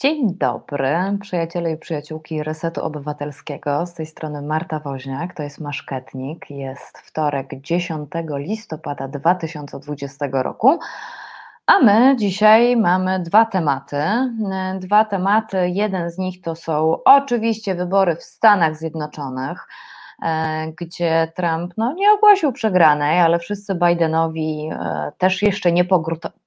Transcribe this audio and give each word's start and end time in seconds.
Dzień 0.00 0.38
dobry, 0.38 1.18
przyjaciele 1.20 1.72
i 1.72 1.76
przyjaciółki 1.76 2.42
Resetu 2.42 2.84
Obywatelskiego. 2.84 3.86
Z 3.86 3.94
tej 3.94 4.06
strony 4.06 4.42
Marta 4.42 4.80
Woźniak, 4.80 5.34
to 5.34 5.42
jest 5.42 5.60
Maszketnik. 5.60 6.50
Jest 6.50 6.98
wtorek 6.98 7.60
10 7.60 8.10
listopada 8.36 9.08
2020 9.08 10.26
roku. 10.32 10.78
A 11.66 11.78
my 11.78 12.16
dzisiaj 12.18 12.76
mamy 12.76 13.20
dwa 13.20 13.44
tematy. 13.44 14.02
Dwa 14.78 15.04
tematy. 15.04 15.68
Jeden 15.68 16.10
z 16.10 16.18
nich 16.18 16.40
to 16.40 16.54
są 16.54 17.02
oczywiście 17.04 17.74
wybory 17.74 18.16
w 18.16 18.22
Stanach 18.22 18.76
Zjednoczonych, 18.76 19.66
e, 20.22 20.72
gdzie 20.76 21.32
Trump 21.36 21.74
no, 21.76 21.92
nie 21.92 22.12
ogłosił 22.12 22.52
przegranej, 22.52 23.20
ale 23.20 23.38
wszyscy 23.38 23.74
Bidenowi 23.74 24.68
e, 24.72 25.12
też 25.18 25.42
jeszcze 25.42 25.72
nie 25.72 25.84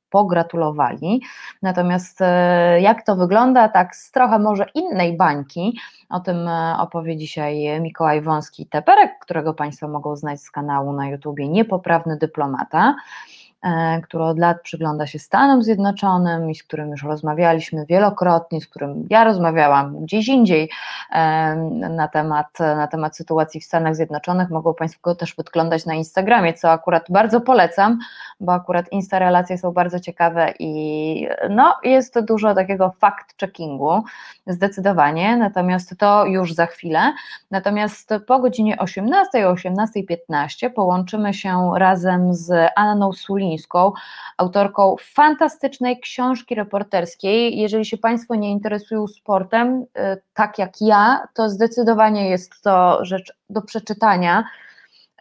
pogratulowali. 0.10 1.22
Natomiast 1.62 2.22
e, 2.22 2.82
jak 2.82 3.06
to 3.06 3.16
wygląda, 3.16 3.70
tak 3.70 3.96
z 3.96 4.12
trochę 4.12 4.40
może 4.40 4.66
innej 4.76 5.18
bańki, 5.18 5.80
o 6.10 6.20
tym 6.20 6.48
e, 6.48 6.76
opowie 6.80 7.18
dzisiaj 7.18 7.82
Mikołaj 7.82 8.22
Wąski-Teperek, 8.22 9.10
którego 9.22 9.54
Państwo 9.54 9.88
mogą 9.88 10.16
znać 10.16 10.42
z 10.42 10.52
kanału 10.52 10.94
na 10.94 11.10
YouTubie 11.10 11.48
Niepoprawny 11.48 12.18
Dyplomata. 12.18 12.96
E, 13.64 14.02
który 14.02 14.24
od 14.24 14.40
lat 14.40 14.62
przygląda 14.62 15.08
się 15.08 15.20
Stanom 15.20 15.64
Zjednoczonym 15.64 16.50
i 16.50 16.56
z 16.56 16.64
którym 16.64 16.90
już 16.92 17.04
rozmawialiśmy 17.04 17.86
wielokrotnie, 17.86 18.62
z 18.62 18.68
którym 18.68 19.08
ja 19.10 19.24
rozmawiałam 19.24 20.00
gdzieś 20.00 20.28
indziej 20.28 20.70
e, 21.12 21.56
na 21.90 22.08
temat, 22.08 22.60
na 22.60 22.88
temat 22.88 23.18
sytuacji 23.18 23.62
w 23.62 23.64
Stanach 23.64 23.96
Zjednoczonych. 23.96 24.50
Mogą 24.50 24.74
Państwo 24.74 25.16
też 25.16 25.34
podglądać 25.34 25.86
na 25.86 25.94
Instagramie, 25.94 26.54
co 26.54 26.72
akurat 26.72 27.06
bardzo 27.10 27.42
polecam, 27.42 28.00
bo 28.40 28.54
akurat 28.54 28.92
Insta 28.92 29.20
relacje 29.20 29.58
są 29.58 29.72
bardzo 29.72 30.00
ciekawe 30.00 30.54
i 30.60 31.28
no, 31.50 31.76
jest 31.84 32.20
dużo 32.20 32.56
takiego 32.56 32.94
fact-checkingu, 33.02 34.02
zdecydowanie, 34.48 35.38
natomiast 35.38 35.98
to 35.98 36.26
już 36.26 36.54
za 36.54 36.66
chwilę. 36.66 37.14
Natomiast 37.52 38.14
po 38.28 38.40
godzinie 38.40 38.78
18 38.78 39.50
o 39.50 39.54
18.15 39.54 40.70
połączymy 40.70 41.34
się 41.34 41.72
razem 41.78 42.34
z 42.34 42.70
Anną 42.76 43.14
Sulin, 43.14 43.47
autorką 44.38 44.96
fantastycznej 45.00 46.00
książki 46.00 46.56
reporterskiej. 46.56 47.58
Jeżeli 47.58 47.86
się 47.86 47.98
Państwo 47.98 48.36
nie 48.36 48.52
interesują 48.52 49.08
sportem, 49.08 49.82
y, 49.82 50.22
tak 50.34 50.60
jak 50.60 50.72
ja, 50.82 51.28
to 51.34 51.50
zdecydowanie 51.50 52.30
jest 52.30 52.62
to 52.64 53.06
rzecz 53.06 53.34
do 53.50 53.62
przeczytania 53.62 54.44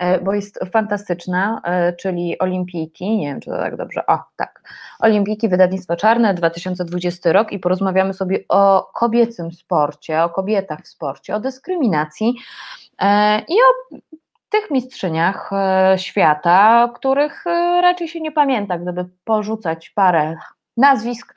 y, 0.03 0.21
bo 0.25 0.35
jest 0.35 0.59
fantastyczna, 0.73 1.63
y, 1.91 1.97
czyli 1.97 2.39
Olimpijki, 2.39 3.17
nie 3.17 3.27
wiem 3.27 3.41
czy 3.41 3.51
to 3.51 3.57
tak 3.57 3.77
dobrze, 3.77 4.07
o 4.07 4.19
tak, 4.37 4.63
Olimpijki 4.99 5.49
Wydawnictwo 5.49 5.97
Czarne 5.97 6.35
2020 6.35 7.33
rok 7.33 7.53
i 7.53 7.59
porozmawiamy 7.59 8.15
sobie 8.15 8.45
o 8.49 8.91
kobiecym 8.95 9.53
sporcie, 9.53 10.23
o 10.23 10.31
kobietach 10.31 10.81
w 10.81 10.89
sporcie, 10.89 11.35
o 11.35 11.41
dyskryminacji 11.41 12.35
i 13.49 13.55
o 13.55 13.97
tych 14.61 14.71
mistrzyniach 14.71 15.51
e, 15.53 15.99
świata, 15.99 16.89
których 16.95 17.47
e, 17.47 17.81
raczej 17.83 18.09
się 18.09 18.21
nie 18.21 18.33
pamięta, 18.33 18.79
gdyby 18.79 19.09
porzucać 19.25 19.91
parę 19.91 20.37
nazwisk, 20.77 21.35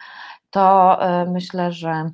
to 0.49 0.97
e, 1.01 1.25
myślę, 1.25 1.71
że 1.71 2.11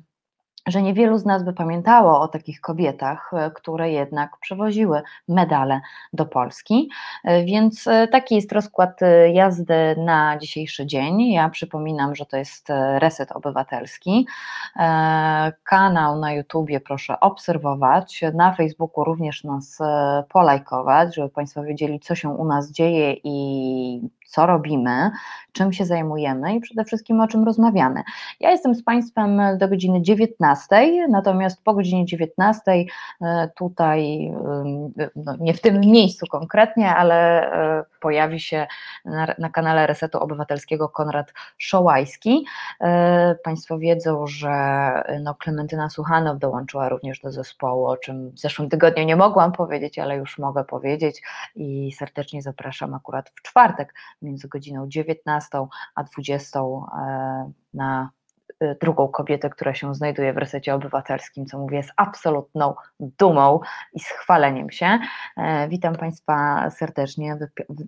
że 0.66 0.82
niewielu 0.82 1.18
z 1.18 1.24
nas 1.24 1.44
by 1.44 1.52
pamiętało 1.52 2.20
o 2.20 2.28
takich 2.28 2.60
kobietach, 2.60 3.30
e, 3.34 3.50
które 3.50 3.90
jednak 3.90 4.36
przewoziły 4.40 5.02
medale 5.28 5.80
do 6.12 6.26
Polski. 6.26 6.90
E, 7.24 7.44
więc 7.44 7.86
e, 7.86 8.08
taki 8.08 8.34
jest 8.34 8.52
rozkład 8.52 9.00
jazdy 9.32 9.96
na 9.98 10.38
dzisiejszy 10.38 10.86
dzień. 10.86 11.32
Ja 11.32 11.48
przypominam, 11.48 12.14
że 12.14 12.26
to 12.26 12.36
jest 12.36 12.68
Reset 12.98 13.32
Obywatelski. 13.32 14.26
Kanał 15.64 16.18
na 16.18 16.32
YouTubie 16.32 16.80
proszę 16.80 17.20
obserwować, 17.20 18.24
na 18.34 18.52
Facebooku 18.54 19.04
również 19.04 19.44
nas 19.44 19.78
polajkować, 20.28 21.14
żeby 21.14 21.28
Państwo 21.28 21.62
wiedzieli, 21.62 22.00
co 22.00 22.14
się 22.14 22.28
u 22.28 22.44
nas 22.44 22.70
dzieje 22.70 23.14
i 23.24 24.08
co 24.26 24.46
robimy, 24.46 25.10
czym 25.56 25.72
się 25.72 25.84
zajmujemy 25.84 26.54
i 26.54 26.60
przede 26.60 26.84
wszystkim 26.84 27.20
o 27.20 27.28
czym 27.28 27.44
rozmawiamy. 27.44 28.02
Ja 28.40 28.50
jestem 28.50 28.74
z 28.74 28.82
Państwem 28.82 29.40
do 29.58 29.68
godziny 29.68 30.02
19, 30.02 31.08
natomiast 31.08 31.64
po 31.64 31.74
godzinie 31.74 32.04
19 32.06 32.62
e, 33.20 33.50
tutaj, 33.56 34.32
no 35.16 35.36
nie 35.40 35.54
w 35.54 35.60
tym 35.60 35.80
miejscu 35.80 36.26
konkretnie, 36.26 36.94
ale 36.94 37.50
e, 37.52 37.84
pojawi 38.00 38.40
się 38.40 38.66
na, 39.04 39.34
na 39.38 39.50
kanale 39.50 39.86
Resetu 39.86 40.18
Obywatelskiego 40.18 40.88
Konrad 40.88 41.32
Szołajski. 41.58 42.46
E, 42.80 43.34
państwo 43.44 43.78
wiedzą, 43.78 44.26
że 44.26 44.52
no 45.20 45.34
Klementyna 45.34 45.90
Suchanow 45.90 46.38
dołączyła 46.38 46.88
również 46.88 47.20
do 47.20 47.32
zespołu, 47.32 47.86
o 47.86 47.96
czym 47.96 48.30
w 48.30 48.38
zeszłym 48.38 48.68
tygodniu 48.68 49.04
nie 49.04 49.16
mogłam 49.16 49.52
powiedzieć, 49.52 49.98
ale 49.98 50.16
już 50.16 50.38
mogę 50.38 50.64
powiedzieć 50.64 51.22
i 51.54 51.92
serdecznie 51.92 52.42
zapraszam 52.42 52.94
akurat 52.94 53.30
w 53.30 53.42
czwartek 53.42 53.94
między 54.22 54.48
godziną 54.48 54.88
19 54.88 55.66
a 55.94 56.04
20 56.04 56.60
e, 56.60 57.50
na 57.74 58.10
e, 58.60 58.74
drugą 58.74 59.08
kobietę, 59.08 59.50
która 59.50 59.74
się 59.74 59.94
znajduje 59.94 60.32
w 60.32 60.36
resecie 60.36 60.74
obywatelskim, 60.74 61.46
co 61.46 61.58
mówię 61.58 61.82
z 61.82 61.92
absolutną 61.96 62.74
dumą 63.00 63.60
i 63.92 64.00
schwaleniem 64.00 64.70
się. 64.70 64.98
E, 65.36 65.68
witam 65.68 65.94
Państwa 65.94 66.70
serdecznie, 66.70 67.36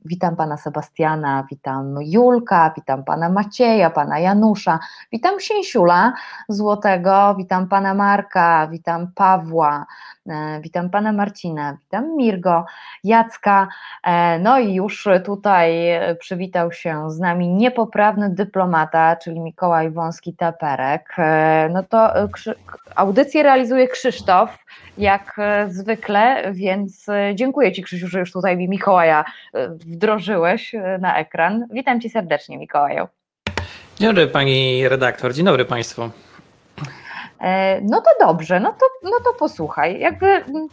witam 0.04 0.36
Pana 0.36 0.56
Sebastiana, 0.56 1.46
witam 1.50 1.94
Julka, 2.02 2.72
witam 2.76 3.04
Pana 3.04 3.28
Macieja, 3.28 3.90
Pana 3.90 4.18
Janusza, 4.18 4.78
witam 5.12 5.40
Sięsiula 5.40 6.12
Złotego, 6.48 7.34
witam 7.38 7.68
Pana 7.68 7.94
Marka, 7.94 8.68
witam 8.70 9.12
Pawła, 9.14 9.86
witam 10.60 10.90
pana 10.90 11.12
Marcina, 11.12 11.78
witam 11.84 12.16
Mirgo, 12.16 12.64
Jacka. 13.04 13.68
E, 14.04 14.38
no 14.38 14.58
i 14.58 14.74
już 14.74 15.08
tutaj 15.24 15.86
przywitał 16.18 16.72
się 16.72 17.10
z 17.10 17.18
nami 17.18 17.48
niepoprawny 17.48 18.30
dyplomata, 18.30 19.16
czyli 19.16 19.40
Mikołaj 19.40 19.90
Wąski-Taperek. 19.90 21.18
E, 21.18 21.68
no 21.72 21.82
to 21.82 22.12
audycję 22.94 23.42
realizuje 23.42 23.88
Krzysztof, 23.88 24.64
jak 24.98 25.36
zwykle, 25.68 26.52
więc 26.52 27.06
dziękuję 27.34 27.72
Ci 27.72 27.82
Krzysiu, 27.82 28.08
że 28.08 28.18
już 28.18 28.32
tutaj 28.32 28.56
mi 28.56 28.68
Mikołaja 28.68 29.24
wdrożyłeś 29.70 30.74
na 31.00 31.18
ekran. 31.18 31.66
Witam 31.70 32.00
Cię 32.00 32.10
serdecznie 32.10 32.58
Mikołaju. 32.58 33.06
Dzień 33.96 34.08
dobry 34.08 34.26
Pani 34.26 34.88
redaktor, 34.88 35.34
dzień 35.34 35.44
dobry 35.44 35.64
Państwu. 35.64 36.10
E, 37.40 37.80
no 37.80 38.00
to 38.00 38.26
dobrze, 38.26 38.60
no 38.60 38.72
to, 38.72 38.86
no 39.02 39.20
to 39.24 39.32
posłuchaj. 39.38 40.00
Jakby 40.00 40.26
mm, 40.26 40.68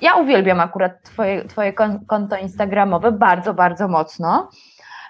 ja 0.00 0.14
uwielbiam 0.16 0.60
akurat 0.60 1.02
twoje, 1.02 1.44
twoje 1.44 1.72
konto 2.06 2.36
instagramowe 2.36 3.12
bardzo, 3.12 3.54
bardzo 3.54 3.88
mocno. 3.88 4.50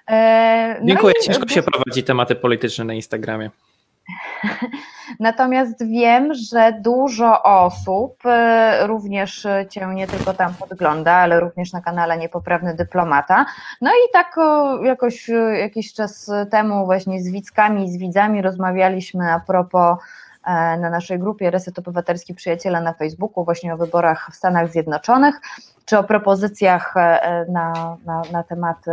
E, 0.09 0.77
no 0.81 0.87
Dziękuję. 0.87 1.15
I, 1.21 1.25
Ciężko 1.25 1.49
się 1.49 1.63
prowadzi 1.63 2.05
tematy 2.05 2.35
polityczne 2.35 2.85
na 2.85 2.95
Instagramie. 2.95 3.51
Natomiast 5.21 5.87
wiem, 5.87 6.35
że 6.35 6.73
dużo 6.81 7.43
osób 7.43 8.27
e, 8.27 8.87
również 8.87 9.47
Cię 9.71 9.87
nie 9.87 10.07
tylko 10.07 10.35
tam 10.35 10.55
podgląda, 10.55 11.13
ale 11.13 11.41
również 11.41 11.73
na 11.73 11.81
kanale 11.81 12.19
Niepoprawny 12.19 12.75
Dyplomata. 12.75 13.47
No 13.81 13.91
i 13.91 14.13
tak 14.13 14.37
jakoś 14.83 15.31
jakiś 15.59 15.93
czas 15.93 16.31
temu 16.51 16.85
właśnie 16.85 17.23
z 17.23 17.31
widzkami 17.31 17.93
z 17.93 17.97
widzami 17.97 18.43
rozmawialiśmy 18.43 19.33
a 19.33 19.41
propos 19.41 19.99
e, 20.45 20.77
na 20.77 20.91
naszej 20.91 21.19
grupie 21.19 21.51
Reset 21.51 21.79
Obywatelski 21.79 22.35
Przyjaciela 22.35 22.81
na 22.81 22.93
Facebooku 22.93 23.45
właśnie 23.45 23.75
o 23.75 23.77
wyborach 23.77 24.29
w 24.33 24.35
Stanach 24.35 24.71
Zjednoczonych, 24.73 25.41
czy 25.85 25.99
o 25.99 26.05
propozycjach 26.05 26.97
e, 26.97 27.47
na, 27.49 27.97
na, 28.07 28.23
na 28.33 28.43
tematy 28.43 28.91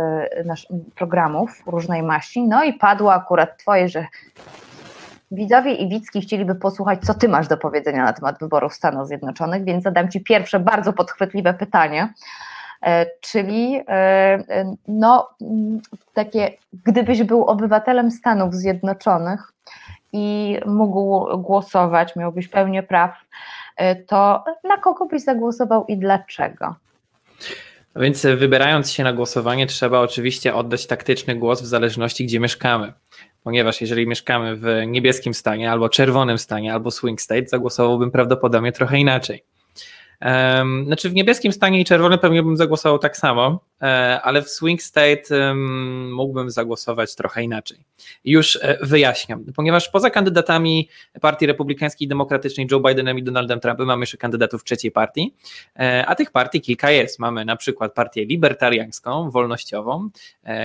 programów 0.94 1.62
różnej 1.66 2.02
maści. 2.02 2.48
No 2.48 2.64
i 2.64 2.72
padło 2.72 3.14
akurat 3.14 3.58
Twoje, 3.58 3.88
że 3.88 4.06
widzowie 5.34 5.74
i 5.74 5.88
widzki 5.88 6.20
chcieliby 6.20 6.54
posłuchać, 6.54 7.00
co 7.02 7.14
ty 7.14 7.28
masz 7.28 7.48
do 7.48 7.56
powiedzenia 7.56 8.04
na 8.04 8.12
temat 8.12 8.38
wyborów 8.40 8.74
Stanów 8.74 9.08
Zjednoczonych, 9.08 9.64
więc 9.64 9.84
zadam 9.84 10.10
ci 10.10 10.20
pierwsze 10.20 10.60
bardzo 10.60 10.92
podchwytliwe 10.92 11.54
pytanie. 11.54 12.08
E, 12.84 13.06
czyli 13.20 13.76
e, 13.76 13.92
e, 14.48 14.74
no, 14.88 15.30
takie, 16.14 16.50
gdybyś 16.84 17.22
był 17.22 17.44
obywatelem 17.44 18.10
Stanów 18.10 18.54
Zjednoczonych 18.54 19.52
i 20.12 20.58
mógł 20.66 21.38
głosować, 21.38 22.16
miałbyś 22.16 22.48
pełnię 22.48 22.82
praw, 22.82 23.10
to 24.06 24.44
na 24.64 24.76
kogo 24.76 25.06
byś 25.06 25.22
zagłosował 25.22 25.84
i 25.86 25.96
dlaczego? 25.96 26.74
Więc 27.96 28.22
wybierając 28.22 28.92
się 28.92 29.04
na 29.04 29.12
głosowanie, 29.12 29.66
trzeba 29.66 30.00
oczywiście 30.00 30.54
oddać 30.54 30.86
taktyczny 30.86 31.34
głos 31.34 31.62
w 31.62 31.66
zależności, 31.66 32.26
gdzie 32.26 32.40
mieszkamy 32.40 32.92
ponieważ 33.44 33.80
jeżeli 33.80 34.06
mieszkamy 34.06 34.56
w 34.56 34.66
niebieskim 34.86 35.34
stanie, 35.34 35.70
albo 35.70 35.88
czerwonym 35.88 36.38
stanie, 36.38 36.74
albo 36.74 36.90
swing 36.90 37.20
state, 37.20 37.46
zagłosowałbym 37.46 38.10
prawdopodobnie 38.10 38.72
trochę 38.72 38.98
inaczej. 38.98 39.44
Znaczy 40.86 41.10
w 41.10 41.14
niebieskim 41.14 41.52
stanie 41.52 41.80
i 41.80 41.84
czerwonym 41.84 42.18
pewnie 42.18 42.42
bym 42.42 42.56
zagłosował 42.56 42.98
tak 42.98 43.16
samo, 43.16 43.60
ale 44.22 44.42
w 44.42 44.50
swing 44.50 44.82
state 44.82 45.54
mógłbym 46.10 46.50
zagłosować 46.50 47.14
trochę 47.14 47.42
inaczej. 47.42 47.78
Już 48.24 48.58
wyjaśniam, 48.82 49.44
ponieważ 49.56 49.88
poza 49.88 50.10
kandydatami 50.10 50.88
Partii 51.20 51.46
Republikańskiej 51.46 52.06
i 52.06 52.08
Demokratycznej 52.08 52.66
Joe 52.70 52.80
Bidenem 52.80 53.18
i 53.18 53.22
Donaldem 53.22 53.60
Trumpem 53.60 53.86
mamy 53.86 54.02
jeszcze 54.02 54.16
kandydatów 54.16 54.64
trzeciej 54.64 54.90
partii, 54.90 55.34
a 56.06 56.14
tych 56.14 56.30
partii 56.30 56.60
kilka 56.60 56.90
jest. 56.90 57.18
Mamy 57.18 57.44
na 57.44 57.56
przykład 57.56 57.94
partię 57.94 58.24
libertariańską, 58.24 59.30
wolnościową, 59.30 60.10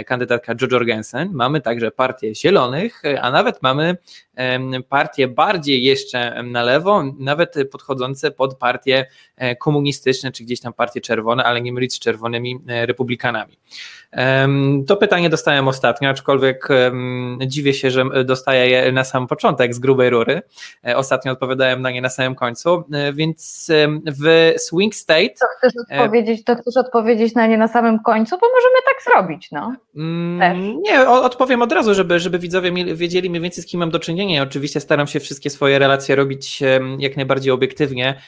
kandydatka 0.05 0.53
Joe 0.61 0.67
Jorgensen, 0.71 1.29
mamy 1.33 1.61
także 1.61 1.91
partię 1.91 2.35
Zielonych, 2.35 3.01
a 3.21 3.31
nawet 3.31 3.61
mamy 3.61 3.97
partie 4.89 5.27
bardziej 5.27 5.83
jeszcze 5.83 6.43
na 6.43 6.63
lewo, 6.63 7.03
nawet 7.19 7.55
podchodzące 7.71 8.31
pod 8.31 8.57
partie 8.57 9.05
e, 9.35 9.55
komunistyczne, 9.55 10.31
czy 10.31 10.43
gdzieś 10.43 10.59
tam 10.59 10.73
partie 10.73 11.01
czerwone, 11.01 11.43
ale 11.43 11.61
nie 11.61 11.73
mylić 11.73 11.93
z 11.93 11.99
czerwonymi 11.99 12.59
e, 12.67 12.85
republikanami. 13.09 13.57
To 14.87 14.97
pytanie 14.97 15.29
dostałem 15.29 15.67
ostatnio, 15.67 16.09
aczkolwiek 16.09 16.67
dziwię 17.47 17.73
się, 17.73 17.91
że 17.91 18.05
dostaję 18.25 18.69
je 18.69 18.91
na 18.91 19.03
sam 19.03 19.27
początek 19.27 19.73
z 19.75 19.79
grubej 19.79 20.09
rury. 20.09 20.41
E, 20.87 20.97
ostatnio 20.97 21.31
odpowiadałem 21.31 21.81
na 21.81 21.91
nie 21.91 22.01
na 22.01 22.09
samym 22.09 22.35
końcu, 22.35 22.83
więc 23.13 23.71
w 24.21 24.53
Swing 24.57 24.95
State. 24.95 25.29
To 25.39 25.45
chcesz 25.57 25.73
odpowiedzieć, 25.91 26.43
to 26.43 26.55
chcesz 26.55 26.77
odpowiedzieć 26.77 27.35
na 27.35 27.47
nie 27.47 27.57
na 27.57 27.67
samym 27.67 27.99
końcu, 27.99 28.37
bo 28.41 28.47
możemy 28.47 28.75
tak 28.85 29.03
zrobić, 29.03 29.51
no. 29.51 29.75
Mm, 29.95 30.81
nie, 30.81 31.09
odpowiem 31.09 31.61
od 31.61 31.71
razu, 31.71 31.93
żeby, 31.93 32.19
żeby 32.19 32.39
widzowie 32.39 32.95
wiedzieli 32.95 33.29
mniej 33.29 33.41
więcej 33.41 33.63
z 33.63 33.67
kim 33.67 33.79
mam 33.79 33.91
do 33.91 33.99
czynienia 33.99 34.29
nie, 34.29 34.43
oczywiście 34.43 34.79
staram 34.79 35.07
się 35.07 35.19
wszystkie 35.19 35.49
swoje 35.49 35.79
relacje 35.79 36.15
robić 36.15 36.63
jak 36.99 37.15
najbardziej 37.17 37.51
obiektywnie. 37.51 38.21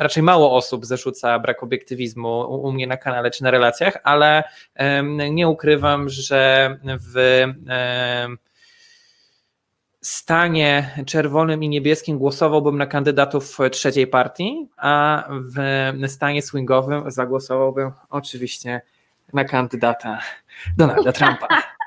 Raczej 0.00 0.22
mało 0.22 0.56
osób 0.56 0.86
zarzuca 0.86 1.38
brak 1.38 1.62
obiektywizmu 1.62 2.40
u 2.40 2.72
mnie 2.72 2.86
na 2.86 2.96
kanale 2.96 3.30
czy 3.30 3.42
na 3.42 3.50
relacjach, 3.50 3.98
ale 4.04 4.44
nie 5.30 5.48
ukrywam, 5.48 6.08
że 6.08 6.76
w 6.84 7.44
stanie 10.00 10.90
czerwonym 11.06 11.62
i 11.62 11.68
niebieskim 11.68 12.18
głosowałbym 12.18 12.78
na 12.78 12.86
kandydatów 12.86 13.58
trzeciej 13.72 14.06
partii, 14.06 14.68
a 14.76 15.24
w 15.30 16.10
stanie 16.10 16.42
swingowym 16.42 17.10
zagłosowałbym 17.10 17.92
oczywiście 18.10 18.80
na 19.32 19.44
kandydata 19.44 20.18
Donalda 20.76 21.12
Trumpa. 21.12 21.48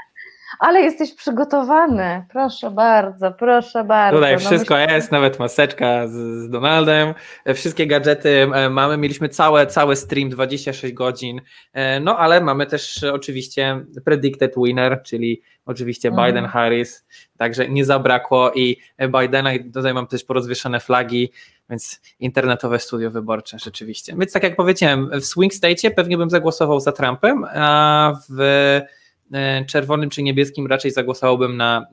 ale 0.61 0.81
jesteś 0.81 1.13
przygotowany. 1.13 2.25
Proszę 2.29 2.71
bardzo, 2.71 3.31
proszę 3.31 3.83
bardzo. 3.83 4.17
Tutaj 4.17 4.33
no 4.33 4.39
wszystko 4.39 4.75
myślę... 4.75 4.95
jest, 4.95 5.11
nawet 5.11 5.39
maseczka 5.39 6.07
z, 6.07 6.11
z, 6.11 6.49
Donaldem, 6.49 7.13
wszystkie 7.55 7.87
gadżety 7.87 8.47
e, 8.53 8.69
mamy. 8.69 8.97
Mieliśmy 8.97 9.29
całe, 9.29 9.67
cały 9.67 9.95
stream 9.95 10.29
26 10.29 10.93
godzin, 10.93 11.41
e, 11.73 11.99
no 11.99 12.17
ale 12.17 12.41
mamy 12.41 12.65
też 12.65 13.03
oczywiście 13.03 13.85
predicted 14.05 14.53
winner, 14.65 15.01
czyli 15.05 15.41
oczywiście 15.65 16.09
mhm. 16.09 16.27
Biden, 16.27 16.45
Harris, 16.45 17.05
także 17.37 17.69
nie 17.69 17.85
zabrakło 17.85 18.51
i 18.53 18.77
Bidena 19.21 19.53
i 19.53 19.71
tutaj 19.71 19.93
mam 19.93 20.07
też 20.07 20.23
porozwieszone 20.23 20.79
flagi, 20.79 21.31
więc 21.69 22.01
internetowe 22.19 22.79
studio 22.79 23.11
wyborcze 23.11 23.59
rzeczywiście. 23.59 24.15
Więc 24.17 24.33
tak 24.33 24.43
jak 24.43 24.55
powiedziałem, 24.55 25.09
w 25.13 25.25
swing 25.25 25.53
state 25.53 25.91
pewnie 25.91 26.17
bym 26.17 26.29
zagłosował 26.29 26.79
za 26.79 26.91
Trumpem, 26.91 27.45
a 27.55 28.13
w 28.29 28.41
E, 28.41 29.00
czerwonym 29.67 30.09
czy 30.09 30.23
niebieskim 30.23 30.67
raczej 30.67 30.91
zagłosowałbym 30.91 31.57
na 31.57 31.85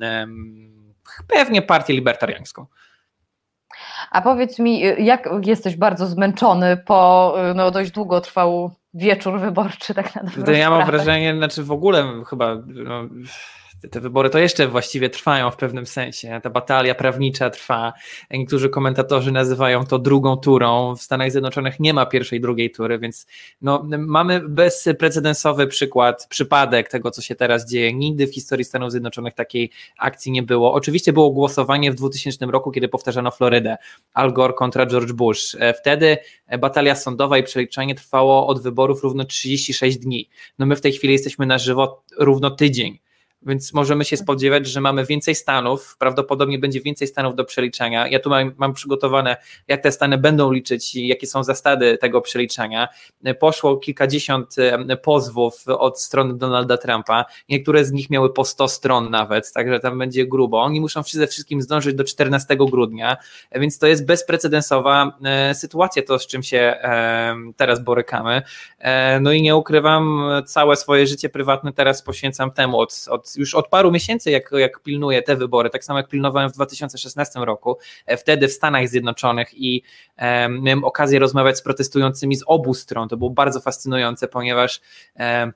pewnie 1.28 1.62
partię 1.62 1.92
libertariańską. 1.92 2.66
A 4.10 4.22
powiedz 4.22 4.58
mi, 4.58 4.80
jak 5.04 5.28
jesteś 5.46 5.76
bardzo 5.76 6.06
zmęczony 6.06 6.76
po 6.76 7.34
no, 7.54 7.70
dość 7.70 7.90
długo 7.90 8.20
trwał 8.20 8.70
wieczór 8.94 9.40
wyborczy, 9.40 9.94
tak 9.94 10.14
na 10.14 10.22
dobrą 10.22 10.52
Ja 10.52 10.70
mam 10.70 10.86
wrażenie, 10.86 11.36
znaczy 11.36 11.64
w 11.64 11.72
ogóle 11.72 12.04
chyba 12.30 12.54
no, 12.66 13.08
te 13.90 14.00
wybory 14.00 14.30
to 14.30 14.38
jeszcze 14.38 14.68
właściwie 14.68 15.10
trwają 15.10 15.50
w 15.50 15.56
pewnym 15.56 15.86
sensie. 15.86 16.40
Ta 16.42 16.50
batalia 16.50 16.94
prawnicza 16.94 17.50
trwa. 17.50 17.92
Niektórzy 18.30 18.68
komentatorzy 18.68 19.32
nazywają 19.32 19.86
to 19.86 19.98
drugą 19.98 20.36
turą. 20.36 20.96
W 20.96 21.02
Stanach 21.02 21.30
Zjednoczonych 21.30 21.80
nie 21.80 21.94
ma 21.94 22.06
pierwszej, 22.06 22.40
drugiej 22.40 22.70
tury, 22.70 22.98
więc 22.98 23.26
no, 23.62 23.86
mamy 23.98 24.40
bezprecedensowy 24.48 25.66
przykład, 25.66 26.26
przypadek 26.30 26.88
tego, 26.88 27.10
co 27.10 27.22
się 27.22 27.34
teraz 27.34 27.70
dzieje. 27.70 27.94
Nigdy 27.94 28.26
w 28.26 28.34
historii 28.34 28.64
Stanów 28.64 28.90
Zjednoczonych 28.90 29.34
takiej 29.34 29.70
akcji 29.98 30.32
nie 30.32 30.42
było. 30.42 30.72
Oczywiście 30.72 31.12
było 31.12 31.30
głosowanie 31.30 31.92
w 31.92 31.94
2000 31.94 32.46
roku, 32.46 32.70
kiedy 32.70 32.88
powtarzano 32.88 33.30
Florydę. 33.30 33.76
Al 34.14 34.32
Gore 34.32 34.52
kontra 34.52 34.86
George 34.86 35.12
Bush. 35.12 35.56
Wtedy 35.80 36.16
batalia 36.58 36.94
sądowa 36.94 37.38
i 37.38 37.42
przeliczanie 37.42 37.94
trwało 37.94 38.46
od 38.46 38.62
wyborów 38.62 39.02
równo 39.02 39.24
36 39.24 39.98
dni. 39.98 40.28
No 40.58 40.66
my 40.66 40.76
w 40.76 40.80
tej 40.80 40.92
chwili 40.92 41.12
jesteśmy 41.12 41.46
na 41.46 41.58
żywo 41.58 42.02
równo 42.18 42.50
tydzień 42.50 42.98
więc 43.42 43.74
możemy 43.74 44.04
się 44.04 44.16
spodziewać, 44.16 44.66
że 44.66 44.80
mamy 44.80 45.04
więcej 45.04 45.34
stanów, 45.34 45.96
prawdopodobnie 45.98 46.58
będzie 46.58 46.80
więcej 46.80 47.08
stanów 47.08 47.36
do 47.36 47.44
przeliczania. 47.44 48.08
Ja 48.08 48.20
tu 48.20 48.30
mam, 48.30 48.52
mam 48.56 48.72
przygotowane, 48.72 49.36
jak 49.68 49.82
te 49.82 49.92
stany 49.92 50.18
będą 50.18 50.52
liczyć 50.52 50.94
i 50.94 51.06
jakie 51.06 51.26
są 51.26 51.44
zasady 51.44 51.98
tego 51.98 52.20
przeliczania. 52.20 52.88
Poszło 53.40 53.76
kilkadziesiąt 53.76 54.56
pozwów 55.02 55.64
od 55.66 56.00
strony 56.00 56.34
Donalda 56.34 56.76
Trumpa, 56.76 57.24
niektóre 57.48 57.84
z 57.84 57.92
nich 57.92 58.10
miały 58.10 58.32
po 58.32 58.44
100 58.44 58.68
stron 58.68 59.10
nawet, 59.10 59.52
także 59.52 59.80
tam 59.80 59.98
będzie 59.98 60.26
grubo. 60.26 60.62
Oni 60.62 60.80
muszą 60.80 61.02
ze 61.02 61.26
wszystkim 61.26 61.62
zdążyć 61.62 61.94
do 61.94 62.04
14 62.04 62.56
grudnia, 62.56 63.16
więc 63.54 63.78
to 63.78 63.86
jest 63.86 64.06
bezprecedensowa 64.06 65.18
e, 65.24 65.54
sytuacja, 65.54 66.02
to 66.02 66.18
z 66.18 66.26
czym 66.26 66.42
się 66.42 66.74
teraz 67.56 67.84
borykamy. 67.84 68.42
E, 68.78 69.20
no 69.20 69.32
i 69.32 69.42
nie 69.42 69.56
ukrywam, 69.56 70.22
całe 70.46 70.76
swoje 70.76 71.06
życie 71.06 71.28
prywatne 71.28 71.72
teraz 71.72 72.02
poświęcam 72.02 72.50
temu 72.50 72.78
od, 72.78 73.06
od 73.10 73.37
już 73.38 73.54
od 73.54 73.68
paru 73.68 73.90
miesięcy, 73.90 74.30
jak, 74.30 74.50
jak 74.52 74.82
pilnuję 74.82 75.22
te 75.22 75.36
wybory, 75.36 75.70
tak 75.70 75.84
samo 75.84 75.98
jak 75.98 76.08
pilnowałem 76.08 76.50
w 76.50 76.52
2016 76.52 77.40
roku, 77.40 77.78
e, 78.06 78.16
wtedy 78.16 78.48
w 78.48 78.52
Stanach 78.52 78.88
Zjednoczonych 78.88 79.54
i 79.54 79.82
e, 80.16 80.48
miałem 80.48 80.84
okazję 80.84 81.18
rozmawiać 81.18 81.58
z 81.58 81.62
protestującymi 81.62 82.36
z 82.36 82.44
obu 82.46 82.74
stron. 82.74 83.08
To 83.08 83.16
było 83.16 83.30
bardzo 83.30 83.60
fascynujące, 83.60 84.28
ponieważ 84.28 84.80
e, 85.18 85.52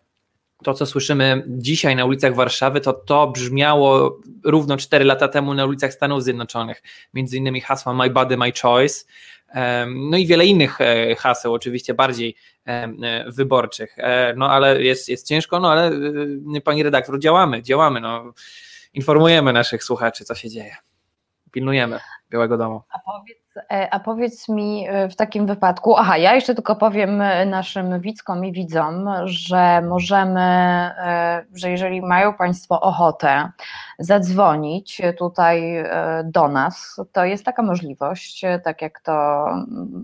to, 0.62 0.74
co 0.74 0.86
słyszymy 0.86 1.44
dzisiaj 1.46 1.96
na 1.96 2.04
ulicach 2.04 2.34
Warszawy, 2.34 2.80
to 2.80 2.92
to 2.92 3.26
brzmiało 3.26 4.20
równo 4.44 4.76
4 4.76 5.04
lata 5.04 5.28
temu 5.28 5.54
na 5.54 5.66
ulicach 5.66 5.92
Stanów 5.92 6.22
Zjednoczonych. 6.22 6.82
Między 7.14 7.36
innymi 7.36 7.60
hasła 7.60 7.94
My 7.94 8.10
Body, 8.10 8.36
My 8.36 8.52
Choice. 8.62 9.04
No 9.94 10.16
i 10.16 10.26
wiele 10.26 10.46
innych 10.46 10.80
e, 10.80 11.14
haseł, 11.14 11.54
oczywiście 11.54 11.94
bardziej 11.94 12.36
e, 12.66 13.24
wyborczych. 13.30 13.94
E, 13.98 14.34
no 14.36 14.50
ale 14.50 14.82
jest, 14.82 15.08
jest 15.08 15.28
ciężko, 15.28 15.60
no 15.60 15.72
ale 15.72 15.90
pani 16.64 16.82
redaktor, 16.82 17.18
działamy, 17.18 17.62
działamy. 17.62 18.00
No. 18.00 18.32
Informujemy 18.94 19.52
naszych 19.52 19.84
słuchaczy, 19.84 20.24
co 20.24 20.34
się 20.34 20.50
dzieje. 20.50 20.76
Pilnujemy 21.50 22.00
Białego 22.30 22.56
Domu. 22.56 22.82
A 22.90 22.98
powiedz, 22.98 23.41
a 23.90 24.00
powiedz 24.00 24.48
mi 24.48 24.86
w 25.10 25.16
takim 25.16 25.46
wypadku, 25.46 25.96
aha, 25.96 26.16
ja 26.16 26.34
jeszcze 26.34 26.54
tylko 26.54 26.76
powiem 26.76 27.22
naszym 27.46 28.00
widzkom 28.00 28.44
i 28.44 28.52
widzom, 28.52 29.08
że 29.24 29.82
możemy, 29.82 30.40
że 31.54 31.70
jeżeli 31.70 32.02
mają 32.02 32.34
Państwo 32.34 32.80
ochotę, 32.80 33.52
zadzwonić 34.02 35.02
tutaj 35.18 35.76
e, 35.76 35.86
do 36.24 36.48
nas, 36.48 37.00
to 37.12 37.24
jest 37.24 37.44
taka 37.44 37.62
możliwość, 37.62 38.44
e, 38.44 38.58
tak 38.58 38.82
jak 38.82 39.00
to 39.00 39.46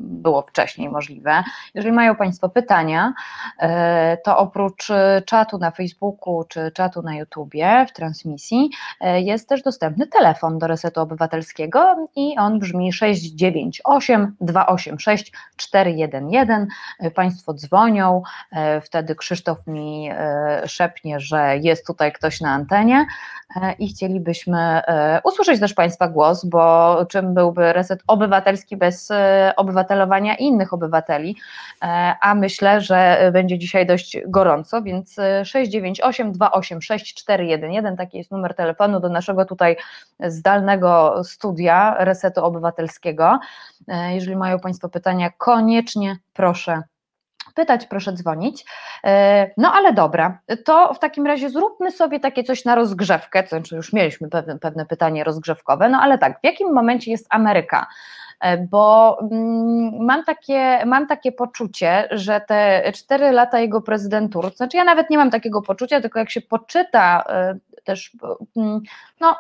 było 0.00 0.42
wcześniej 0.42 0.88
możliwe. 0.88 1.44
Jeżeli 1.74 1.92
mają 1.92 2.16
Państwo 2.16 2.48
pytania, 2.48 3.12
e, 3.58 4.16
to 4.16 4.38
oprócz 4.38 4.88
czatu 5.24 5.58
na 5.58 5.70
Facebooku 5.70 6.44
czy 6.48 6.70
czatu 6.74 7.02
na 7.02 7.16
YouTubie 7.16 7.86
w 7.88 7.92
transmisji 7.92 8.70
jest 9.00 9.48
też 9.48 9.62
dostępny 9.62 10.06
telefon 10.06 10.58
do 10.58 10.66
Resetu 10.66 11.00
Obywatelskiego 11.00 12.08
i 12.16 12.38
on 12.38 12.58
brzmi 12.58 12.92
698 13.38 14.36
286 14.40 15.32
411. 15.56 16.66
Państwo 17.14 17.54
dzwonią, 17.54 18.22
wtedy 18.82 19.14
Krzysztof 19.14 19.66
mi 19.66 20.10
szepnie, 20.66 21.20
że 21.20 21.56
jest 21.58 21.86
tutaj 21.86 22.12
ktoś 22.12 22.40
na 22.40 22.50
antenie 22.50 23.06
i 23.78 23.88
chcielibyśmy 23.88 24.58
e, 24.58 25.20
usłyszeć 25.24 25.60
też 25.60 25.74
Państwa 25.74 26.08
głos, 26.08 26.44
bo 26.44 26.96
czym 27.08 27.34
byłby 27.34 27.72
reset 27.72 28.02
obywatelski 28.06 28.76
bez 28.76 29.10
e, 29.10 29.52
obywatelowania 29.56 30.34
innych 30.34 30.72
obywateli, 30.72 31.36
e, 31.82 32.14
a 32.20 32.34
myślę, 32.34 32.80
że 32.80 33.30
będzie 33.32 33.58
dzisiaj 33.58 33.86
dość 33.86 34.18
gorąco, 34.26 34.82
więc 34.82 35.16
698 35.44 36.32
286 36.32 37.14
411, 37.14 37.96
taki 37.96 38.18
jest 38.18 38.30
numer 38.30 38.54
telefonu 38.54 39.00
do 39.00 39.08
naszego 39.08 39.44
tutaj 39.44 39.76
zdalnego 40.20 41.20
studia 41.24 41.96
resetu 41.98 42.44
obywatelskiego. 42.44 43.27
Jeżeli 43.88 44.36
mają 44.36 44.58
Państwo 44.58 44.88
pytania, 44.88 45.30
koniecznie 45.38 46.16
proszę 46.32 46.82
pytać, 47.58 47.86
proszę 47.86 48.12
dzwonić. 48.12 48.64
E, 49.04 49.50
no 49.56 49.72
ale 49.72 49.92
dobra, 49.92 50.38
to 50.64 50.94
w 50.94 50.98
takim 50.98 51.26
razie 51.26 51.50
zróbmy 51.50 51.90
sobie 51.90 52.20
takie 52.20 52.44
coś 52.44 52.64
na 52.64 52.74
rozgrzewkę, 52.74 53.44
znaczy 53.48 53.76
już 53.76 53.92
mieliśmy 53.92 54.28
pewne, 54.28 54.58
pewne 54.58 54.86
pytanie 54.86 55.24
rozgrzewkowe, 55.24 55.88
no 55.88 55.98
ale 56.00 56.18
tak, 56.18 56.40
w 56.40 56.44
jakim 56.44 56.72
momencie 56.72 57.10
jest 57.10 57.26
Ameryka? 57.30 57.86
E, 58.40 58.58
bo 58.58 59.18
mm, 59.20 60.04
mam 60.04 60.24
takie, 60.24 60.86
mam 60.86 61.06
takie 61.06 61.32
poczucie, 61.32 62.08
że 62.10 62.40
te 62.40 62.92
cztery 62.94 63.32
lata 63.32 63.60
jego 63.60 63.80
prezydentury, 63.80 64.50
znaczy 64.50 64.76
ja 64.76 64.84
nawet 64.84 65.10
nie 65.10 65.18
mam 65.18 65.30
takiego 65.30 65.62
poczucia, 65.62 66.00
tylko 66.00 66.18
jak 66.18 66.30
się 66.30 66.40
poczyta 66.40 67.24
e, 67.28 67.54
też, 67.84 68.12
mm, 68.56 68.80
no 69.20 69.36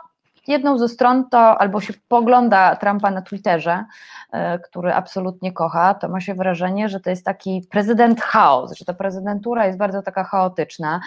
jedną 0.48 0.78
ze 0.78 0.88
stron 0.88 1.28
to 1.30 1.38
albo 1.38 1.80
się 1.80 1.92
pogląda 2.08 2.76
Trumpa 2.76 3.10
na 3.10 3.22
Twitterze, 3.22 3.84
e, 4.32 4.58
który 4.58 4.94
absolutnie 4.94 5.52
kocha, 5.52 5.94
to 5.94 6.08
ma 6.08 6.20
się 6.20 6.34
wrażenie, 6.34 6.88
że 6.88 7.00
to 7.00 7.10
jest 7.10 7.24
taki 7.24 7.66
prezydent 7.70 8.20
chaos, 8.20 8.72
że 8.72 8.84
ta 8.84 8.94
prezydentura 8.94 9.66
jest 9.66 9.78
bardzo 9.78 10.02
taka 10.02 10.24
chaotyczna. 10.24 11.00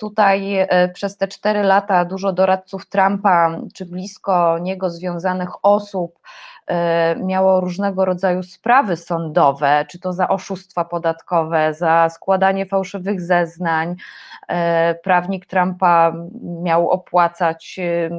Tutaj 0.00 0.68
przez 0.94 1.16
te 1.16 1.28
cztery 1.28 1.62
lata 1.62 2.04
dużo 2.04 2.32
doradców 2.32 2.88
Trumpa, 2.88 3.58
czy 3.74 3.86
blisko 3.86 4.58
niego 4.58 4.90
związanych 4.90 5.50
osób, 5.64 6.18
E, 6.59 6.59
miało 7.16 7.60
różnego 7.60 8.04
rodzaju 8.04 8.42
sprawy 8.42 8.96
sądowe, 8.96 9.86
czy 9.88 9.98
to 9.98 10.12
za 10.12 10.28
oszustwa 10.28 10.84
podatkowe, 10.84 11.74
za 11.74 12.08
składanie 12.08 12.66
fałszywych 12.66 13.20
zeznań. 13.20 13.96
E, 14.48 14.94
prawnik 14.94 15.46
Trumpa 15.46 16.12
miał 16.42 16.90
opłacać 16.90 17.78
e, 17.78 18.10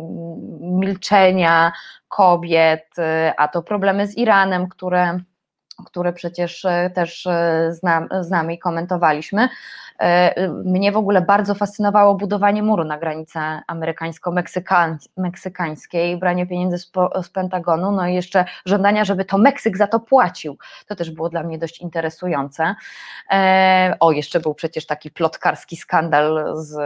milczenia 0.59 1.71
kobiet, 2.07 2.95
a 3.37 3.47
to 3.47 3.63
problemy 3.63 4.07
z 4.07 4.17
Iranem, 4.17 4.67
które 4.67 5.19
które 5.85 6.13
przecież 6.13 6.65
też 6.95 7.27
znam, 7.69 8.07
znamy 8.21 8.53
i 8.53 8.59
komentowaliśmy. 8.59 9.49
E, 10.01 10.49
mnie 10.49 10.91
w 10.91 10.97
ogóle 10.97 11.21
bardzo 11.21 11.55
fascynowało 11.55 12.15
budowanie 12.15 12.63
muru 12.63 12.83
na 12.83 12.97
granicy 12.97 13.39
amerykańsko-meksykańskiej, 13.67 16.19
branie 16.19 16.47
pieniędzy 16.47 16.77
z, 16.77 16.91
z, 17.23 17.29
Pentagonu, 17.29 17.91
no 17.91 18.07
i 18.07 18.13
jeszcze 18.13 18.45
żądania, 18.65 19.05
żeby 19.05 19.25
to 19.25 19.37
Meksyk 19.37 19.77
za 19.77 19.87
to 19.87 19.99
płacił. 19.99 20.57
To 20.87 20.95
też 20.95 21.11
było 21.11 21.29
dla 21.29 21.43
mnie 21.43 21.57
dość 21.57 21.81
interesujące. 21.81 22.75
E, 23.31 23.95
o, 23.99 24.11
jeszcze 24.11 24.39
był 24.39 24.53
przecież 24.53 24.85
taki 24.85 25.11
plotkarski 25.11 25.77
skandal 25.77 26.53
z 26.55 26.79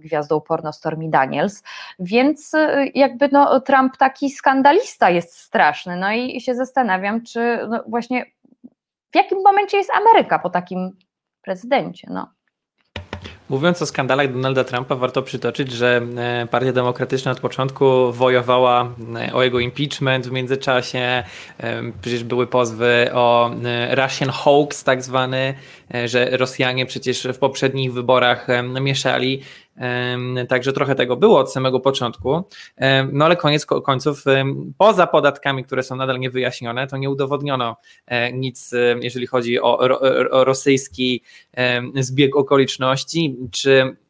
gwiazdą 0.00 0.40
porno 0.40 0.72
Stormy 0.72 1.08
Daniels, 1.08 1.62
więc 1.98 2.54
e, 2.54 2.86
jakby 2.94 3.28
no, 3.32 3.60
Trump 3.60 3.96
taki 3.96 4.30
skandalista 4.30 5.10
jest 5.10 5.38
straszny. 5.38 5.96
No 5.96 6.12
i 6.12 6.40
się 6.40 6.54
zastanawiam, 6.54 7.22
czy 7.22 7.58
no 7.68 7.84
właśnie 7.86 8.26
w 9.12 9.16
jakim 9.16 9.42
momencie 9.42 9.76
jest 9.76 9.90
Ameryka 9.90 10.38
po 10.38 10.50
takim 10.50 10.96
prezydencie. 11.42 12.08
No. 12.10 12.39
Mówiąc 13.50 13.82
o 13.82 13.86
skandalach 13.86 14.32
Donalda 14.32 14.64
Trumpa, 14.64 14.94
warto 14.94 15.22
przytoczyć, 15.22 15.72
że 15.72 16.02
e, 16.16 16.46
Partia 16.50 16.72
Demokratyczna 16.72 17.32
od 17.32 17.40
początku 17.40 18.12
wojowała 18.12 18.94
e, 19.16 19.32
o 19.32 19.42
jego 19.42 19.60
impeachment 19.60 20.26
w 20.26 20.32
międzyczasie. 20.32 20.98
E, 20.98 21.82
przecież 22.02 22.24
były 22.24 22.46
pozwy 22.46 23.10
o 23.12 23.50
Russian 23.90 24.30
hoax, 24.30 24.84
tak 24.84 25.02
zwany, 25.02 25.54
że 26.04 26.36
Rosjanie 26.36 26.86
przecież 26.86 27.28
w 27.34 27.38
poprzednich 27.38 27.92
wyborach 27.92 28.46
mieszali 28.80 29.42
Także 30.48 30.72
trochę 30.72 30.94
tego 30.94 31.16
było 31.16 31.38
od 31.38 31.52
samego 31.52 31.80
początku. 31.80 32.44
No 33.12 33.24
ale 33.24 33.36
koniec 33.36 33.66
końców, 33.66 34.24
poza 34.78 35.06
podatkami, 35.06 35.64
które 35.64 35.82
są 35.82 35.96
nadal 35.96 36.18
niewyjaśnione, 36.18 36.86
to 36.86 36.96
nie 36.96 37.10
udowodniono 37.10 37.76
e, 38.06 38.32
nic, 38.32 38.74
jeżeli 39.00 39.26
chodzi 39.26 39.60
o, 39.60 39.78
o 40.30 40.44
rosyjski 40.44 41.22
zbieg 41.94 42.36
okoliczności, 42.36 43.36
czy 43.50 43.96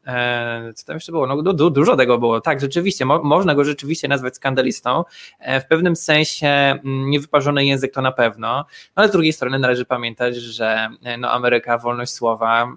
co 0.75 0.85
tam 0.85 0.95
jeszcze 0.95 1.11
było? 1.11 1.27
No, 1.27 1.41
du, 1.41 1.69
dużo 1.69 1.95
tego 1.95 2.17
było. 2.17 2.41
Tak, 2.41 2.61
rzeczywiście, 2.61 3.05
mo, 3.05 3.23
można 3.23 3.55
go 3.55 3.63
rzeczywiście 3.63 4.07
nazwać 4.07 4.35
skandalistą. 4.35 5.03
E, 5.39 5.61
w 5.61 5.67
pewnym 5.67 5.95
sensie 5.95 6.47
mm, 6.47 7.09
niewyparzony 7.09 7.65
język 7.65 7.93
to 7.93 8.01
na 8.01 8.11
pewno, 8.11 8.47
no, 8.47 8.65
ale 8.95 9.07
z 9.07 9.11
drugiej 9.11 9.33
strony 9.33 9.59
należy 9.59 9.85
pamiętać, 9.85 10.35
że 10.35 10.89
e, 11.03 11.17
no, 11.17 11.31
Ameryka, 11.31 11.77
wolność 11.77 12.13
słowa, 12.13 12.75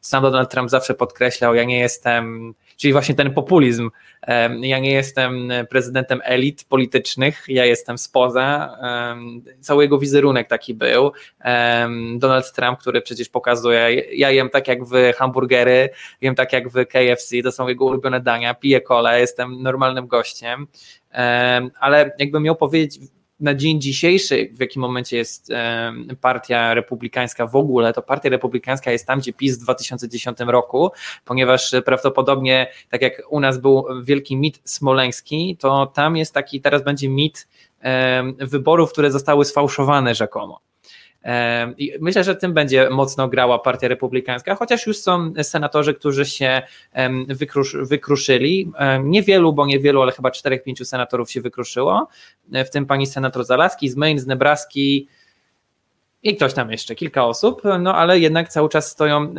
sam 0.00 0.22
Donald 0.22 0.50
Trump 0.50 0.70
zawsze 0.70 0.94
podkreślał, 0.94 1.54
ja 1.54 1.64
nie 1.64 1.78
jestem 1.78 2.54
czyli 2.76 2.92
właśnie 2.92 3.14
ten 3.14 3.34
populizm. 3.34 3.90
Ja 4.60 4.78
nie 4.78 4.92
jestem 4.92 5.52
prezydentem 5.70 6.20
elit 6.24 6.64
politycznych, 6.68 7.44
ja 7.48 7.64
jestem 7.64 7.98
spoza. 7.98 8.78
Cały 9.60 9.82
jego 9.84 9.98
wizerunek 9.98 10.48
taki 10.48 10.74
był. 10.74 11.12
Donald 12.16 12.52
Trump, 12.52 12.78
który 12.78 13.02
przecież 13.02 13.28
pokazuje, 13.28 14.02
ja 14.12 14.30
jem 14.30 14.50
tak 14.50 14.68
jak 14.68 14.84
wy 14.84 15.12
hamburgery, 15.12 15.88
jem 16.20 16.34
tak 16.34 16.52
jak 16.52 16.68
wy 16.68 16.86
KFC, 16.86 17.42
to 17.42 17.52
są 17.52 17.68
jego 17.68 17.84
ulubione 17.84 18.20
dania, 18.20 18.54
piję 18.54 18.80
kole, 18.80 19.20
jestem 19.20 19.62
normalnym 19.62 20.06
gościem. 20.06 20.66
Ale 21.80 22.14
jakbym 22.18 22.42
miał 22.42 22.56
powiedzieć 22.56 22.98
na 23.40 23.54
dzień 23.54 23.80
dzisiejszy, 23.80 24.50
w 24.52 24.60
jakim 24.60 24.82
momencie 24.82 25.16
jest 25.16 25.52
partia 26.20 26.74
republikańska 26.74 27.46
w 27.46 27.56
ogóle, 27.56 27.92
to 27.92 28.02
partia 28.02 28.28
republikańska 28.28 28.92
jest 28.92 29.06
tam, 29.06 29.18
gdzie 29.18 29.32
PiS 29.32 29.58
w 29.58 29.62
2010 29.62 30.38
roku, 30.46 30.90
ponieważ 31.24 31.74
prawdopodobnie, 31.84 32.72
tak 32.88 33.02
jak 33.02 33.22
u 33.28 33.40
nas 33.40 33.58
był 33.58 33.84
wielki 34.02 34.36
mit 34.36 34.60
smoleński, 34.64 35.56
to 35.60 35.86
tam 35.86 36.16
jest 36.16 36.34
taki, 36.34 36.60
teraz 36.60 36.84
będzie 36.84 37.08
mit 37.08 37.48
wyborów, 38.38 38.92
które 38.92 39.10
zostały 39.10 39.44
sfałszowane 39.44 40.14
rzekomo. 40.14 40.60
I 41.78 41.92
myślę, 42.00 42.24
że 42.24 42.36
tym 42.36 42.54
będzie 42.54 42.90
mocno 42.90 43.28
grała 43.28 43.58
Partia 43.58 43.88
Republikańska, 43.88 44.54
chociaż 44.54 44.86
już 44.86 44.98
są 44.98 45.32
senatorzy, 45.42 45.94
którzy 45.94 46.26
się 46.26 46.62
wykrusz, 47.28 47.76
wykruszyli. 47.76 48.72
Niewielu, 49.02 49.52
bo 49.52 49.66
niewielu, 49.66 50.02
ale 50.02 50.12
chyba 50.12 50.28
4-5 50.28 50.84
senatorów 50.84 51.30
się 51.30 51.40
wykruszyło, 51.40 52.08
e, 52.52 52.64
w 52.64 52.70
tym 52.70 52.86
pani 52.86 53.06
senator 53.06 53.44
Zalaski 53.44 53.88
z 53.88 53.96
Maine, 53.96 54.18
z 54.18 54.26
Nebraski, 54.26 55.08
i 56.22 56.36
ktoś 56.36 56.54
tam 56.54 56.70
jeszcze, 56.70 56.94
kilka 56.94 57.24
osób, 57.24 57.62
no 57.80 57.94
ale 57.94 58.18
jednak 58.18 58.48
cały 58.48 58.68
czas 58.68 58.90
stoją 58.90 59.34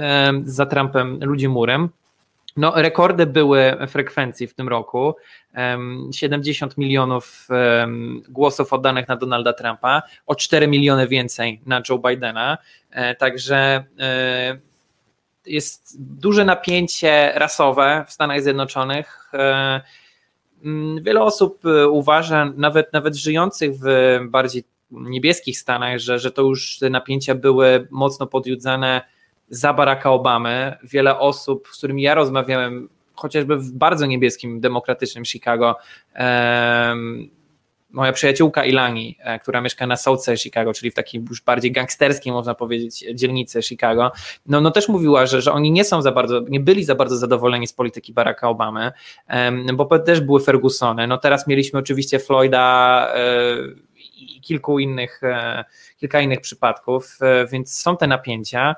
za 0.46 0.66
Trumpem 0.66 1.20
ludzi 1.22 1.48
murem. 1.48 1.90
No, 2.58 2.74
rekordy 2.76 3.26
były 3.26 3.78
frekwencji 3.88 4.48
w 4.48 4.54
tym 4.54 4.68
roku. 4.68 5.16
70 6.12 6.78
milionów 6.78 7.48
głosów 8.30 8.74
oddanych 8.74 9.08
na 9.08 9.16
Donalda 9.16 9.54
Trumpa, 9.54 10.02
o 10.26 10.36
4 10.36 10.68
miliony 10.68 11.08
więcej 11.08 11.62
na 11.66 11.82
Joe 11.90 12.00
Bidena. 12.00 12.58
E, 12.92 13.16
także 13.16 13.84
e, 14.00 14.60
jest 15.46 15.96
duże 16.00 16.46
napięcie 16.46 17.32
rasowe 17.36 18.06
w 18.08 18.12
Stanach 18.12 18.42
Zjednoczonych. 18.42 19.32
E, 19.34 19.82
wiele 21.02 21.22
osób 21.22 21.64
uważa, 21.90 22.46
nawet, 22.46 22.94
nawet 22.94 23.16
żyjących 23.16 23.72
w 23.84 24.20
bardziej 24.26 24.64
niebieskich 24.92 25.60
Stanach, 25.60 26.00
że, 26.00 26.20
że 26.20 26.32
to 26.32 26.42
już 26.42 26.80
te 26.80 26.90
napięcia 26.90 27.36
były 27.36 27.88
mocno 27.92 28.28
podjudzane 28.28 29.02
za 29.50 29.74
Baracka 29.74 30.12
Obamy. 30.12 30.78
Wiele 30.84 31.20
osób, 31.20 31.68
z 31.72 31.78
którymi 31.78 32.02
ja 32.02 32.16
rozmawiałem, 32.16 32.90
chociażby 33.18 33.58
w 33.58 33.72
bardzo 33.72 34.06
niebieskim, 34.06 34.60
demokratycznym 34.60 35.26
Chicago, 35.26 35.76
moja 37.92 38.14
przyjaciółka 38.14 38.66
Ilani, 38.66 39.18
e, 39.20 39.40
która 39.40 39.62
mieszka 39.62 39.88
na 39.88 39.98
South 39.98 40.26
Side 40.26 40.38
Chicago, 40.38 40.74
czyli 40.74 40.92
w 40.92 40.94
takiej 40.94 41.24
już 41.30 41.42
bardziej 41.42 41.72
gangsterskiej, 41.72 42.34
można 42.34 42.56
powiedzieć, 42.56 43.06
dzielnicy 43.14 43.62
Chicago, 43.62 44.12
no, 44.46 44.62
no 44.62 44.72
też 44.72 44.90
mówiła, 44.90 45.26
że, 45.26 45.42
że 45.42 45.52
oni 45.52 45.72
nie 45.72 45.84
są 45.84 46.02
za 46.02 46.12
bardzo, 46.12 46.40
nie 46.50 46.60
byli 46.60 46.84
za 46.84 46.96
bardzo 46.96 47.18
zadowoleni 47.18 47.68
z 47.68 47.74
polityki 47.74 48.14
Baracka 48.14 48.50
Obamy, 48.50 48.92
bo 49.74 50.00
też 50.00 50.22
były 50.22 50.40
Fergusony. 50.40 51.08
No 51.08 51.18
teraz 51.18 51.48
mieliśmy 51.48 51.80
oczywiście 51.80 52.20
Floyda 52.20 53.08
e, 53.16 53.87
i 54.18 54.42
kilku 54.42 54.80
innych 54.80 55.24
e, 55.24 55.66
kilka 55.98 56.22
innych 56.22 56.42
przypadków, 56.42 57.18
e, 57.22 57.48
więc 57.48 57.80
są 57.80 57.98
te 57.98 58.08
napięcia, 58.08 58.76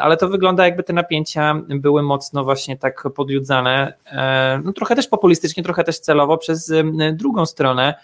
ale 0.00 0.16
to 0.16 0.28
wygląda 0.28 0.64
jakby 0.64 0.82
te 0.82 0.92
napięcia 0.92 1.54
były 1.68 2.02
mocno 2.02 2.44
właśnie 2.44 2.76
tak 2.76 3.04
podjudzane, 3.14 3.92
e, 4.06 4.60
no 4.64 4.72
trochę 4.72 4.96
też 4.96 5.08
populistycznie, 5.08 5.62
trochę 5.62 5.84
też 5.84 6.00
celowo 6.00 6.38
przez 6.38 6.72
drugą 7.12 7.46
stronę, 7.46 7.94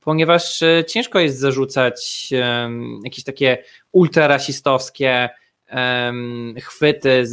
ponieważ 0.00 0.60
ciężko 0.86 1.18
jest 1.18 1.38
zarzucać 1.38 2.30
jakieś 3.04 3.24
takie 3.24 3.58
ultrarasistowskie 3.92 5.30
chwyty 6.62 7.24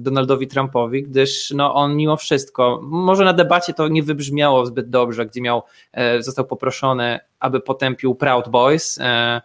Donaldowi 0.00 0.46
Trumpowi, 0.46 1.02
gdyż 1.02 1.50
no, 1.50 1.74
on 1.74 1.96
mimo 1.96 2.16
wszystko, 2.16 2.80
może 2.82 3.24
na 3.24 3.32
debacie 3.32 3.74
to 3.74 3.88
nie 3.88 4.02
wybrzmiało 4.02 4.66
zbyt 4.66 4.90
dobrze, 4.90 5.26
gdzie 5.26 5.40
miał, 5.40 5.62
został 6.20 6.44
poproszony 6.44 7.20
aby 7.40 7.60
potępił 7.60 8.14
Proud 8.14 8.48
Boys, 8.48 8.98
e, 9.00 9.40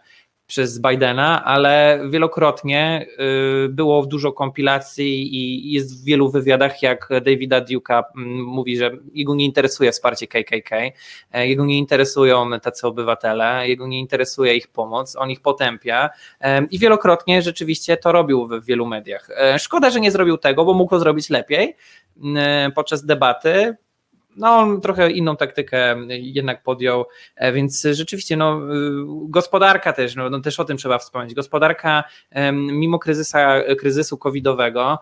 przez 0.46 0.80
Bidena, 0.80 1.44
ale 1.44 2.00
wielokrotnie 2.10 3.06
y, 3.64 3.68
było 3.68 4.06
dużo 4.06 4.32
kompilacji 4.32 5.36
i 5.36 5.72
jest 5.72 6.02
w 6.02 6.04
wielu 6.04 6.30
wywiadach, 6.30 6.82
jak 6.82 7.08
Davida 7.24 7.60
Duke'a 7.60 8.02
mm, 8.16 8.44
mówi, 8.44 8.76
że 8.76 8.90
jego 9.12 9.34
nie 9.34 9.44
interesuje 9.44 9.92
wsparcie 9.92 10.26
KKK, 10.26 10.76
e, 11.32 11.48
jego 11.48 11.64
nie 11.64 11.78
interesują 11.78 12.60
tacy 12.60 12.86
obywatele, 12.86 13.68
jego 13.68 13.86
nie 13.86 14.00
interesuje 14.00 14.56
ich 14.56 14.68
pomoc, 14.68 15.16
on 15.16 15.30
ich 15.30 15.40
potępia 15.40 16.10
e, 16.40 16.64
i 16.70 16.78
wielokrotnie 16.78 17.42
rzeczywiście 17.42 17.96
to 17.96 18.12
robił 18.12 18.46
w 18.46 18.64
wielu 18.64 18.86
mediach. 18.86 19.28
E, 19.30 19.58
szkoda, 19.58 19.90
że 19.90 20.00
nie 20.00 20.10
zrobił 20.10 20.38
tego, 20.38 20.64
bo 20.64 20.74
mógł 20.74 20.90
to 20.90 20.98
zrobić 20.98 21.30
lepiej 21.30 21.76
podczas 22.74 23.04
debaty, 23.04 23.76
no, 24.36 24.56
on 24.56 24.80
trochę 24.80 25.10
inną 25.10 25.36
taktykę 25.36 25.96
jednak 26.08 26.62
podjął, 26.62 27.04
e, 27.36 27.52
więc 27.52 27.86
rzeczywiście 27.92 28.36
no, 28.36 28.58
y, 28.58 28.60
gospodarka 29.28 29.92
też, 29.92 30.16
no, 30.16 30.30
no 30.30 30.40
też 30.40 30.60
o 30.60 30.64
tym 30.64 30.76
trzeba 30.76 30.98
wspomnieć. 30.98 31.34
Gospodarka 31.34 32.04
mimo 32.52 32.98
kryzysa, 32.98 33.62
kryzysu 33.78 34.18
covidowego 34.18 34.98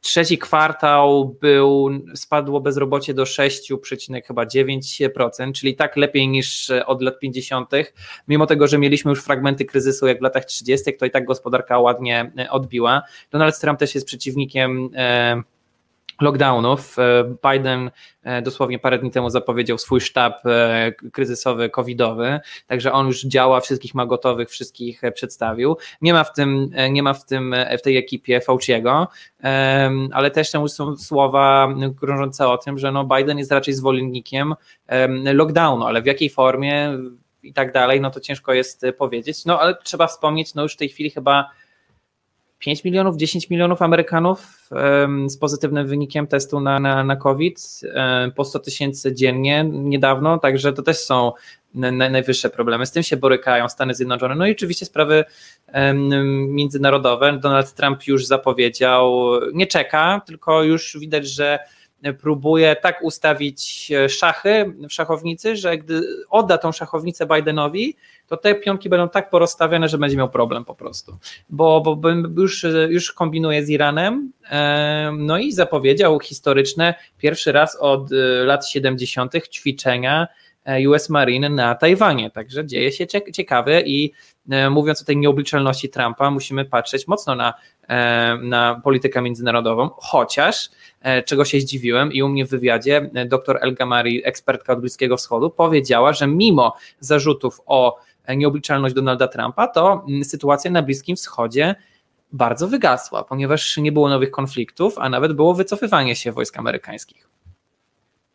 trzeci 0.00 0.38
kwartał 0.38 1.36
był, 1.40 1.90
spadło 2.14 2.60
bezrobocie 2.60 3.14
do 3.14 3.22
6,9%, 3.22 5.52
czyli 5.52 5.76
tak 5.76 5.96
lepiej 5.96 6.28
niż 6.28 6.70
od 6.86 7.02
lat 7.02 7.18
50. 7.18 7.70
Mimo 8.28 8.46
tego, 8.46 8.66
że 8.66 8.78
mieliśmy 8.78 9.10
już 9.10 9.22
fragmenty 9.22 9.64
kryzysu 9.64 10.06
jak 10.06 10.18
w 10.18 10.22
latach 10.22 10.44
30., 10.44 10.96
to 10.96 11.06
i 11.06 11.10
tak 11.10 11.24
gospodarka 11.24 11.78
ładnie 11.78 12.32
e, 12.38 12.50
odbiła. 12.50 13.02
Donald 13.30 13.60
Trump 13.60 13.78
też 13.78 13.94
jest 13.94 14.06
przeciwnikiem 14.06 14.90
e, 14.94 15.42
lockdownów. 16.20 16.98
E, 16.98 17.34
Biden 17.50 17.90
e, 18.22 18.42
dosłownie 18.42 18.78
parę 18.78 18.98
dni 18.98 19.10
temu 19.10 19.30
zapowiedział 19.30 19.78
swój 19.78 20.00
sztab 20.00 20.46
e, 20.46 20.92
kryzysowy, 21.12 21.70
covidowy, 21.70 22.40
także 22.66 22.92
on 22.92 23.06
już 23.06 23.22
działa, 23.22 23.60
wszystkich 23.60 23.94
ma 23.94 24.06
gotowych, 24.06 24.50
wszystkich 24.50 25.02
przedstawił. 25.14 25.76
Nie 26.00 26.12
ma 26.12 26.24
w 26.24 26.32
tym, 26.32 26.70
nie 26.90 27.02
ma 27.02 27.14
w 27.14 27.24
tym, 27.24 27.54
w 27.78 27.82
tej 27.82 27.96
ekipie 27.96 28.40
Fauciego, 28.40 29.08
ale 30.12 30.30
też 30.30 30.50
tam 30.50 30.68
są 30.68 30.96
słowa 30.96 31.74
krążące 32.00 32.48
o 32.48 32.58
tym, 32.58 32.78
że 32.78 32.92
no 32.92 33.04
Biden 33.04 33.38
jest 33.38 33.52
raczej 33.52 33.74
zwolennikiem 33.74 34.54
lockdownu, 35.34 35.86
ale 35.86 36.02
w 36.02 36.06
jakiej 36.06 36.30
formie 36.30 36.98
i 37.42 37.52
tak 37.52 37.72
dalej, 37.72 38.00
no 38.00 38.10
to 38.10 38.20
ciężko 38.20 38.52
jest 38.52 38.86
powiedzieć. 38.98 39.44
No 39.44 39.60
ale 39.60 39.74
trzeba 39.82 40.06
wspomnieć, 40.06 40.54
no 40.54 40.62
już 40.62 40.74
w 40.74 40.76
tej 40.76 40.88
chwili 40.88 41.10
chyba 41.10 41.50
5 42.60 42.84
milionów, 42.84 43.16
10 43.16 43.50
milionów 43.50 43.82
Amerykanów 43.82 44.68
z 45.26 45.36
pozytywnym 45.36 45.86
wynikiem 45.86 46.26
testu 46.26 46.60
na, 46.60 46.80
na, 46.80 47.04
na 47.04 47.16
COVID, 47.16 47.80
po 48.36 48.44
100 48.44 48.58
tysięcy 48.58 49.14
dziennie 49.14 49.64
niedawno, 49.64 50.38
także 50.38 50.72
to 50.72 50.82
też 50.82 50.98
są 50.98 51.32
najwyższe 51.74 52.50
problemy. 52.50 52.86
Z 52.86 52.92
tym 52.92 53.02
się 53.02 53.16
borykają 53.16 53.68
Stany 53.68 53.94
Zjednoczone. 53.94 54.34
No 54.34 54.46
i 54.46 54.52
oczywiście 54.52 54.86
sprawy 54.86 55.24
międzynarodowe. 56.48 57.38
Donald 57.42 57.74
Trump 57.74 58.06
już 58.06 58.26
zapowiedział, 58.26 59.30
nie 59.52 59.66
czeka, 59.66 60.20
tylko 60.26 60.62
już 60.62 60.96
widać, 61.00 61.28
że 61.28 61.58
próbuje 62.20 62.76
tak 62.76 63.02
ustawić 63.02 63.92
szachy 64.08 64.74
w 64.88 64.92
szachownicy, 64.92 65.56
że 65.56 65.78
gdy 65.78 66.02
odda 66.30 66.58
tą 66.58 66.72
szachownicę 66.72 67.26
Bidenowi, 67.26 67.96
to 68.26 68.36
te 68.36 68.54
pionki 68.54 68.88
będą 68.88 69.08
tak 69.08 69.30
porozstawione, 69.30 69.88
że 69.88 69.98
będzie 69.98 70.16
miał 70.16 70.30
problem 70.30 70.64
po 70.64 70.74
prostu. 70.74 71.18
Bo, 71.48 71.80
bo, 71.80 72.10
już, 72.36 72.66
już 72.88 73.12
kombinuje 73.12 73.64
z 73.64 73.68
Iranem, 73.68 74.32
no 75.18 75.38
i 75.38 75.52
zapowiedział 75.52 76.20
historyczne 76.20 76.94
pierwszy 77.18 77.52
raz 77.52 77.76
od 77.80 78.12
e, 78.12 78.16
lat 78.44 78.68
70. 78.68 79.32
ćwiczenia 79.48 80.28
e, 80.64 80.88
US 80.88 81.08
Marine 81.08 81.48
na 81.48 81.74
Tajwanie. 81.74 82.30
Także 82.30 82.66
dzieje 82.66 82.92
się 82.92 83.06
ciekawe 83.32 83.82
i 83.82 84.12
e, 84.50 84.70
mówiąc 84.70 85.02
o 85.02 85.04
tej 85.04 85.16
nieobliczalności 85.16 85.88
Trumpa, 85.88 86.30
musimy 86.30 86.64
patrzeć 86.64 87.08
mocno 87.08 87.34
na, 87.34 87.54
na 88.42 88.80
politykę 88.84 89.22
międzynarodową, 89.22 89.90
chociaż 89.96 90.70
czego 91.26 91.44
się 91.44 91.60
zdziwiłem 91.60 92.12
i 92.12 92.22
u 92.22 92.28
mnie 92.28 92.46
w 92.46 92.50
wywiadzie 92.50 93.10
dr 93.26 93.58
Elga 93.60 93.86
Mari, 93.86 94.26
ekspertka 94.26 94.72
od 94.72 94.80
Bliskiego 94.80 95.16
Wschodu, 95.16 95.50
powiedziała, 95.50 96.12
że 96.12 96.26
mimo 96.26 96.74
zarzutów 97.00 97.60
o 97.66 97.96
nieobliczalność 98.36 98.94
Donalda 98.94 99.28
Trumpa, 99.28 99.68
to 99.68 100.04
mm, 100.08 100.24
sytuacja 100.24 100.70
na 100.70 100.82
Bliskim 100.82 101.16
Wschodzie 101.16 101.74
bardzo 102.32 102.68
wygasła, 102.68 103.24
ponieważ 103.24 103.76
nie 103.76 103.92
było 103.92 104.08
nowych 104.08 104.30
konfliktów, 104.30 104.94
a 104.98 105.08
nawet 105.08 105.32
było 105.32 105.54
wycofywanie 105.54 106.16
się 106.16 106.32
wojsk 106.32 106.58
amerykańskich. 106.58 107.28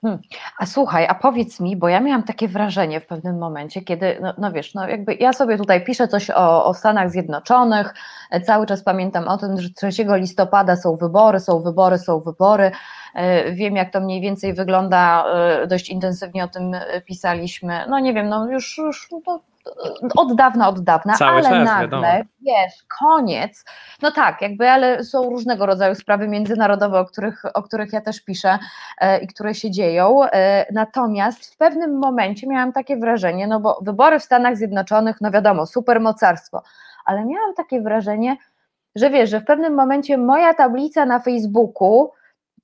Hmm. 0.05 0.19
A 0.57 0.65
słuchaj, 0.65 1.07
a 1.07 1.15
powiedz 1.15 1.59
mi, 1.59 1.77
bo 1.77 1.87
ja 1.89 1.99
miałam 1.99 2.23
takie 2.23 2.47
wrażenie 2.47 2.99
w 2.99 3.05
pewnym 3.05 3.37
momencie, 3.37 3.81
kiedy, 3.81 4.17
no, 4.21 4.33
no, 4.37 4.51
wiesz, 4.51 4.73
no 4.73 4.89
jakby 4.89 5.13
ja 5.13 5.33
sobie 5.33 5.57
tutaj 5.57 5.83
piszę 5.83 6.07
coś 6.07 6.29
o, 6.29 6.65
o 6.65 6.73
Stanach 6.73 7.11
Zjednoczonych, 7.11 7.93
e, 8.31 8.41
cały 8.41 8.65
czas 8.65 8.83
pamiętam 8.83 9.27
o 9.27 9.37
tym, 9.37 9.61
że 9.61 9.69
3 9.69 9.89
listopada 10.07 10.75
są 10.75 10.95
wybory, 10.95 11.39
są 11.39 11.61
wybory, 11.61 11.97
są 11.97 12.19
wybory, 12.19 12.71
e, 13.15 13.51
wiem 13.51 13.75
jak 13.75 13.93
to 13.93 14.01
mniej 14.01 14.21
więcej 14.21 14.53
wygląda, 14.53 15.25
e, 15.33 15.67
dość 15.67 15.89
intensywnie 15.89 16.43
o 16.43 16.47
tym 16.47 16.71
pisaliśmy, 17.05 17.85
no 17.89 17.99
nie 17.99 18.13
wiem, 18.13 18.29
no 18.29 18.51
już, 18.51 18.77
już 18.77 19.11
no, 19.27 19.39
od 20.15 20.35
dawna, 20.35 20.69
od 20.69 20.79
dawna, 20.79 21.13
Cały 21.13 21.31
ale 21.31 21.49
czas, 21.49 21.65
nagle, 21.65 21.81
wiadomo. 21.81 22.07
wiesz, 22.41 22.73
koniec, 22.99 23.65
no 24.01 24.11
tak, 24.11 24.41
jakby, 24.41 24.69
ale 24.69 25.03
są 25.03 25.29
różnego 25.29 25.65
rodzaju 25.65 25.95
sprawy 25.95 26.27
międzynarodowe, 26.27 26.99
o 26.99 27.05
których, 27.05 27.43
o 27.53 27.63
których 27.63 27.93
ja 27.93 28.01
też 28.01 28.21
piszę 28.21 28.59
e, 29.01 29.19
i 29.19 29.27
które 29.27 29.55
się 29.55 29.71
dzieją, 29.71 30.23
e, 30.23 30.65
natomiast 30.73 31.53
w 31.53 31.57
pewnym 31.57 31.97
momencie 31.97 32.47
miałam 32.47 32.73
takie 32.73 32.97
wrażenie, 32.97 33.47
no 33.47 33.59
bo 33.59 33.79
wybory 33.81 34.19
w 34.19 34.23
Stanach 34.23 34.57
Zjednoczonych, 34.57 35.21
no 35.21 35.31
wiadomo, 35.31 35.65
supermocarstwo, 35.65 36.63
ale 37.05 37.25
miałam 37.25 37.53
takie 37.53 37.81
wrażenie, 37.81 38.37
że 38.95 39.09
wiesz, 39.09 39.29
że 39.29 39.39
w 39.39 39.45
pewnym 39.45 39.73
momencie 39.73 40.17
moja 40.17 40.53
tablica 40.53 41.05
na 41.05 41.19
Facebooku, 41.19 42.11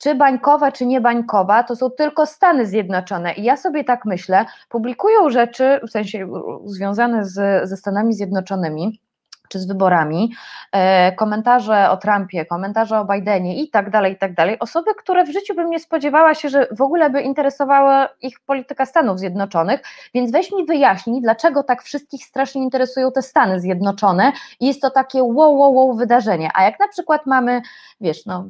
czy 0.01 0.15
bańkowa, 0.15 0.71
czy 0.71 0.85
niebańkowa, 0.85 1.63
to 1.63 1.75
są 1.75 1.89
tylko 1.89 2.25
Stany 2.25 2.65
Zjednoczone. 2.65 3.33
I 3.33 3.43
ja 3.43 3.57
sobie 3.57 3.83
tak 3.83 4.05
myślę, 4.05 4.45
publikują 4.69 5.29
rzeczy, 5.29 5.79
w 5.87 5.89
sensie 5.89 6.27
związane 6.65 7.25
z, 7.25 7.69
ze 7.69 7.77
Stanami 7.77 8.13
Zjednoczonymi, 8.13 9.01
czy 9.49 9.59
z 9.59 9.67
wyborami, 9.67 10.33
e, 10.71 11.11
komentarze 11.11 11.89
o 11.89 11.97
Trumpie, 11.97 12.45
komentarze 12.45 12.99
o 12.99 13.05
Bidenie 13.05 13.63
i 13.63 13.69
tak 13.69 13.89
dalej, 13.89 14.13
i 14.13 14.17
tak 14.17 14.33
dalej. 14.33 14.59
Osoby, 14.59 14.91
które 14.95 15.23
w 15.23 15.33
życiu 15.33 15.55
bym 15.55 15.69
nie 15.69 15.79
spodziewała 15.79 16.35
się, 16.35 16.49
że 16.49 16.67
w 16.71 16.81
ogóle 16.81 17.09
by 17.09 17.21
interesowała 17.21 18.09
ich 18.21 18.39
polityka 18.39 18.85
Stanów 18.85 19.19
Zjednoczonych, 19.19 19.81
więc 20.13 20.31
weź 20.31 20.51
mi 20.51 20.65
wyjaśnij, 20.65 21.21
dlaczego 21.21 21.63
tak 21.63 21.83
wszystkich 21.83 22.25
strasznie 22.25 22.63
interesują 22.63 23.11
te 23.11 23.21
Stany 23.21 23.59
Zjednoczone 23.59 24.31
i 24.59 24.67
jest 24.67 24.81
to 24.81 24.89
takie 24.89 25.23
wow, 25.23 25.57
wow, 25.57 25.75
wow 25.75 25.93
wydarzenie. 25.93 26.51
A 26.53 26.63
jak 26.63 26.79
na 26.79 26.87
przykład 26.87 27.25
mamy, 27.25 27.61
wiesz, 28.01 28.25
no 28.25 28.49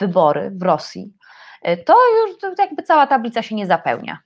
wybory 0.00 0.50
w 0.54 0.62
Rosji, 0.62 1.12
e, 1.62 1.76
to 1.76 1.96
już 2.16 2.56
jakby 2.58 2.82
cała 2.82 3.06
tablica 3.06 3.42
się 3.42 3.54
nie 3.54 3.66
zapełnia. 3.66 4.18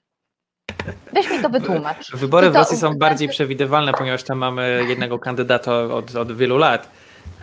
Weź 1.12 1.30
mi 1.30 1.42
to 1.42 1.48
wytłumacz. 1.48 2.10
Wybory 2.14 2.46
to, 2.46 2.52
w 2.52 2.56
Rosji 2.56 2.76
są 2.76 2.98
bardziej 2.98 3.28
przewidywalne, 3.28 3.92
ponieważ 3.92 4.22
tam 4.22 4.38
mamy 4.38 4.84
jednego 4.88 5.18
kandydata 5.18 5.82
od, 5.82 6.16
od 6.16 6.36
wielu 6.36 6.58
lat. 6.58 6.90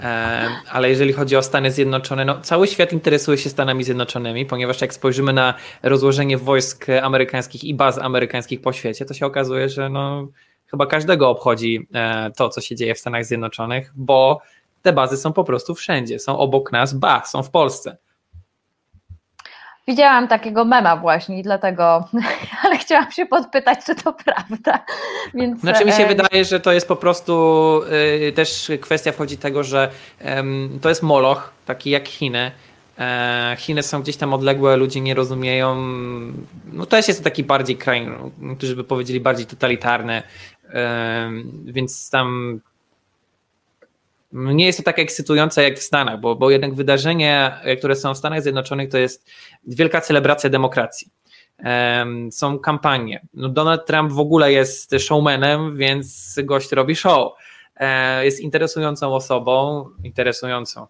E, 0.02 0.50
ale 0.72 0.90
jeżeli 0.90 1.14
chodzi 1.14 1.36
o 1.36 1.42
Stany 1.42 1.72
Zjednoczone, 1.72 2.26
no 2.26 2.42
cały 2.42 2.68
świat 2.68 2.94
interesuje 2.94 3.38
się 3.38 3.50
Stanami 3.50 3.84
Zjednoczonymi, 3.84 4.46
ponieważ 4.46 4.82
jak 4.82 4.94
spojrzymy 4.94 5.34
na 5.34 5.54
rozłożenie 5.84 6.38
wojsk 6.38 6.86
amerykańskich 7.02 7.64
i 7.64 7.74
baz 7.74 7.98
amerykańskich 7.98 8.62
po 8.62 8.74
świecie, 8.74 9.06
to 9.06 9.14
się 9.14 9.26
okazuje, 9.26 9.70
że 9.70 9.90
no, 9.90 10.28
chyba 10.68 10.86
każdego 10.86 11.30
obchodzi 11.30 11.88
e, 11.94 12.32
to, 12.32 12.50
co 12.50 12.62
się 12.62 12.76
dzieje 12.76 12.96
w 12.96 13.00
Stanach 13.00 13.26
Zjednoczonych, 13.26 13.92
bo 13.96 14.42
te 14.82 14.94
bazy 14.94 15.18
są 15.18 15.34
po 15.34 15.44
prostu 15.44 15.76
wszędzie, 15.76 16.20
są 16.20 16.38
obok 16.38 16.72
nas, 16.72 16.94
ba, 16.94 17.24
są 17.26 17.44
w 17.44 17.50
Polsce. 17.50 17.98
Widziałam 19.88 20.28
takiego 20.28 20.66
mema 20.66 20.98
właśnie, 20.98 21.44
dlatego, 21.44 22.08
ale 22.64 22.78
chciałam 22.78 23.12
się 23.12 23.26
podpytać, 23.26 23.80
czy 23.86 23.96
to 23.96 24.14
prawda. 24.14 24.86
Więc, 25.34 25.62
znaczy 25.62 25.86
mi 25.86 25.92
się 25.92 26.04
e... 26.04 26.08
wydaje, 26.08 26.46
że 26.46 26.60
to 26.60 26.72
jest 26.72 26.88
po 26.88 26.96
prostu 26.96 27.82
y, 28.28 28.32
też 28.32 28.72
kwestia 28.82 29.12
wchodzi 29.12 29.38
tego, 29.38 29.64
że 29.64 29.92
y, 30.22 30.26
to 30.82 30.90
jest 30.90 31.04
moloch, 31.04 31.54
taki 31.66 31.90
jak 31.90 32.08
Chiny. 32.08 32.52
E, 33.00 33.56
Chiny 33.60 33.84
są 33.84 34.02
gdzieś 34.02 34.18
tam 34.18 34.34
odległe, 34.34 34.78
ludzie 34.78 35.02
nie 35.02 35.14
rozumieją. 35.14 35.76
No 36.74 36.86
też 36.86 37.08
jest 37.08 37.20
to 37.20 37.24
taki 37.24 37.44
bardziej 37.44 37.78
kraj, 37.78 38.08
którzy 38.58 38.76
by 38.76 38.84
powiedzieli 38.84 39.20
bardziej 39.20 39.46
totalitarny, 39.46 40.24
więc 41.66 42.10
tam 42.10 42.60
nie 44.34 44.66
jest 44.66 44.78
to 44.78 44.84
tak 44.84 45.00
ekscytujące 45.00 45.64
jak 45.64 45.80
w 45.80 45.84
Stanach, 45.84 46.20
bo, 46.20 46.36
bo 46.36 46.50
jednak 46.50 46.74
wydarzenia, 46.74 47.62
które 47.78 47.96
są 47.96 48.14
w 48.14 48.18
Stanach 48.18 48.42
Zjednoczonych, 48.42 48.90
to 48.90 48.98
jest 48.98 49.30
wielka 49.68 50.02
celebracja 50.02 50.50
demokracji. 50.50 51.12
Są 52.32 52.60
kampanie. 52.60 53.26
No 53.34 53.50
Donald 53.50 53.86
Trump 53.86 54.12
w 54.12 54.20
ogóle 54.20 54.52
jest 54.52 54.96
showmanem, 55.00 55.78
więc 55.78 56.36
gość 56.44 56.72
robi 56.72 56.96
show. 56.96 57.34
E, 57.76 58.26
jest 58.26 58.40
interesującą 58.40 59.16
osobą, 59.16 59.90
interesującą. 60.04 60.88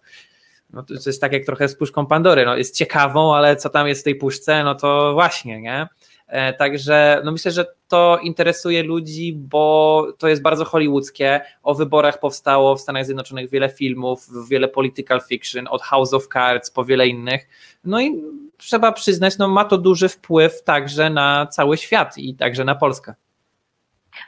No 0.70 0.82
to 0.82 0.94
jest 1.06 1.20
tak 1.20 1.32
jak 1.32 1.44
trochę 1.44 1.68
z 1.68 1.76
puszką 1.76 2.06
Pandory. 2.06 2.44
No 2.44 2.56
jest 2.56 2.76
ciekawą, 2.76 3.34
ale 3.34 3.56
co 3.56 3.70
tam 3.70 3.88
jest 3.88 4.00
w 4.00 4.04
tej 4.04 4.14
puszce, 4.14 4.64
no 4.64 4.74
to 4.74 5.12
właśnie, 5.12 5.60
nie? 5.60 5.86
E, 6.26 6.52
także 6.52 7.22
no 7.24 7.32
myślę, 7.32 7.50
że 7.50 7.66
to 7.94 8.18
interesuje 8.22 8.82
ludzi, 8.82 9.32
bo 9.32 10.06
to 10.18 10.28
jest 10.28 10.42
bardzo 10.42 10.64
hollywoodzkie. 10.64 11.40
O 11.62 11.74
wyborach 11.74 12.20
powstało 12.20 12.76
w 12.76 12.80
Stanach 12.80 13.04
Zjednoczonych 13.04 13.50
wiele 13.50 13.68
filmów, 13.68 14.26
wiele 14.48 14.68
political 14.68 15.20
fiction, 15.28 15.66
od 15.70 15.82
House 15.82 16.14
of 16.14 16.28
Cards 16.28 16.70
po 16.70 16.84
wiele 16.84 17.06
innych. 17.06 17.48
No 17.84 18.00
i 18.00 18.22
trzeba 18.56 18.92
przyznać, 18.92 19.38
no 19.38 19.48
ma 19.48 19.64
to 19.64 19.78
duży 19.78 20.08
wpływ 20.08 20.62
także 20.62 21.10
na 21.10 21.46
cały 21.46 21.76
świat 21.76 22.18
i 22.18 22.34
także 22.34 22.64
na 22.64 22.74
Polskę. 22.74 23.14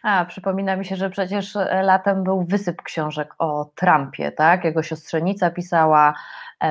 A, 0.03 0.25
przypomina 0.25 0.77
mi 0.77 0.85
się, 0.85 0.97
że 0.97 1.11
przecież 1.11 1.55
latem 1.83 2.25
był 2.25 2.45
wysyp 2.45 2.83
książek 2.83 3.35
o 3.39 3.71
Trumpie, 3.75 4.33
tak? 4.33 4.65
Jego 4.65 4.83
siostrzenica 4.83 5.51
pisała, 5.51 6.15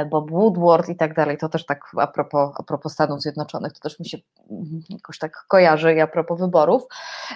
Bob 0.09 0.31
Woodward 0.31 0.89
i 0.89 0.95
tak 0.95 1.13
dalej. 1.13 1.37
To 1.37 1.49
też 1.49 1.65
tak 1.65 1.79
a 1.97 2.07
propos, 2.07 2.51
a 2.59 2.63
propos 2.63 2.93
Stanów 2.93 3.21
Zjednoczonych, 3.21 3.73
to 3.73 3.79
też 3.79 3.99
mi 3.99 4.09
się 4.09 4.17
jakoś 4.89 5.17
tak 5.19 5.45
kojarzy 5.47 5.93
i 5.93 6.01
a 6.01 6.07
propos 6.07 6.39
wyborów. 6.39 6.83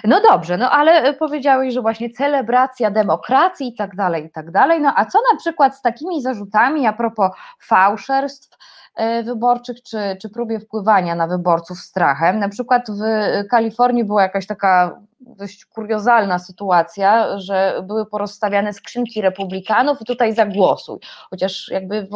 No 0.04 0.20
dobrze, 0.20 0.56
no 0.56 0.70
ale 0.70 1.14
powiedziałeś, 1.14 1.74
że 1.74 1.80
właśnie 1.80 2.10
celebracja 2.10 2.90
demokracji 2.90 3.68
i 3.68 3.74
tak 3.74 3.96
dalej, 3.96 4.26
i 4.26 4.30
tak 4.30 4.50
dalej. 4.50 4.80
No 4.80 4.92
a 4.96 5.04
co 5.06 5.18
na 5.32 5.38
przykład 5.38 5.76
z 5.76 5.82
takimi 5.82 6.22
zarzutami 6.22 6.86
a 6.86 6.92
propos 6.92 7.30
fałszerstw, 7.60 8.50
E, 8.50 8.79
wyborczych, 9.24 9.82
czy, 9.82 9.98
czy 10.22 10.28
próbie 10.28 10.60
wpływania 10.60 11.14
na 11.14 11.26
wyborców 11.26 11.78
strachem. 11.78 12.38
Na 12.38 12.48
przykład 12.48 12.86
w 12.90 13.02
Kalifornii 13.48 14.04
była 14.04 14.22
jakaś 14.22 14.46
taka 14.46 15.00
dość 15.20 15.64
kuriozalna 15.64 16.38
sytuacja, 16.38 17.38
że 17.38 17.82
były 17.86 18.06
porozstawiane 18.06 18.72
skrzynki 18.72 19.20
republikanów 19.20 20.00
i 20.00 20.04
tutaj 20.04 20.34
zagłosuj, 20.34 20.98
chociaż 21.30 21.68
jakby 21.68 22.08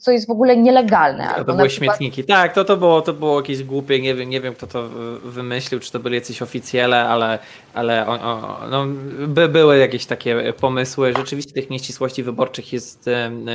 co 0.00 0.10
jest 0.10 0.26
w 0.26 0.30
ogóle 0.30 0.56
nielegalne. 0.56 1.28
To, 1.28 1.44
to 1.44 1.54
były 1.54 1.68
przykład... 1.68 1.96
śmietniki, 1.96 2.24
tak, 2.24 2.52
to, 2.52 2.64
to, 2.64 2.76
było, 2.76 3.02
to 3.02 3.12
było 3.12 3.40
jakieś 3.40 3.64
głupie, 3.64 4.00
nie 4.00 4.14
wiem, 4.14 4.30
nie 4.30 4.40
wiem 4.40 4.54
kto 4.54 4.66
to 4.66 4.88
wymyślił, 5.24 5.80
czy 5.80 5.92
to 5.92 5.98
byli 5.98 6.14
jacyś 6.14 6.42
oficjele, 6.42 7.08
ale, 7.08 7.38
ale 7.74 8.06
o, 8.06 8.12
o, 8.12 8.58
no, 8.70 8.86
by, 9.28 9.48
były 9.48 9.78
jakieś 9.78 10.06
takie 10.06 10.52
pomysły, 10.52 11.12
rzeczywiście 11.16 11.52
tych 11.52 11.70
nieścisłości 11.70 12.22
wyborczych 12.22 12.72
jest 12.72 13.10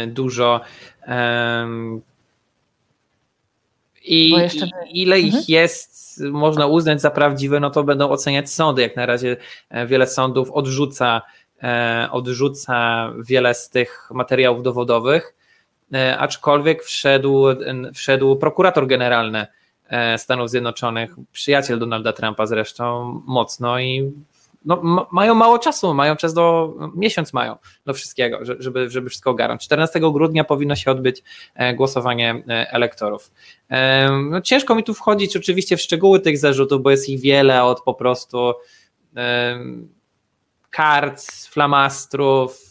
dużo, 0.07 0.61
um, 1.07 2.01
i 4.03 4.29
jeszcze... 4.29 4.69
ile 4.91 5.19
ich 5.19 5.33
mhm. 5.33 5.45
jest, 5.47 6.21
można 6.31 6.67
uznać 6.67 7.01
za 7.01 7.11
prawdziwe, 7.11 7.59
no 7.59 7.69
to 7.69 7.83
będą 7.83 8.09
oceniać 8.09 8.51
sądy. 8.51 8.81
Jak 8.81 8.95
na 8.95 9.05
razie 9.05 9.37
e, 9.69 9.87
wiele 9.87 10.07
sądów 10.07 10.51
odrzuca, 10.51 11.21
e, 11.63 12.07
odrzuca 12.11 13.09
wiele 13.19 13.53
z 13.53 13.69
tych 13.69 14.09
materiałów 14.13 14.63
dowodowych, 14.63 15.35
e, 15.93 16.17
aczkolwiek 16.17 16.83
wszedł, 16.83 17.45
wszedł 17.93 18.35
prokurator 18.35 18.87
generalny 18.87 19.47
Stanów 20.17 20.49
Zjednoczonych, 20.49 21.15
przyjaciel 21.31 21.79
Donalda 21.79 22.13
Trumpa 22.13 22.45
zresztą, 22.45 23.21
mocno 23.25 23.79
i 23.79 24.11
no, 24.65 25.07
mają 25.11 25.35
mało 25.35 25.59
czasu, 25.59 25.93
mają 25.93 26.15
czas 26.15 26.33
do, 26.33 26.73
miesiąc 26.95 27.33
mają 27.33 27.55
do 27.85 27.93
wszystkiego, 27.93 28.39
żeby, 28.59 28.89
żeby 28.89 29.09
wszystko 29.09 29.29
ogarnąć. 29.29 29.61
14 29.61 29.99
grudnia 29.99 30.43
powinno 30.43 30.75
się 30.75 30.91
odbyć 30.91 31.23
e, 31.55 31.73
głosowanie 31.73 32.43
e, 32.49 32.71
elektorów. 32.71 33.31
E, 33.69 34.09
no, 34.29 34.41
ciężko 34.41 34.75
mi 34.75 34.83
tu 34.83 34.93
wchodzić 34.93 35.37
oczywiście 35.37 35.77
w 35.77 35.81
szczegóły 35.81 36.19
tych 36.19 36.37
zarzutów, 36.37 36.81
bo 36.81 36.91
jest 36.91 37.09
ich 37.09 37.21
wiele 37.21 37.63
od 37.63 37.81
po 37.81 37.93
prostu 37.93 38.53
kart, 40.69 41.21
flamastrów, 41.49 42.61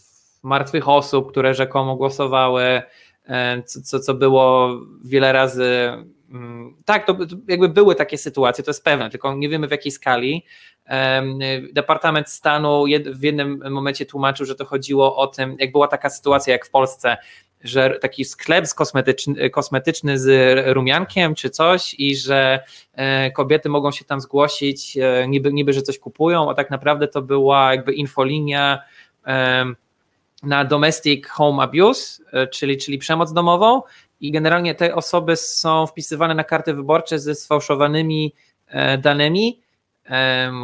martwych 0.43 0.89
osób, 0.89 1.31
które 1.31 1.53
rzekomo 1.53 1.95
głosowały, 1.95 2.81
co, 3.65 3.81
co, 3.81 3.99
co 3.99 4.13
było 4.13 4.69
wiele 5.03 5.31
razy 5.31 5.91
tak, 6.85 7.07
to, 7.07 7.17
jakby 7.47 7.69
były 7.69 7.95
takie 7.95 8.17
sytuacje, 8.17 8.63
to 8.63 8.69
jest 8.69 8.83
pewne, 8.83 9.09
tylko 9.09 9.35
nie 9.35 9.49
wiemy 9.49 9.67
w 9.67 9.71
jakiej 9.71 9.91
skali. 9.91 10.45
Departament 11.73 12.29
Stanu 12.29 12.85
w 13.05 13.23
jednym 13.23 13.63
momencie 13.71 14.05
tłumaczył, 14.05 14.45
że 14.45 14.55
to 14.55 14.65
chodziło 14.65 15.15
o 15.15 15.27
tym, 15.27 15.55
jak 15.59 15.71
była 15.71 15.87
taka 15.87 16.09
sytuacja 16.09 16.53
jak 16.53 16.65
w 16.65 16.69
Polsce, 16.69 17.17
że 17.63 17.99
taki 18.01 18.25
sklep 18.25 18.65
kosmetyczny, 18.75 19.49
kosmetyczny 19.49 20.19
z 20.19 20.57
rumiankiem 20.73 21.35
czy 21.35 21.49
coś 21.49 21.95
i 21.97 22.15
że 22.15 22.59
e, 22.93 23.31
kobiety 23.31 23.69
mogą 23.69 23.91
się 23.91 24.05
tam 24.05 24.21
zgłosić, 24.21 24.97
e, 24.97 25.27
niby, 25.27 25.53
niby 25.53 25.73
że 25.73 25.81
coś 25.81 25.99
kupują, 25.99 26.49
a 26.49 26.53
tak 26.53 26.71
naprawdę 26.71 27.07
to 27.07 27.21
była 27.21 27.71
jakby 27.71 27.93
infolinia 27.93 28.79
na 30.43 30.65
domestic 30.65 31.27
home 31.27 31.63
abuse, 31.63 32.23
e, 32.33 32.47
czyli, 32.47 32.77
czyli 32.77 32.97
przemoc 32.97 33.33
domową 33.33 33.81
i 34.21 34.31
generalnie 34.31 34.75
te 34.75 34.95
osoby 34.95 35.35
są 35.35 35.87
wpisywane 35.87 36.35
na 36.35 36.43
karty 36.43 36.73
wyborcze 36.73 37.19
ze 37.19 37.35
sfałszowanymi 37.35 38.33
danymi 39.01 39.61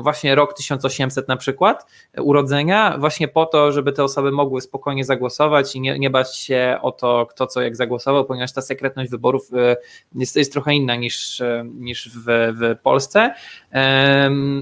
właśnie 0.01 0.35
rok 0.35 0.53
1800 0.53 1.27
na 1.27 1.37
przykład 1.37 1.85
urodzenia, 2.17 2.97
właśnie 2.97 3.27
po 3.27 3.45
to, 3.45 3.71
żeby 3.71 3.91
te 3.91 4.03
osoby 4.03 4.31
mogły 4.31 4.61
spokojnie 4.61 5.05
zagłosować 5.05 5.75
i 5.75 5.81
nie, 5.81 5.99
nie 5.99 6.09
bać 6.09 6.37
się 6.37 6.77
o 6.81 6.91
to, 6.91 7.25
kto 7.25 7.47
co 7.47 7.61
jak 7.61 7.75
zagłosował, 7.75 8.25
ponieważ 8.25 8.53
ta 8.53 8.61
sekretność 8.61 9.11
wyborów 9.11 9.53
e, 9.53 9.75
jest, 10.15 10.35
jest 10.35 10.53
trochę 10.53 10.73
inna 10.73 10.95
niż, 10.95 11.41
e, 11.41 11.65
niż 11.73 12.09
w, 12.09 12.25
w 12.25 12.81
Polsce. 12.81 13.33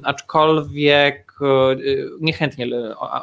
Aczkolwiek 0.03 1.24
e, 1.41 1.75
niechętnie 2.19 2.67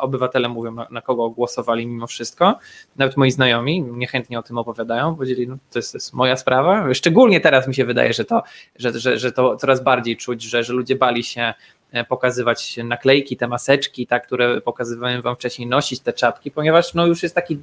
obywatele 0.00 0.48
mówią, 0.48 0.76
na, 0.90 1.00
kogo 1.00 1.30
głosowali 1.30 1.86
mimo 1.86 2.06
wszystko. 2.06 2.58
Nawet 2.96 3.16
moi 3.16 3.30
znajomi 3.30 3.82
niechętnie 3.82 4.38
o 4.38 4.42
tym 4.42 4.58
opowiadają, 4.58 5.16
powiedzieli, 5.16 5.48
no 5.48 5.56
to 5.70 5.78
jest, 5.78 5.94
jest 5.94 6.12
moja 6.12 6.36
sprawa. 6.36 6.94
Szczególnie 6.94 7.40
teraz 7.40 7.68
mi 7.68 7.74
się 7.74 7.84
wydaje, 7.84 8.12
że 8.12 8.24
to, 8.24 8.42
że, 8.76 8.98
że, 8.98 9.18
że 9.18 9.32
to 9.32 9.56
coraz 9.56 9.82
bardziej 9.82 10.16
czuć, 10.16 10.42
że, 10.42 10.64
że 10.64 10.72
ludzie 10.72 10.96
bali 10.96 11.24
się 11.24 11.54
E, 11.92 12.04
pokazywać 12.04 12.76
naklejki, 12.84 13.36
te 13.36 13.48
maseczki, 13.48 14.06
tak, 14.06 14.26
które 14.26 14.60
pokazywałem 14.60 15.22
wam 15.22 15.34
wcześniej, 15.34 15.68
nosić 15.68 16.00
te 16.00 16.12
czapki, 16.12 16.50
ponieważ 16.50 16.94
no 16.94 17.06
już 17.06 17.22
jest 17.22 17.34
taki, 17.34 17.58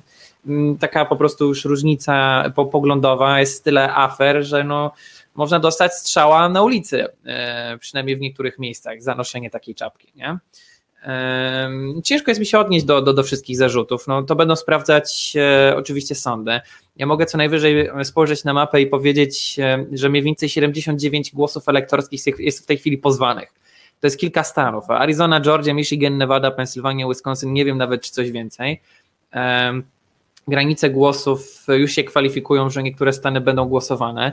mm, 0.48 0.78
taka 0.78 1.06
po 1.06 1.16
prostu 1.16 1.48
już 1.48 1.66
różnica 1.66 2.44
poglądowa, 2.72 3.40
jest 3.40 3.64
tyle 3.64 3.94
afer, 3.94 4.44
że 4.44 4.64
no 4.64 4.92
można 5.36 5.60
dostać 5.60 5.94
strzała 5.94 6.50
na 6.50 6.62
ulicy, 6.62 7.06
e, 7.26 7.78
przynajmniej 7.78 8.16
w 8.18 8.20
niektórych 8.20 8.60
miejscach, 8.60 9.02
za 9.02 9.16
noszenie 9.16 9.50
takiej 9.50 9.76
czapki, 9.76 10.12
nie? 10.16 10.38
Ciężko 12.04 12.32
jest 12.32 12.40
mi 12.40 12.46
się 12.46 12.60
odnieść 12.60 12.86
do, 12.86 13.02
do, 13.02 13.14
do 13.14 13.24
wszystkich 13.24 13.58
zarzutów. 13.58 14.08
No, 14.08 14.24
to 14.24 14.36
będą 14.36 14.56
sprawdzać 14.56 15.34
e, 15.36 15.76
oczywiście 15.78 16.16
sądy. 16.16 16.60
Ja 16.96 17.06
mogę 17.06 17.26
co 17.26 17.38
najwyżej 17.38 17.90
spojrzeć 18.04 18.44
na 18.44 18.54
mapę 18.54 18.82
i 18.82 18.88
powiedzieć, 18.88 19.60
e, 19.60 19.86
że 19.92 20.10
mniej 20.10 20.24
więcej 20.24 20.50
79 20.50 21.32
głosów 21.32 21.70
elektorskich 21.70 22.24
jest 22.40 22.64
w 22.64 22.66
tej 22.66 22.78
chwili 22.78 22.98
pozwanych. 22.98 23.54
To 24.00 24.08
jest 24.08 24.20
kilka 24.20 24.44
stanów. 24.44 24.90
Arizona, 24.90 25.42
Georgia, 25.42 25.74
Michigan, 25.74 26.18
Nevada, 26.18 26.52
Pensylwania, 26.52 27.08
Wisconsin, 27.08 27.54
nie 27.54 27.66
wiem 27.66 27.78
nawet 27.78 28.02
czy 28.02 28.12
coś 28.12 28.32
więcej. 28.32 28.82
Granice 30.50 30.90
głosów 30.90 31.66
już 31.68 31.92
się 31.92 32.04
kwalifikują, 32.04 32.70
że 32.70 32.84
niektóre 32.84 33.14
stany 33.14 33.42
będą 33.42 33.66
głosowane. 33.66 34.32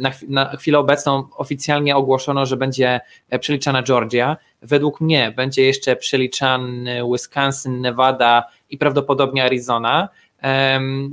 Na, 0.00 0.10
na, 0.28 0.56
chwilę 0.56 0.78
obecną 0.78 1.28
oficjalnie 1.36 1.96
ogłoszono, 1.96 2.46
że 2.46 2.56
będzie 2.56 3.00
e, 3.30 3.38
przeliczana 3.38 3.82
Georgia. 3.82 4.36
Według 4.62 5.00
mnie 5.00 5.32
będzie 5.36 5.62
jeszcze 5.62 5.96
przeliczany 5.96 7.00
Wisconsin, 7.12 7.80
Nevada 7.80 8.44
i 8.70 8.78
prawdopodobnie 8.78 9.44
Arizona. 9.44 10.08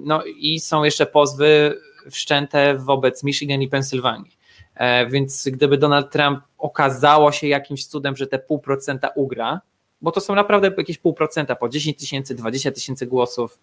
No 0.05 0.23
i 0.25 0.59
są 0.59 0.83
jeszcze 0.83 1.05
pozwy 1.05 1.79
wszczęte 2.11 2.77
wobec 2.77 3.23
Michigan 3.23 3.61
i 3.61 3.67
Pensylwanii. 3.67 4.38
E, 4.75 5.07
więc 5.07 5.49
gdyby 5.51 5.77
Donald 5.77 6.11
Trump 6.11 6.39
okazało 6.57 7.31
się 7.31 7.47
jakimś 7.47 7.85
cudem, 7.85 8.15
że 8.15 8.27
te 8.27 8.39
pół 8.39 8.59
procenta 8.59 9.09
ugra, 9.15 9.61
bo 10.01 10.11
to 10.11 10.21
są 10.21 10.35
naprawdę 10.35 10.71
jakieś 10.77 10.97
pół 10.97 11.13
procenta, 11.13 11.55
po 11.55 11.69
10 11.69 11.99
tysięcy, 11.99 12.35
20 12.35 12.71
tysięcy 12.71 13.07
głosów. 13.07 13.59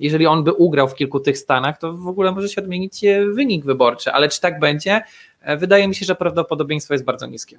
Jeżeli 0.00 0.26
on 0.26 0.44
by 0.44 0.52
ugrał 0.52 0.88
w 0.88 0.94
kilku 0.94 1.20
tych 1.20 1.38
stanach, 1.38 1.78
to 1.78 1.92
w 1.92 2.08
ogóle 2.08 2.32
może 2.32 2.48
się 2.48 2.62
odmienić 2.62 3.00
wynik 3.32 3.64
wyborczy, 3.64 4.12
ale 4.12 4.28
czy 4.28 4.40
tak 4.40 4.60
będzie? 4.60 5.02
E, 5.40 5.56
wydaje 5.56 5.88
mi 5.88 5.94
się, 5.94 6.06
że 6.06 6.14
prawdopodobieństwo 6.14 6.94
jest 6.94 7.04
bardzo 7.04 7.26
niskie. 7.26 7.58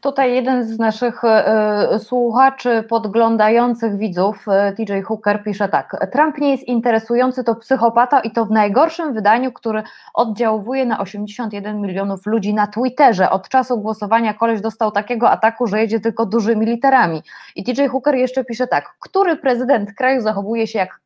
Tutaj 0.00 0.34
jeden 0.34 0.64
z 0.64 0.78
naszych 0.78 1.24
e, 1.24 1.98
słuchaczy, 1.98 2.84
podglądających 2.88 3.96
widzów, 3.96 4.48
e, 4.48 4.72
TJ 4.72 5.00
Hooker, 5.04 5.42
pisze 5.44 5.68
tak. 5.68 5.96
Trump 6.12 6.38
nie 6.38 6.50
jest 6.50 6.64
interesujący, 6.64 7.44
to 7.44 7.54
psychopata 7.54 8.20
i 8.20 8.30
to 8.30 8.44
w 8.46 8.50
najgorszym 8.50 9.14
wydaniu, 9.14 9.52
który 9.52 9.82
oddziałuje 10.14 10.86
na 10.86 10.98
81 11.00 11.80
milionów 11.80 12.26
ludzi 12.26 12.54
na 12.54 12.66
Twitterze. 12.66 13.30
Od 13.30 13.48
czasu 13.48 13.78
głosowania 13.78 14.34
koleś 14.34 14.60
dostał 14.60 14.90
takiego 14.90 15.30
ataku, 15.30 15.66
że 15.66 15.80
jedzie 15.80 16.00
tylko 16.00 16.26
dużymi 16.26 16.66
literami. 16.66 17.22
I 17.56 17.64
TJ 17.64 17.86
Hooker 17.86 18.14
jeszcze 18.14 18.44
pisze 18.44 18.66
tak. 18.66 18.94
Który 19.00 19.36
prezydent 19.36 19.92
kraju 19.94 20.20
zachowuje 20.20 20.66
się 20.66 20.78
jak 20.78 21.00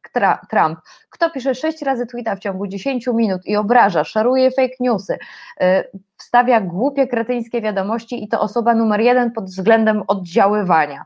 Trump? 0.51 0.79
Kto 1.11 1.31
pisze 1.31 1.55
sześć 1.55 1.83
razy 1.83 2.07
tweeta 2.07 2.37
w 2.37 2.39
ciągu 2.39 2.67
10 2.67 3.07
minut 3.07 3.47
i 3.47 3.57
obraża, 3.57 4.05
szaruje 4.05 4.51
fake 4.51 4.75
newsy, 4.81 5.19
e, 5.61 5.85
wstawia 6.25 6.61
głupie, 6.61 7.07
kretyńskie 7.07 7.61
wiadomości 7.61 8.25
i 8.25 8.29
to 8.29 8.41
osoba 8.41 8.75
numer 8.75 9.01
jeden 9.01 9.33
pod 9.33 9.45
względem 9.45 10.03
oddziaływania. 10.07 11.05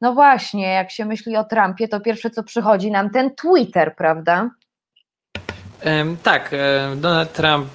No 0.00 0.12
właśnie, 0.14 0.72
jak 0.72 0.90
się 0.90 1.04
myśli 1.04 1.36
o 1.36 1.44
Trumpie, 1.44 1.88
to 1.88 2.00
pierwsze 2.00 2.30
co 2.30 2.42
przychodzi 2.42 2.90
nam 2.90 3.10
ten 3.10 3.34
Twitter, 3.34 3.96
prawda? 3.96 4.50
Tak, 6.22 6.54
Donald 6.96 7.32
Trump 7.32 7.68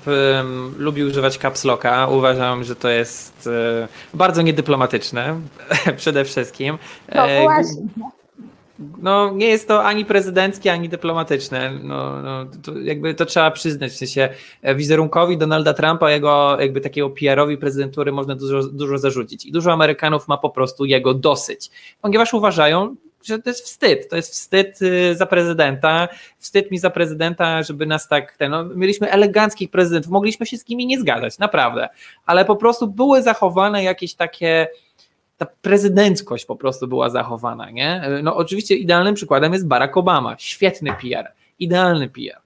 lubi 0.77 1.03
używać 1.03 1.37
caps 1.37 1.63
locka. 1.63 2.07
Uważam, 2.07 2.63
że 2.63 2.75
to 2.75 2.89
jest 2.89 3.49
e, 4.13 4.17
bardzo 4.17 4.41
niedyplomatyczne 4.41 5.39
przede 5.97 6.25
wszystkim. 6.25 6.77
No 7.15 7.27
e, 7.27 7.41
właśnie. 7.41 7.81
No, 8.79 9.31
nie 9.33 9.47
jest 9.47 9.67
to 9.67 9.83
ani 9.83 10.05
prezydenckie, 10.05 10.71
ani 10.71 10.89
dyplomatyczne. 10.89 11.71
No, 11.83 12.21
no, 12.21 12.45
to 12.63 12.79
jakby 12.79 13.13
to 13.13 13.25
trzeba 13.25 13.51
przyznać. 13.51 13.91
W 13.91 13.95
sensie 13.95 14.29
e, 14.61 14.75
wizerunkowi 14.75 15.37
Donalda 15.37 15.73
Trumpa, 15.73 16.11
jego 16.11 16.57
jakby 16.59 16.81
takiego 16.81 17.09
PR-owi 17.09 17.57
prezydentury 17.57 18.11
można 18.11 18.35
dużo, 18.35 18.63
dużo 18.63 18.97
zarzucić. 18.97 19.45
I 19.45 19.51
dużo 19.51 19.71
Amerykanów 19.71 20.27
ma 20.27 20.37
po 20.37 20.49
prostu 20.49 20.85
jego 20.85 21.13
dosyć, 21.13 21.71
ponieważ 22.01 22.33
uważają, 22.33 22.95
że 23.23 23.39
to 23.39 23.49
jest 23.49 23.65
wstyd. 23.65 24.09
To 24.09 24.15
jest 24.15 24.31
wstyd 24.31 24.81
y, 24.81 25.15
za 25.15 25.25
prezydenta. 25.25 26.07
Wstyd 26.37 26.71
mi 26.71 26.77
za 26.77 26.89
prezydenta, 26.89 27.63
żeby 27.63 27.85
nas 27.85 28.07
tak. 28.07 28.37
Ten, 28.37 28.51
no, 28.51 28.65
mieliśmy 28.65 29.11
eleganckich 29.11 29.71
prezydentów, 29.71 30.11
mogliśmy 30.11 30.45
się 30.45 30.57
z 30.57 30.67
nimi 30.67 30.85
nie 30.85 30.99
zgadzać, 30.99 31.39
naprawdę. 31.39 31.89
Ale 32.25 32.45
po 32.45 32.55
prostu 32.55 32.87
były 32.87 33.21
zachowane 33.21 33.83
jakieś 33.83 34.13
takie. 34.13 34.67
Ta 35.45 35.49
prezydenckość 35.61 36.45
po 36.45 36.55
prostu 36.55 36.87
była 36.87 37.09
zachowana, 37.09 37.69
nie? 37.69 38.01
No, 38.23 38.35
oczywiście 38.35 38.75
idealnym 38.75 39.15
przykładem 39.15 39.53
jest 39.53 39.67
Barack 39.67 39.97
Obama. 39.97 40.35
Świetny 40.37 40.93
PR, 41.01 41.31
idealny 41.59 42.09
PR. 42.09 42.41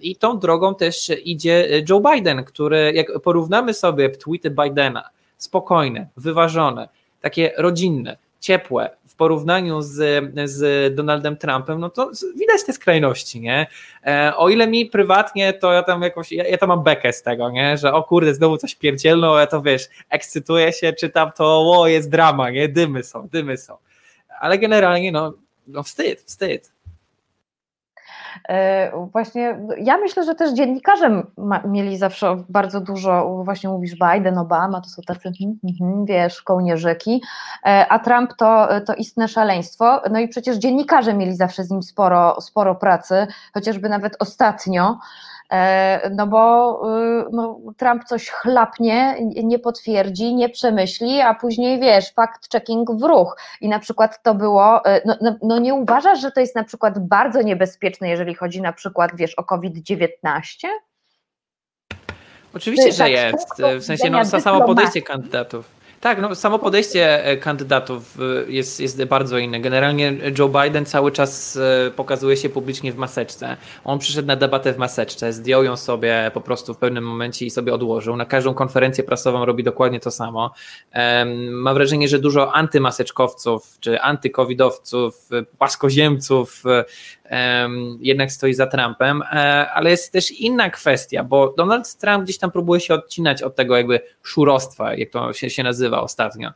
I 0.00 0.16
tą 0.16 0.38
drogą 0.38 0.74
też 0.74 1.12
idzie 1.24 1.84
Joe 1.88 2.00
Biden, 2.00 2.44
który, 2.44 2.92
jak 2.94 3.20
porównamy 3.22 3.74
sobie 3.74 4.10
tweety 4.10 4.50
Bidena, 4.50 5.08
spokojne, 5.36 6.08
wyważone, 6.16 6.88
takie 7.20 7.52
rodzinne, 7.56 8.16
ciepłe 8.42 8.96
w 9.08 9.14
porównaniu 9.14 9.82
z, 9.82 10.24
z 10.44 10.94
Donaldem 10.94 11.36
Trumpem, 11.36 11.80
no 11.80 11.90
to 11.90 12.10
widać 12.36 12.64
te 12.66 12.72
skrajności, 12.72 13.40
nie? 13.40 13.66
E, 14.06 14.32
o 14.36 14.48
ile 14.48 14.66
mi 14.66 14.86
prywatnie, 14.86 15.52
to 15.52 15.72
ja 15.72 15.82
tam 15.82 16.02
jakoś, 16.02 16.32
ja, 16.32 16.48
ja 16.48 16.58
tam 16.58 16.68
mam 16.68 16.82
bekę 16.82 17.12
z 17.12 17.22
tego, 17.22 17.50
nie? 17.50 17.76
Że 17.76 17.92
o 17.92 18.02
kurde, 18.02 18.34
znowu 18.34 18.56
coś 18.56 18.74
pierdzielno, 18.74 19.38
ja 19.38 19.46
to 19.46 19.62
wiesz, 19.62 19.88
ekscytuję 20.10 20.72
się, 20.72 20.92
czytam 20.92 21.32
to, 21.32 21.70
o, 21.70 21.88
jest 21.88 22.10
drama, 22.10 22.50
nie? 22.50 22.68
Dymy 22.68 23.02
są, 23.02 23.28
dymy 23.28 23.56
są. 23.56 23.76
Ale 24.40 24.58
generalnie, 24.58 25.12
no, 25.12 25.34
no 25.66 25.82
wstyd, 25.82 26.20
wstyd. 26.20 26.71
E, 28.48 28.92
właśnie 29.12 29.58
ja 29.78 29.98
myślę, 29.98 30.24
że 30.24 30.34
też 30.34 30.52
dziennikarze 30.52 31.22
mieli 31.64 31.98
zawsze 31.98 32.36
bardzo 32.48 32.80
dużo, 32.80 33.42
właśnie 33.44 33.70
mówisz 33.70 33.94
Biden, 33.94 34.38
Obama, 34.38 34.80
to 34.80 34.88
są 34.88 35.02
tacy, 35.02 35.20
hmm, 35.38 35.58
hmm, 35.78 36.04
wiesz, 36.04 36.42
kołnierzyki, 36.42 37.22
e, 37.66 37.86
a 37.88 37.98
Trump 37.98 38.34
to, 38.38 38.68
to 38.86 38.94
istne 38.94 39.28
szaleństwo, 39.28 40.02
no 40.10 40.18
i 40.18 40.28
przecież 40.28 40.56
dziennikarze 40.56 41.14
mieli 41.14 41.36
zawsze 41.36 41.64
z 41.64 41.70
nim 41.70 41.82
sporo, 41.82 42.40
sporo 42.40 42.74
pracy, 42.74 43.26
chociażby 43.54 43.88
nawet 43.88 44.16
ostatnio, 44.18 44.98
no 46.10 46.26
bo 46.26 46.82
y, 46.98 47.24
no, 47.32 47.60
Trump 47.76 48.04
coś 48.04 48.30
chlapnie, 48.30 49.16
nie 49.44 49.58
potwierdzi, 49.58 50.34
nie 50.34 50.48
przemyśli, 50.48 51.20
a 51.20 51.34
później 51.34 51.80
wiesz, 51.80 52.14
fact-checking 52.14 52.98
w 52.98 53.02
ruch. 53.02 53.36
I 53.60 53.68
na 53.68 53.78
przykład 53.78 54.22
to 54.22 54.34
było, 54.34 54.84
e, 54.84 55.02
no, 55.04 55.16
no, 55.20 55.36
no, 55.42 55.58
nie 55.58 55.74
uważasz, 55.74 56.20
że 56.20 56.30
to 56.30 56.40
jest 56.40 56.56
na 56.56 56.64
przykład 56.64 57.06
bardzo 57.06 57.42
niebezpieczne, 57.42 58.08
jeżeli 58.08 58.34
chodzi 58.34 58.62
na 58.62 58.72
przykład, 58.72 59.10
wiesz, 59.14 59.34
o 59.34 59.44
COVID-19? 59.44 60.68
Oczywiście, 62.54 62.92
że 62.92 62.98
tak, 62.98 63.10
jest. 63.10 63.62
W 63.80 63.84
sensie, 63.84 64.10
no, 64.10 64.24
samo 64.24 64.66
podejście 64.66 65.02
kandydatów. 65.02 65.81
Tak, 66.02 66.20
no 66.20 66.34
samo 66.34 66.58
podejście 66.58 67.24
e, 67.24 67.36
kandydatów 67.36 68.18
e, 68.20 68.52
jest, 68.52 68.80
jest 68.80 69.04
bardzo 69.04 69.38
inne. 69.38 69.60
Generalnie 69.60 70.12
Joe 70.38 70.48
Biden 70.48 70.86
cały 70.86 71.12
czas 71.12 71.56
e, 71.56 71.90
pokazuje 71.90 72.36
się 72.36 72.48
publicznie 72.48 72.92
w 72.92 72.96
maseczce. 72.96 73.56
On 73.84 73.98
przyszedł 73.98 74.28
na 74.28 74.36
debatę 74.36 74.72
w 74.72 74.78
maseczce, 74.78 75.32
zdjął 75.32 75.64
ją 75.64 75.76
sobie 75.76 76.30
po 76.34 76.40
prostu 76.40 76.74
w 76.74 76.78
pewnym 76.78 77.04
momencie 77.04 77.46
i 77.46 77.50
sobie 77.50 77.74
odłożył. 77.74 78.16
Na 78.16 78.24
każdą 78.24 78.54
konferencję 78.54 79.04
prasową 79.04 79.44
robi 79.44 79.64
dokładnie 79.64 80.00
to 80.00 80.10
samo. 80.10 80.54
Mam 81.50 81.74
wrażenie, 81.74 82.08
że 82.08 82.18
dużo 82.18 82.54
antymaseczkowców 82.54 83.76
czy 83.80 84.00
antykowidowców, 84.00 85.28
paskoziemców 85.58 86.62
jednak 88.00 88.32
stoi 88.32 88.54
za 88.54 88.66
Trumpem, 88.66 89.22
ale 89.74 89.90
jest 89.90 90.12
też 90.12 90.30
inna 90.30 90.70
kwestia, 90.70 91.24
bo 91.24 91.54
Donald 91.56 91.96
Trump 91.96 92.24
gdzieś 92.24 92.38
tam 92.38 92.50
próbuje 92.50 92.80
się 92.80 92.94
odcinać 92.94 93.42
od 93.42 93.56
tego 93.56 93.76
jakby 93.76 94.00
szurostwa, 94.22 94.94
jak 94.94 95.10
to 95.10 95.32
się, 95.32 95.50
się 95.50 95.62
nazywa 95.62 96.00
ostatnio. 96.00 96.52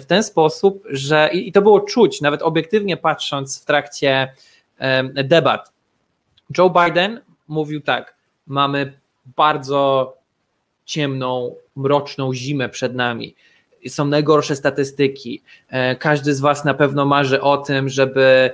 W 0.00 0.04
ten 0.04 0.22
sposób, 0.22 0.84
że 0.90 1.30
i 1.32 1.52
to 1.52 1.62
było 1.62 1.80
czuć, 1.80 2.20
nawet 2.20 2.42
obiektywnie 2.42 2.96
patrząc 2.96 3.62
w 3.62 3.64
trakcie 3.64 4.32
debat. 5.24 5.72
Joe 6.58 6.70
Biden 6.70 7.20
mówił 7.48 7.80
tak: 7.80 8.14
Mamy 8.46 8.98
bardzo 9.36 10.14
ciemną, 10.84 11.54
mroczną 11.76 12.34
zimę 12.34 12.68
przed 12.68 12.94
nami. 12.94 13.34
Są 13.88 14.04
najgorsze 14.04 14.56
statystyki. 14.56 15.42
E, 15.68 15.96
każdy 15.96 16.34
z 16.34 16.40
Was 16.40 16.64
na 16.64 16.74
pewno 16.74 17.06
marzy 17.06 17.40
o 17.40 17.56
tym, 17.56 17.88
żeby, 17.88 18.22
e, 18.22 18.52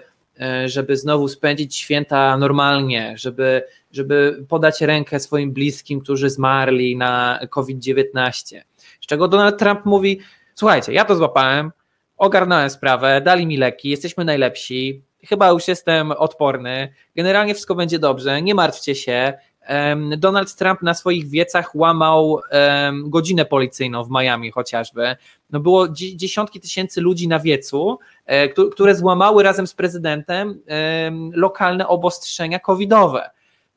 żeby 0.67 0.97
znowu 0.97 1.29
spędzić 1.29 1.77
święta 1.77 2.37
normalnie, 2.37 3.15
żeby, 3.17 3.63
żeby 3.93 4.45
podać 4.49 4.81
rękę 4.81 5.21
swoim 5.21 5.53
bliskim, 5.53 6.01
którzy 6.01 6.31
zmarli 6.31 6.97
na 6.97 7.41
COVID-19 7.51 8.61
czego 9.09 9.29
Donald 9.29 9.59
Trump 9.59 9.85
mówi: 9.85 10.21
Słuchajcie, 10.55 10.93
ja 10.93 11.05
to 11.05 11.17
złapałem, 11.17 11.73
ogarnąłem 12.17 12.71
sprawę, 12.71 13.21
dali 13.21 13.47
mi 13.47 13.57
leki, 13.57 13.89
jesteśmy 13.89 14.25
najlepsi, 14.25 15.03
chyba 15.25 15.49
już 15.49 15.69
jestem 15.69 16.13
odporny, 16.13 16.95
generalnie 17.17 17.55
wszystko 17.55 17.75
będzie 17.75 17.99
dobrze, 17.99 18.43
nie 18.43 18.55
martwcie 18.55 18.95
się. 18.95 19.39
Donald 20.17 20.55
Trump 20.55 20.83
na 20.83 20.95
swoich 20.95 21.29
wiecach 21.29 21.75
łamał 21.75 22.41
godzinę 23.05 23.45
policyjną 23.45 24.05
w 24.05 24.11
Miami 24.11 24.51
chociażby. 24.51 25.17
No 25.51 25.61
było 25.61 25.89
dziesiątki 25.89 26.61
tysięcy 26.61 27.01
ludzi 27.01 27.29
na 27.29 27.39
wiecu, 27.39 27.99
e, 28.27 28.49
które 28.49 28.95
złamały 28.95 29.43
razem 29.43 29.67
z 29.67 29.75
prezydentem 29.75 30.63
lokalne 31.33 31.89
obostrzenia 31.89 32.59
covidowe. 32.59 33.31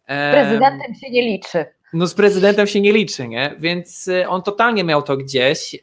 Prezydentem 0.05 0.95
się 0.95 1.09
nie 1.09 1.21
liczy 1.21 1.65
no 1.93 2.07
z 2.07 2.13
prezydentem 2.13 2.67
się 2.67 2.81
nie 2.81 2.91
liczy, 2.91 3.27
nie? 3.27 3.55
Więc 3.59 4.07
y, 4.07 4.27
on 4.27 4.43
totalnie 4.43 4.83
miał 4.83 5.01
to 5.01 5.17
gdzieś, 5.17 5.75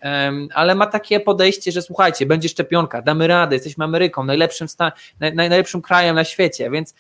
ale 0.55 0.75
ma 0.75 0.87
takie 0.87 1.21
podejście, 1.21 1.73
że 1.73 1.83
słuchajcie, 1.83 2.27
będzie 2.27 2.49
szczepionka, 2.49 3.03
damy 3.03 3.27
radę, 3.27 3.57
jesteśmy 3.57 3.85
Ameryką, 3.85 4.25
najlepszym, 4.25 4.69
sta- 4.69 4.93
naj, 5.21 5.35
najlepszym 5.35 5.83
krajem 5.83 6.17
na 6.17 6.25
świecie, 6.25 6.71
więc 6.71 6.95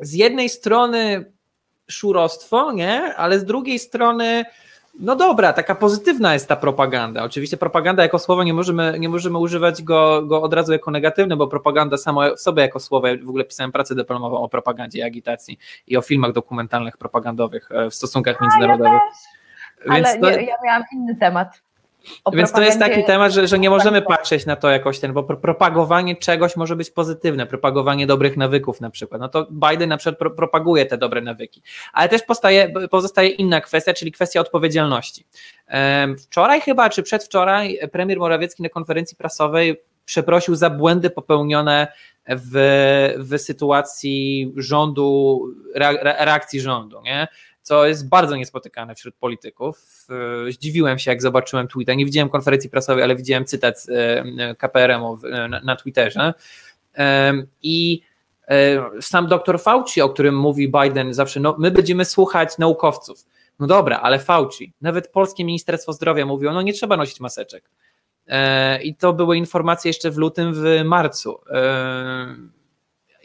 z 0.00 0.12
jednej 0.12 0.48
strony 0.48 1.32
szurostwo, 1.88 2.72
nie? 2.72 3.14
Ale 3.14 3.38
z 3.38 3.44
drugiej 3.44 3.78
strony 3.78 4.44
no 5.00 5.16
dobra, 5.16 5.52
taka 5.52 5.74
pozytywna 5.74 6.34
jest 6.34 6.48
ta 6.48 6.56
propaganda. 6.56 7.24
Oczywiście 7.24 7.56
propaganda 7.56 8.02
jako 8.02 8.18
słowo 8.18 8.44
nie 8.44 8.54
możemy, 8.54 8.96
nie 8.98 9.08
możemy 9.08 9.38
używać 9.38 9.82
go, 9.82 10.22
go 10.22 10.42
od 10.42 10.54
razu 10.54 10.72
jako 10.72 10.90
negatywne, 10.90 11.36
bo 11.36 11.46
propaganda 11.46 11.96
sama 11.96 12.34
w 12.34 12.40
sobie 12.40 12.62
jako 12.62 12.80
słowo, 12.80 13.06
ja 13.06 13.16
w 13.24 13.28
ogóle 13.28 13.44
pisałem 13.44 13.72
pracę 13.72 13.94
dyplomową 13.94 14.38
o 14.38 14.48
propagandzie 14.48 14.98
i 14.98 15.02
agitacji 15.02 15.58
i 15.86 15.96
o 15.96 16.02
filmach 16.02 16.32
dokumentalnych 16.32 16.96
propagowych 16.96 17.68
e, 17.72 17.90
w 17.90 17.94
stosunkach 17.94 18.40
międzynarodowych. 18.40 19.00
Ja 19.86 19.92
Ale 19.92 20.18
to... 20.18 20.30
ja 20.30 20.56
miałam 20.64 20.82
inny 20.92 21.16
temat. 21.16 21.65
Więc 22.32 22.52
to 22.52 22.62
jest 22.62 22.78
taki 22.78 23.04
temat, 23.04 23.32
że, 23.32 23.48
że 23.48 23.58
nie 23.58 23.70
możemy 23.70 24.02
patrzeć 24.02 24.46
na 24.46 24.56
to 24.56 24.70
jakoś 24.70 24.98
ten, 24.98 25.12
bo 25.12 25.22
propagowanie 25.22 26.16
czegoś 26.16 26.56
może 26.56 26.76
być 26.76 26.90
pozytywne, 26.90 27.46
propagowanie 27.46 28.06
dobrych 28.06 28.36
nawyków 28.36 28.80
na 28.80 28.90
przykład. 28.90 29.20
No 29.20 29.28
to 29.28 29.46
Biden 29.50 29.88
na 29.88 29.96
przykład 29.96 30.18
pro, 30.18 30.30
propaguje 30.30 30.86
te 30.86 30.98
dobre 30.98 31.20
nawyki. 31.20 31.62
Ale 31.92 32.08
też 32.08 32.22
postaje, 32.22 32.72
pozostaje 32.90 33.28
inna 33.28 33.60
kwestia, 33.60 33.94
czyli 33.94 34.12
kwestia 34.12 34.40
odpowiedzialności. 34.40 35.26
Wczoraj 36.18 36.60
chyba, 36.60 36.90
czy 36.90 37.02
przedwczoraj 37.02 37.78
premier 37.92 38.18
Morawiecki 38.18 38.62
na 38.62 38.68
konferencji 38.68 39.16
prasowej 39.16 39.82
przeprosił 40.04 40.54
za 40.54 40.70
błędy 40.70 41.10
popełnione 41.10 41.86
w, 42.28 43.14
w 43.18 43.38
sytuacji 43.38 44.52
rządu, 44.56 45.40
reakcji 45.74 46.60
rządu. 46.60 47.02
Nie? 47.02 47.28
Co 47.66 47.86
jest 47.86 48.08
bardzo 48.08 48.36
niespotykane 48.36 48.94
wśród 48.94 49.14
polityków. 49.14 50.06
E, 50.48 50.52
zdziwiłem 50.52 50.98
się, 50.98 51.10
jak 51.10 51.22
zobaczyłem 51.22 51.68
tweeta. 51.68 51.94
Nie 51.94 52.04
widziałem 52.04 52.28
konferencji 52.28 52.70
prasowej, 52.70 53.04
ale 53.04 53.16
widziałem 53.16 53.44
cytat 53.44 53.86
e, 53.88 54.54
KPRM-u 54.54 55.18
na 55.62 55.76
Twitterze. 55.76 56.34
I 57.62 58.02
sam 59.00 59.26
dr 59.26 59.60
Fauci, 59.60 60.00
o 60.00 60.08
którym 60.08 60.38
mówi 60.38 60.72
Biden 60.82 61.14
zawsze, 61.14 61.40
no 61.40 61.56
my 61.58 61.70
będziemy 61.70 62.04
słuchać 62.04 62.58
naukowców. 62.58 63.26
No 63.58 63.66
dobra, 63.66 64.00
ale 64.00 64.18
Fauci, 64.18 64.72
nawet 64.80 65.08
polskie 65.08 65.44
Ministerstwo 65.44 65.92
Zdrowia 65.92 66.26
mówiło, 66.26 66.52
no 66.52 66.62
nie 66.62 66.72
trzeba 66.72 66.96
nosić 66.96 67.20
maseczek. 67.20 67.70
I 68.82 68.94
to 68.94 69.12
były 69.12 69.36
informacje 69.36 69.88
jeszcze 69.88 70.10
w 70.10 70.16
lutym, 70.16 70.54
w 70.54 70.82
marcu 70.84 71.40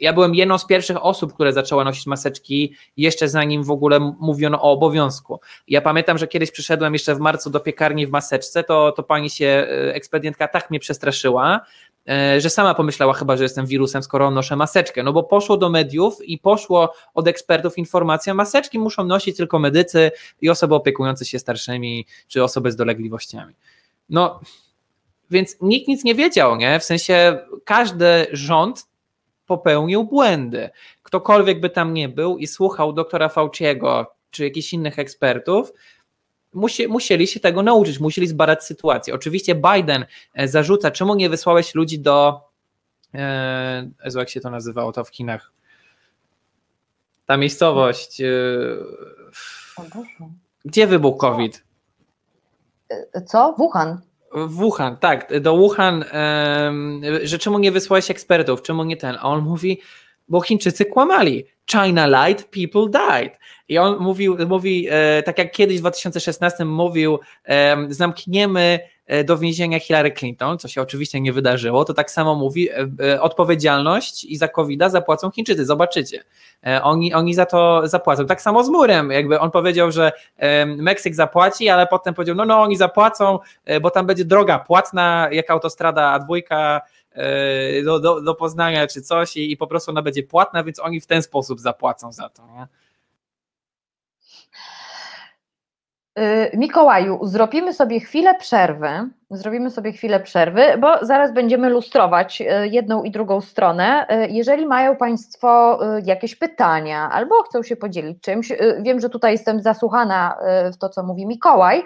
ja 0.02 0.12
byłem 0.12 0.34
jedną 0.34 0.58
z 0.58 0.66
pierwszych 0.66 1.04
osób, 1.04 1.34
które 1.34 1.52
zaczęła 1.52 1.84
nosić 1.84 2.06
maseczki 2.06 2.74
jeszcze 2.96 3.28
zanim 3.28 3.64
w 3.64 3.70
ogóle 3.70 4.14
mówiono 4.20 4.62
o 4.62 4.72
obowiązku. 4.72 5.40
Ja 5.68 5.80
pamiętam, 5.80 6.18
że 6.18 6.28
kiedyś 6.28 6.50
przyszedłem 6.50 6.92
jeszcze 6.92 7.14
w 7.14 7.18
marcu 7.18 7.50
do 7.50 7.60
piekarni 7.60 8.06
w 8.06 8.10
maseczce, 8.10 8.64
to, 8.64 8.92
to 8.92 9.02
pani 9.02 9.30
się, 9.30 9.46
e, 9.46 9.94
ekspedientka 9.94 10.48
tak 10.48 10.70
mnie 10.70 10.80
przestraszyła, 10.80 11.60
e, 12.08 12.40
że 12.40 12.50
sama 12.50 12.74
pomyślała 12.74 13.12
chyba, 13.12 13.36
że 13.36 13.42
jestem 13.42 13.66
wirusem, 13.66 14.02
skoro 14.02 14.30
noszę 14.30 14.56
maseczkę, 14.56 15.02
no 15.02 15.12
bo 15.12 15.22
poszło 15.22 15.56
do 15.56 15.70
mediów 15.70 16.24
i 16.24 16.38
poszło 16.38 16.94
od 17.14 17.28
ekspertów 17.28 17.78
informacja, 17.78 18.34
maseczki 18.34 18.78
muszą 18.78 19.04
nosić 19.04 19.36
tylko 19.36 19.58
medycy 19.58 20.10
i 20.40 20.50
osoby 20.50 20.74
opiekujące 20.74 21.24
się 21.24 21.38
starszymi, 21.38 22.06
czy 22.28 22.44
osoby 22.44 22.72
z 22.72 22.76
dolegliwościami. 22.76 23.54
No, 24.08 24.40
więc 25.30 25.56
nikt 25.60 25.88
nic 25.88 26.04
nie 26.04 26.14
wiedział, 26.14 26.56
nie? 26.56 26.80
W 26.80 26.84
sensie 26.84 27.38
każdy 27.64 28.26
rząd 28.32 28.91
popełnił 29.46 30.04
błędy. 30.04 30.70
Ktokolwiek 31.02 31.60
by 31.60 31.70
tam 31.70 31.94
nie 31.94 32.08
był 32.08 32.38
i 32.38 32.46
słuchał 32.46 32.92
doktora 32.92 33.28
Fauciego 33.28 34.14
czy 34.30 34.44
jakichś 34.44 34.72
innych 34.72 34.98
ekspertów, 34.98 35.72
musi, 36.54 36.88
musieli 36.88 37.26
się 37.26 37.40
tego 37.40 37.62
nauczyć, 37.62 38.00
musieli 38.00 38.26
zbadać 38.26 38.64
sytuację. 38.64 39.14
Oczywiście 39.14 39.54
Biden 39.54 40.06
e, 40.34 40.48
zarzuca, 40.48 40.90
czemu 40.90 41.14
nie 41.14 41.30
wysłałeś 41.30 41.74
ludzi 41.74 41.98
do, 41.98 42.40
e, 43.14 43.90
jak 44.16 44.28
się 44.28 44.40
to 44.40 44.50
nazywało 44.50 44.92
to 44.92 45.04
w 45.04 45.08
Chinach, 45.08 45.52
ta 47.26 47.36
miejscowość, 47.36 48.20
e, 48.20 48.28
gdzie 50.64 50.86
wybuchł 50.86 51.18
COVID? 51.18 51.64
Co? 53.26 53.54
Wuhan. 53.58 54.00
Wuhan, 54.34 54.96
tak, 54.96 55.40
do 55.40 55.56
Wuhan, 55.56 56.04
że 57.22 57.38
czemu 57.38 57.58
nie 57.58 57.72
wysłałeś 57.72 58.10
ekspertów, 58.10 58.62
czemu 58.62 58.84
nie 58.84 58.96
ten, 58.96 59.16
a 59.20 59.22
on 59.22 59.42
mówi, 59.42 59.80
bo 60.32 60.40
Chińczycy 60.40 60.84
kłamali. 60.84 61.44
China 61.70 62.06
lied, 62.06 62.44
people 62.44 62.88
died. 62.90 63.38
I 63.68 63.78
on 63.78 63.98
mówił, 63.98 64.36
mówi, 64.48 64.88
e, 64.90 65.22
tak 65.22 65.38
jak 65.38 65.52
kiedyś 65.52 65.76
w 65.76 65.80
2016 65.80 66.64
mówił, 66.64 67.18
zamkniemy 67.88 68.80
e, 69.06 69.24
do 69.24 69.38
więzienia 69.38 69.80
Hillary 69.80 70.12
Clinton, 70.12 70.58
co 70.58 70.68
się 70.68 70.82
oczywiście 70.82 71.20
nie 71.20 71.32
wydarzyło, 71.32 71.84
to 71.84 71.94
tak 71.94 72.10
samo 72.10 72.34
mówi, 72.34 72.68
e, 72.70 73.20
odpowiedzialność 73.20 74.24
i 74.24 74.36
za 74.36 74.48
covid 74.48 74.80
zapłacą 74.86 75.30
Chińczycy, 75.30 75.64
zobaczycie. 75.64 76.24
Oni, 76.82 77.14
oni 77.14 77.34
za 77.34 77.46
to 77.46 77.88
zapłacą. 77.88 78.26
Tak 78.26 78.42
samo 78.42 78.64
z 78.64 78.68
murem, 78.68 79.10
jakby 79.10 79.40
on 79.40 79.50
powiedział, 79.50 79.92
że 79.92 80.12
Meksyk 80.66 81.14
zapłaci, 81.14 81.68
ale 81.68 81.86
potem 81.86 82.14
powiedział, 82.14 82.36
no 82.36 82.44
no 82.44 82.62
oni 82.62 82.76
zapłacą, 82.76 83.38
bo 83.82 83.90
tam 83.90 84.06
będzie 84.06 84.24
droga 84.24 84.58
płatna, 84.58 85.28
jak 85.32 85.50
autostrada 85.50 86.18
A2 86.18 86.42
E, 86.50 86.80
do, 87.84 88.00
do, 88.00 88.20
do 88.20 88.34
Poznania 88.34 88.86
czy 88.86 89.02
coś 89.02 89.36
i, 89.36 89.52
i 89.52 89.56
po 89.56 89.66
prostu 89.66 89.90
ona 89.90 90.02
będzie 90.02 90.22
płatna, 90.22 90.64
więc 90.64 90.80
oni 90.80 91.00
w 91.00 91.06
ten 91.06 91.22
sposób 91.22 91.60
zapłacą 91.60 92.12
za 92.12 92.28
to. 92.28 92.46
Nie? 92.46 92.66
Y, 96.18 96.50
Mikołaju, 96.56 97.18
zrobimy 97.22 97.74
sobie 97.74 98.00
chwilę 98.00 98.34
przerwy 98.38 99.10
Zrobimy 99.32 99.70
sobie 99.70 99.92
chwilę 99.92 100.20
przerwy, 100.20 100.62
bo 100.78 101.06
zaraz 101.06 101.32
będziemy 101.32 101.70
lustrować 101.70 102.42
e, 102.42 102.68
jedną 102.68 103.02
i 103.02 103.10
drugą 103.10 103.40
stronę. 103.40 104.06
E, 104.08 104.28
jeżeli 104.28 104.66
mają 104.66 104.96
Państwo 104.96 105.78
e, 105.96 106.00
jakieś 106.04 106.36
pytania 106.36 107.10
albo 107.10 107.42
chcą 107.42 107.62
się 107.62 107.76
podzielić 107.76 108.20
czymś, 108.20 108.52
wiem, 108.82 109.00
że 109.00 109.08
tutaj 109.08 109.32
jestem 109.32 109.62
zasłuchana 109.62 110.38
w 110.72 110.76
to, 110.76 110.88
co 110.88 111.02
mówi 111.02 111.26
Mikołaj, 111.26 111.84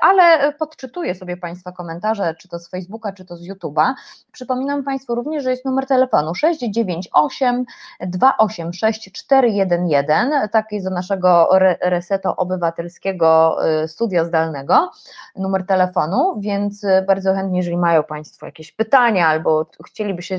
ale 0.00 0.52
podczytuję 0.52 1.14
sobie 1.14 1.36
Państwa 1.36 1.72
komentarze, 1.72 2.34
czy 2.38 2.48
to 2.48 2.58
z 2.58 2.68
Facebooka, 2.70 3.12
czy 3.12 3.24
to 3.24 3.36
z 3.36 3.48
YouTube'a. 3.48 3.94
Przypominam 4.32 4.84
Państwu 4.84 5.14
również, 5.14 5.44
że 5.44 5.50
jest 5.50 5.64
numer 5.64 5.86
telefonu 5.86 6.34
698 6.34 7.64
286 8.00 9.12
411, 9.12 10.30
taki 10.52 10.74
jest 10.74 10.86
do 10.86 10.94
naszego 10.94 11.48
reseto 11.80 12.36
obywatelskiego 12.36 13.58
studia 13.86 14.24
zdalnego, 14.24 14.90
numer 15.36 15.66
telefonu, 15.66 16.36
więc 16.40 16.77
więc 16.82 17.06
bardzo 17.06 17.34
chętnie, 17.34 17.58
jeżeli 17.58 17.76
mają 17.76 18.02
Państwo 18.02 18.46
jakieś 18.46 18.72
pytania 18.72 19.28
albo 19.28 19.66
chcieliby 19.86 20.22
się 20.22 20.38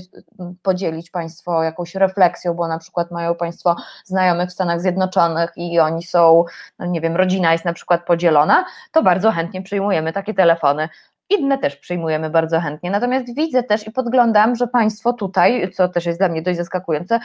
podzielić 0.63 1.11
Państwo 1.11 1.63
jakąś 1.63 1.95
refleksją, 1.95 2.53
bo 2.53 2.67
na 2.67 2.79
przykład 2.79 3.11
mają 3.11 3.35
Państwo 3.35 3.75
znajomych 4.05 4.49
w 4.49 4.53
Stanach 4.53 4.81
Zjednoczonych 4.81 5.51
i 5.55 5.79
oni 5.79 6.03
są, 6.03 6.45
no 6.79 6.85
nie 6.85 7.01
wiem, 7.01 7.15
rodzina 7.15 7.51
jest 7.51 7.65
na 7.65 7.73
przykład 7.73 8.05
podzielona, 8.05 8.65
to 8.91 9.03
bardzo 9.03 9.31
chętnie 9.31 9.61
przyjmujemy 9.61 10.13
takie 10.13 10.33
telefony 10.33 10.89
inne 11.29 11.57
też 11.57 11.75
przyjmujemy 11.75 12.29
bardzo 12.29 12.59
chętnie. 12.59 12.91
Natomiast 12.91 13.35
widzę 13.35 13.63
też 13.63 13.87
i 13.87 13.91
podglądam, 13.91 14.55
że 14.55 14.67
Państwo 14.67 15.13
tutaj, 15.13 15.71
co 15.73 15.89
też 15.89 16.05
jest 16.05 16.19
dla 16.19 16.29
mnie 16.29 16.41
dość 16.41 16.57
zaskakujące, 16.57 17.19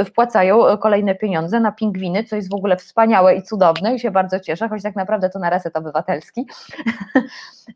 y, 0.00 0.04
wpłacają 0.04 0.76
kolejne 0.76 1.14
pieniądze 1.14 1.60
na 1.60 1.72
pingwiny, 1.72 2.24
co 2.24 2.36
jest 2.36 2.50
w 2.50 2.54
ogóle 2.54 2.76
wspaniałe 2.76 3.34
i 3.34 3.42
cudowne 3.42 3.94
i 3.94 4.00
się 4.00 4.10
bardzo 4.10 4.40
cieszę, 4.40 4.68
choć 4.68 4.82
tak 4.82 4.96
naprawdę 4.96 5.30
to 5.30 5.38
na 5.38 5.50
reset 5.50 5.76
obywatelski. 5.76 6.46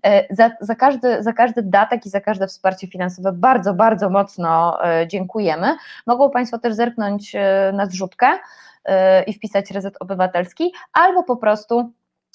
E, 0.02 0.26
za, 0.36 0.50
za, 0.60 0.74
każdy, 0.74 1.22
za 1.22 1.32
każdy 1.32 1.62
datek 1.62 2.06
i 2.06 2.10
za 2.10 2.20
każde 2.20 2.46
wsparcie 2.46 2.86
finansowe 2.86 3.32
bardzo, 3.32 3.74
bardzo 3.74 4.10
mocno 4.10 4.78
dziękujemy. 5.06 5.76
Mogą 6.06 6.30
Państwo 6.30 6.58
też 6.58 6.74
zerknąć 6.74 7.36
na 7.72 7.86
zrzutkę 7.86 8.26
i 9.26 9.32
wpisać 9.32 9.70
reset 9.70 9.94
obywatelski, 10.00 10.72
albo 10.92 11.22
po 11.22 11.36
prostu 11.36 11.92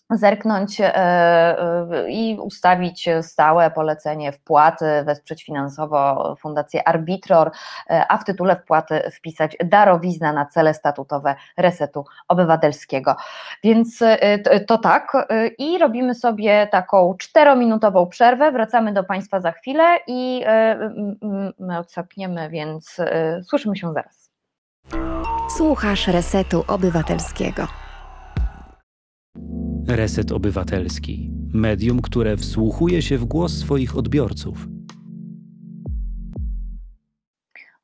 zerknąć 0.09 0.81
e, 0.81 0.95
e, 0.95 2.09
i 2.09 2.39
ustawić 2.39 3.09
stałe 3.21 3.71
polecenie 3.71 4.31
wpłaty, 4.31 4.85
wesprzeć 5.05 5.43
finansowo 5.43 6.35
Fundację 6.39 6.87
Arbitror, 6.87 7.51
e, 7.89 8.05
a 8.09 8.17
w 8.17 8.23
tytule 8.23 8.55
wpłaty 8.55 9.11
wpisać 9.11 9.57
darowizna 9.65 10.33
na 10.33 10.45
cele 10.45 10.73
statutowe 10.73 11.35
Resetu 11.57 12.05
Obywatelskiego. 12.27 13.15
Więc 13.63 13.99
to 14.67 14.77
tak 14.77 15.27
i 15.57 15.77
robimy 15.77 16.15
sobie 16.15 16.67
taką 16.67 17.15
czterominutową 17.17 18.07
przerwę, 18.07 18.51
wracamy 18.51 18.93
do 18.93 19.03
Państwa 19.03 19.41
za 19.41 19.51
chwilę 19.51 19.97
i 20.07 20.45
my 21.59 21.77
odsapniemy, 21.79 22.49
więc 22.49 22.97
słyszymy 23.43 23.75
się 23.77 23.93
zaraz. 23.93 24.31
Słuchasz 25.57 26.07
Resetu 26.07 26.63
Obywatelskiego. 26.67 27.86
Reset 29.87 30.31
Obywatelski. 30.31 31.31
Medium, 31.53 32.01
które 32.01 32.37
wsłuchuje 32.37 33.01
się 33.01 33.17
w 33.17 33.25
głos 33.25 33.57
swoich 33.57 33.97
odbiorców. 33.97 34.67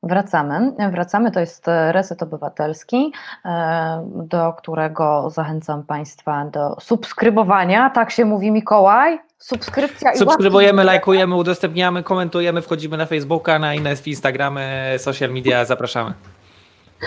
Wracamy. 0.02 0.72
Wracamy, 0.90 1.30
to 1.30 1.40
jest 1.40 1.66
Reset 1.90 2.22
Obywatelski, 2.22 3.12
e, 3.44 4.10
do 4.14 4.52
którego 4.52 5.30
zachęcam 5.30 5.82
Państwa 5.82 6.44
do 6.44 6.76
subskrybowania. 6.80 7.90
Tak 7.90 8.10
się 8.10 8.24
mówi 8.24 8.52
Mikołaj. 8.52 9.18
Subskrypcja 9.38 10.12
i 10.12 10.18
Subskrybujemy, 10.18 10.84
lajkujemy, 10.84 11.34
udostępniamy, 11.34 12.02
komentujemy, 12.02 12.62
wchodzimy 12.62 12.96
na 12.96 13.06
Facebooka, 13.06 13.58
na 13.58 13.74
inne 13.74 13.94
Instagramy, 14.06 14.94
social 14.98 15.30
media, 15.30 15.64
zapraszamy. 15.64 16.14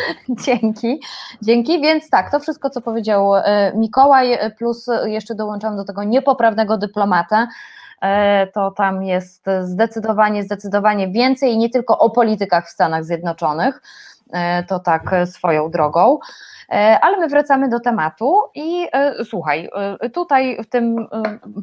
Dzięki, 0.46 1.02
dzięki. 1.42 1.82
Więc 1.82 2.10
tak, 2.10 2.32
to 2.32 2.40
wszystko, 2.40 2.70
co 2.70 2.82
powiedział 2.82 3.36
e, 3.36 3.72
Mikołaj, 3.76 4.34
e, 4.34 4.52
plus 4.52 4.88
jeszcze 5.06 5.36
dołączam 5.36 5.78
do 5.78 5.86
tego 5.86 6.04
niepoprawnego 6.04 6.78
dyplomatę. 6.78 7.48
E, 8.02 8.48
to 8.48 8.72
tam 8.72 9.04
jest 9.04 9.46
zdecydowanie, 9.62 10.44
zdecydowanie 10.44 11.08
więcej 11.08 11.58
nie 11.58 11.70
tylko 11.70 12.00
o 12.00 12.10
politykach 12.10 12.68
w 12.68 12.70
Stanach 12.70 13.06
Zjednoczonych. 13.06 13.82
To 14.68 14.80
tak 14.80 15.16
swoją 15.26 15.72
drogą. 15.72 16.20
E, 16.70 17.00
ale 17.00 17.18
my 17.18 17.28
wracamy 17.28 17.70
do 17.70 17.80
tematu 17.80 18.42
i 18.56 18.88
e, 18.92 19.26
słuchaj, 19.26 19.70
e, 20.00 20.10
tutaj 20.10 20.58
w 20.64 20.70
tym 20.70 21.08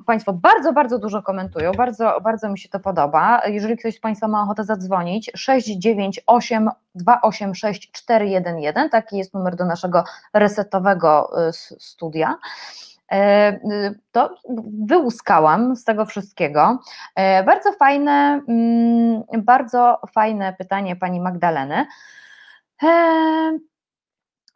Państwo 0.06 0.32
bardzo, 0.32 0.72
bardzo 0.72 0.98
dużo 0.98 1.22
komentują, 1.22 1.72
bardzo, 1.72 2.20
bardzo 2.22 2.48
mi 2.48 2.58
się 2.58 2.68
to 2.68 2.80
podoba. 2.80 3.40
Jeżeli 3.46 3.76
ktoś 3.76 3.96
z 3.96 4.00
Państwa 4.00 4.28
ma 4.28 4.42
ochotę 4.42 4.64
zadzwonić, 4.64 5.30
698 5.36 6.70
286 6.94 7.90
411, 7.92 8.88
taki 8.90 9.18
jest 9.18 9.34
numer 9.34 9.56
do 9.56 9.64
naszego 9.64 10.04
resetowego 10.34 11.30
studia 11.78 12.38
to 14.12 14.34
wyłuskałam 14.88 15.76
z 15.76 15.84
tego 15.84 16.06
wszystkiego. 16.06 16.78
Bardzo 17.46 17.72
fajne, 17.72 18.40
mm, 18.48 19.22
bardzo 19.38 20.00
fajne 20.14 20.52
pytanie 20.58 20.96
pani 20.96 21.20
Magdaleny. 21.20 21.86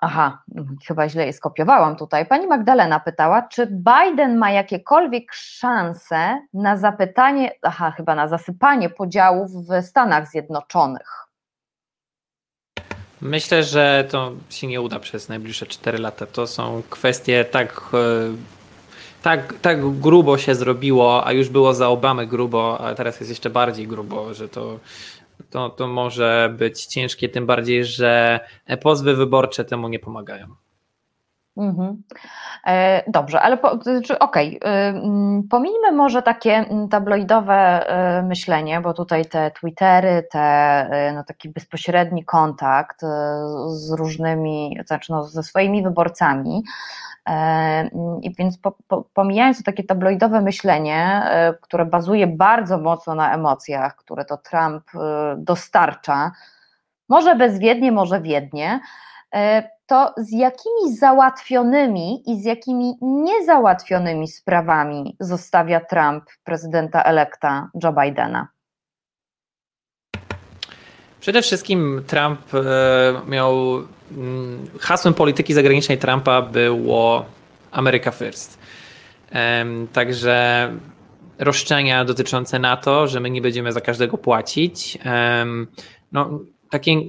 Aha, 0.00 0.42
chyba 0.86 1.08
źle 1.08 1.26
je 1.26 1.32
skopiowałam 1.32 1.96
tutaj. 1.96 2.26
Pani 2.26 2.46
Magdalena 2.46 3.00
pytała, 3.00 3.42
czy 3.42 3.66
Biden 3.66 4.38
ma 4.38 4.50
jakiekolwiek 4.50 5.32
szanse 5.32 6.46
na 6.54 6.76
zapytanie, 6.76 7.50
aha, 7.62 7.90
chyba 7.90 8.14
na 8.14 8.28
zasypanie 8.28 8.90
podziałów 8.90 9.50
w 9.50 9.82
Stanach 9.82 10.28
Zjednoczonych? 10.28 11.28
Myślę, 13.20 13.62
że 13.62 14.04
to 14.10 14.32
się 14.50 14.66
nie 14.66 14.80
uda 14.80 14.98
przez 14.98 15.28
najbliższe 15.28 15.66
4 15.66 15.98
lata. 15.98 16.26
To 16.26 16.46
są 16.46 16.82
kwestie 16.90 17.44
tak, 17.44 17.82
e, 17.94 18.36
tak, 19.22 19.54
tak 19.62 19.90
grubo 19.90 20.38
się 20.38 20.54
zrobiło, 20.54 21.26
a 21.26 21.32
już 21.32 21.48
było 21.48 21.74
za 21.74 21.88
Obamy 21.88 22.26
grubo, 22.26 22.80
a 22.80 22.94
teraz 22.94 23.20
jest 23.20 23.30
jeszcze 23.30 23.50
bardziej 23.50 23.86
grubo, 23.86 24.34
że 24.34 24.48
to 24.48 24.78
to, 25.50 25.70
to 25.70 25.86
może 25.86 26.54
być 26.58 26.86
ciężkie, 26.86 27.28
tym 27.28 27.46
bardziej, 27.46 27.84
że 27.84 28.40
pozwy 28.80 29.16
wyborcze 29.16 29.64
temu 29.64 29.88
nie 29.88 29.98
pomagają. 29.98 30.46
Mhm. 31.58 32.02
E, 32.66 33.02
dobrze, 33.10 33.40
ale 33.40 33.58
znaczy, 33.82 34.18
okej, 34.18 34.60
okay. 34.60 34.70
Mm, 34.70 35.48
może 35.92 36.22
takie 36.22 36.54
mm, 36.54 36.88
tabloidowe 36.88 37.54
e, 37.88 38.22
myślenie, 38.22 38.80
bo 38.80 38.94
tutaj 38.94 39.26
te 39.26 39.50
Twittery, 39.50 40.26
te, 40.30 40.40
e, 40.40 41.12
no, 41.12 41.24
taki 41.24 41.48
bezpośredni 41.48 42.24
kontakt 42.24 43.00
z 43.68 43.90
różnymi, 43.90 44.78
znaczy 44.86 45.12
no, 45.12 45.24
ze 45.24 45.42
swoimi 45.42 45.82
wyborcami, 45.82 46.62
i 48.22 48.34
więc 48.34 48.58
po, 48.58 48.72
po, 48.88 49.04
pomijając 49.14 49.58
to 49.58 49.64
takie 49.64 49.84
tabloidowe 49.84 50.40
myślenie, 50.40 51.22
które 51.60 51.86
bazuje 51.86 52.26
bardzo 52.26 52.78
mocno 52.78 53.14
na 53.14 53.34
emocjach, 53.34 53.96
które 53.96 54.24
to 54.24 54.36
Trump 54.36 54.84
dostarcza, 55.36 56.32
może 57.08 57.36
bezwiednie, 57.36 57.92
może 57.92 58.20
wiednie, 58.20 58.80
to 59.86 60.14
z 60.16 60.32
jakimi 60.32 60.96
załatwionymi 60.96 62.30
i 62.30 62.40
z 62.40 62.44
jakimi 62.44 62.94
niezałatwionymi 63.02 64.28
sprawami 64.28 65.16
zostawia 65.20 65.80
Trump 65.80 66.24
prezydenta 66.44 67.02
elekta 67.02 67.70
Joe 67.82 67.92
Bidena? 67.92 68.48
Przede 71.20 71.42
wszystkim 71.42 72.02
Trump 72.06 72.54
e, 72.54 73.20
miał 73.28 73.82
mm, 74.12 74.66
hasłem 74.80 75.14
polityki 75.14 75.54
zagranicznej 75.54 75.98
Trumpa 75.98 76.42
było 76.42 77.26
America 77.70 78.10
First. 78.10 78.58
Także 79.92 80.68
roszczenia 81.38 82.04
dotyczące 82.04 82.58
NATO, 82.58 83.06
że 83.06 83.20
my 83.20 83.30
nie 83.30 83.40
będziemy 83.40 83.72
za 83.72 83.80
każdego 83.80 84.18
płacić. 84.18 84.98
No, 86.12 86.40
takie 86.70 87.00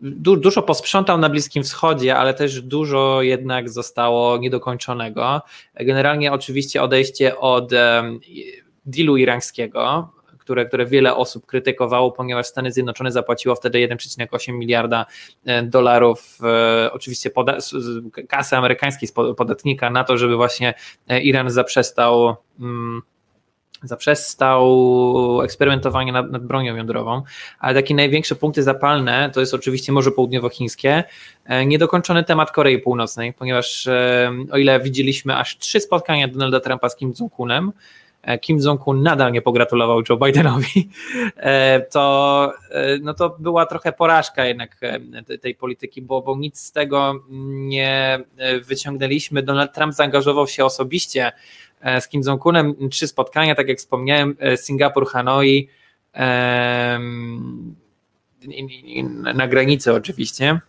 du, 0.00 0.36
dużo 0.36 0.62
posprzątał 0.62 1.18
na 1.18 1.28
Bliskim 1.28 1.62
Wschodzie, 1.62 2.16
ale 2.16 2.34
też 2.34 2.62
dużo 2.62 3.22
jednak 3.22 3.70
zostało 3.70 4.38
niedokończonego. 4.38 5.42
Generalnie 5.74 6.32
oczywiście 6.32 6.82
odejście 6.82 7.38
od 7.38 7.72
dealu 8.86 9.16
irańskiego, 9.16 10.08
które, 10.44 10.66
które 10.66 10.86
wiele 10.86 11.16
osób 11.16 11.46
krytykowało, 11.46 12.12
ponieważ 12.12 12.46
Stany 12.46 12.72
Zjednoczone 12.72 13.12
zapłaciło 13.12 13.54
wtedy 13.54 13.78
1,8 13.88 14.52
miliarda 14.52 15.06
e, 15.44 15.62
dolarów, 15.62 16.38
e, 16.42 16.92
oczywiście 16.92 17.30
kasy 18.28 18.56
amerykańskiej 18.56 19.08
podatnika 19.36 19.90
na 19.90 20.04
to, 20.04 20.18
żeby 20.18 20.36
właśnie 20.36 20.74
e, 21.08 21.20
Iran 21.20 21.50
zaprzestał. 21.50 22.36
Mm, 22.60 23.02
zaprzestał 23.82 25.42
eksperymentowania 25.42 26.12
nad, 26.12 26.30
nad, 26.30 26.46
bronią 26.46 26.76
jądrową, 26.76 27.22
ale 27.58 27.74
takie 27.74 27.94
największe 27.94 28.34
punkty 28.34 28.62
zapalne 28.62 29.30
to 29.34 29.40
jest 29.40 29.54
oczywiście 29.54 29.92
Morze 29.92 30.10
Południowochińskie, 30.10 31.04
niedokończony 31.66 32.24
temat 32.24 32.50
Korei 32.50 32.78
Północnej, 32.78 33.32
ponieważ 33.32 33.88
o 34.50 34.58
ile 34.58 34.80
widzieliśmy 34.80 35.36
aż 35.36 35.58
trzy 35.58 35.80
spotkania 35.80 36.28
Donalda 36.28 36.60
Trumpa 36.60 36.88
z 36.88 36.96
Kim 36.96 37.12
Jong-unem, 37.12 37.72
Kim 38.40 38.58
Jong-un 38.58 39.02
nadal 39.02 39.32
nie 39.32 39.42
pogratulował 39.42 40.02
Joe 40.08 40.16
Bidenowi, 40.16 40.88
to, 41.92 42.52
no 43.02 43.14
to 43.14 43.36
była 43.38 43.66
trochę 43.66 43.92
porażka 43.92 44.44
jednak 44.44 44.80
tej 45.40 45.54
polityki, 45.54 46.02
bo, 46.02 46.22
bo 46.22 46.36
nic 46.36 46.60
z 46.60 46.72
tego 46.72 47.24
nie 47.48 48.20
wyciągnęliśmy. 48.62 49.42
Donald 49.42 49.72
Trump 49.72 49.94
zaangażował 49.94 50.46
się 50.46 50.64
osobiście 50.64 51.32
E, 51.84 52.00
z 52.00 52.08
Kim 52.08 52.22
Jong-unem, 52.22 52.74
trzy 52.90 53.06
spotkania, 53.08 53.54
tak 53.54 53.68
jak 53.68 53.78
wspomniałem, 53.78 54.36
e, 54.38 54.56
Singapur, 54.56 55.06
Hanoi, 55.06 55.68
na 59.34 59.48
granicy 59.48 59.92
oczywiście. 59.92 60.60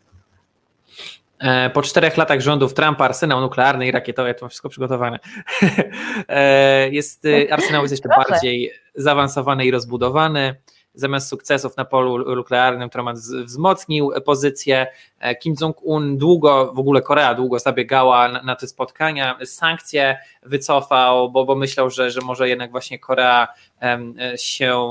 E, 1.39 1.69
po 1.69 1.81
czterech 1.81 2.17
latach 2.17 2.41
rządów 2.41 2.73
Trumpa 2.73 3.05
arsenał 3.05 3.41
nuklearny 3.41 3.87
i 3.87 3.91
rakietowy, 3.91 4.33
to 4.33 4.45
mam 4.45 4.49
wszystko 4.49 4.69
przygotowane. 4.69 5.19
Jest, 6.91 7.23
arsenał 7.51 7.81
jest 7.81 7.91
jeszcze 7.91 8.09
bardziej 8.09 8.71
zaawansowany 8.95 9.65
i 9.65 9.71
rozbudowany 9.71 10.55
zamiast 10.95 11.27
sukcesów 11.27 11.77
na 11.77 11.85
polu 11.85 12.35
nuklearnym 12.35 12.89
Trump 12.89 13.09
wzmocnił 13.45 14.11
pozycję. 14.25 14.87
E, 15.19 15.35
Kim 15.35 15.55
Jong-un 15.61 16.17
długo, 16.17 16.73
w 16.73 16.79
ogóle 16.79 17.01
Korea 17.01 17.33
długo 17.33 17.59
zabiegała 17.59 18.27
na, 18.27 18.41
na 18.41 18.55
te 18.55 18.67
spotkania, 18.67 19.37
sankcje 19.45 20.17
wycofał, 20.43 21.31
bo, 21.31 21.45
bo 21.45 21.55
myślał, 21.55 21.89
że, 21.89 22.11
że 22.11 22.21
może 22.21 22.49
jednak 22.49 22.71
właśnie 22.71 22.99
Korea 22.99 23.47
się 24.37 24.85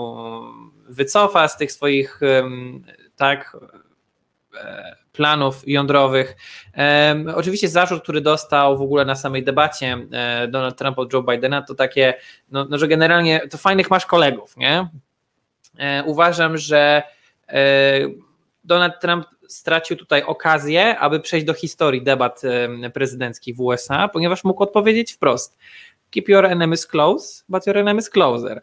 wycofa 0.89 1.49
z 1.49 1.57
tych 1.57 1.73
swoich 1.73 2.21
tak 3.17 3.57
e, 3.63 3.84
planów 5.13 5.63
jądrowych. 5.67 6.37
Oczywiście 7.35 7.69
zarzut, 7.69 8.03
który 8.03 8.21
dostał 8.21 8.79
w 8.79 8.83
ogóle 8.83 9.05
na 9.05 9.15
samej 9.15 9.45
debacie 9.45 9.99
e, 10.13 10.49
Donald 10.49 10.79
Trump 10.79 10.99
od 10.99 11.13
Joe 11.13 11.23
Bidena, 11.23 11.63
to 11.63 11.75
takie, 11.75 12.15
no, 12.51 12.67
no, 12.71 12.79
że 12.79 12.89
generalnie 12.89 13.41
to 13.51 13.59
fajnych 13.59 13.91
masz 13.91 14.07
kolegów, 14.07 14.57
nie? 14.57 14.89
E, 15.79 16.03
uważam, 16.05 16.59
że 16.59 17.03
e, 17.49 18.01
Donald 18.65 19.01
Trump 19.01 19.27
stracił 19.49 19.97
tutaj 19.97 20.23
okazję, 20.23 20.99
aby 20.99 21.21
przejść 21.21 21.47
do 21.47 21.55
historii 21.55 22.03
debat 22.03 22.43
e, 22.45 22.91
prezydenckich 22.91 23.57
w 23.57 23.61
USA, 23.61 24.09
ponieważ 24.09 24.45
mógł 24.45 24.63
odpowiedzieć 24.63 25.13
wprost: 25.13 25.59
Keep 26.11 26.29
your 26.29 26.47
enemies 26.47 26.87
close, 26.87 27.45
but 27.49 27.67
your 27.67 27.79
enemies 27.79 28.11
closer. 28.11 28.63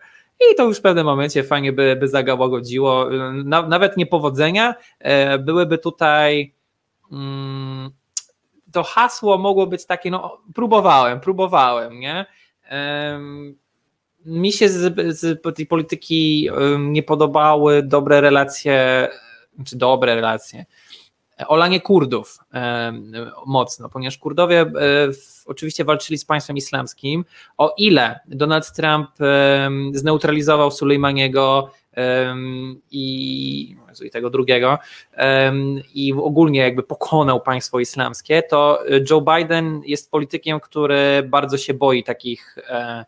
I 0.51 0.55
to 0.55 0.65
już 0.65 0.77
w 0.77 0.81
pewnym 0.81 1.05
momencie 1.05 1.43
fajnie 1.43 1.73
by, 1.73 1.95
by 1.95 2.07
zagałagodziło. 2.07 3.09
Nawet 3.67 3.97
niepowodzenia 3.97 4.75
byłyby 5.39 5.77
tutaj. 5.77 6.53
Mm, 7.11 7.89
to 8.71 8.83
hasło 8.83 9.37
mogło 9.37 9.67
być 9.67 9.85
takie, 9.85 10.11
no 10.11 10.41
próbowałem, 10.53 11.19
próbowałem, 11.19 11.99
nie? 11.99 12.25
mi 14.25 14.51
się 14.51 14.69
z, 14.69 15.17
z 15.19 15.41
tej 15.55 15.65
polityki 15.65 16.49
nie 16.79 17.03
podobały 17.03 17.83
dobre 17.83 18.21
relacje, 18.21 19.07
czy 19.65 19.77
dobre 19.77 20.15
relacje, 20.15 20.65
olanie 21.47 21.81
Kurdów 21.81 22.39
mocno, 23.45 23.89
ponieważ 23.89 24.17
Kurdowie 24.17 24.61
e, 24.61 24.67
oczywiście 25.45 25.85
walczyli 25.85 26.17
z 26.17 26.25
państwem 26.25 26.57
islamskim. 26.57 27.25
O 27.57 27.73
ile 27.77 28.19
Donald 28.27 28.71
Trump 28.71 29.09
zneutralizował 29.93 30.71
Sulejmaniego 30.71 31.71
i, 32.91 33.75
i 34.05 34.09
tego 34.09 34.29
drugiego 34.29 34.77
i 35.93 36.13
ogólnie 36.13 36.59
jakby 36.59 36.83
pokonał 36.83 37.41
państwo 37.41 37.79
islamskie, 37.79 38.43
to 38.43 38.83
Joe 39.09 39.21
Biden 39.21 39.81
jest 39.85 40.11
politykiem, 40.11 40.59
który 40.59 41.23
bardzo 41.29 41.57
się 41.57 41.73
boi 41.73 42.03
takich 42.03 42.57
e, 42.69 43.05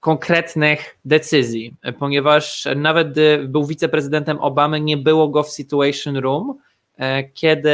konkretnych 0.00 0.98
decyzji, 1.04 1.74
ponieważ 1.98 2.68
nawet 2.76 3.10
gdy 3.12 3.44
był 3.48 3.66
wiceprezydentem 3.66 4.38
Obamy, 4.38 4.80
nie 4.80 4.96
było 4.96 5.28
go 5.28 5.42
w 5.42 5.50
Situation 5.50 6.16
Room, 6.16 6.50
e, 6.50 6.65
kiedy 7.34 7.68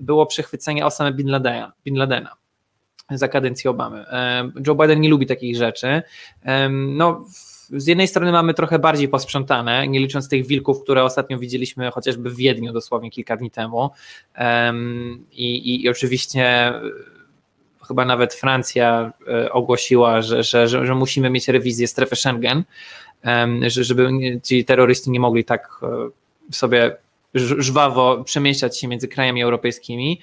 było 0.00 0.26
przechwycenie 0.26 0.86
Osama 0.86 1.12
Bin 1.12 1.28
Ladena, 1.28 1.72
Bin 1.84 1.96
Ladena 1.96 2.36
za 3.10 3.28
kadencji 3.28 3.70
Obamy. 3.70 4.08
E, 4.08 4.50
Joe 4.66 4.74
Biden 4.74 5.00
nie 5.00 5.08
lubi 5.08 5.26
takich 5.26 5.56
rzeczy. 5.56 6.02
E, 6.42 6.68
no, 6.68 7.24
z 7.70 7.86
jednej 7.86 8.08
strony 8.08 8.32
mamy 8.32 8.54
trochę 8.54 8.78
bardziej 8.78 9.08
posprzątane, 9.08 9.88
nie 9.88 10.00
licząc 10.00 10.28
tych 10.28 10.46
wilków, 10.46 10.82
które 10.82 11.04
ostatnio 11.04 11.38
widzieliśmy 11.38 11.90
chociażby 11.90 12.30
w 12.30 12.36
Wiedniu 12.36 12.72
dosłownie 12.72 13.10
kilka 13.10 13.36
dni 13.36 13.50
temu. 13.50 13.90
I, 15.32 15.54
i, 15.54 15.84
i 15.84 15.88
oczywiście 15.88 16.72
chyba 17.88 18.04
nawet 18.04 18.34
Francja 18.34 19.12
e, 19.28 19.52
ogłosiła, 19.52 20.22
że, 20.22 20.42
że, 20.42 20.68
że, 20.68 20.86
że 20.86 20.94
musimy 20.94 21.30
mieć 21.30 21.48
rewizję 21.48 21.88
strefy 21.88 22.16
Schengen, 22.16 22.64
żeby 23.66 24.08
ci 24.42 24.64
terroryści 24.64 25.10
nie 25.10 25.20
mogli 25.20 25.44
tak 25.44 25.80
e, 25.82 25.86
sobie 26.52 26.96
żwawo 27.34 28.24
przemieszczać 28.24 28.78
się 28.78 28.88
między 28.88 29.08
krajami 29.08 29.42
europejskimi, 29.42 30.20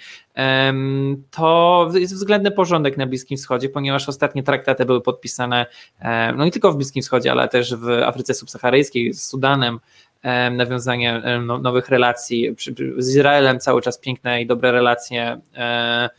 to 1.32 1.89
jest 1.93 2.14
względny 2.14 2.51
porządek 2.51 2.97
na 2.97 3.07
Bliskim 3.07 3.38
Wschodzie, 3.38 3.70
ponieważ 3.70 4.10
ostatnie 4.10 4.43
traktaty 4.43 4.86
były 4.86 5.01
podpisane 5.01 5.66
no 6.36 6.45
nie 6.45 6.51
tylko 6.51 6.72
w 6.72 6.76
Bliskim 6.76 7.03
Wschodzie, 7.03 7.32
ale 7.32 7.47
też 7.47 7.76
w 7.76 7.89
Afryce 7.89 8.34
Subsaharyjskiej, 8.34 9.14
z 9.14 9.24
Sudanem, 9.24 9.80
nawiązanie 10.51 11.22
no, 11.45 11.57
nowych 11.57 11.89
relacji, 11.89 12.55
z 12.97 13.10
Izraelem 13.10 13.60
cały 13.60 13.82
czas 13.82 13.97
piękne 13.97 14.41
i 14.41 14.47
dobre 14.47 14.72
relacje. 14.72 15.41
E, 15.55 16.10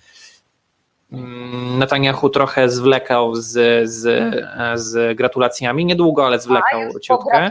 Mm, 1.13 1.79
Netanyahu 1.79 2.29
trochę 2.29 2.69
zwlekał 2.69 3.35
z, 3.35 3.51
z, 3.91 4.35
z 4.75 5.17
gratulacjami, 5.17 5.85
niedługo, 5.85 6.27
ale 6.27 6.39
zwlekał 6.39 6.81
A, 6.97 7.01
ciutkę. 7.01 7.51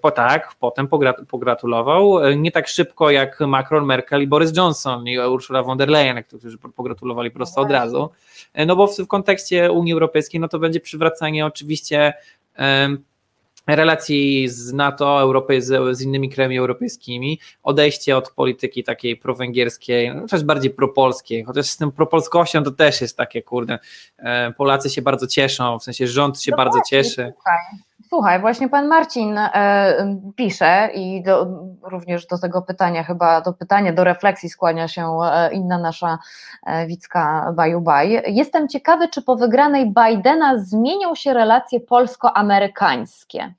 Po, 0.00 0.10
tak, 0.10 0.54
potem 0.60 0.88
pogratulował. 1.28 2.20
Nie 2.36 2.52
tak 2.52 2.68
szybko 2.68 3.10
jak 3.10 3.40
Macron, 3.40 3.84
Merkel 3.84 4.22
i 4.22 4.26
Boris 4.26 4.56
Johnson 4.56 5.08
i 5.08 5.18
Ursula 5.18 5.62
von 5.62 5.78
der 5.78 5.88
Leyen, 5.88 6.24
którzy 6.24 6.58
pogratulowali 6.58 7.30
prosto 7.30 7.60
od 7.60 7.70
razu. 7.70 8.10
No 8.66 8.76
bo 8.76 8.86
w, 8.86 8.98
w 8.98 9.06
kontekście 9.06 9.72
Unii 9.72 9.92
Europejskiej 9.92 10.40
no 10.40 10.48
to 10.48 10.58
będzie 10.58 10.80
przywracanie 10.80 11.46
oczywiście 11.46 12.12
relacji 13.66 14.48
z 14.48 14.72
NATO, 14.72 15.20
Europy, 15.20 15.62
z, 15.62 15.96
z, 15.98 16.02
innymi 16.02 16.30
krajami 16.30 16.58
europejskimi, 16.58 17.38
odejście 17.62 18.16
od 18.16 18.30
polityki 18.30 18.84
takiej 18.84 19.16
prowęgierskiej, 19.16 20.14
no, 20.14 20.20
chociaż 20.20 20.44
bardziej 20.44 20.70
propolskiej, 20.70 21.44
chociaż 21.44 21.66
z 21.66 21.76
tym 21.76 21.92
propolskością 21.92 22.62
to 22.62 22.70
też 22.70 23.00
jest 23.00 23.16
takie, 23.16 23.42
kurde, 23.42 23.78
e, 24.18 24.52
Polacy 24.52 24.90
się 24.90 25.02
bardzo 25.02 25.26
cieszą, 25.26 25.78
w 25.78 25.82
sensie 25.82 26.06
rząd 26.06 26.42
się 26.42 26.50
no 26.50 26.56
bardzo 26.56 26.78
właśnie, 26.78 27.02
cieszy. 27.02 27.32
Słuchaj, 28.08 28.40
właśnie 28.40 28.68
pan 28.68 28.88
Marcin 28.88 29.38
e, 29.38 30.16
pisze 30.36 30.90
i 30.94 31.22
do, 31.22 31.46
również 31.82 32.26
do 32.26 32.38
tego 32.38 32.62
pytania, 32.62 33.02
chyba 33.02 33.40
do 33.40 33.52
pytania, 33.52 33.92
do 33.92 34.04
refleksji 34.04 34.48
skłania 34.48 34.88
się 34.88 35.18
e, 35.24 35.52
inna 35.52 35.78
nasza 35.78 36.18
e, 36.66 36.86
Wicka 36.86 37.52
Bajubaj. 37.54 38.22
Jestem 38.26 38.68
ciekawy, 38.68 39.08
czy 39.08 39.22
po 39.22 39.36
wygranej 39.36 39.92
Bidena 39.94 40.58
zmienią 40.58 41.14
się 41.14 41.34
relacje 41.34 41.80
polsko-amerykańskie. 41.80 43.54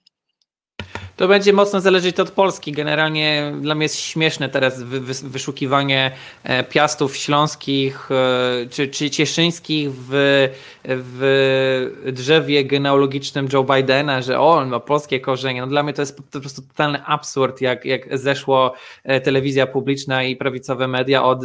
To 1.17 1.27
będzie 1.27 1.53
mocno 1.53 1.81
zależeć 1.81 2.19
od 2.19 2.31
Polski. 2.31 2.71
Generalnie 2.71 3.53
dla 3.61 3.75
mnie 3.75 3.85
jest 3.85 3.99
śmieszne 3.99 4.49
teraz 4.49 4.83
wyszukiwanie 5.23 6.11
e, 6.43 6.63
piastów 6.63 7.17
śląskich 7.17 8.09
e, 8.11 8.67
czy, 8.69 8.87
czy 8.87 9.09
cieszyńskich 9.09 9.89
w, 9.93 10.49
w 10.83 12.11
drzewie 12.11 12.65
genealogicznym 12.65 13.47
Joe 13.53 13.63
Bidena, 13.63 14.21
że 14.21 14.39
o, 14.39 14.49
on 14.49 14.69
ma 14.69 14.79
polskie 14.79 15.19
korzenie. 15.19 15.61
No 15.61 15.67
dla 15.67 15.83
mnie 15.83 15.93
to 15.93 16.01
jest 16.01 16.17
po 16.31 16.39
prostu 16.39 16.61
totalny 16.61 17.05
absurd, 17.05 17.61
jak, 17.61 17.85
jak 17.85 18.17
zeszło 18.17 18.73
e, 19.03 19.21
telewizja 19.21 19.67
publiczna 19.67 20.23
i 20.23 20.35
prawicowe 20.35 20.87
media 20.87 21.23
od, 21.23 21.39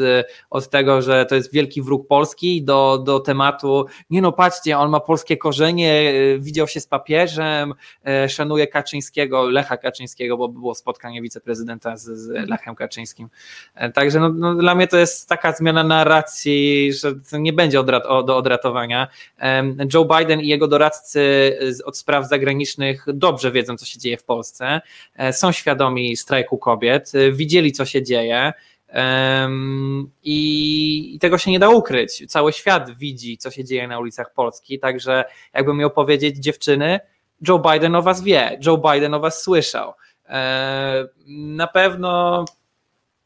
od 0.51 0.71
tego, 0.71 1.03
że 1.03 1.27
to 1.27 1.35
jest 1.35 1.53
wielki 1.53 1.83
wróg 1.83 2.09
Polski 2.09 2.63
do, 2.63 2.99
do 2.99 3.21
tematu, 3.21 3.87
nie 4.11 4.23
no 4.23 4.33
patrzcie, 4.33 4.79
on 4.79 4.91
ma 4.91 5.01
polskie 5.01 5.37
korzenie, 5.37 6.13
widział 6.39 6.69
się 6.69 6.81
z 6.81 6.87
papieżem, 6.87 7.75
szanuje 8.29 8.67
Kaczyńskiego, 8.67 9.49
Lecha 9.59 9.77
Kaczyńskiego, 9.77 10.37
bo 10.37 10.49
było 10.49 10.75
spotkanie 10.75 11.23
wiceprezydenta 11.23 11.97
z, 11.97 12.05
z 12.05 12.49
Lechem 12.49 12.75
Kaczyńskim. 12.75 13.29
E, 13.75 13.93
także 13.93 14.21
no, 14.21 14.29
no, 14.29 14.55
dla 14.55 14.75
mnie 14.75 14.87
to 14.87 14.97
jest 14.97 15.29
taka 15.29 15.53
zmiana 15.53 15.85
narracji, 15.85 16.93
że 16.93 17.15
nie 17.33 17.53
będzie 17.53 17.81
odrat, 17.81 18.03
do 18.27 18.37
odratowania. 18.37 19.09
Joe 19.95 20.05
Biden 20.05 20.41
i 20.41 20.49
jego 20.49 20.69
doradcy 20.69 21.19
od 21.85 21.99
spraw 21.99 22.29
zagranicznych 22.29 23.05
dobrze 23.15 23.53
wiedzą, 23.53 23.77
co 23.77 23.87
się 23.87 23.99
dzieje 23.99 24.17
w 24.17 24.25
Polsce, 24.25 24.81
e, 25.17 25.33
są 25.33 25.53
świadomi 25.53 26.17
strajku 26.17 26.59
kobiet, 26.59 27.13
e, 27.15 27.33
widzieli, 27.33 27.73
co 27.73 27.85
się 27.85 28.03
dzieje. 28.03 28.53
Um, 28.95 30.11
i, 30.25 31.15
i, 31.15 31.19
tego 31.19 31.39
się 31.39 31.51
nie 31.51 31.59
da 31.59 31.69
ukryć. 31.69 32.25
Cały 32.29 32.53
świat 32.53 32.99
widzi, 32.99 33.39
co 33.39 33.51
się 33.51 33.65
dzieje 33.65 33.89
na 33.89 33.99
ulicach 33.99 34.33
Polski, 34.33 34.79
także 34.79 35.25
jakbym 35.55 35.77
miał 35.77 35.91
powiedzieć, 35.91 36.37
dziewczyny, 36.37 37.01
Joe 37.49 37.59
Biden 37.59 37.95
o 37.95 38.03
was 38.03 38.23
wie, 38.23 38.59
Joe 38.67 38.79
Biden 38.79 39.15
o 39.15 39.21
was 39.21 39.43
słyszał. 39.43 39.93
E, 40.29 41.09
na 41.27 41.67
pewno. 41.67 42.45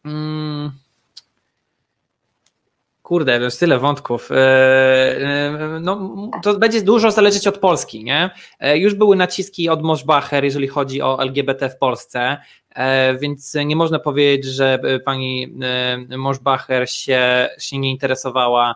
Mm, 0.04 0.72
kurde, 3.02 3.40
jest 3.40 3.60
tyle 3.60 3.78
wątków. 3.78 4.30
E, 4.30 4.36
e, 4.36 5.78
no, 5.80 6.16
to 6.42 6.58
będzie 6.58 6.82
dużo 6.82 7.10
zależeć 7.10 7.46
od 7.46 7.58
Polski, 7.58 8.04
nie? 8.04 8.30
Już 8.74 8.94
były 8.94 9.16
naciski 9.16 9.68
od 9.68 9.82
Moschbacher, 9.82 10.44
jeżeli 10.44 10.68
chodzi 10.68 11.02
o 11.02 11.22
LGBT 11.22 11.68
w 11.68 11.78
Polsce, 11.78 12.38
więc 13.20 13.54
nie 13.54 13.76
można 13.76 13.98
powiedzieć, 13.98 14.44
że 14.44 14.78
pani 15.04 15.54
Moschbacher 16.16 16.90
się, 16.90 17.48
się 17.58 17.78
nie 17.78 17.90
interesowała 17.90 18.74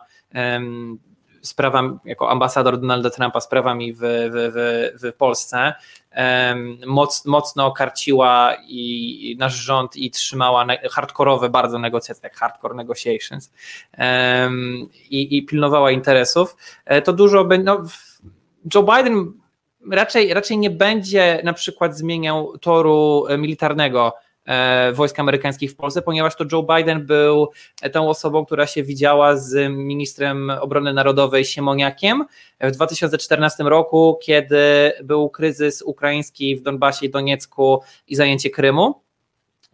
sprawami, 1.47 1.97
jako 2.05 2.29
ambasador 2.29 2.79
Donalda 2.79 3.09
Trumpa 3.09 3.41
sprawami 3.41 3.93
w, 3.93 3.99
w, 3.99 4.31
w, 4.33 5.13
w 5.13 5.17
Polsce, 5.17 5.73
moc, 6.87 7.25
mocno 7.25 7.71
karciła 7.71 8.55
i, 8.67 9.35
nasz 9.39 9.55
rząd 9.55 9.95
i 9.95 10.11
trzymała 10.11 10.65
hardkorowe 10.91 11.49
bardzo 11.49 11.79
negocjacje, 11.79 12.21
jak 12.23 12.35
hardcore 12.35 12.75
negotiations 12.75 13.51
i, 15.09 15.37
i 15.37 15.45
pilnowała 15.45 15.91
interesów, 15.91 16.55
e, 16.85 17.01
to 17.01 17.13
dużo 17.13 17.47
no, 17.63 17.83
Joe 18.75 18.83
Biden 18.83 19.33
raczej, 19.91 20.33
raczej 20.33 20.57
nie 20.57 20.69
będzie 20.69 21.41
na 21.43 21.53
przykład 21.53 21.97
zmieniał 21.97 22.57
toru 22.57 23.25
militarnego. 23.37 24.13
E, 24.15 24.26
wojsk 24.93 25.19
amerykańskich 25.19 25.71
w 25.71 25.75
Polsce, 25.75 26.01
ponieważ 26.01 26.35
to 26.35 26.45
Joe 26.51 26.63
Biden 26.75 27.05
był 27.05 27.49
tą 27.91 28.09
osobą, 28.09 28.45
która 28.45 28.67
się 28.67 28.83
widziała 28.83 29.37
z 29.37 29.71
ministrem 29.71 30.49
obrony 30.61 30.93
narodowej 30.93 31.45
Siemoniakiem 31.45 32.25
w 32.59 32.71
2014 32.71 33.63
roku, 33.63 34.19
kiedy 34.21 34.93
był 35.03 35.29
kryzys 35.29 35.81
ukraiński 35.81 36.55
w 36.55 36.61
Donbasie 36.61 37.05
i 37.05 37.09
Doniecku 37.09 37.81
i 38.07 38.15
zajęcie 38.15 38.49
Krymu. 38.49 39.01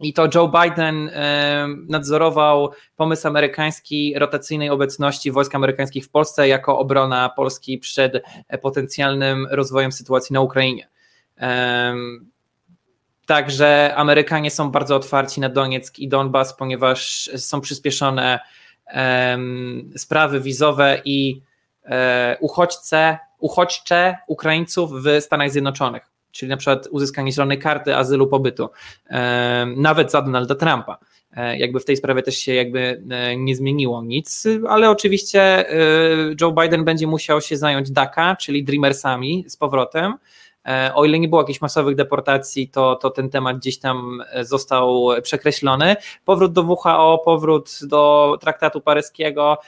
I 0.00 0.12
to 0.12 0.28
Joe 0.34 0.48
Biden 0.62 1.10
e, 1.12 1.68
nadzorował 1.88 2.70
pomysł 2.96 3.28
amerykański 3.28 4.14
rotacyjnej 4.16 4.70
obecności 4.70 5.30
wojsk 5.30 5.54
amerykańskich 5.54 6.04
w 6.04 6.10
Polsce 6.10 6.48
jako 6.48 6.78
obrona 6.78 7.28
Polski 7.36 7.78
przed 7.78 8.22
potencjalnym 8.62 9.46
rozwojem 9.50 9.92
sytuacji 9.92 10.34
na 10.34 10.40
Ukrainie. 10.40 10.88
Także 13.26 13.94
Amerykanie 13.96 14.50
są 14.50 14.70
bardzo 14.70 14.96
otwarci 14.96 15.40
na 15.40 15.48
Donieck 15.48 15.98
i 15.98 16.08
Donbas, 16.08 16.56
ponieważ 16.56 17.30
są 17.36 17.60
przyspieszone 17.60 18.40
um, 18.94 19.90
sprawy 19.96 20.40
wizowe 20.40 21.02
i 21.04 21.42
um, 21.84 21.92
uchodźce, 22.40 23.18
uchodźcze 23.38 24.16
Ukraińców 24.26 24.90
w 25.02 25.20
Stanach 25.20 25.50
Zjednoczonych, 25.50 26.02
czyli 26.30 26.50
na 26.50 26.56
przykład 26.56 26.86
uzyskanie 26.90 27.32
zielonej 27.32 27.58
karty 27.58 27.96
azylu 27.96 28.26
pobytu, 28.26 28.68
nawet 29.76 30.10
za 30.10 30.22
Donalda 30.22 30.54
Trumpa. 30.54 30.98
E, 31.32 31.58
jakby 31.58 31.80
w 31.80 31.84
tej 31.84 31.96
sprawie 31.96 32.22
też 32.22 32.36
się 32.36 32.54
jakby 32.54 33.02
e, 33.10 33.36
nie 33.36 33.56
zmieniło 33.56 34.02
nic, 34.02 34.44
ale 34.68 34.90
oczywiście 34.90 35.64
Joe 36.40 36.52
Biden 36.52 36.84
będzie 36.84 37.06
musiał 37.06 37.40
się 37.40 37.56
zająć 37.56 37.90
DACA, 37.90 38.36
czyli 38.36 38.64
Dreamersami 38.64 39.44
z 39.48 39.56
powrotem, 39.56 40.14
E, 40.14 40.18
o 40.94 41.04
ile 41.04 41.18
nie 41.18 41.28
było 41.28 41.40
jakichś 41.40 41.60
masowych 41.60 41.96
deportacji, 41.96 42.68
to, 42.68 42.96
to 42.96 43.10
ten 43.10 43.30
temat 43.30 43.56
gdzieś 43.58 43.78
tam 43.78 44.22
e, 44.32 44.44
został 44.44 45.08
przekreślony. 45.22 45.96
Powrót 46.24 46.52
do 46.52 46.62
WHO, 46.62 47.22
powrót 47.24 47.78
do 47.82 48.36
traktatu 48.40 48.80
paryskiego 48.80 49.58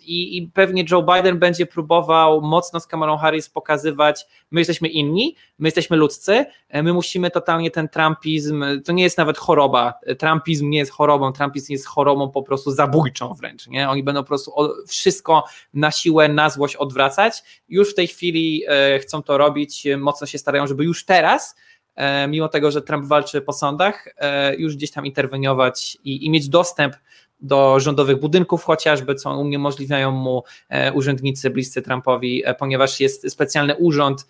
i, 0.00 0.36
i 0.36 0.50
pewnie 0.54 0.84
Joe 0.90 1.02
Biden 1.02 1.38
będzie 1.38 1.66
próbował 1.66 2.42
mocno 2.42 2.80
z 2.80 2.86
Kamalą 2.86 3.16
Harris 3.16 3.48
pokazywać, 3.48 4.26
my 4.50 4.60
jesteśmy 4.60 4.88
inni, 4.88 5.36
my 5.58 5.68
jesteśmy 5.68 5.96
ludzcy, 5.96 6.46
e, 6.68 6.82
my 6.82 6.92
musimy 6.92 7.30
totalnie 7.30 7.70
ten 7.70 7.88
trumpizm, 7.88 8.64
to 8.84 8.92
nie 8.92 9.02
jest 9.02 9.18
nawet 9.18 9.38
choroba, 9.38 9.94
trumpizm 10.18 10.70
nie 10.70 10.78
jest 10.78 10.92
chorobą, 10.92 11.32
trumpizm 11.32 11.72
jest 11.72 11.86
chorobą 11.86 12.30
po 12.30 12.42
prostu 12.42 12.70
zabójczą 12.70 13.34
wręcz, 13.34 13.66
nie? 13.66 13.88
Oni 13.88 14.02
będą 14.02 14.20
po 14.22 14.28
prostu 14.28 14.52
wszystko 14.88 15.44
na 15.74 15.90
siłę, 15.90 16.28
na 16.28 16.50
złość 16.50 16.76
odwracać. 16.76 17.42
Już 17.68 17.90
w 17.90 17.94
tej 17.94 18.06
chwili 18.06 18.62
chcą 19.00 19.22
to 19.22 19.38
robić, 19.38 19.86
mocno 19.98 20.26
się 20.26 20.38
starają, 20.38 20.66
żeby 20.66 20.84
już 20.84 21.04
teraz, 21.04 21.56
e, 21.94 22.28
mimo 22.28 22.48
tego, 22.48 22.70
że 22.70 22.82
Trump 22.82 23.06
walczy 23.06 23.40
po 23.40 23.52
sądach, 23.52 24.08
e, 24.16 24.56
już 24.56 24.76
gdzieś 24.76 24.90
tam 24.90 25.06
interweniować 25.06 25.98
i, 26.04 26.26
i 26.26 26.30
mieć 26.30 26.48
dostęp 26.48 26.96
do 27.42 27.80
rządowych 27.80 28.20
budynków 28.20 28.64
chociażby, 28.64 29.14
co 29.14 29.38
uniemożliwiają 29.38 30.10
mu 30.10 30.42
e, 30.68 30.92
urzędnicy 30.92 31.50
bliscy 31.50 31.82
Trumpowi, 31.82 32.42
ponieważ 32.58 33.00
jest 33.00 33.32
specjalny 33.32 33.76
urząd, 33.76 34.26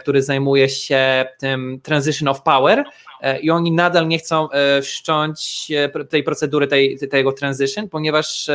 który 0.00 0.22
zajmuje 0.22 0.68
się 0.68 1.26
tym 1.38 1.80
transition 1.82 2.28
of 2.28 2.42
power, 2.42 2.84
E, 3.20 3.40
i 3.40 3.50
oni 3.50 3.72
nadal 3.72 4.08
nie 4.08 4.18
chcą 4.18 4.50
e, 4.50 4.82
wszcząć 4.82 5.70
e, 5.70 6.04
tej 6.04 6.22
procedury, 6.22 6.66
tej, 6.66 6.98
tego 7.10 7.32
transition, 7.32 7.88
ponieważ 7.88 8.50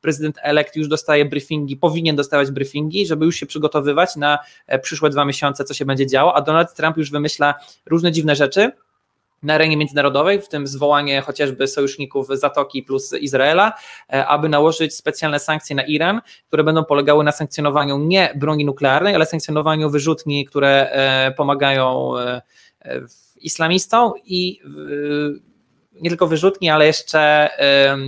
prezydent 0.00 0.38
elekt 0.42 0.76
już 0.76 0.88
dostaje 0.88 1.24
briefingi, 1.24 1.76
powinien 1.76 2.16
dostawać 2.16 2.50
briefingi, 2.50 3.06
żeby 3.06 3.24
już 3.24 3.36
się 3.36 3.46
przygotowywać 3.46 4.16
na 4.16 4.38
przyszłe 4.82 5.10
dwa 5.10 5.24
miesiące, 5.24 5.64
co 5.64 5.74
się 5.74 5.84
będzie 5.84 6.06
działo, 6.06 6.34
a 6.34 6.42
Donald 6.42 6.74
Trump 6.74 6.96
już 6.96 7.10
wymyśla 7.10 7.54
różne 7.86 8.12
dziwne 8.12 8.36
rzeczy, 8.36 8.72
na 9.42 9.54
arenie 9.54 9.76
międzynarodowej, 9.76 10.40
w 10.40 10.48
tym 10.48 10.66
zwołanie 10.66 11.20
chociażby 11.20 11.68
sojuszników 11.68 12.28
Zatoki 12.30 12.82
plus 12.82 13.12
Izraela, 13.12 13.72
aby 14.08 14.48
nałożyć 14.48 14.94
specjalne 14.94 15.38
sankcje 15.38 15.76
na 15.76 15.82
Iran, 15.82 16.20
które 16.46 16.64
będą 16.64 16.84
polegały 16.84 17.24
na 17.24 17.32
sankcjonowaniu 17.32 17.98
nie 17.98 18.32
broni 18.36 18.64
nuklearnej, 18.64 19.14
ale 19.14 19.26
sankcjonowaniu 19.26 19.90
wyrzutni, 19.90 20.44
które 20.44 20.90
pomagają 21.36 22.12
w 22.84 23.42
islamistą 23.42 24.12
i 24.24 24.60
nie 26.00 26.10
tylko 26.10 26.26
wyrzutni, 26.26 26.70
ale 26.70 26.86
jeszcze 26.86 27.50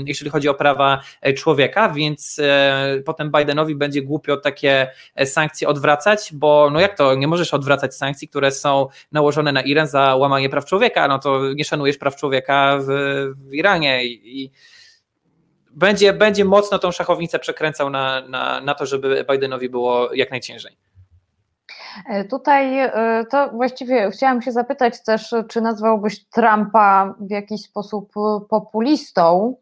jeżeli 0.07 0.31
chodzi 0.31 0.49
o 0.49 0.55
prawa 0.55 1.03
człowieka, 1.37 1.89
więc 1.89 2.39
e, 2.39 3.03
potem 3.05 3.31
Bidenowi 3.39 3.75
będzie 3.75 4.03
głupio 4.03 4.37
takie 4.37 4.91
e, 5.15 5.27
sankcje 5.27 5.69
odwracać, 5.69 6.31
bo 6.33 6.71
no 6.73 6.81
jak 6.81 6.97
to, 6.97 7.15
nie 7.15 7.29
możesz 7.29 7.55
odwracać 7.55 7.95
sankcji, 7.95 8.29
które 8.29 8.51
są 8.51 8.87
nałożone 9.13 9.53
na 9.53 9.63
Iran 9.63 9.87
za 9.87 10.17
łamanie 10.17 10.49
praw 10.49 10.65
człowieka, 10.65 11.09
no 11.09 11.19
to 11.19 11.53
nie 11.55 11.65
szanujesz 11.65 11.99
praw 11.99 12.17
człowieka 12.17 12.79
w, 12.81 12.87
w 13.49 13.55
Iranie 13.55 14.05
i, 14.05 14.43
i 14.43 14.51
będzie, 15.71 16.13
będzie 16.13 16.45
mocno 16.45 16.79
tą 16.79 16.93
szachownicę 16.93 17.39
przekręcał 17.39 17.91
na, 17.91 18.21
na, 18.29 18.61
na 18.61 18.75
to, 18.75 18.87
żeby 18.87 19.25
Bidenowi 19.31 19.69
było 19.69 20.15
jak 20.15 20.31
najciężej. 20.31 20.88
E, 22.07 22.25
tutaj 22.25 22.79
e, 22.79 22.91
to 23.31 23.51
właściwie 23.51 24.11
chciałam 24.11 24.43
się 24.43 24.53
zapytać 24.53 25.05
też, 25.05 25.35
czy 25.49 25.61
nazwałbyś 25.61 26.25
Trumpa 26.25 27.15
w 27.21 27.31
jakiś 27.31 27.63
sposób 27.63 28.13
populistą? 28.51 29.57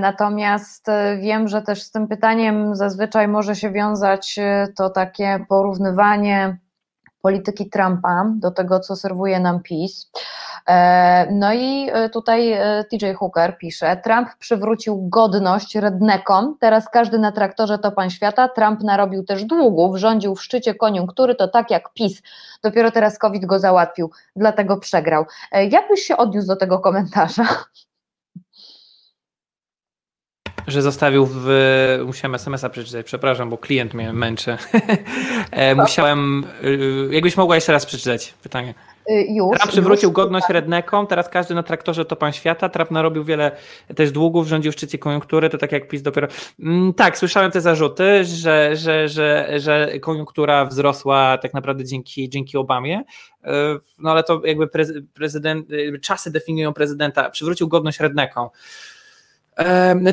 Natomiast 0.00 0.86
wiem, 1.20 1.48
że 1.48 1.62
też 1.62 1.82
z 1.82 1.90
tym 1.90 2.08
pytaniem 2.08 2.76
zazwyczaj 2.76 3.28
może 3.28 3.56
się 3.56 3.70
wiązać 3.70 4.38
to 4.76 4.90
takie 4.90 5.44
porównywanie 5.48 6.58
polityki 7.22 7.70
Trumpa 7.70 8.24
do 8.34 8.50
tego, 8.50 8.80
co 8.80 8.96
serwuje 8.96 9.40
nam 9.40 9.62
PiS. 9.62 10.10
E, 10.66 11.32
no 11.32 11.52
i 11.52 11.90
e, 11.92 12.08
tutaj 12.08 12.52
e, 12.52 12.84
TJ 12.90 13.12
Hooker 13.18 13.58
pisze, 13.58 13.96
Trump 13.96 14.28
przywrócił 14.38 15.08
godność 15.08 15.74
rednekom, 15.74 16.56
teraz 16.60 16.88
każdy 16.88 17.18
na 17.18 17.32
traktorze 17.32 17.78
to 17.78 17.92
pan 17.92 18.10
świata, 18.10 18.48
Trump 18.48 18.82
narobił 18.82 19.24
też 19.24 19.44
długów, 19.44 19.96
rządził 19.96 20.34
w 20.34 20.42
szczycie 20.42 20.74
koniunktury, 20.74 21.34
to 21.34 21.48
tak 21.48 21.70
jak 21.70 21.92
PiS, 21.92 22.22
dopiero 22.62 22.90
teraz 22.90 23.18
COVID 23.18 23.46
go 23.46 23.58
załatwił, 23.58 24.10
dlatego 24.36 24.76
przegrał. 24.76 25.24
Jak 25.70 25.88
byś 25.88 26.00
się 26.00 26.16
odniósł 26.16 26.48
do 26.48 26.56
tego 26.56 26.78
komentarza? 26.78 27.44
Że 30.70 30.82
zostawił 30.82 31.28
w. 31.32 31.48
Musiałem 32.06 32.34
SMS-a 32.34 32.68
przeczytać, 32.68 33.06
przepraszam, 33.06 33.50
bo 33.50 33.58
klient 33.58 33.94
mnie 33.94 34.12
męczy. 34.12 34.56
Musiałem. 35.76 36.44
Jakbyś 37.10 37.36
mogła 37.36 37.54
jeszcze 37.54 37.72
raz 37.72 37.86
przeczytać 37.86 38.34
pytanie. 38.42 38.74
Y, 39.10 39.26
już. 39.28 39.58
Trump 39.58 39.72
przywrócił 39.72 40.08
już, 40.08 40.16
godność 40.16 40.46
tak. 40.46 40.54
rednekom, 40.54 41.06
teraz 41.06 41.28
każdy 41.28 41.54
na 41.54 41.62
traktorze 41.62 42.04
to 42.04 42.16
pan 42.16 42.32
świata. 42.32 42.68
Trump 42.68 42.90
narobił 42.90 43.24
wiele 43.24 43.56
też 43.96 44.12
długów, 44.12 44.46
rządził 44.46 44.72
w 44.72 44.74
szczycie 44.74 44.98
koniunktury, 44.98 45.50
to 45.50 45.58
tak 45.58 45.72
jak 45.72 45.88
PiS 45.88 46.02
dopiero. 46.02 46.28
Mm, 46.60 46.94
tak, 46.94 47.18
słyszałem 47.18 47.50
te 47.50 47.60
zarzuty, 47.60 48.24
że, 48.24 48.76
że, 48.76 49.08
że, 49.08 49.54
że 49.60 49.92
koniunktura 50.00 50.64
wzrosła 50.64 51.38
tak 51.38 51.54
naprawdę 51.54 51.84
dzięki, 51.84 52.28
dzięki 52.28 52.56
Obamie. 52.58 53.02
No 53.98 54.10
ale 54.10 54.22
to 54.22 54.42
jakby 54.44 54.68
prezydent, 55.14 55.68
czasy 56.02 56.30
definiują 56.30 56.72
prezydenta. 56.72 57.30
Przywrócił 57.30 57.68
godność 57.68 58.00
rednekom. 58.00 58.48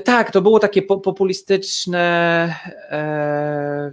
Tak, 0.06 0.32
to 0.32 0.42
było 0.42 0.60
takie 0.60 0.82
populistyczne. 0.82 2.56
E, 2.90 3.92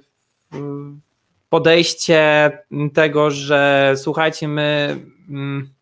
podejście 1.49 2.51
tego, 2.95 3.31
że 3.31 3.95
słuchajcie, 3.97 4.49
my 4.49 4.97
mm, 5.29 5.75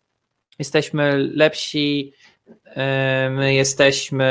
jesteśmy 0.59 1.17
lepsi, 1.17 2.13
e, 2.65 3.29
my 3.29 3.53
jesteśmy 3.53 4.25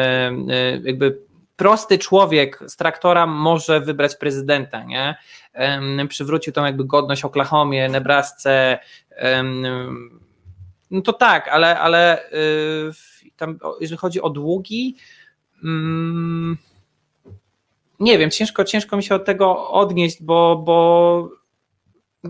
e, 0.51 0.81
jakby 0.85 1.19
prosty 1.57 1.99
człowiek 1.99 2.59
z 2.67 2.77
traktora 2.77 3.27
może 3.27 3.81
wybrać 3.81 4.17
prezydenta, 4.17 4.85
nie? 4.85 5.17
Przywrócił 6.09 6.53
tą 6.53 6.65
jakby 6.65 6.85
godność 6.85 7.25
Oklahomie, 7.25 7.89
Nebrasce. 7.89 8.79
No 10.91 11.01
to 11.03 11.13
tak, 11.13 11.49
ale, 11.49 11.79
ale 11.79 12.31
tam, 13.37 13.59
jeżeli 13.81 13.99
chodzi 13.99 14.21
o 14.21 14.31
długi, 14.31 14.97
nie 18.01 18.19
wiem, 18.19 18.31
ciężko, 18.31 18.65
ciężko 18.65 18.97
mi 18.97 19.03
się 19.03 19.15
od 19.15 19.25
tego 19.25 19.71
odnieść, 19.71 20.23
bo, 20.23 20.63
bo 20.67 21.43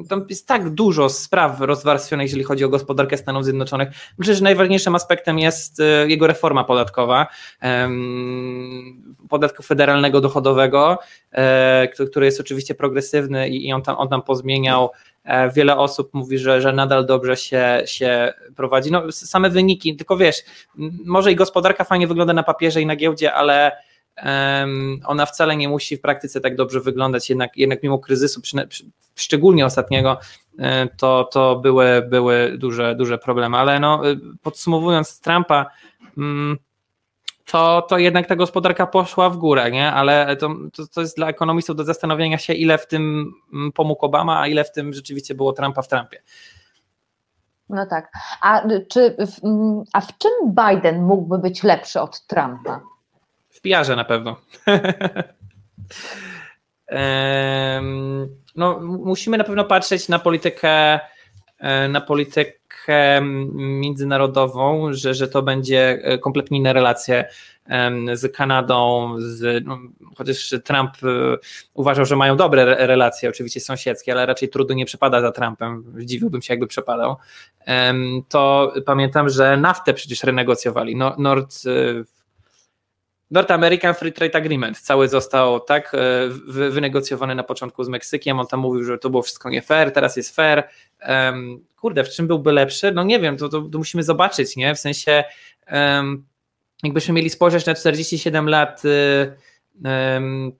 tam 0.08 0.26
jest 0.28 0.48
tak 0.48 0.70
dużo 0.70 1.08
spraw 1.08 1.60
rozwarstwionych, 1.60 2.26
jeżeli 2.26 2.44
chodzi 2.44 2.64
o 2.64 2.68
gospodarkę 2.68 3.16
Stanów 3.16 3.44
Zjednoczonych. 3.44 3.88
Myślę, 4.18 4.34
że 4.34 4.44
najważniejszym 4.44 4.94
aspektem 4.94 5.38
jest 5.38 5.80
e, 5.80 5.84
jego 6.08 6.26
reforma 6.26 6.64
podatkowa, 6.64 7.26
podatku 9.28 9.62
federalnego 9.62 10.20
dochodowego, 10.20 10.98
e, 11.32 11.88
który 11.88 12.26
jest 12.26 12.40
oczywiście 12.40 12.74
progresywny 12.74 13.48
i 13.48 13.72
on 13.72 13.82
tam, 13.82 13.96
on 13.96 14.08
tam 14.08 14.22
pozmieniał. 14.22 14.90
E, 15.24 15.50
wiele 15.50 15.76
osób 15.76 16.14
mówi, 16.14 16.38
że, 16.38 16.60
że 16.60 16.72
nadal 16.72 17.06
dobrze 17.06 17.36
się, 17.36 17.82
się 17.84 18.32
prowadzi. 18.56 18.90
No, 18.90 19.12
same 19.12 19.50
wyniki, 19.50 19.96
tylko 19.96 20.16
wiesz, 20.16 20.36
może 21.04 21.32
i 21.32 21.36
gospodarka 21.36 21.84
fajnie 21.84 22.06
wygląda 22.06 22.32
na 22.32 22.42
papierze 22.42 22.82
i 22.82 22.86
na 22.86 22.96
giełdzie, 22.96 23.34
ale 23.34 23.72
ona 25.06 25.26
wcale 25.26 25.56
nie 25.56 25.68
musi 25.68 25.96
w 25.96 26.00
praktyce 26.00 26.40
tak 26.40 26.56
dobrze 26.56 26.80
wyglądać, 26.80 27.28
jednak, 27.28 27.56
jednak 27.56 27.82
mimo 27.82 27.98
kryzysu, 27.98 28.40
szczególnie 29.14 29.66
ostatniego, 29.66 30.18
e, 30.58 30.88
to, 30.96 31.28
to 31.32 31.56
były, 31.56 32.02
były 32.08 32.58
duże, 32.58 32.94
duże 32.94 33.18
problemy. 33.18 33.56
Ale 33.56 33.80
no, 33.80 34.10
e, 34.10 34.16
podsumowując 34.42 35.20
Trumpa, 35.20 35.66
mm, 36.18 36.58
to, 37.46 37.82
to 37.82 37.98
jednak 37.98 38.26
ta 38.26 38.36
gospodarka 38.36 38.86
poszła 38.86 39.30
w 39.30 39.36
górę, 39.36 39.70
nie? 39.70 39.92
ale 39.92 40.36
to, 40.36 40.54
to, 40.72 40.86
to 40.86 41.00
jest 41.00 41.16
dla 41.16 41.28
ekonomistów 41.28 41.76
do 41.76 41.84
zastanowienia 41.84 42.38
się, 42.38 42.52
ile 42.52 42.78
w 42.78 42.86
tym 42.86 43.32
mm, 43.52 43.72
pomógł 43.72 44.06
Obama, 44.06 44.40
a 44.40 44.46
ile 44.46 44.64
w 44.64 44.72
tym 44.72 44.92
rzeczywiście 44.92 45.34
było 45.34 45.52
Trumpa 45.52 45.82
w 45.82 45.88
Trumpie. 45.88 46.22
No 47.68 47.86
tak. 47.86 48.12
A, 48.42 48.62
czy, 48.88 49.16
mm, 49.44 49.82
a 49.92 50.00
w 50.00 50.18
czym 50.18 50.30
Biden 50.46 51.02
mógłby 51.02 51.38
być 51.38 51.62
lepszy 51.62 52.00
od 52.00 52.26
Trumpa? 52.26 52.80
PR-ze 53.62 53.96
na 53.96 54.04
pewno. 54.04 54.36
no, 58.56 58.80
musimy 58.80 59.38
na 59.38 59.44
pewno 59.44 59.64
patrzeć 59.64 60.08
na 60.08 60.18
politykę 60.18 61.00
e, 61.58 61.88
na 61.88 62.00
politykę 62.00 62.52
międzynarodową, 63.52 64.92
że, 64.92 65.14
że 65.14 65.28
to 65.28 65.42
będzie 65.42 66.00
e, 66.02 66.18
kompletnie 66.18 66.58
inne 66.58 66.72
relacje 66.72 67.28
z 68.14 68.32
Kanadą, 68.36 69.14
z, 69.18 69.64
no, 69.66 69.78
chociaż 70.16 70.54
Trump 70.64 70.90
e, 71.02 71.36
uważał, 71.74 72.04
że 72.04 72.16
mają 72.16 72.36
dobre 72.36 72.86
relacje, 72.86 73.28
oczywiście 73.28 73.60
sąsiedzkie, 73.60 74.12
ale 74.12 74.26
raczej 74.26 74.48
trudno 74.48 74.74
nie 74.74 74.86
przepada 74.86 75.20
za 75.20 75.32
Trumpem, 75.32 75.84
zdziwiłbym 75.98 76.42
się 76.42 76.52
jakby 76.52 76.66
przepadał, 76.66 77.16
to 78.28 78.72
pamiętam, 78.86 79.28
że 79.28 79.56
naftę 79.56 79.94
przecież 79.94 80.24
renegocjowali, 80.24 80.96
no, 80.96 81.14
Nord 81.18 81.54
North 83.32 83.50
American 83.50 83.94
Free 83.94 84.12
Trade 84.12 84.38
Agreement 84.38 84.78
cały 84.80 85.08
został 85.08 85.60
tak 85.60 85.94
e, 85.94 86.28
wynegocjowany 86.70 87.34
na 87.34 87.42
początku 87.42 87.84
z 87.84 87.88
Meksykiem. 87.88 88.40
On 88.40 88.46
tam 88.46 88.60
mówił, 88.60 88.84
że 88.84 88.98
to 88.98 89.10
było 89.10 89.22
wszystko 89.22 89.50
nie 89.50 89.62
fair, 89.62 89.92
teraz 89.92 90.16
jest 90.16 90.36
fair. 90.36 90.68
Um, 91.08 91.64
kurde, 91.76 92.04
w 92.04 92.08
czym 92.08 92.26
byłby 92.26 92.52
lepszy? 92.52 92.92
No 92.92 93.04
nie 93.04 93.20
wiem, 93.20 93.36
to, 93.36 93.48
to, 93.48 93.62
to 93.62 93.78
musimy 93.78 94.02
zobaczyć, 94.02 94.56
nie? 94.56 94.74
W 94.74 94.78
sensie, 94.78 95.24
um, 95.72 96.24
jakbyśmy 96.82 97.14
mieli 97.14 97.30
spojrzeć 97.30 97.66
na 97.66 97.74
47 97.74 98.48
lat 98.48 98.82
um, 99.84 100.52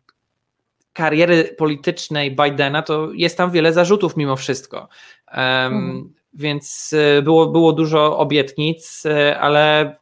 kariery 0.93 1.45
politycznej 1.45 2.37
Bidena, 2.37 2.83
to 2.83 3.09
jest 3.15 3.37
tam 3.37 3.51
wiele 3.51 3.73
zarzutów 3.73 4.17
mimo 4.17 4.37
wszystko. 4.37 4.89
Mhm. 5.27 6.13
Więc 6.35 6.95
e, 7.19 7.23
było, 7.23 7.47
było 7.47 7.73
dużo 7.73 8.19
obietnic, 8.19 9.03
ale 9.41 9.97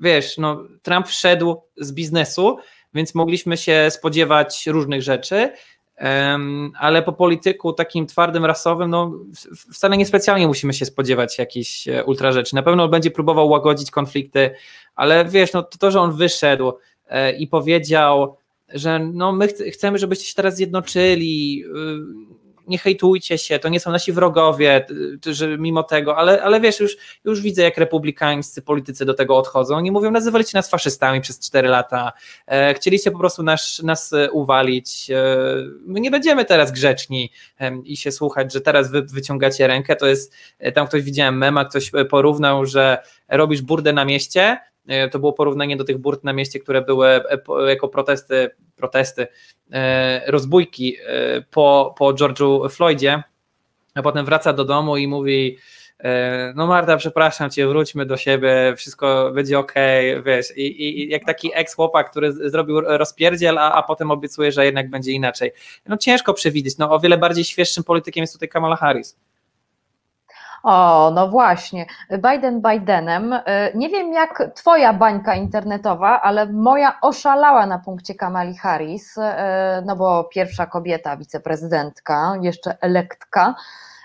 wiesz, 0.00 0.38
no, 0.38 0.64
Trump 0.82 1.08
wszedł 1.08 1.62
z 1.76 1.92
biznesu, 1.92 2.56
więc 2.94 3.14
mogliśmy 3.14 3.56
się 3.56 3.90
spodziewać 3.90 4.66
różnych 4.66 5.02
rzeczy, 5.02 5.52
ale 6.78 7.02
po 7.02 7.12
polityku 7.12 7.72
takim 7.72 8.06
twardym, 8.06 8.44
rasowym, 8.44 8.90
no 8.90 9.12
wcale 9.72 9.96
niespecjalnie 9.96 10.46
musimy 10.46 10.74
się 10.74 10.84
spodziewać 10.84 11.38
jakichś 11.38 11.88
e, 11.88 12.04
ultra 12.04 12.32
rzeczy. 12.32 12.54
Na 12.54 12.62
pewno 12.62 12.88
będzie 12.88 13.10
próbował 13.10 13.48
łagodzić 13.48 13.90
konflikty, 13.90 14.50
ale 14.94 15.24
wiesz, 15.24 15.52
no 15.52 15.62
to, 15.62 15.90
że 15.90 16.00
on 16.00 16.12
wyszedł 16.12 16.72
e, 17.08 17.32
i 17.32 17.46
powiedział, 17.46 18.36
że 18.68 18.98
no 18.98 19.32
my 19.32 19.48
chcemy, 19.48 19.98
żebyście 19.98 20.24
się 20.24 20.34
teraz 20.34 20.56
zjednoczyli, 20.56 21.64
y, 21.64 21.68
nie 22.68 22.78
hejtujcie 22.78 23.38
się, 23.38 23.58
to 23.58 23.68
nie 23.68 23.80
są 23.80 23.92
nasi 23.92 24.12
wrogowie, 24.12 24.86
że 25.26 25.58
mimo 25.58 25.82
tego, 25.82 26.16
ale, 26.16 26.42
ale 26.42 26.60
wiesz, 26.60 26.80
już, 26.80 26.96
już 27.24 27.40
widzę, 27.40 27.62
jak 27.62 27.78
republikańscy 27.78 28.62
politycy 28.62 29.04
do 29.04 29.14
tego 29.14 29.36
odchodzą. 29.36 29.76
Oni 29.76 29.90
mówią, 29.90 30.10
nazywaliście 30.10 30.58
nas 30.58 30.70
faszystami 30.70 31.20
przez 31.20 31.40
4 31.40 31.68
lata, 31.68 32.12
e, 32.46 32.74
chcieliście 32.74 33.10
po 33.10 33.18
prostu 33.18 33.42
nas, 33.42 33.80
nas 33.84 34.14
uwalić. 34.32 35.10
E, 35.10 35.36
my 35.86 36.00
nie 36.00 36.10
będziemy 36.10 36.44
teraz 36.44 36.72
grzeczni 36.72 37.30
e, 37.60 37.78
i 37.84 37.96
się 37.96 38.12
słuchać, 38.12 38.52
że 38.52 38.60
teraz 38.60 38.90
wy 38.90 39.02
wyciągacie 39.02 39.66
rękę. 39.66 39.96
To 39.96 40.06
jest, 40.06 40.34
e, 40.58 40.72
tam 40.72 40.86
ktoś 40.86 41.02
widziałem 41.02 41.38
mema, 41.38 41.64
ktoś 41.64 41.90
porównał, 42.10 42.66
że 42.66 42.98
robisz 43.28 43.62
burdę 43.62 43.92
na 43.92 44.04
mieście, 44.04 44.42
e, 44.42 44.58
to 45.10 45.18
było 45.18 45.32
porównanie 45.32 45.76
do 45.76 45.84
tych 45.84 45.98
burd 45.98 46.24
na 46.24 46.32
mieście, 46.32 46.60
które 46.60 46.82
były 46.82 47.08
e, 47.08 47.40
jako 47.68 47.88
protesty 47.88 48.50
protesty, 48.78 49.26
e, 49.72 50.30
rozbójki 50.30 50.96
e, 51.06 51.42
po, 51.50 51.94
po 51.98 52.14
George'u 52.14 52.70
Floydzie, 52.70 53.22
a 53.94 54.02
potem 54.02 54.24
wraca 54.24 54.52
do 54.52 54.64
domu 54.64 54.96
i 54.96 55.08
mówi 55.08 55.58
e, 55.98 56.52
no 56.56 56.66
Marta, 56.66 56.96
przepraszam 56.96 57.50
cię, 57.50 57.68
wróćmy 57.68 58.06
do 58.06 58.16
siebie, 58.16 58.74
wszystko 58.76 59.30
będzie 59.34 59.58
ok, 59.58 59.74
wiesz, 60.24 60.56
i, 60.56 60.90
i 60.90 61.08
jak 61.08 61.24
taki 61.24 61.50
ex-chłopak, 61.54 62.10
który 62.10 62.50
zrobił 62.50 62.80
rozpierdziel, 62.80 63.58
a, 63.58 63.72
a 63.72 63.82
potem 63.82 64.10
obiecuje, 64.10 64.52
że 64.52 64.64
jednak 64.64 64.90
będzie 64.90 65.12
inaczej. 65.12 65.50
No 65.86 65.96
ciężko 65.96 66.34
przewidzieć, 66.34 66.78
no 66.78 66.90
o 66.90 67.00
wiele 67.00 67.18
bardziej 67.18 67.44
świeższym 67.44 67.84
politykiem 67.84 68.22
jest 68.22 68.32
tutaj 68.32 68.48
Kamala 68.48 68.76
Harris. 68.76 69.16
O, 70.68 71.10
no 71.10 71.28
właśnie. 71.28 71.86
Biden 72.10 72.62
Bidenem. 72.62 73.32
E, 73.32 73.72
nie 73.74 73.88
wiem, 73.88 74.12
jak 74.12 74.42
Twoja 74.54 74.92
bańka 74.92 75.34
internetowa, 75.34 76.20
ale 76.20 76.46
moja 76.52 77.00
oszalała 77.00 77.66
na 77.66 77.78
punkcie 77.78 78.14
Kamali 78.14 78.56
Harris, 78.56 79.18
e, 79.18 79.82
no 79.86 79.96
bo 79.96 80.24
pierwsza 80.24 80.66
kobieta, 80.66 81.16
wiceprezydentka, 81.16 82.34
jeszcze 82.40 82.76
elektka. 82.80 83.54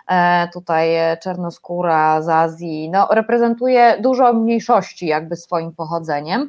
E, 0.08 0.48
tutaj 0.54 0.90
czarnoskóra 1.24 2.22
z 2.22 2.30
Azji, 2.30 2.90
no, 2.90 3.08
reprezentuje 3.12 3.98
dużo 4.02 4.34
mniejszości 4.34 5.08
jakby 5.08 5.36
swoim 5.36 5.72
pochodzeniem. 5.72 6.48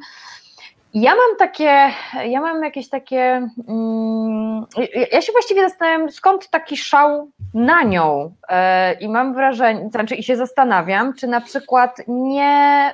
Ja 0.95 1.15
mam 1.15 1.37
takie, 1.39 1.91
ja 2.25 2.41
mam 2.41 2.63
jakieś 2.63 2.89
takie, 2.89 3.49
mm, 3.67 4.65
ja 5.11 5.21
się 5.21 5.31
właściwie 5.31 5.69
zastanawiam, 5.69 6.11
skąd 6.11 6.49
taki 6.49 6.77
szał 6.77 7.31
na 7.53 7.83
nią 7.83 8.35
e, 8.49 8.93
i 8.93 9.09
mam 9.09 9.33
wrażenie, 9.33 9.89
znaczy 9.89 10.15
i 10.15 10.23
się 10.23 10.37
zastanawiam, 10.37 11.13
czy 11.13 11.27
na 11.27 11.41
przykład 11.41 11.97
nie, 12.07 12.93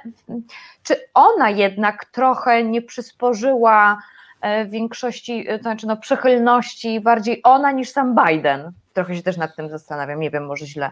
czy 0.84 0.96
ona 1.14 1.50
jednak 1.50 2.06
trochę 2.06 2.64
nie 2.64 2.82
przysporzyła 2.82 3.98
e, 4.42 4.66
większości, 4.66 5.46
to 5.46 5.58
znaczy 5.58 5.88
no 5.88 5.98
przychylności 5.98 7.02
bardziej 7.02 7.42
ona 7.44 7.72
niż 7.72 7.90
sam 7.90 8.16
Biden. 8.16 8.72
Trochę 8.94 9.16
się 9.16 9.24
też 9.24 9.38
nad 9.38 9.56
tym 9.56 9.70
zastanawiam, 9.70 10.20
nie 10.20 10.32
wiem, 10.32 10.46
może 10.46 10.66
źle. 10.66 10.92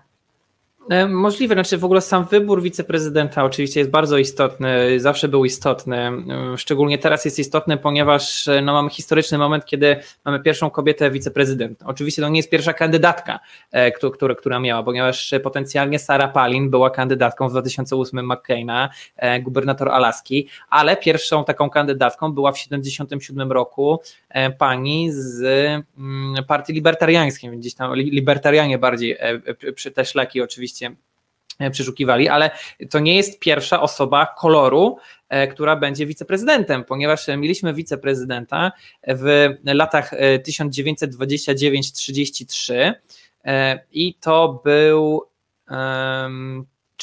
E, 0.89 1.07
możliwe, 1.07 1.55
znaczy 1.55 1.77
w 1.77 1.85
ogóle 1.85 2.01
sam 2.01 2.25
wybór 2.25 2.61
wiceprezydenta 2.61 3.43
oczywiście 3.43 3.79
jest 3.79 3.91
bardzo 3.91 4.17
istotny, 4.17 4.99
zawsze 4.99 5.27
był 5.27 5.45
istotny, 5.45 5.97
e, 5.97 6.57
szczególnie 6.57 6.97
teraz 6.97 7.25
jest 7.25 7.39
istotny, 7.39 7.77
ponieważ 7.77 8.47
e, 8.47 8.61
no, 8.61 8.73
mamy 8.73 8.89
historyczny 8.89 9.37
moment, 9.37 9.65
kiedy 9.65 9.97
mamy 10.25 10.39
pierwszą 10.39 10.69
kobietę 10.69 11.11
wiceprezydent. 11.11 11.79
Oczywiście 11.85 12.21
to 12.21 12.29
nie 12.29 12.39
jest 12.39 12.49
pierwsza 12.49 12.73
kandydatka, 12.73 13.39
która, 13.93 14.35
która 14.35 14.59
miała, 14.59 14.83
ponieważ 14.83 15.33
potencjalnie 15.43 15.99
Sarah 15.99 16.33
Palin 16.33 16.69
była 16.69 16.89
kandydatką 16.89 17.47
w 17.47 17.51
2008 17.51 18.31
McCaina, 18.31 18.89
gubernator 19.41 19.89
Alaski, 19.89 20.47
ale 20.69 20.97
pierwszą 20.97 21.45
taką 21.45 21.69
kandydatką 21.69 22.31
była 22.31 22.51
w 22.51 22.55
1977 22.55 23.51
roku 23.51 23.99
pani 24.57 25.11
z 25.11 25.41
mm, 25.97 26.43
partii 26.47 26.73
libertariańskiej, 26.73 27.57
gdzieś 27.57 27.73
tam 27.73 27.95
libertarianie 27.95 28.77
bardziej 28.77 29.17
przy 29.75 29.91
te 29.91 30.05
szlaki 30.05 30.41
oczywiście 30.41 30.78
oczywiście 30.79 30.95
e, 31.59 31.71
przeszukiwali, 31.71 32.29
ale 32.29 32.51
to 32.89 32.99
nie 32.99 33.15
jest 33.15 33.39
pierwsza 33.39 33.81
osoba 33.81 34.35
koloru, 34.37 34.97
e, 35.29 35.47
która 35.47 35.75
będzie 35.75 36.05
wiceprezydentem, 36.05 36.83
ponieważ 36.83 37.27
mieliśmy 37.27 37.73
wiceprezydenta 37.73 38.71
w 39.07 39.49
latach 39.63 40.11
1929-33 40.47 42.93
e, 43.45 43.79
i 43.91 44.13
to 44.13 44.61
był 44.63 45.25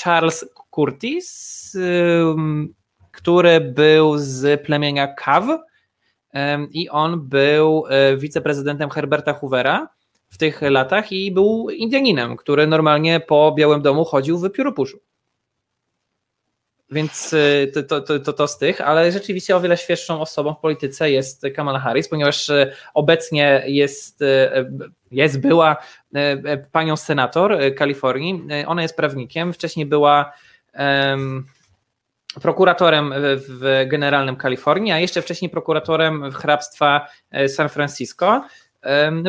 Charles 0.05 0.45
Curtis, 0.71 1.77
który 3.13 3.61
był 3.61 4.19
z 4.19 4.63
plemienia 4.63 5.15
Kaw 5.15 5.45
i 6.71 6.89
on 6.89 7.29
był 7.29 7.85
wiceprezydentem 8.17 8.91
Herberta 8.91 9.33
Hoovera 9.33 9.89
w 10.29 10.39
tych 10.39 10.63
latach 10.63 11.13
i 11.13 11.33
był 11.33 11.71
Indianinem, 11.71 12.37
który 12.37 12.67
normalnie 12.67 13.21
po 13.21 13.53
Białym 13.57 13.83
Domu 13.83 14.05
chodził 14.05 14.39
w 14.39 14.51
pióropuszu. 14.51 14.99
Więc 16.91 17.33
y, 17.33 17.73
to, 17.75 18.01
to, 18.01 18.19
to, 18.19 18.33
to 18.33 18.49
z 18.49 18.59
tych, 18.59 18.81
ale 18.81 19.13
rzeczywiście 19.13 19.57
o 19.57 19.61
wiele 19.61 19.77
świeższą 19.77 20.21
osobą 20.21 20.55
w 20.55 20.61
polityce 20.61 21.11
jest 21.11 21.43
Kamala 21.55 21.79
Harris, 21.79 22.09
ponieważ 22.09 22.49
y, 22.49 22.73
obecnie 22.95 23.63
jest, 23.67 24.23
y, 24.23 24.51
jest 25.11 25.41
była 25.41 25.77
panią 26.73 26.97
senator 26.97 27.59
Kalifornii. 27.77 28.43
Ona 28.67 28.83
jest 28.83 28.97
prawnikiem, 28.97 29.53
wcześniej 29.53 29.87
była 29.87 30.33
um, 30.79 31.47
prokuratorem 32.43 33.15
w 33.17 33.85
Generalnym 33.89 34.37
Kalifornii, 34.37 34.93
a 34.93 34.99
jeszcze 34.99 35.23
wcześniej 35.23 35.51
prokuratorem 35.51 36.33
hrabstwa 36.33 37.07
San 37.49 37.69
Francisco. 37.69 38.45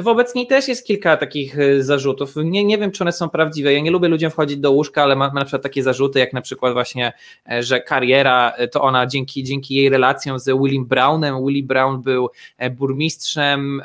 Wobec 0.02 0.36
niej 0.36 0.48
też 0.48 0.68
jest 0.68 0.88
kilka 0.88 1.18
takich 1.18 1.60
y, 1.60 1.84
zarzutów. 1.84 2.36
Nie, 2.36 2.64
nie 2.64 2.78
wiem, 2.78 2.92
czy 2.92 3.04
one 3.04 3.12
są 3.12 3.30
prawdziwe. 3.30 3.74
Ja 3.74 3.80
nie 3.80 3.92
lubię 3.92 4.08
ludziom 4.08 4.32
wchodzić 4.32 4.58
do 4.58 4.72
łóżka, 4.72 5.04
ale 5.04 5.16
mam 5.16 5.34
na 5.34 5.46
przykład 5.46 5.64
takie 5.64 5.84
zarzuty, 5.84 6.20
jak 6.20 6.34
na 6.34 6.42
przykład 6.42 6.74
właśnie, 6.74 7.14
e, 7.52 7.64
że 7.64 7.82
kariera 7.82 8.54
e, 8.58 8.68
to 8.68 8.82
ona 8.82 9.08
dzięki, 9.08 9.44
dzięki 9.44 9.76
jej 9.76 9.90
relacjom 9.90 10.40
z 10.40 10.46
Willim 10.46 10.86
Brownem. 10.86 11.46
Willie 11.46 11.64
Brown 11.64 12.02
był 12.02 12.30
e, 12.58 12.70
burmistrzem 12.70 13.82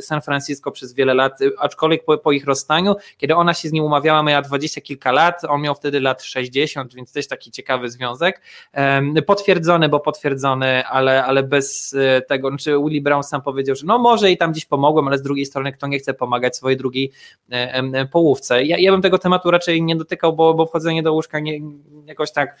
San 0.00 0.22
Francisco 0.22 0.70
przez 0.70 0.94
wiele 0.94 1.14
lat, 1.14 1.38
aczkolwiek 1.58 2.04
po, 2.04 2.18
po 2.18 2.32
ich 2.32 2.44
rozstaniu, 2.44 2.94
kiedy 3.18 3.34
ona 3.34 3.54
się 3.54 3.68
z 3.68 3.72
nim 3.72 3.84
umawiała, 3.84 4.22
miała 4.22 4.42
dwadzieścia 4.42 4.80
kilka 4.80 5.12
lat, 5.12 5.44
on 5.48 5.60
miał 5.60 5.74
wtedy 5.74 6.00
lat 6.00 6.22
60, 6.22 6.94
więc 6.94 7.12
też 7.12 7.28
taki 7.28 7.50
ciekawy 7.50 7.90
związek. 7.90 8.40
Potwierdzony, 9.26 9.88
bo 9.88 10.00
potwierdzony, 10.00 10.86
ale, 10.86 11.24
ale 11.24 11.42
bez 11.42 11.96
tego, 12.28 12.48
znaczy 12.48 12.76
Willie 12.84 13.02
Brown 13.02 13.22
sam 13.22 13.42
powiedział, 13.42 13.76
że 13.76 13.86
no 13.86 13.98
może 13.98 14.30
i 14.30 14.36
tam 14.36 14.52
gdzieś 14.52 14.64
pomogło, 14.66 14.97
ale 15.06 15.18
z 15.18 15.22
drugiej 15.22 15.46
strony 15.46 15.72
kto 15.72 15.86
nie 15.86 15.98
chce 15.98 16.14
pomagać 16.14 16.56
swojej 16.56 16.76
drugiej 16.78 17.12
e, 17.50 18.06
połówce. 18.06 18.64
Ja, 18.64 18.78
ja 18.78 18.92
bym 18.92 19.02
tego 19.02 19.18
tematu 19.18 19.50
raczej 19.50 19.82
nie 19.82 19.96
dotykał, 19.96 20.32
bo, 20.32 20.54
bo 20.54 20.66
wchodzenie 20.66 21.02
do 21.02 21.12
łóżka 21.12 21.40
nie, 21.40 21.60
jakoś 22.06 22.32
tak 22.32 22.58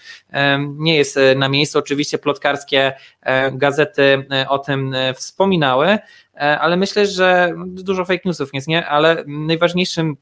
nie 0.68 0.96
jest 0.96 1.16
e, 1.16 1.34
na 1.34 1.48
miejscu. 1.48 1.78
Oczywiście 1.78 2.18
plotkarskie 2.18 2.92
e, 3.22 3.52
gazety 3.52 4.26
o 4.48 4.58
tym 4.58 4.94
wspominały, 5.14 5.98
ale 6.34 6.76
myślę, 6.76 7.06
że 7.06 7.52
dużo 7.66 8.04
fake 8.04 8.20
newsów 8.24 8.50
jest, 8.54 8.68
nie? 8.68 8.86
Ale 8.86 9.24
najważniejszym 9.26 10.16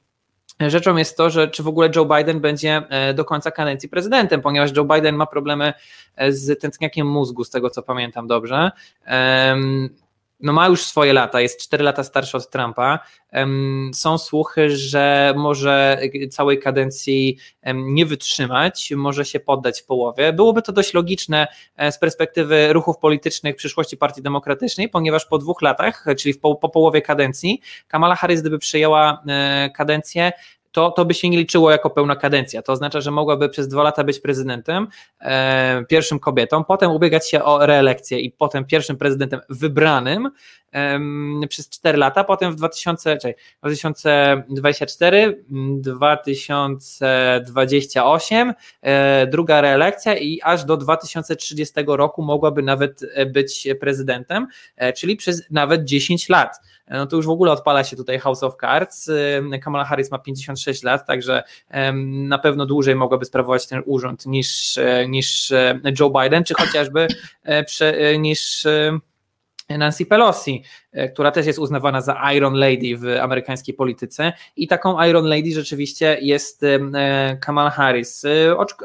Rzeczą 0.61 0.97
jest 0.97 1.17
to, 1.17 1.31
że 1.31 1.49
czy 1.49 1.63
w 1.63 1.69
ogóle 1.69 1.91
Joe 1.97 2.05
Biden 2.05 2.41
będzie 2.41 2.83
do 3.15 3.25
końca 3.25 3.51
kadencji 3.51 3.89
prezydentem, 3.89 4.43
ponieważ 4.43 4.77
Joe 4.77 4.85
Biden 4.85 5.17
ma 5.17 5.27
problemy 5.27 5.73
z 6.29 6.61
tętniakiem 6.61 7.07
mózgu, 7.07 7.45
z 7.45 7.51
tego 7.51 7.71
co 7.71 7.83
pamiętam 7.83 8.27
dobrze 8.27 8.71
no 10.41 10.53
ma 10.53 10.69
już 10.69 10.85
swoje 10.85 11.13
lata, 11.13 11.41
jest 11.41 11.61
4 11.63 11.85
lata 11.85 12.05
starszy 12.05 12.37
od 12.37 12.51
Trumpa. 12.51 12.99
Są 13.95 14.19
słuchy, 14.19 14.77
że 14.77 15.35
może 15.37 16.01
całej 16.31 16.59
kadencji 16.59 17.39
nie 17.75 18.07
wytrzymać, 18.07 18.93
może 18.97 19.25
się 19.25 19.41
poddać 19.41 19.81
w 19.81 19.85
połowie. 19.85 20.33
Byłoby 20.33 20.63
to 20.63 20.73
dość 20.73 20.95
logiczne 20.95 21.47
e, 21.77 21.93
z 21.93 21.99
perspektywy 21.99 22.73
ruchów 22.73 22.99
politycznych 22.99 23.57
przyszłości 23.57 23.97
Partii 23.97 24.23
Demokratycznej, 24.23 24.89
ponieważ 24.89 25.27
po 25.27 25.39
dwóch 25.39 25.63
latach, 25.63 26.05
czyli 26.19 26.35
po, 26.35 26.55
po 26.55 26.69
połowie 26.69 27.03
kadencji, 27.03 27.61
Kamala 27.89 28.15
Harris, 28.15 28.41
gdyby 28.41 28.59
przyjęła 28.59 29.23
e, 29.29 29.71
kadencję, 29.71 30.33
to, 30.77 30.91
to 30.91 31.05
by 31.05 31.15
się 31.15 31.29
nie 31.29 31.39
liczyło 31.39 31.71
jako 31.71 31.91
pełna 31.91 32.17
kadencja. 32.17 32.63
To 32.63 32.73
oznacza, 32.73 33.01
że 33.01 33.11
mogłaby 33.11 33.49
przez 33.49 33.69
dwa 33.69 33.83
lata 33.83 34.05
być 34.05 34.21
prezydentem, 34.21 34.89
e, 35.21 35.85
pierwszym 35.89 36.19
kobietą, 36.19 36.65
potem 36.65 36.91
ubiegać 36.91 37.31
się 37.31 37.45
o 37.45 37.67
reelekcję 37.67 38.21
i 38.21 38.31
potem 38.31 38.65
pierwszym 38.65 38.97
prezydentem 38.97 39.41
wybranym 39.51 40.31
przez 41.49 41.69
cztery 41.69 41.99
lata, 41.99 42.25
potem 42.25 42.53
w 42.53 42.57
2000, 42.57 43.17
czekaj, 43.17 43.35
2024, 43.63 45.45
2028 45.81 48.55
e, 48.83 49.27
druga 49.27 49.61
reelekcja 49.61 50.17
i 50.17 50.41
aż 50.43 50.65
do 50.65 50.77
2030 50.77 51.75
roku 51.87 52.23
mogłaby 52.23 52.63
nawet 52.63 53.01
e, 53.15 53.27
być 53.27 53.69
prezydentem, 53.81 54.47
e, 54.77 54.93
czyli 54.93 55.17
przez 55.17 55.43
nawet 55.51 55.85
10 55.85 56.29
lat 56.29 56.61
no 56.91 57.07
to 57.07 57.17
już 57.17 57.27
w 57.27 57.31
ogóle 57.31 57.53
odpala 57.53 57.85
się 57.85 57.97
tutaj 57.97 58.19
House 58.19 58.43
of 58.43 58.57
Cards. 58.61 59.11
Kamala 59.63 59.85
Harris 59.85 60.11
ma 60.11 60.19
56 60.19 60.83
lat, 60.83 61.07
także 61.07 61.43
na 62.05 62.39
pewno 62.39 62.67
dłużej 62.67 62.95
mogłaby 62.95 63.25
sprawować 63.25 63.67
ten 63.67 63.83
urząd 63.87 64.27
niż, 64.27 64.79
e, 64.79 65.09
niż 65.09 65.53
e, 65.53 65.81
Joe 66.01 66.11
Biden, 66.11 66.45
czy 66.45 66.55
chociażby 66.55 67.07
e, 67.45 68.19
niż 68.19 68.67
Nancy 69.69 70.07
Pelosi, 70.07 70.63
która 71.13 71.31
też 71.31 71.47
jest 71.47 71.59
uznawana 71.59 72.01
za 72.01 72.33
Iron 72.35 72.55
Lady 72.55 72.97
w 72.97 73.19
amerykańskiej 73.23 73.75
polityce. 73.75 74.33
I 74.57 74.69
taką 74.69 75.05
Iron 75.05 75.25
Lady 75.25 75.53
rzeczywiście 75.53 76.19
jest 76.21 76.63
Kamala 77.41 77.71
Harris, 77.71 78.23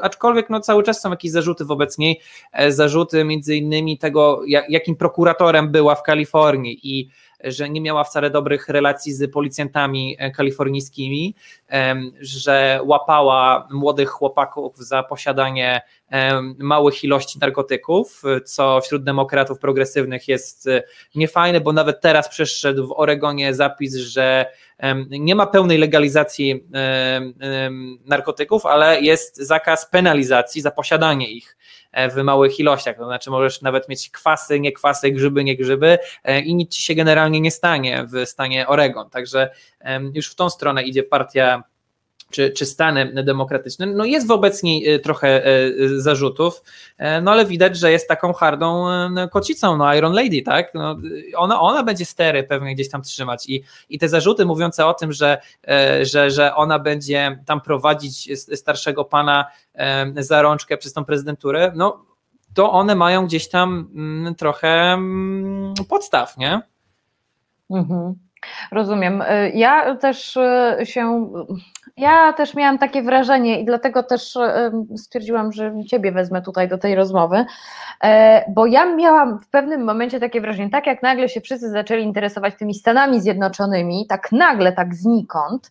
aczkolwiek 0.02 0.50
no 0.50 0.60
cały 0.60 0.82
czas 0.82 1.00
są 1.00 1.10
jakieś 1.10 1.30
zarzuty 1.30 1.64
wobec 1.64 1.98
niej, 1.98 2.20
zarzuty 2.68 3.24
między 3.24 3.56
innymi 3.56 3.98
tego, 3.98 4.42
jakim 4.68 4.96
prokuratorem 4.96 5.72
była 5.72 5.94
w 5.94 6.02
Kalifornii. 6.02 6.80
I 6.82 7.10
że 7.44 7.70
nie 7.70 7.80
miała 7.80 8.04
wcale 8.04 8.30
dobrych 8.30 8.68
relacji 8.68 9.12
z 9.12 9.32
policjantami 9.32 10.16
e, 10.18 10.30
kalifornijskimi, 10.30 11.34
że 12.20 12.80
łapała 12.84 13.68
młodych 13.70 14.08
chłopaków 14.08 14.78
za 14.78 15.02
posiadanie 15.02 15.80
małych 16.58 17.04
ilości 17.04 17.38
narkotyków, 17.38 18.22
co 18.44 18.80
wśród 18.80 19.04
demokratów 19.04 19.58
progresywnych 19.58 20.28
jest 20.28 20.66
e, 20.66 20.82
niefajne, 21.14 21.60
bo 21.60 21.72
nawet 21.72 22.00
teraz 22.00 22.28
przyszedł 22.28 22.86
w 22.86 22.92
Oregonie 22.96 23.54
zapis, 23.54 23.94
że 23.94 24.46
nie 25.10 25.34
ma 25.34 25.46
pełnej 25.46 25.78
legalizacji 25.78 26.64
narkotyków, 28.04 28.66
ale 28.66 29.00
jest 29.00 29.36
zakaz 29.36 29.90
penalizacji 29.90 30.62
za 30.62 30.70
posiadanie 30.70 31.30
ich. 31.30 31.56
E, 31.92 32.10
w 32.10 32.16
małych 32.16 32.60
ilościach, 32.60 32.96
to 32.96 33.04
znaczy 33.04 33.30
możesz 33.30 33.62
nawet 33.62 33.88
mieć 33.88 34.10
kwasy, 34.10 34.60
nie 34.60 34.72
kwasy, 34.72 35.10
grzyby, 35.10 35.44
nie 35.44 35.56
grzyby 35.56 35.98
e, 36.24 36.40
i 36.40 36.54
nic 36.54 36.74
ci 36.74 36.82
się 36.82 36.94
generalnie 36.94 37.40
nie 37.40 37.50
stanie 37.50 38.06
w 38.12 38.28
stanie 38.28 38.66
Oregon, 38.66 39.10
także 39.10 39.50
już 40.14 40.30
w 40.30 40.34
tą 40.34 40.50
stronę 40.50 40.82
idzie 40.82 41.02
partia 41.02 41.62
czy, 42.32 42.50
czy 42.50 42.66
Stany 42.66 43.24
demokratyczne, 43.24 43.86
no 43.86 44.04
jest 44.04 44.26
wobec 44.26 44.62
niej 44.62 45.00
trochę 45.00 45.42
zarzutów, 45.96 46.62
no 47.22 47.30
ale 47.30 47.46
widać, 47.46 47.76
że 47.76 47.92
jest 47.92 48.08
taką 48.08 48.32
hardą 48.32 48.86
kocicą, 49.30 49.76
no 49.76 49.94
Iron 49.94 50.12
Lady, 50.12 50.42
tak? 50.42 50.74
No, 50.74 50.96
ona, 51.36 51.60
ona 51.60 51.82
będzie 51.82 52.04
stery 52.04 52.42
pewnie 52.42 52.74
gdzieś 52.74 52.90
tam 52.90 53.02
trzymać 53.02 53.48
i, 53.48 53.62
i 53.88 53.98
te 53.98 54.08
zarzuty 54.08 54.46
mówiące 54.46 54.86
o 54.86 54.94
tym, 54.94 55.12
że, 55.12 55.38
że, 56.02 56.30
że 56.30 56.54
ona 56.54 56.78
będzie 56.78 57.38
tam 57.46 57.60
prowadzić 57.60 58.38
starszego 58.38 59.04
pana 59.04 59.44
za 60.16 60.42
rączkę 60.42 60.76
przez 60.76 60.92
tą 60.92 61.04
prezydenturę, 61.04 61.72
no 61.76 62.04
to 62.54 62.72
one 62.72 62.94
mają 62.94 63.26
gdzieś 63.26 63.48
tam 63.48 63.90
mm, 63.94 64.34
trochę 64.34 64.68
mm, 64.68 65.74
podstaw, 65.88 66.36
nie? 66.36 66.60
Mhm. 67.70 68.14
Rozumiem. 68.72 69.22
Ja 69.54 69.96
też 69.96 70.38
się. 70.84 71.32
Ja 71.96 72.32
też 72.32 72.54
miałam 72.54 72.78
takie 72.78 73.02
wrażenie 73.02 73.60
i 73.60 73.64
dlatego 73.64 74.02
też 74.02 74.36
y, 74.36 74.98
stwierdziłam, 74.98 75.52
że 75.52 75.74
Ciebie 75.86 76.12
wezmę 76.12 76.42
tutaj 76.42 76.68
do 76.68 76.78
tej 76.78 76.94
rozmowy, 76.94 77.44
e, 78.04 78.44
bo 78.50 78.66
ja 78.66 78.94
miałam 78.94 79.40
w 79.40 79.48
pewnym 79.48 79.84
momencie 79.84 80.20
takie 80.20 80.40
wrażenie, 80.40 80.70
tak 80.70 80.86
jak 80.86 81.02
nagle 81.02 81.28
się 81.28 81.40
wszyscy 81.40 81.70
zaczęli 81.70 82.02
interesować 82.02 82.54
tymi 82.58 82.74
Stanami 82.74 83.20
Zjednoczonymi, 83.20 84.06
tak 84.08 84.32
nagle, 84.32 84.72
tak 84.72 84.94
znikąd, 84.94 85.70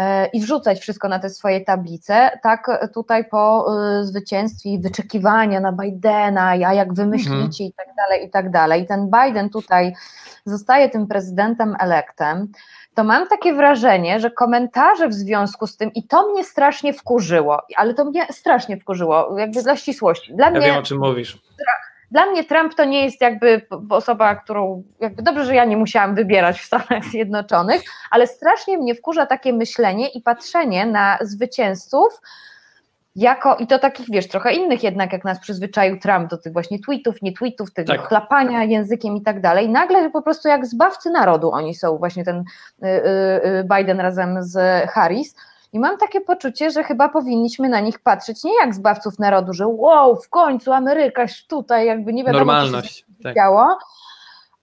E, 0.00 0.26
i 0.26 0.40
wrzucać 0.40 0.80
wszystko 0.80 1.08
na 1.08 1.18
te 1.18 1.30
swoje 1.30 1.60
tablice, 1.60 2.30
tak 2.42 2.90
tutaj 2.94 3.24
po 3.24 3.66
e, 4.00 4.04
zwycięstwie 4.04 4.78
wyczekiwania 4.78 5.60
na 5.60 5.72
Bidena, 5.72 6.48
a 6.48 6.74
jak 6.74 6.94
wymyślicie 6.94 7.64
mhm. 7.64 7.70
i 7.70 7.72
tak 7.72 7.86
dalej, 7.96 8.26
i 8.26 8.30
tak 8.30 8.50
dalej. 8.50 8.82
I 8.82 8.86
ten 8.86 9.10
Biden 9.10 9.50
tutaj 9.50 9.94
zostaje 10.44 10.88
tym 10.88 11.06
prezydentem 11.06 11.76
elektem, 11.80 12.48
to 12.94 13.04
mam 13.04 13.26
takie 13.26 13.54
wrażenie, 13.54 14.20
że 14.20 14.30
komentarze 14.30 15.08
w 15.08 15.14
związku 15.14 15.66
z 15.66 15.76
tym, 15.76 15.92
i 15.94 16.06
to 16.06 16.28
mnie 16.28 16.44
strasznie 16.44 16.92
wkurzyło, 16.92 17.62
ale 17.76 17.94
to 17.94 18.04
mnie 18.04 18.26
strasznie 18.30 18.76
wkurzyło, 18.76 19.38
jakby 19.38 19.62
dla 19.62 19.76
ścisłości. 19.76 20.34
Dla 20.34 20.46
ja 20.46 20.50
mnie, 20.50 20.60
wiem, 20.60 20.76
o 20.76 20.82
czym 20.82 20.98
mówisz. 20.98 21.38
Dla 22.10 22.26
mnie 22.26 22.44
Trump 22.44 22.74
to 22.74 22.84
nie 22.84 23.04
jest 23.04 23.20
jakby 23.20 23.66
osoba, 23.90 24.34
którą, 24.34 24.82
jakby 25.00 25.22
dobrze, 25.22 25.44
że 25.44 25.54
ja 25.54 25.64
nie 25.64 25.76
musiałam 25.76 26.14
wybierać 26.14 26.60
w 26.60 26.64
Stanach 26.64 27.04
Zjednoczonych, 27.10 27.82
ale 28.10 28.26
strasznie 28.26 28.78
mnie 28.78 28.94
wkurza 28.94 29.26
takie 29.26 29.52
myślenie 29.52 30.08
i 30.08 30.22
patrzenie 30.22 30.86
na 30.86 31.18
zwycięzców, 31.20 32.20
jako, 33.16 33.56
i 33.56 33.66
to 33.66 33.78
takich, 33.78 34.06
wiesz, 34.10 34.28
trochę 34.28 34.52
innych 34.52 34.82
jednak, 34.82 35.12
jak 35.12 35.24
nas 35.24 35.40
przyzwyczaił 35.40 35.98
Trump 35.98 36.30
do 36.30 36.38
tych 36.38 36.52
właśnie 36.52 36.78
tweetów, 36.78 37.22
nie 37.22 37.32
tweetów, 37.32 37.72
tego 37.72 37.92
tak. 37.92 38.08
chlapania 38.08 38.64
językiem 38.64 39.16
i 39.16 39.22
tak 39.22 39.40
dalej. 39.40 39.68
Nagle 39.68 40.10
po 40.10 40.22
prostu 40.22 40.48
jak 40.48 40.66
zbawcy 40.66 41.10
narodu 41.10 41.52
oni 41.52 41.74
są, 41.74 41.98
właśnie 41.98 42.24
ten 42.24 42.38
y, 42.38 42.86
y, 42.86 42.88
y, 42.88 43.64
Biden 43.76 44.00
razem 44.00 44.42
z 44.42 44.86
Harris. 44.90 45.34
I 45.72 45.80
mam 45.80 45.98
takie 45.98 46.20
poczucie, 46.20 46.70
że 46.70 46.84
chyba 46.84 47.08
powinniśmy 47.08 47.68
na 47.68 47.80
nich 47.80 47.98
patrzeć 47.98 48.44
nie 48.44 48.58
jak 48.60 48.74
zbawców 48.74 49.18
narodu, 49.18 49.52
że 49.52 49.66
wow, 49.66 50.16
w 50.16 50.28
końcu 50.28 50.72
Ameryka 50.72 51.24
tutaj 51.48 51.86
jakby 51.86 52.12
nie 52.12 52.24
wiadomo, 52.24 52.44
Normalność, 52.44 53.04
co 53.22 53.28
się 53.28 53.34
tak. 53.34 53.36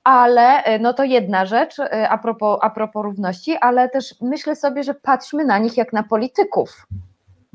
ale 0.04 0.64
e, 0.64 0.80
no 0.80 0.94
to 0.94 1.04
jedna 1.04 1.46
rzecz 1.46 1.80
e, 1.80 2.10
a 2.10 2.18
propos, 2.18 2.60
a 2.62 2.70
propos 2.70 3.04
równości, 3.04 3.58
ale 3.62 3.90
też 3.90 4.16
myślę 4.22 4.56
sobie, 4.56 4.84
że 4.84 4.94
patrzmy 4.94 5.46
na 5.46 5.58
nich 5.58 5.78
jak 5.78 5.94
na 5.94 6.04
polityków. 6.04 6.88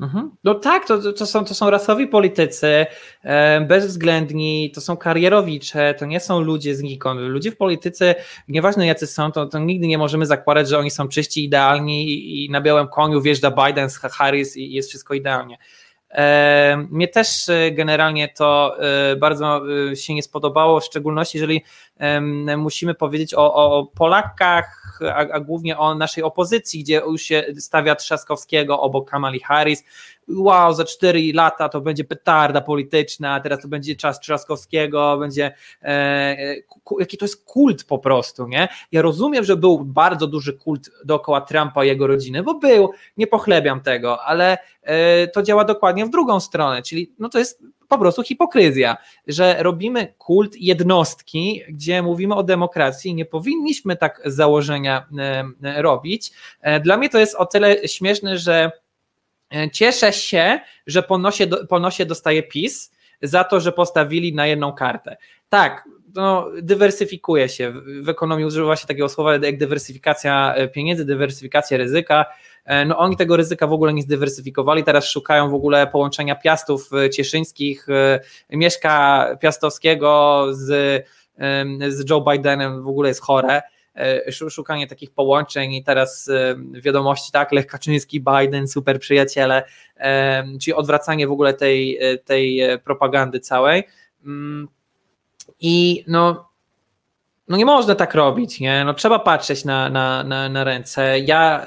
Mhm. 0.03 0.31
No 0.43 0.55
tak, 0.55 0.87
to, 0.87 1.13
to, 1.13 1.25
są, 1.25 1.45
to 1.45 1.53
są 1.53 1.69
rasowi 1.69 2.07
politycy, 2.07 2.85
e, 3.23 3.61
bezwzględni, 3.61 4.71
to 4.75 4.81
są 4.81 4.97
karierowicze, 4.97 5.93
to 5.93 6.05
nie 6.05 6.19
są 6.19 6.41
ludzie 6.41 6.75
znikąd. 6.75 7.19
Ludzie 7.21 7.51
w 7.51 7.57
polityce, 7.57 8.15
nieważne 8.47 8.87
jacy 8.87 9.07
są, 9.07 9.31
to, 9.31 9.45
to 9.45 9.59
nigdy 9.59 9.87
nie 9.87 9.97
możemy 9.97 10.25
zakładać, 10.25 10.69
że 10.69 10.79
oni 10.79 10.91
są 10.91 11.07
czyści, 11.07 11.43
idealni 11.43 12.09
i, 12.09 12.45
i 12.45 12.49
na 12.49 12.61
białym 12.61 12.87
koniu 12.87 13.21
wjeżdża 13.21 13.51
Biden 13.51 13.89
z 13.89 13.97
Harris 13.97 14.57
i 14.57 14.71
jest 14.71 14.89
wszystko 14.89 15.13
idealnie. 15.13 15.57
E, 16.13 16.87
mnie 16.89 17.07
też 17.07 17.49
e, 17.49 17.71
generalnie 17.71 18.27
to 18.27 18.77
e, 18.79 19.15
bardzo 19.15 19.61
się 19.95 20.13
nie 20.13 20.23
spodobało, 20.23 20.79
w 20.79 20.85
szczególności 20.85 21.37
jeżeli 21.37 21.63
musimy 22.57 22.93
powiedzieć 22.93 23.33
o, 23.33 23.53
o 23.53 23.85
Polakach, 23.85 24.99
a, 25.01 25.15
a, 25.15 25.39
głównie 25.39 25.77
o 25.77 25.95
naszej 25.95 26.23
opozycji, 26.23 26.83
gdzie 26.83 26.95
już 26.95 27.21
się 27.21 27.45
stawia 27.57 27.95
Trzaskowskiego 27.95 28.79
obok 28.79 29.09
Kamali 29.09 29.39
Harris. 29.39 29.83
Wow, 30.27 30.73
za 30.73 30.85
cztery 30.85 31.21
lata 31.33 31.69
to 31.69 31.81
będzie 31.81 32.03
petarda 32.03 32.61
polityczna, 32.61 33.39
teraz 33.39 33.61
to 33.61 33.67
będzie 33.67 33.95
czas 33.95 34.19
Trzaskowskiego, 34.19 35.17
będzie 35.17 35.53
e, 35.81 36.55
jaki 36.99 37.17
to 37.17 37.25
jest 37.25 37.45
kult 37.45 37.83
po 37.83 37.99
prostu, 37.99 38.47
nie? 38.47 38.67
Ja 38.91 39.01
rozumiem, 39.01 39.43
że 39.43 39.55
był 39.55 39.85
bardzo 39.85 40.27
duży 40.27 40.53
kult 40.53 40.89
dookoła 41.05 41.41
Trumpa 41.41 41.85
i 41.85 41.87
jego 41.87 42.07
rodziny, 42.07 42.43
bo 42.43 42.53
był, 42.53 42.91
nie 43.17 43.27
pochlebiam 43.27 43.81
tego, 43.81 44.23
ale 44.23 44.57
e, 44.81 45.27
to 45.27 45.43
działa 45.43 45.65
dokładnie 45.65 46.05
w 46.05 46.09
drugą 46.09 46.39
stronę, 46.39 46.81
czyli 46.81 47.13
no 47.19 47.29
to 47.29 47.39
jest 47.39 47.63
po 47.93 47.99
prostu 47.99 48.23
hipokryzja, 48.23 48.97
że 49.27 49.55
robimy 49.59 50.13
kult 50.17 50.55
jednostki, 50.55 51.63
gdzie 51.69 52.01
mówimy 52.01 52.35
o 52.35 52.43
demokracji, 52.43 53.15
nie 53.15 53.25
powinniśmy 53.25 53.95
tak 53.95 54.21
z 54.25 54.35
założenia 54.35 55.07
e, 55.63 55.81
robić. 55.81 56.31
E, 56.61 56.79
dla 56.79 56.97
mnie 56.97 57.09
to 57.09 57.19
jest 57.19 57.35
o 57.35 57.45
tyle 57.45 57.87
śmieszne, 57.87 58.37
że 58.37 58.71
e, 59.55 59.71
cieszę 59.71 60.13
się, 60.13 60.59
że 60.87 61.03
po 61.69 61.79
nosie 61.79 62.05
dostaje 62.05 62.43
PiS 62.43 62.91
za 63.21 63.43
to, 63.43 63.59
że 63.59 63.71
postawili 63.71 64.35
na 64.35 64.47
jedną 64.47 64.73
kartę. 64.73 65.17
Tak, 65.49 65.89
no, 66.15 66.47
dywersyfikuje 66.61 67.49
się. 67.49 67.73
W 68.01 68.09
ekonomii 68.09 68.45
używa 68.45 68.75
się 68.75 68.87
takiego 68.87 69.09
słowa 69.09 69.33
jak 69.33 69.57
dywersyfikacja 69.57 70.55
pieniędzy, 70.73 71.05
dywersyfikacja 71.05 71.77
ryzyka. 71.77 72.25
E, 72.65 72.85
no 72.85 72.97
oni 72.97 73.17
tego 73.17 73.37
ryzyka 73.37 73.67
w 73.67 73.73
ogóle 73.73 73.93
nie 73.93 74.01
zdywersyfikowali, 74.01 74.83
teraz 74.83 75.05
szukają 75.05 75.49
w 75.49 75.53
ogóle 75.53 75.87
połączenia 75.87 76.35
piastów 76.35 76.89
e, 76.93 77.09
cieszyńskich, 77.09 77.89
e, 77.89 78.19
Mieszka 78.49 79.27
Piastowskiego 79.41 80.45
z, 80.51 81.05
z 81.89 82.09
Joe 82.09 82.21
Bidenem 82.21 82.83
w 82.83 82.87
ogóle 82.87 83.09
jest 83.09 83.21
chore 83.21 83.61
szukanie 84.49 84.87
takich 84.87 85.11
połączeń 85.11 85.73
i 85.73 85.83
teraz 85.83 86.29
wiadomości, 86.71 87.31
tak, 87.31 87.51
Lech 87.51 87.67
Kaczyński, 87.67 88.21
Biden, 88.21 88.67
super 88.67 88.99
przyjaciele, 88.99 89.63
czyli 90.61 90.73
odwracanie 90.73 91.27
w 91.27 91.31
ogóle 91.31 91.53
tej, 91.53 91.99
tej 92.25 92.61
propagandy 92.83 93.39
całej. 93.39 93.83
Mm, 94.25 94.67
I 95.59 96.03
no, 96.07 96.49
no 97.47 97.57
nie 97.57 97.65
można 97.65 97.95
tak 97.95 98.15
robić, 98.15 98.59
nie? 98.59 98.85
No 98.85 98.93
trzeba 98.93 99.19
patrzeć 99.19 99.65
na, 99.65 99.89
na, 99.89 100.23
na, 100.23 100.49
na 100.49 100.63
ręce. 100.63 101.19
Ja, 101.19 101.65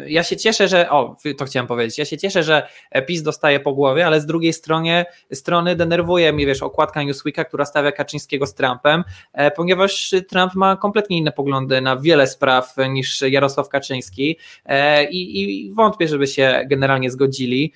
yy, 0.00 0.10
ja 0.10 0.22
się 0.22 0.36
cieszę, 0.36 0.68
że, 0.68 0.90
o, 0.90 1.16
to 1.38 1.44
chciałem 1.44 1.66
powiedzieć, 1.66 1.98
ja 1.98 2.04
się 2.04 2.18
cieszę, 2.18 2.42
że 2.42 2.68
PiS 3.06 3.22
dostaje 3.22 3.60
po 3.60 3.72
głowie, 3.72 4.06
ale 4.06 4.20
z 4.20 4.26
drugiej 4.26 4.52
strony, 4.52 5.04
strony 5.32 5.76
denerwuje 5.76 6.32
mnie, 6.32 6.46
wiesz, 6.46 6.62
okładka 6.62 7.02
Newsweeka, 7.02 7.44
która 7.44 7.64
stawia 7.64 7.92
Kaczyńskiego 7.92 8.46
z 8.46 8.54
Trumpem, 8.54 9.04
e, 9.32 9.50
ponieważ 9.50 10.14
Trump 10.28 10.54
ma 10.54 10.76
kompletnie 10.76 11.18
inne 11.18 11.32
poglądy 11.32 11.80
na 11.80 11.96
wiele 11.96 12.26
spraw 12.26 12.74
niż 12.88 13.20
Jarosław 13.20 13.68
Kaczyński 13.68 14.38
e, 14.66 15.04
i, 15.04 15.40
i 15.40 15.72
wątpię, 15.72 16.08
żeby 16.08 16.26
się 16.26 16.64
generalnie 16.66 17.10
zgodzili 17.10 17.72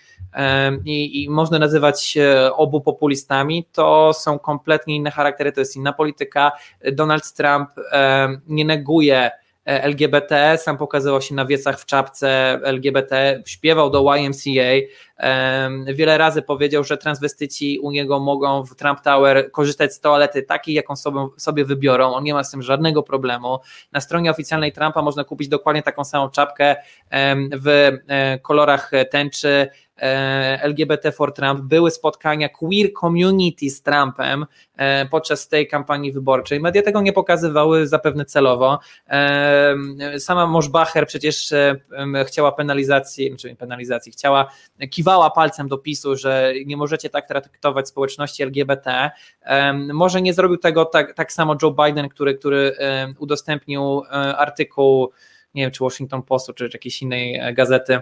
i, 0.85 1.25
i 1.25 1.31
można 1.31 1.59
nazywać 1.59 2.19
obu 2.53 2.81
populistami, 2.81 3.67
to 3.73 4.13
są 4.13 4.39
kompletnie 4.39 4.97
inne 4.97 5.11
charaktery, 5.11 5.53
to 5.53 5.61
jest 5.61 5.77
inna 5.77 5.93
polityka. 5.93 6.53
Donald 6.93 7.33
Trump 7.33 7.71
nie 8.47 8.65
neguje 8.65 9.31
e, 9.67 9.83
LGBT, 9.83 10.59
sam 10.59 10.77
pokazywał 10.77 11.23
się 11.23 11.35
na 11.35 11.47
wiecach 11.47 11.81
w 11.81 11.87
czapce 11.87 12.29
LGBT, 12.63 13.43
śpiewał 13.47 13.91
do 13.91 14.15
YMCA, 14.15 14.87
wiele 15.95 16.19
razy 16.19 16.43
powiedział, 16.43 16.85
że 16.85 16.97
transwestyci 16.97 17.79
u 17.79 17.91
niego 17.91 18.21
mogą 18.21 18.65
w 18.65 18.75
Trump 18.75 19.01
Tower 19.01 19.51
korzystać 19.53 19.95
z 19.95 20.01
toalety 20.01 20.43
takiej, 20.43 20.75
jaką 20.75 20.95
sobie, 21.37 21.65
wybiorą, 21.65 22.15
on 22.15 22.25
nie 22.25 22.35
ma 22.35 22.45
z 22.45 22.51
tym 22.51 22.63
żadnego 22.63 23.03
problemu. 23.03 23.59
Na 23.93 24.01
stronie 24.01 24.31
oficjalnej 24.31 24.73
Trumpa 24.73 25.03
można 25.03 25.25
kupić 25.25 25.49
dokładnie 25.49 25.83
taką 25.83 26.05
samą 26.05 26.31
czapkę 26.31 26.77
w 27.53 27.93
e, 28.09 28.39
kolorach 28.39 28.91
tęczy, 29.11 29.69
LGBT 30.63 31.13
for 31.13 31.33
Trump, 31.33 31.61
były 31.61 31.91
spotkania 31.91 32.49
queer 32.49 32.93
community 33.01 33.71
z 33.71 33.83
Trumpem 33.83 34.47
e, 34.77 35.07
podczas 35.07 35.49
tej 35.49 35.69
kampanii 35.69 36.13
wyborczej. 36.13 36.61
Media 36.61 36.83
tego 36.83 37.01
nie 37.01 37.13
pokazywały 37.13 37.87
zapewne 37.87 38.25
celowo. 38.25 38.79
E, 39.09 39.75
sama 40.19 40.47
Moschbacher 40.47 41.07
przecież 41.07 41.55
chciała 42.27 42.53
penalizacji, 42.53 43.37
czy 43.37 43.57
penalizacji, 43.57 44.13
chciała, 44.13 44.51
kiwała 44.91 45.31
palcem 45.31 45.69
do 45.69 45.79
PiSu, 45.79 46.17
że 46.17 46.53
nie 46.67 46.77
możecie 46.77 47.11
tak 47.11 47.29
traktować 47.29 47.89
społeczności 47.89 48.43
LGBT. 48.43 49.11
Może 49.93 50.23
nie 50.23 50.35
zrobił 50.35 50.57
tego 50.57 50.85
tak, 50.85 51.15
tak 51.15 51.33
samo 51.33 51.57
Joe 51.63 51.71
Biden, 51.71 52.09
który, 52.09 52.35
który 52.35 52.77
udostępnił 53.19 54.03
artykuł, 54.37 55.13
nie 55.55 55.63
wiem, 55.63 55.71
czy 55.71 55.85
Washington 55.85 56.23
Postu, 56.23 56.53
czy 56.53 56.71
jakiejś 56.73 57.03
innej 57.03 57.55
gazety, 57.55 58.01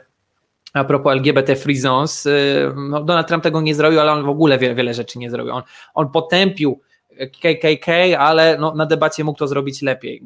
a 0.77 0.85
propos 0.85 1.13
LGBT 1.13 1.57
Free 1.57 1.77
Zones, 1.77 2.27
y, 2.27 2.73
no 2.77 3.05
Donald 3.05 3.29
Trump 3.29 3.43
tego 3.43 3.61
nie 3.61 3.75
zrobił, 3.75 4.01
ale 4.01 4.13
on 4.13 4.25
w 4.25 4.29
ogóle 4.29 4.59
wiele, 4.59 4.75
wiele 4.75 4.95
rzeczy 4.95 5.19
nie 5.19 5.31
zrobił. 5.31 5.55
On, 5.55 5.63
on 5.95 6.11
potępił 6.11 6.81
KKK, 7.17 8.17
ale 8.19 8.57
no, 8.61 8.75
na 8.75 8.87
debacie 8.87 9.25
mógł 9.25 9.39
to 9.39 9.47
zrobić 9.47 9.83
lepiej. 9.83 10.23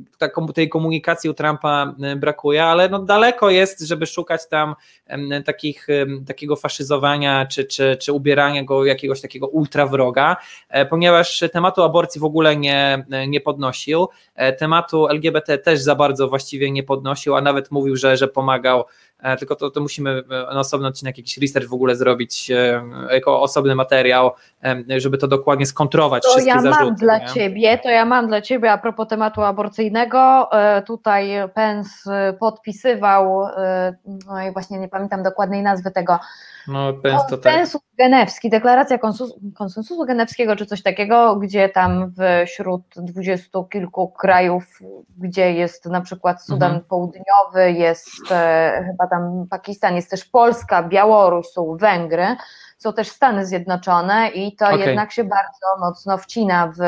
tej 0.55 0.69
komunikacji 0.69 1.31
u 1.31 1.35
Trumpa 1.35 1.95
brakuje, 2.17 2.65
ale 2.65 2.89
no, 2.89 2.99
daleko 2.99 3.51
jest, 3.51 3.81
żeby 3.81 4.07
szukać 4.07 4.49
tam 4.49 4.75
takich, 5.45 5.87
takiego 6.27 6.57
faszyzowania 6.57 7.47
czy, 7.47 7.65
czy, 7.65 7.97
czy 8.01 8.13
ubierania 8.13 8.65
go 8.65 8.85
jakiegoś 8.85 9.21
takiego 9.21 9.49
ultrawroga, 9.49 10.37
e, 10.69 10.87
ponieważ 10.87 11.45
tematu 11.53 11.83
aborcji 11.83 12.21
w 12.21 12.25
ogóle 12.25 12.57
nie, 12.57 13.07
nie 13.29 13.41
podnosił, 13.41 14.09
e, 14.35 14.53
tematu 14.53 15.09
LGBT 15.09 15.59
też 15.59 15.81
za 15.81 15.95
bardzo 15.95 16.29
właściwie 16.29 16.71
nie 16.71 16.83
podnosił, 16.83 17.37
a 17.37 17.41
nawet 17.41 17.71
mówił, 17.71 17.97
że, 17.97 18.17
że 18.17 18.29
pomagał 18.29 18.85
E, 18.85 19.10
tylko 19.39 19.57
to, 19.57 19.71
to 19.71 19.81
musimy 19.81 20.11
e, 20.11 20.55
na 20.55 20.61
osobny 20.61 20.89
odcinek 20.89 21.19
jakiś 21.19 21.39
research 21.39 21.69
w 21.69 21.75
ogóle 21.75 21.97
zrobić 21.97 22.51
e, 22.51 22.83
jako 23.11 23.43
osobny 23.43 23.75
materiał, 23.75 24.31
żeby 24.97 25.19
to 25.19 25.29
dokładnie 25.29 25.67
skontrować 25.67 26.23
to 26.23 26.29
wszystkie 26.29 26.51
ja 26.51 26.61
zarzuty. 26.61 26.85
mam 26.85 26.95
dla 26.95 27.19
nie? 27.19 27.27
ciebie, 27.27 27.79
to 27.79 27.91
ja 27.91 28.05
mam 28.05 28.29
dla 28.29 28.41
ciebie 28.41 28.73
a 28.73 28.79
propos 28.79 29.09
tematu 29.09 29.43
aborcyjnego, 29.43 30.51
tutaj 30.87 31.31
Pence 31.55 31.91
podpisywał, 32.41 33.47
no 34.27 34.43
i 34.43 34.53
właśnie 34.53 34.79
nie 34.79 34.89
pamiętam 34.89 35.23
dokładnej 35.23 35.63
nazwy 35.63 35.91
tego, 35.91 36.19
no, 36.69 36.93
Pence 36.93 37.25
to 37.31 37.39
tak. 37.39 37.53
Konsensus 37.53 37.81
genewski, 37.99 38.51
deklaracja 38.51 38.99
konsensusu 39.55 40.05
genewskiego, 40.05 40.57
czy 40.57 40.67
coś 40.67 40.83
takiego, 40.83 41.37
gdzie 41.37 41.69
tam 41.69 42.13
wśród 42.47 42.83
dwudziestu 42.97 43.65
kilku 43.65 44.09
krajów, 44.09 44.81
gdzie 45.19 45.53
jest 45.53 45.87
na 45.87 46.01
przykład 46.01 46.43
Sudan 46.43 46.71
mhm. 46.71 46.85
Południowy, 46.85 47.73
jest 47.73 48.09
e, 48.31 48.85
chyba 48.87 49.07
tam 49.11 49.47
Pakistan, 49.51 49.97
jest 49.97 50.11
też 50.11 50.25
Polska, 50.25 50.83
Białoruś, 50.83 51.47
są 51.47 51.77
Węgry, 51.77 52.37
są 52.79 52.93
też 52.93 53.09
Stany 53.09 53.47
Zjednoczone 53.47 54.29
i 54.29 54.57
to 54.57 54.67
okay. 54.67 54.79
jednak 54.79 55.13
się 55.13 55.25
bardzo 55.25 55.87
mocno 55.87 56.19
wcina 56.19 56.73
w 56.79 56.81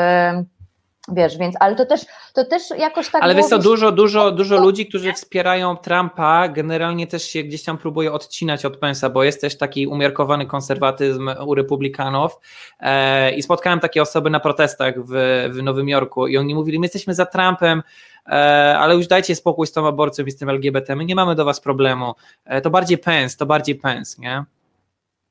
Wiesz, 1.07 1.37
więc, 1.37 1.55
ale 1.59 1.75
to 1.75 1.85
też, 1.85 2.01
to 2.33 2.45
też 2.45 2.63
jakoś 2.77 3.09
tak. 3.09 3.23
Ale 3.23 3.35
wiesz 3.35 3.45
co, 3.45 3.59
dużo, 3.59 3.91
dużo, 3.91 4.31
dużo 4.31 4.57
ludzi, 4.57 4.85
którzy 4.85 5.13
wspierają 5.13 5.77
Trumpa, 5.77 6.47
generalnie 6.47 7.07
też 7.07 7.23
się 7.23 7.43
gdzieś 7.43 7.63
tam 7.63 7.77
próbuje 7.77 8.13
odcinać 8.13 8.65
od 8.65 8.77
Pensa, 8.77 9.09
bo 9.09 9.23
jest 9.23 9.41
też 9.41 9.57
taki 9.57 9.87
umiarkowany 9.87 10.45
konserwatyzm 10.45 11.29
u 11.45 11.55
republikanów. 11.55 12.39
E, 12.79 13.31
I 13.31 13.43
spotkałem 13.43 13.79
takie 13.79 14.01
osoby 14.01 14.29
na 14.29 14.39
protestach 14.39 14.95
w, 14.97 15.11
w 15.51 15.63
Nowym 15.63 15.89
Jorku 15.89 16.27
i 16.27 16.37
oni 16.37 16.55
mówili: 16.55 16.79
My 16.79 16.85
jesteśmy 16.85 17.13
za 17.13 17.25
Trumpem, 17.25 17.83
ale 18.25 18.95
już 18.95 19.07
dajcie 19.07 19.35
spokój 19.35 19.67
z 19.67 19.71
tą 19.71 19.87
aborcją 19.87 20.25
i 20.25 20.31
z 20.31 20.37
tym 20.37 20.49
LGBT, 20.49 20.95
my 20.95 21.05
nie 21.05 21.15
mamy 21.15 21.35
do 21.35 21.45
was 21.45 21.59
problemu. 21.59 22.13
E, 22.45 22.61
to 22.61 22.69
bardziej 22.69 22.97
Pence, 22.97 23.37
to 23.37 23.45
bardziej 23.45 23.75
Pence, 23.75 24.21
nie? 24.21 24.43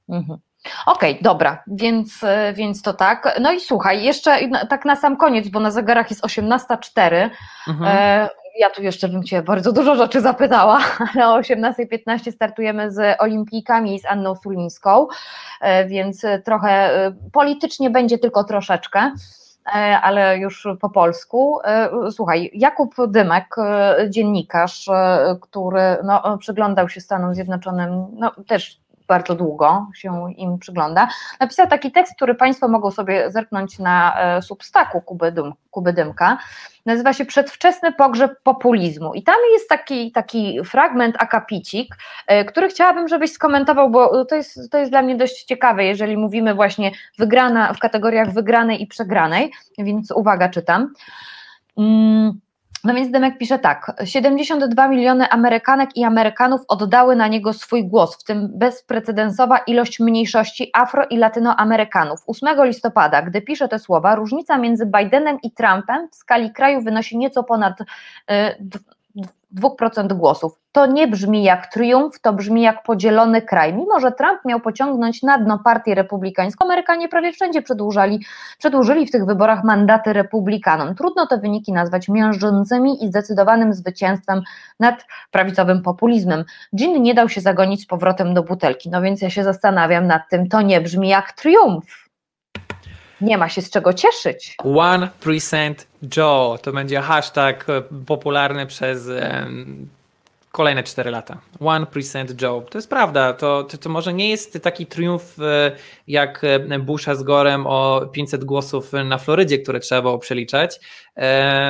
Mhm. 0.08 0.38
Okej, 0.86 1.10
okay, 1.12 1.22
dobra, 1.22 1.62
więc, 1.66 2.24
e, 2.24 2.52
więc 2.56 2.82
to 2.82 2.92
tak. 2.92 3.38
No 3.40 3.52
i 3.52 3.60
słuchaj, 3.60 4.04
jeszcze 4.04 4.38
tak 4.68 4.84
na 4.84 4.96
sam 4.96 5.16
koniec, 5.16 5.48
bo 5.48 5.60
na 5.60 5.70
zegarach 5.70 6.10
jest 6.10 6.24
18.04. 6.24 7.30
Mhm. 7.68 7.96
E, 7.96 8.28
ja 8.58 8.70
tu 8.70 8.82
jeszcze 8.82 9.08
bym 9.08 9.24
Cię 9.24 9.42
bardzo 9.42 9.72
dużo 9.72 9.94
rzeczy 9.96 10.20
zapytała, 10.20 10.80
ale 11.14 11.28
o 11.28 11.40
18.15 11.40 12.32
startujemy 12.32 12.92
z 12.92 13.20
olimpijkami 13.20 13.94
i 13.94 14.00
z 14.00 14.06
Anną 14.06 14.36
Sulińską, 14.36 15.06
e, 15.60 15.86
więc 15.86 16.26
trochę 16.44 16.90
politycznie 17.32 17.90
będzie 17.90 18.18
tylko 18.18 18.44
troszeczkę 18.44 19.12
ale 20.02 20.38
już 20.38 20.68
po 20.80 20.90
polsku. 20.90 21.58
Słuchaj, 22.10 22.50
Jakub 22.54 22.94
Dymek, 23.08 23.56
dziennikarz, 24.08 24.90
który 25.40 25.96
no, 26.04 26.38
przyglądał 26.38 26.88
się 26.88 27.00
Stanom 27.00 27.34
Zjednoczonym, 27.34 28.06
no, 28.12 28.32
też 28.46 28.81
bardzo 29.12 29.34
długo 29.34 29.86
się 29.94 30.32
im 30.36 30.58
przygląda, 30.58 31.08
napisał 31.40 31.66
taki 31.66 31.92
tekst, 31.92 32.16
który 32.16 32.34
Państwo 32.34 32.68
mogą 32.68 32.90
sobie 32.90 33.30
zerknąć 33.30 33.78
na 33.78 34.14
e, 34.16 34.42
substaku 34.42 35.00
Kuby, 35.00 35.32
Dym, 35.32 35.52
Kuby 35.70 35.92
Dymka. 35.92 36.38
Nazywa 36.86 37.12
się 37.12 37.24
Przedwczesny 37.24 37.92
pogrzeb 37.92 38.32
populizmu. 38.42 39.14
I 39.14 39.22
tam 39.22 39.34
jest 39.52 39.68
taki, 39.68 40.12
taki 40.12 40.64
fragment, 40.64 41.16
akapicik, 41.18 41.96
e, 42.26 42.44
który 42.44 42.68
chciałabym, 42.68 43.08
żebyś 43.08 43.32
skomentował, 43.32 43.90
bo 43.90 44.24
to 44.24 44.34
jest, 44.34 44.70
to 44.70 44.78
jest 44.78 44.90
dla 44.90 45.02
mnie 45.02 45.16
dość 45.16 45.44
ciekawe, 45.44 45.84
jeżeli 45.84 46.16
mówimy 46.16 46.54
właśnie 46.54 46.90
wygrana 47.18 47.72
w 47.72 47.78
kategoriach 47.78 48.32
wygranej 48.32 48.82
i 48.82 48.86
przegranej, 48.86 49.52
więc 49.78 50.10
uwaga, 50.10 50.48
czytam. 50.48 50.92
Hmm. 51.76 52.40
No 52.84 52.94
więc 52.94 53.10
Demek 53.10 53.38
pisze 53.38 53.58
tak, 53.58 53.92
72 54.04 54.88
miliony 54.88 55.28
Amerykanek 55.28 55.96
i 55.96 56.04
Amerykanów 56.04 56.60
oddały 56.68 57.16
na 57.16 57.28
niego 57.28 57.52
swój 57.52 57.88
głos, 57.88 58.16
w 58.16 58.24
tym 58.24 58.48
bezprecedensowa 58.54 59.58
ilość 59.58 60.00
mniejszości 60.00 60.72
afro- 60.78 61.06
i 61.10 61.16
latynoamerykanów. 61.16 62.20
8 62.26 62.64
listopada, 62.64 63.22
gdy 63.22 63.42
pisze 63.42 63.68
te 63.68 63.78
słowa, 63.78 64.14
różnica 64.14 64.58
między 64.58 64.86
Bidenem 64.86 65.38
i 65.42 65.52
Trumpem 65.52 66.08
w 66.12 66.14
skali 66.14 66.52
kraju 66.52 66.82
wynosi 66.82 67.18
nieco 67.18 67.44
ponad 67.44 67.80
y, 67.80 67.84
2% 69.60 70.12
głosów. 70.12 70.58
To 70.72 70.86
nie 70.86 71.08
brzmi 71.08 71.44
jak 71.44 71.66
triumf, 71.72 72.20
to 72.20 72.32
brzmi 72.32 72.62
jak 72.62 72.82
podzielony 72.82 73.42
kraj. 73.42 73.74
Mimo, 73.74 74.00
że 74.00 74.12
Trump 74.12 74.44
miał 74.44 74.60
pociągnąć 74.60 75.22
na 75.22 75.38
dno 75.38 75.58
partię 75.58 75.94
republikańską, 75.94 76.64
Amerykanie 76.64 77.08
prawie 77.08 77.32
wszędzie 77.32 77.62
przedłużali, 77.62 78.24
przedłużyli 78.58 79.06
w 79.06 79.10
tych 79.10 79.26
wyborach 79.26 79.64
mandaty 79.64 80.12
republikanom. 80.12 80.94
Trudno 80.94 81.26
te 81.26 81.38
wyniki 81.38 81.72
nazwać 81.72 82.08
miażdżącymi 82.08 83.04
i 83.04 83.08
zdecydowanym 83.08 83.74
zwycięstwem 83.74 84.42
nad 84.80 85.06
prawicowym 85.30 85.82
populizmem. 85.82 86.44
Gin 86.76 87.02
nie 87.02 87.14
dał 87.14 87.28
się 87.28 87.40
zagonić 87.40 87.82
z 87.82 87.86
powrotem 87.86 88.34
do 88.34 88.42
butelki, 88.42 88.90
no 88.90 89.02
więc 89.02 89.22
ja 89.22 89.30
się 89.30 89.44
zastanawiam 89.44 90.06
nad 90.06 90.22
tym, 90.30 90.48
to 90.48 90.62
nie 90.62 90.80
brzmi 90.80 91.08
jak 91.08 91.32
triumf. 91.32 92.01
Nie 93.22 93.38
ma 93.38 93.48
się 93.48 93.62
z 93.62 93.70
czego 93.70 93.92
cieszyć. 93.92 94.56
1% 94.64 95.74
Joe 96.16 96.58
to 96.62 96.72
będzie 96.72 97.00
hashtag 97.00 97.66
popularny 98.06 98.66
przez 98.66 99.08
kolejne 100.52 100.82
4 100.82 101.10
lata. 101.10 101.40
1% 101.60 102.42
Joe. 102.42 102.62
To 102.70 102.78
jest 102.78 102.90
prawda. 102.90 103.32
To, 103.32 103.64
to, 103.64 103.78
to, 103.78 103.88
może 103.88 104.12
nie 104.12 104.30
jest 104.30 104.58
taki 104.62 104.86
triumf 104.86 105.38
e, 105.40 105.72
jak 106.06 106.44
e, 106.44 106.78
Busha 106.78 107.14
z 107.14 107.22
Gorem 107.22 107.66
o 107.66 108.06
500 108.12 108.44
głosów 108.44 108.92
na 109.04 109.18
Florydzie, 109.18 109.58
które 109.58 109.80
trzeba 109.80 110.02
było 110.02 110.18
przeliczać, 110.18 110.80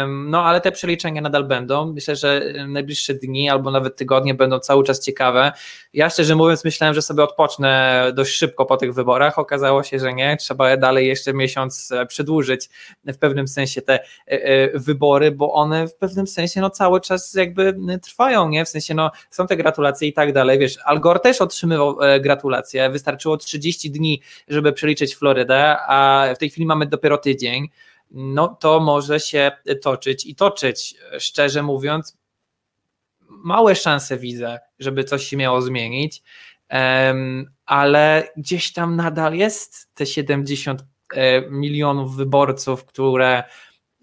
no 0.09 0.45
ale 0.45 0.61
te 0.61 0.73
przeliczenia 0.73 1.21
nadal 1.21 1.45
będą. 1.45 1.93
Myślę, 1.93 2.17
że 2.17 2.43
najbliższe 2.69 3.15
dni 3.15 3.51
albo 3.51 3.71
nawet 3.71 3.97
tygodnie 3.97 4.35
będą 4.35 4.59
cały 4.59 4.85
czas 4.85 5.01
ciekawe. 5.01 5.53
Ja 5.93 6.11
szczerze 6.11 6.37
mówiąc 6.37 6.65
myślałem, 6.65 6.95
że 6.95 7.03
sobie 7.03 7.23
odpocznę 7.23 8.05
dość 8.15 8.35
szybko 8.35 8.67
po 8.67 8.77
tych 8.77 8.95
wyborach. 8.95 9.39
Okazało 9.39 9.83
się, 9.83 9.99
że 9.99 10.13
nie. 10.13 10.37
Trzeba 10.37 10.77
dalej 10.77 11.07
jeszcze 11.07 11.35
miesiąc 11.35 11.93
e, 11.93 12.07
przedłużyć 12.07 12.69
w 13.05 13.19
pewnym 13.19 13.49
sensie 13.49 13.83
te 13.83 13.95
e, 13.95 14.05
e, 14.27 14.79
wybory, 14.79 15.31
bo 15.31 15.53
one 15.53 15.89
w 15.89 15.95
pewnym 15.95 16.27
sensie 16.27 16.61
no 16.61 16.71
cały 16.71 17.01
czas 17.01 17.35
jakby 17.35 17.77
trwają, 18.03 18.49
nie? 18.49 18.65
W 18.65 18.69
sensie 18.73 18.95
no 18.95 19.11
są 19.31 19.47
te 19.47 19.57
gratulacje 19.57 20.09
i 20.09 20.13
tak 20.13 20.33
dalej. 20.33 20.59
Wiesz, 20.59 20.79
Al 20.85 21.01
Gore 21.01 21.21
też 21.21 21.41
otrzymywał 21.41 21.99
gratulacje. 22.21 22.91
Wystarczyło 22.91 23.37
30 23.37 23.91
dni, 23.91 24.23
żeby 24.49 24.73
przeliczyć 24.73 25.17
Florydę, 25.17 25.77
a 25.81 26.27
w 26.35 26.39
tej 26.39 26.51
chwili 26.51 26.67
mamy 26.67 26.87
dopiero 26.87 27.19
tydzień 27.19 27.69
no 28.13 28.49
to 28.49 28.81
może 28.81 29.21
się 29.21 29.53
toczyć 29.83 30.27
i 30.27 30.35
toczyć. 30.35 30.95
Szczerze 31.19 31.63
mówiąc, 31.63 32.19
małe 33.29 33.75
szanse 33.75 34.17
widzę, 34.19 34.61
żeby 34.79 35.05
coś 35.05 35.27
się 35.27 35.37
miało 35.37 35.63
zmienić, 35.63 36.23
ale 37.67 38.33
gdzieś 38.37 38.73
tam 38.73 38.97
nadal 38.97 39.35
jest 39.35 39.95
te 39.95 40.07
70 40.07 40.85
e, 41.15 41.51
milionów 41.51 42.17
wyborców, 42.17 42.85
które 42.85 43.45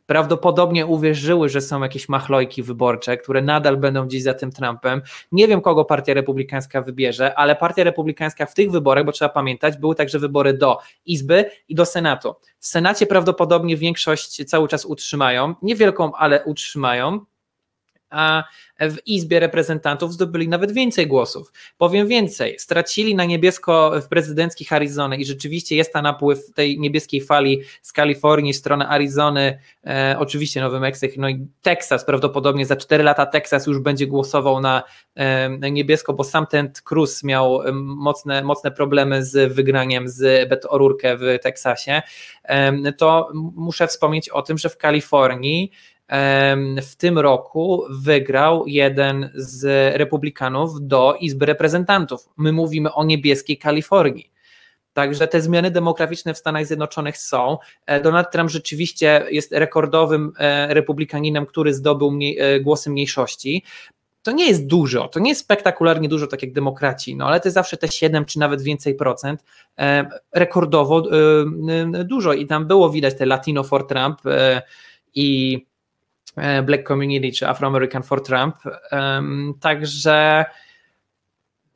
prawdopodobnie 0.09 0.85
uwierzyły, 0.85 1.49
że 1.49 1.61
są 1.61 1.81
jakieś 1.81 2.09
machlojki 2.09 2.63
wyborcze, 2.63 3.17
które 3.17 3.41
nadal 3.41 3.77
będą 3.77 4.05
gdzieś 4.05 4.23
za 4.23 4.33
tym 4.33 4.51
Trumpem. 4.51 5.01
Nie 5.31 5.47
wiem, 5.47 5.61
kogo 5.61 5.85
Partia 5.85 6.13
Republikańska 6.13 6.81
wybierze, 6.81 7.35
ale 7.35 7.55
Partia 7.55 7.83
Republikańska 7.83 8.45
w 8.45 8.53
tych 8.53 8.71
wyborach, 8.71 9.05
bo 9.05 9.11
trzeba 9.11 9.29
pamiętać, 9.29 9.77
były 9.77 9.95
także 9.95 10.19
wybory 10.19 10.53
do 10.53 10.77
Izby 11.05 11.51
i 11.67 11.75
do 11.75 11.85
Senatu. 11.85 12.35
W 12.59 12.67
Senacie 12.67 13.05
prawdopodobnie 13.05 13.77
większość 13.77 14.45
cały 14.45 14.67
czas 14.67 14.85
utrzymają, 14.85 15.55
niewielką, 15.61 16.11
ale 16.15 16.43
utrzymają 16.45 17.19
a 18.09 18.43
w 18.79 18.97
Izbie 19.05 19.39
Reprezentantów 19.39 20.13
zdobyli 20.13 20.47
nawet 20.47 20.71
więcej 20.71 21.07
głosów. 21.07 21.51
Powiem 21.77 22.07
więcej, 22.07 22.59
stracili 22.59 23.15
na 23.15 23.25
niebiesko 23.25 23.91
w 24.01 24.07
prezydenckich 24.07 24.73
Arizony 24.73 25.17
i 25.17 25.25
rzeczywiście 25.25 25.75
jest 25.75 25.93
ta 25.93 26.01
napływ 26.01 26.53
tej 26.53 26.79
niebieskiej 26.79 27.21
fali 27.21 27.61
z 27.81 27.93
Kalifornii, 27.93 28.53
strony 28.53 28.87
Arizony, 28.87 29.59
e, 29.85 30.15
oczywiście 30.19 30.61
Nowy 30.61 30.79
Meksyk, 30.79 31.17
no 31.17 31.29
i 31.29 31.47
Teksas, 31.61 32.05
prawdopodobnie 32.05 32.65
za 32.65 32.75
4 32.75 33.03
lata 33.03 33.25
Teksas 33.25 33.67
już 33.67 33.79
będzie 33.79 34.07
głosował 34.07 34.61
na, 34.61 34.83
e, 35.15 35.71
niebiesko, 35.71 36.13
bo 36.13 36.23
sam 36.23 36.47
ten 36.47 36.71
Cruz 36.83 37.23
miał 37.23 37.59
mocne, 37.73 38.43
mocne 38.43 38.71
problemy 38.71 39.25
z 39.25 39.53
wygraniem 39.53 40.09
z 40.09 40.49
Beto 40.49 40.69
O'Rourke 40.69 41.17
w 41.17 41.43
Teksasie, 41.43 42.01
e, 42.43 42.93
to 42.93 43.29
muszę 43.55 43.87
wspomnieć 43.87 44.29
o 44.29 44.41
tym, 44.41 44.57
że 44.57 44.69
w 44.69 44.77
Kalifornii 44.77 45.71
w 46.81 46.95
tym 46.97 47.19
roku 47.19 47.83
wygrał 47.89 48.67
jeden 48.67 49.31
z 49.35 49.63
republikanów 49.97 50.71
do 50.81 51.15
Izby 51.19 51.45
Reprezentantów. 51.45 52.29
My 52.37 52.51
mówimy 52.51 52.93
o 52.93 53.03
niebieskiej 53.03 53.57
Kalifornii. 53.57 54.31
Także 54.93 55.27
te 55.27 55.41
zmiany 55.41 55.71
demograficzne 55.71 56.33
w 56.33 56.37
Stanach 56.37 56.65
Zjednoczonych 56.65 57.17
są. 57.17 57.57
Donald 58.03 58.31
Trump 58.31 58.49
rzeczywiście 58.49 59.25
jest 59.31 59.51
rekordowym 59.51 60.31
republikaninem, 60.67 61.45
który 61.45 61.73
zdobył 61.73 62.11
mniej, 62.11 62.39
głosy 62.61 62.89
mniejszości 62.89 63.63
to 64.23 64.31
nie 64.31 64.47
jest 64.47 64.67
dużo, 64.67 65.07
to 65.07 65.19
nie 65.19 65.29
jest 65.29 65.41
spektakularnie 65.41 66.09
dużo, 66.09 66.27
tak 66.27 66.41
jak 66.41 66.51
demokraci, 66.51 67.15
no 67.15 67.25
ale 67.25 67.39
to 67.39 67.47
jest 67.47 67.53
zawsze 67.53 67.77
te 67.77 67.87
7 67.87 68.25
czy 68.25 68.39
nawet 68.39 68.61
więcej 68.61 68.95
procent, 68.95 69.43
e, 69.79 70.09
rekordowo 70.33 71.03
e, 71.11 72.03
dużo 72.03 72.33
i 72.33 72.45
tam 72.45 72.67
było 72.67 72.89
widać 72.89 73.17
te 73.17 73.25
Latino 73.25 73.63
for 73.63 73.87
Trump 73.87 74.19
e, 74.25 74.61
i 75.15 75.57
e, 75.57 75.68
Black 76.63 76.87
Community 76.87 77.31
czy 77.31 77.47
Afro-American 77.47 78.03
for 78.03 78.23
Trump, 78.23 78.55
także 79.61 80.45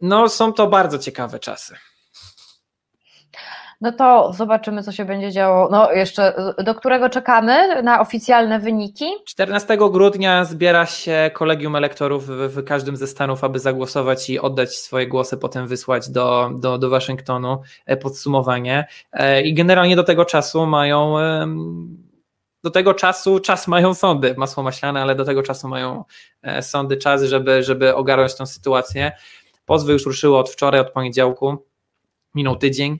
no 0.01 0.29
są 0.29 0.53
to 0.53 0.67
bardzo 0.67 0.99
ciekawe 0.99 1.39
czasy. 1.39 1.75
No 3.83 3.91
to 3.91 4.33
zobaczymy, 4.33 4.83
co 4.83 4.91
się 4.91 5.05
będzie 5.05 5.31
działo. 5.31 5.69
No 5.71 5.91
jeszcze, 5.91 6.33
do 6.63 6.75
którego 6.75 7.09
czekamy 7.09 7.83
na 7.83 8.01
oficjalne 8.01 8.59
wyniki? 8.59 9.05
14 9.25 9.77
grudnia 9.77 10.45
zbiera 10.45 10.85
się 10.85 11.31
kolegium 11.33 11.75
elektorów 11.75 12.27
w, 12.27 12.29
w, 12.29 12.63
każdym 12.63 12.97
ze 12.97 13.07
stanów, 13.07 13.43
aby 13.43 13.59
zagłosować 13.59 14.29
i 14.29 14.39
oddać 14.39 14.75
swoje 14.75 15.07
głosy, 15.07 15.37
potem 15.37 15.67
wysłać 15.67 16.09
do, 16.09 16.51
do, 16.59 16.77
do 16.77 16.89
Waszyngtonu 16.89 17.61
e, 17.85 17.97
podsumowanie. 17.97 18.87
E, 19.13 19.41
I 19.41 19.53
generalnie 19.53 19.95
do 19.95 20.03
tego 20.03 20.25
czasu 20.25 20.65
mają. 20.65 21.15
Do 22.63 22.71
tego 22.71 22.93
czasu 22.93 23.39
czas 23.39 23.67
mają 23.67 23.93
sądy, 23.93 24.35
masło 24.37 24.63
maślane, 24.63 25.01
ale 25.01 25.15
do 25.15 25.25
tego 25.25 25.43
czasu 25.43 25.67
mają 25.67 26.03
e, 26.41 26.61
sądy 26.61 26.97
czas, 26.97 27.23
żeby, 27.23 27.63
żeby 27.63 27.95
ogarnąć 27.95 28.35
tę 28.35 28.45
sytuację. 28.45 29.11
Pozwy 29.65 29.93
już 29.93 30.05
ruszyły 30.05 30.37
od 30.37 30.49
wczoraj, 30.49 30.81
od 30.81 30.91
poniedziałku, 30.91 31.57
minął 32.35 32.55
tydzień. 32.55 32.99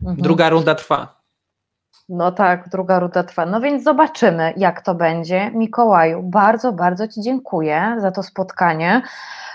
Mhm. 0.00 0.16
Druga 0.16 0.48
runda 0.48 0.74
trwa. 0.74 1.16
No 2.08 2.32
tak, 2.32 2.68
druga 2.68 2.98
runda 2.98 3.22
trwa. 3.22 3.46
No 3.46 3.60
więc 3.60 3.84
zobaczymy, 3.84 4.54
jak 4.56 4.82
to 4.82 4.94
będzie. 4.94 5.50
Mikołaju, 5.54 6.22
bardzo, 6.22 6.72
bardzo 6.72 7.08
Ci 7.08 7.22
dziękuję 7.22 7.96
za 7.98 8.10
to 8.10 8.22
spotkanie. 8.22 9.02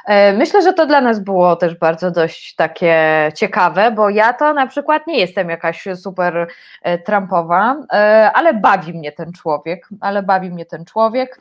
E, 0.06 0.34
myślę, 0.34 0.62
że 0.62 0.74
to 0.74 0.86
dla 0.86 1.02
nas 1.02 1.20
było 1.20 1.56
też 1.56 1.76
bardzo 1.76 2.12
dość 2.12 2.56
takie 2.56 2.96
ciekawe, 3.36 3.92
bo 3.92 4.10
ja 4.10 4.34
to 4.34 4.54
na 4.54 4.68
przykład 4.68 5.08
nie 5.08 5.20
jestem 5.20 5.50
jakaś 5.50 5.88
super 5.96 6.48
e, 6.82 6.98
Trumpowa, 6.98 7.76
e, 7.94 8.32
ale 8.34 8.54
bawi 8.54 8.94
mnie 8.94 9.12
ten 9.12 9.34
człowiek, 9.34 9.88
ale 10.02 10.24
bawi 10.24 10.50
mnie 10.50 10.66
ten 10.66 10.86
człowiek. 10.86 11.40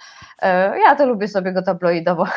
Ja 0.84 0.96
to 0.96 1.06
lubię 1.06 1.28
sobie 1.28 1.52
go 1.52 1.62
tabloidowo. 1.62 2.24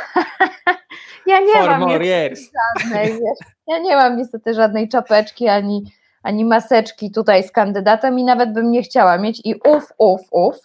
Ja 1.25 1.39
nie 1.39 1.53
For 1.53 1.69
mam 1.69 1.89
żadnej, 1.89 3.11
wiesz, 3.11 3.53
ja 3.67 3.77
nie 3.77 3.95
mam 3.95 4.17
niestety 4.17 4.53
żadnej 4.53 4.89
czapeczki 4.89 5.47
ani 5.47 5.83
ani 6.23 6.45
maseczki 6.45 7.11
tutaj 7.11 7.43
z 7.43 7.51
kandydatem 7.51 8.19
i 8.19 8.23
nawet 8.23 8.53
bym 8.53 8.71
nie 8.71 8.83
chciała 8.83 9.17
mieć 9.17 9.41
i 9.45 9.55
uf, 9.55 9.93
uf, 9.97 10.21
uf. 10.31 10.55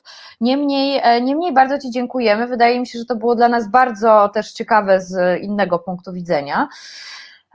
Niemniej, 0.40 1.00
e, 1.02 1.20
niemniej 1.20 1.52
bardzo 1.52 1.78
Ci 1.78 1.90
dziękujemy. 1.90 2.46
Wydaje 2.46 2.80
mi 2.80 2.86
się, 2.86 2.98
że 2.98 3.04
to 3.04 3.16
było 3.16 3.34
dla 3.34 3.48
nas 3.48 3.70
bardzo 3.70 4.28
też 4.28 4.52
ciekawe 4.52 5.00
z 5.00 5.42
innego 5.42 5.78
punktu 5.78 6.12
widzenia. 6.12 6.68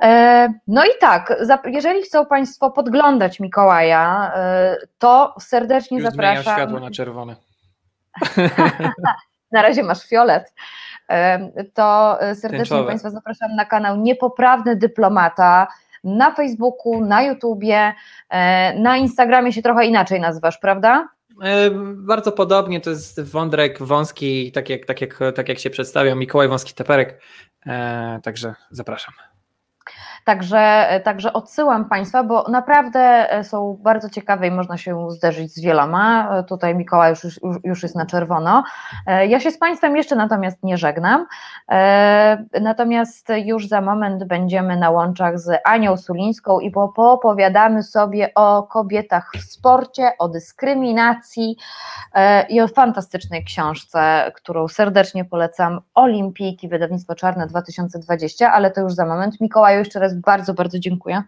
E, 0.01 0.53
no 0.67 0.85
i 0.85 0.99
tak, 0.99 1.33
jeżeli 1.65 2.01
chcą 2.01 2.25
Państwo 2.25 2.71
podglądać 2.71 3.39
Mikołaja, 3.39 4.31
e, 4.35 4.77
to 4.97 5.35
serdecznie 5.39 5.97
Już 5.97 6.09
zapraszam. 6.09 6.53
światło 6.55 6.79
na 6.79 6.91
czerwone. 6.91 7.35
na 9.51 9.61
razie 9.61 9.83
masz 9.83 10.07
fiolet. 10.07 10.53
To 11.73 12.17
serdecznie. 12.35 12.83
Państwa 12.83 13.09
zapraszam 13.09 13.55
na 13.55 13.65
kanał 13.65 13.97
Niepoprawny 13.97 14.75
Dyplomata 14.75 15.67
na 16.03 16.31
Facebooku, 16.35 17.05
na 17.05 17.23
YouTubie, 17.23 17.93
e, 18.29 18.79
na 18.79 18.97
Instagramie 18.97 19.53
się 19.53 19.61
trochę 19.61 19.85
inaczej 19.85 20.19
nazywasz, 20.19 20.57
prawda? 20.57 21.07
E, 21.43 21.69
bardzo 21.95 22.31
podobnie, 22.31 22.81
to 22.81 22.89
jest 22.89 23.21
Wądrek 23.21 23.83
Wąski, 23.83 24.51
tak 24.51 24.69
jak, 24.69 24.85
tak 24.85 25.01
jak, 25.01 25.19
tak 25.35 25.49
jak 25.49 25.59
się 25.59 25.69
przedstawiał, 25.69 26.15
Mikołaj 26.15 26.47
Wąski 26.47 26.73
Teperek, 26.73 27.21
e, 27.65 28.19
także 28.23 28.55
zapraszam. 28.71 29.32
Także, 30.25 30.87
także 31.03 31.33
odsyłam 31.33 31.89
Państwa, 31.89 32.23
bo 32.23 32.45
naprawdę 32.49 33.27
są 33.43 33.77
bardzo 33.81 34.09
ciekawe 34.09 34.47
i 34.47 34.51
można 34.51 34.77
się 34.77 35.11
zderzyć 35.11 35.53
z 35.53 35.61
wieloma. 35.61 36.29
Tutaj 36.43 36.75
Mikołaj 36.75 37.09
już, 37.09 37.23
już, 37.23 37.57
już 37.63 37.83
jest 37.83 37.95
na 37.95 38.05
czerwono. 38.05 38.63
Ja 39.27 39.39
się 39.39 39.51
z 39.51 39.57
Państwem 39.57 39.97
jeszcze 39.97 40.15
natomiast 40.15 40.63
nie 40.63 40.77
żegnam. 40.77 41.25
Natomiast 42.61 43.27
już 43.45 43.67
za 43.67 43.81
moment 43.81 44.23
będziemy 44.23 44.77
na 44.77 44.89
łączach 44.89 45.39
z 45.39 45.59
Anią 45.65 45.97
Sulińską 45.97 46.59
i 46.59 46.71
poopowiadamy 46.71 47.83
sobie 47.83 48.33
o 48.35 48.63
kobietach 48.63 49.31
w 49.33 49.43
sporcie, 49.43 50.11
o 50.19 50.29
dyskryminacji 50.29 51.57
i 52.49 52.61
o 52.61 52.67
fantastycznej 52.67 53.45
książce, 53.45 54.31
którą 54.35 54.67
serdecznie 54.67 55.25
polecam, 55.25 55.81
Olimpijki, 55.93 56.69
wydawnictwo 56.69 57.15
Czarne 57.15 57.47
2020, 57.47 58.51
ale 58.51 58.71
to 58.71 58.81
już 58.81 58.93
za 58.93 59.05
moment. 59.05 59.41
Mikołaju, 59.41 59.79
jeszcze 59.79 59.99
raz 59.99 60.12
bardzo, 60.13 60.53
bardzo 60.53 60.79
dziękuję. 60.79 61.23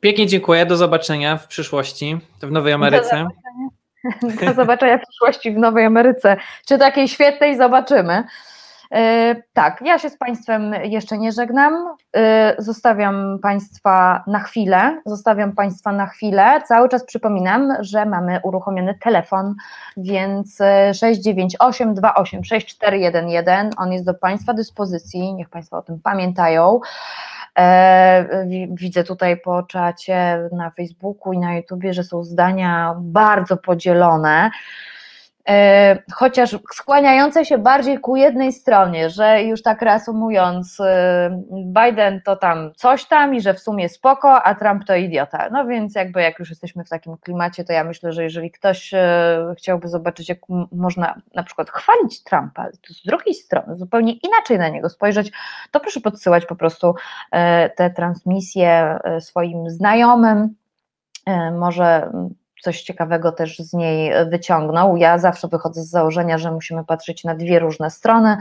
Pięknie 0.00 0.26
dziękuję. 0.26 0.66
Do 0.66 0.76
zobaczenia 0.76 1.36
w 1.36 1.46
przyszłości 1.46 2.18
w 2.42 2.50
Nowej 2.50 2.72
Ameryce. 2.72 3.16
Do 3.16 3.28
zobaczenia, 3.28 4.46
Do 4.46 4.54
zobaczenia 4.54 4.98
w 4.98 5.02
przyszłości 5.02 5.52
w 5.52 5.58
Nowej 5.58 5.84
Ameryce. 5.84 6.36
Czy 6.66 6.78
takiej 6.78 7.08
świetnej 7.08 7.56
zobaczymy. 7.56 8.24
E, 8.92 9.36
tak, 9.52 9.82
ja 9.84 9.98
się 9.98 10.10
z 10.10 10.16
Państwem 10.16 10.74
jeszcze 10.84 11.18
nie 11.18 11.32
żegnam. 11.32 11.96
E, 12.16 12.54
zostawiam 12.58 13.38
Państwa 13.42 14.24
na 14.26 14.40
chwilę. 14.40 15.02
Zostawiam 15.06 15.52
Państwa 15.52 15.92
na 15.92 16.06
chwilę. 16.06 16.62
Cały 16.68 16.88
czas 16.88 17.04
przypominam, 17.04 17.72
że 17.80 18.06
mamy 18.06 18.40
uruchomiony 18.42 18.94
telefon, 19.00 19.54
więc 19.96 20.58
698 20.92 21.94
28 21.94 22.44
6411. 22.44 23.70
On 23.76 23.92
jest 23.92 24.04
do 24.04 24.14
Państwa 24.14 24.54
dyspozycji. 24.54 25.34
Niech 25.34 25.48
Państwo 25.48 25.76
o 25.76 25.82
tym 25.82 26.00
pamiętają. 26.00 26.80
E, 27.56 28.46
widzę 28.70 29.04
tutaj 29.04 29.40
po 29.40 29.62
czacie 29.62 30.48
na 30.52 30.70
Facebooku 30.70 31.32
i 31.32 31.38
na 31.38 31.56
YouTubie, 31.56 31.94
że 31.94 32.04
są 32.04 32.24
zdania 32.24 32.96
bardzo 33.00 33.56
podzielone. 33.56 34.50
E, 35.48 35.98
chociaż 36.12 36.56
skłaniające 36.72 37.44
się 37.44 37.58
bardziej 37.58 37.98
ku 37.98 38.16
jednej 38.16 38.52
stronie, 38.52 39.10
że 39.10 39.42
już 39.42 39.62
tak 39.62 39.82
reasumując, 39.82 40.80
e, 40.80 41.42
Biden 41.50 42.20
to 42.24 42.36
tam 42.36 42.72
coś 42.76 43.04
tam 43.04 43.34
i 43.34 43.40
że 43.40 43.54
w 43.54 43.60
sumie 43.60 43.88
spoko, 43.88 44.42
a 44.42 44.54
Trump 44.54 44.84
to 44.84 44.96
idiota. 44.96 45.48
No 45.52 45.66
więc 45.66 45.94
jakby 45.94 46.22
jak 46.22 46.38
już 46.38 46.50
jesteśmy 46.50 46.84
w 46.84 46.88
takim 46.88 47.16
klimacie, 47.16 47.64
to 47.64 47.72
ja 47.72 47.84
myślę, 47.84 48.12
że 48.12 48.22
jeżeli 48.22 48.50
ktoś 48.50 48.94
e, 48.94 49.54
chciałby 49.58 49.88
zobaczyć, 49.88 50.28
jak 50.28 50.38
można 50.72 51.14
na 51.34 51.42
przykład 51.42 51.70
chwalić 51.70 52.22
Trumpa, 52.24 52.64
to 52.64 52.94
z 52.94 53.02
drugiej 53.02 53.34
strony 53.34 53.76
zupełnie 53.76 54.12
inaczej 54.12 54.58
na 54.58 54.68
niego 54.68 54.88
spojrzeć, 54.88 55.32
to 55.70 55.80
proszę 55.80 56.00
podsyłać 56.00 56.46
po 56.46 56.56
prostu 56.56 56.94
te 57.76 57.90
transmisje 57.96 58.98
swoim 59.20 59.70
znajomym, 59.70 60.54
może 61.58 62.10
coś 62.62 62.82
ciekawego 62.82 63.32
też 63.32 63.58
z 63.58 63.72
niej 63.72 64.12
wyciągnął. 64.30 64.96
Ja 64.96 65.18
zawsze 65.18 65.48
wychodzę 65.48 65.82
z 65.82 65.90
założenia, 65.90 66.38
że 66.38 66.52
musimy 66.52 66.84
patrzeć 66.84 67.24
na 67.24 67.34
dwie 67.34 67.58
różne 67.58 67.90
strony. 67.90 68.36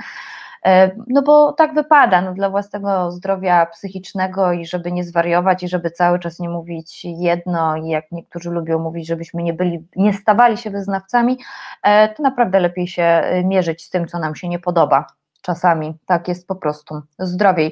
E, 0.65 0.91
no 1.07 1.21
bo 1.21 1.53
tak 1.53 1.73
wypada, 1.73 2.21
no 2.21 2.33
dla 2.33 2.49
własnego 2.49 3.11
zdrowia 3.11 3.65
psychicznego 3.65 4.51
i 4.53 4.65
żeby 4.65 4.91
nie 4.91 5.03
zwariować 5.03 5.63
i 5.63 5.67
żeby 5.67 5.91
cały 5.91 6.19
czas 6.19 6.39
nie 6.39 6.49
mówić 6.49 7.05
jedno 7.05 7.75
i 7.75 7.87
jak 7.87 8.11
niektórzy 8.11 8.49
lubią 8.49 8.79
mówić, 8.79 9.07
żebyśmy 9.07 9.43
nie 9.43 9.53
byli, 9.53 9.87
nie 9.95 10.13
stawali 10.13 10.57
się 10.57 10.69
wyznawcami, 10.69 11.37
e, 11.83 12.13
to 12.13 12.23
naprawdę 12.23 12.59
lepiej 12.59 12.87
się 12.87 13.23
mierzyć 13.43 13.83
z 13.83 13.89
tym, 13.89 14.07
co 14.07 14.19
nam 14.19 14.35
się 14.35 14.49
nie 14.49 14.59
podoba 14.59 15.07
czasami 15.45 15.93
tak 16.05 16.27
jest 16.27 16.47
po 16.47 16.55
prostu 16.55 17.01
zdrowiej. 17.19 17.71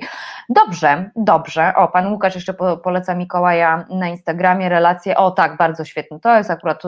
Dobrze, 0.49 1.11
dobrze. 1.15 1.73
O, 1.75 1.87
pan 1.87 2.11
Łukasz 2.11 2.35
jeszcze 2.35 2.53
poleca 2.83 3.15
Mikołaja 3.15 3.85
na 3.89 4.07
Instagramie 4.07 4.69
relacje. 4.69 5.17
O, 5.17 5.31
tak, 5.31 5.57
bardzo 5.57 5.85
świetnie. 5.85 6.19
To 6.19 6.37
jest 6.37 6.51
akurat 6.51 6.83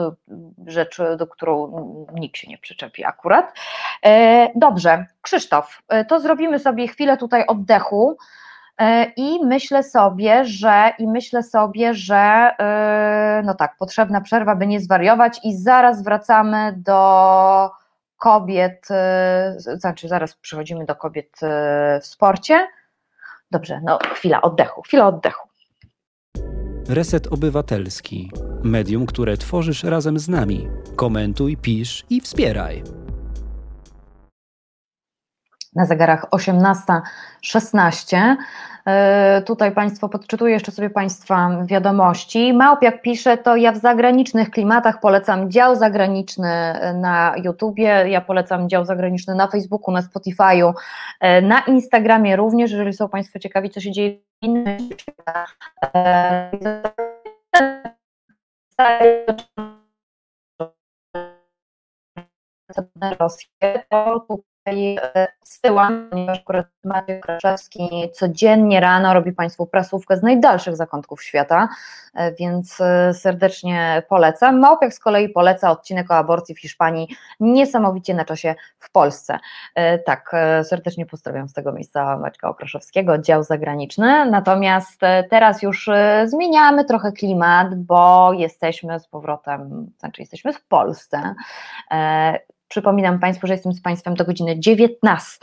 rzecz, 0.66 1.02
do 1.18 1.26
którą 1.26 1.72
nikt 2.14 2.36
się 2.36 2.48
nie 2.48 2.58
przyczepi 2.58 3.04
akurat. 3.04 3.52
E, 4.02 4.48
dobrze, 4.54 5.06
Krzysztof, 5.22 5.82
e, 5.88 6.04
to 6.04 6.20
zrobimy 6.20 6.58
sobie 6.58 6.88
chwilę 6.88 7.16
tutaj 7.16 7.46
oddechu. 7.46 8.16
E, 8.78 9.04
I 9.16 9.44
myślę 9.44 9.82
sobie, 9.82 10.44
że 10.44 10.92
i 10.98 11.06
myślę 11.08 11.42
sobie, 11.42 11.94
że 11.94 12.50
no 13.44 13.54
tak, 13.54 13.76
potrzebna 13.78 14.20
przerwa, 14.20 14.56
by 14.56 14.66
nie 14.66 14.80
zwariować, 14.80 15.40
i 15.44 15.56
zaraz 15.56 16.02
wracamy 16.02 16.74
do 16.76 17.70
kobiet, 18.26 18.88
y, 18.90 19.78
znaczy 19.78 20.08
zaraz 20.08 20.34
przechodzimy 20.34 20.84
do 20.84 20.96
kobiet 20.96 21.42
y, 21.42 21.46
w 22.00 22.06
sporcie. 22.06 22.68
Dobrze, 23.50 23.80
no 23.84 23.98
chwila 24.14 24.42
oddechu, 24.42 24.82
chwila 24.82 25.06
oddechu. 25.06 25.48
Reset 26.88 27.26
Obywatelski. 27.26 28.30
Medium, 28.62 29.06
które 29.06 29.36
tworzysz 29.36 29.84
razem 29.84 30.18
z 30.18 30.28
nami. 30.28 30.68
Komentuj, 30.96 31.56
pisz 31.56 32.04
i 32.10 32.20
wspieraj. 32.20 32.82
na 35.76 35.86
zegarach 35.86 36.26
18.16. 36.30 38.36
E, 38.86 39.42
tutaj 39.42 39.72
Państwo, 39.72 40.08
podczytuję 40.08 40.52
jeszcze 40.52 40.72
sobie 40.72 40.90
Państwa 40.90 41.64
wiadomości. 41.64 42.52
Małpiak 42.52 43.02
pisze, 43.02 43.38
to 43.38 43.56
ja 43.56 43.72
w 43.72 43.76
zagranicznych 43.76 44.50
klimatach 44.50 45.00
polecam 45.00 45.50
dział 45.50 45.76
zagraniczny 45.76 46.74
na 46.94 47.34
YouTubie, 47.44 48.04
ja 48.08 48.20
polecam 48.20 48.68
dział 48.68 48.84
zagraniczny 48.84 49.34
na 49.34 49.48
Facebooku, 49.48 49.94
na 49.94 50.00
Spotify'u, 50.00 50.72
e, 51.20 51.42
na 51.42 51.60
Instagramie 51.60 52.36
również, 52.36 52.70
jeżeli 52.70 52.92
są 52.92 53.08
Państwo 53.08 53.38
ciekawi, 53.38 53.70
co 53.70 53.80
się 53.80 53.92
dzieje 53.92 54.18
w 54.42 54.44
innych. 54.44 54.80
Rosję, 63.20 63.48
to 63.90 64.26
tutaj 64.66 64.98
zsyłam, 65.42 66.08
ponieważ 66.10 66.38
akurat 66.38 66.66
Maciej 66.84 67.20
Kraszewski 67.20 68.10
codziennie 68.12 68.80
rano 68.80 69.14
robi 69.14 69.32
Państwu 69.32 69.66
prasówkę 69.66 70.16
z 70.16 70.22
najdalszych 70.22 70.76
zakątków 70.76 71.22
świata, 71.22 71.68
e, 72.14 72.32
więc 72.32 72.80
e, 72.80 73.14
serdecznie 73.14 74.02
polecam. 74.08 74.60
Małpiak 74.60 74.94
z 74.94 74.98
kolei 74.98 75.28
poleca 75.28 75.70
odcinek 75.70 76.10
o 76.10 76.14
aborcji 76.14 76.54
w 76.54 76.60
Hiszpanii, 76.60 77.08
niesamowicie 77.40 78.14
na 78.14 78.24
czasie 78.24 78.54
w 78.78 78.90
Polsce. 78.90 79.38
E, 79.74 79.98
tak, 79.98 80.32
serdecznie 80.62 81.06
pozdrawiam 81.06 81.48
z 81.48 81.52
tego 81.52 81.72
miejsca 81.72 82.18
Maćka 82.18 82.48
Okraszewskiego, 82.48 83.18
dział 83.18 83.42
zagraniczny, 83.42 84.30
natomiast 84.30 85.00
teraz 85.30 85.62
już 85.62 85.90
zmieniamy 86.24 86.84
trochę 86.84 87.12
klimat, 87.12 87.74
bo 87.74 88.32
jesteśmy 88.32 89.00
z 89.00 89.08
powrotem, 89.08 89.90
znaczy 89.98 90.22
jesteśmy 90.22 90.52
w 90.52 90.64
Polsce, 90.64 91.34
Przypominam 92.68 93.18
Państwu, 93.18 93.46
że 93.46 93.52
jestem 93.52 93.72
z 93.72 93.82
Państwem 93.82 94.14
do 94.14 94.24
godziny 94.24 94.58
19, 94.58 95.36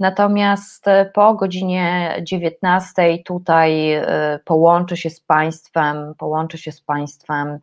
natomiast 0.00 0.88
e, 0.88 1.10
po 1.14 1.34
godzinie 1.34 2.14
19 2.22 3.18
tutaj 3.24 3.92
e, 3.92 4.04
połączy 4.44 4.96
się 4.96 5.10
z 5.10 5.20
Państwem, 5.20 6.14
połączy 6.18 6.58
się 6.58 6.72
z 6.72 6.80
Państwem 6.80 7.58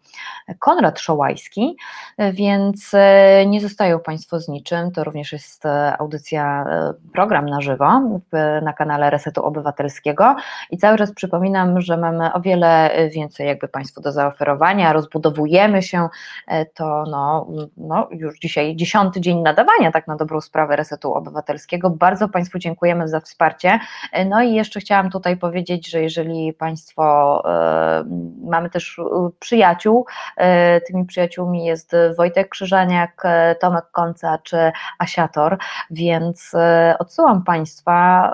Konrad 0.60 1.00
Szołajski, 1.00 1.78
więc 2.34 2.92
e, 2.94 3.46
nie 3.48 3.62
zostają 3.62 4.00
Państwo 4.00 4.40
z 4.40 4.48
niczym, 4.48 4.92
to 4.92 5.04
również 5.04 5.34
jest 5.34 5.64
audycja, 6.00 6.66
program 7.14 7.46
na 7.46 7.62
żywo 7.62 8.20
na 8.62 8.74
kanale 8.74 9.10
Resetu 9.10 9.44
Obywatelskiego. 9.44 10.36
I 10.72 10.78
cały 10.78 10.98
czas 10.98 11.12
przypominam, 11.12 11.82
że 11.82 11.98
mamy 11.98 12.34
o 12.34 12.42
wiele 12.42 12.92
więcej 13.12 13.48
jakby 13.48 13.68
Państwu 13.68 14.02
do 14.02 14.12
zaoferowania, 14.12 14.94
rozbudowujemy 14.94 15.82
się, 15.82 16.08
to 16.74 17.04
no, 17.12 17.48
no 17.78 18.08
już 18.12 18.40
dzisiaj 18.40 18.76
dziesiąty 18.98 19.22
dzień 19.22 19.42
nadawania, 19.42 19.92
tak 19.92 20.08
na 20.08 20.16
dobrą 20.16 20.42
sprawę 20.42 20.76
Resetu 20.76 21.14
Obywatelskiego. 21.14 21.90
Bardzo 21.90 22.30
Państwu 22.30 22.60
dziękujemy 22.60 23.08
za 23.08 23.20
wsparcie. 23.20 23.80
No 24.26 24.42
i 24.42 24.54
jeszcze 24.54 24.80
chciałam 24.80 25.10
tutaj 25.10 25.38
powiedzieć, 25.38 25.90
że 25.90 26.02
jeżeli 26.02 26.54
Państwo, 26.54 27.04
e, 27.46 28.04
mamy 28.42 28.70
też 28.70 29.00
e, 29.00 29.04
przyjaciół, 29.40 30.06
e, 30.38 30.82
tymi 30.82 31.06
przyjaciółmi 31.06 31.66
jest 31.66 31.96
Wojtek 32.18 32.50
Krzyżaniak, 32.50 33.24
Tomek 33.60 33.86
Konca 33.92 34.38
czy 34.44 34.72
Asiator, 35.00 35.58
więc 35.92 36.52
odsyłam 37.00 37.44
Państwa 37.44 38.34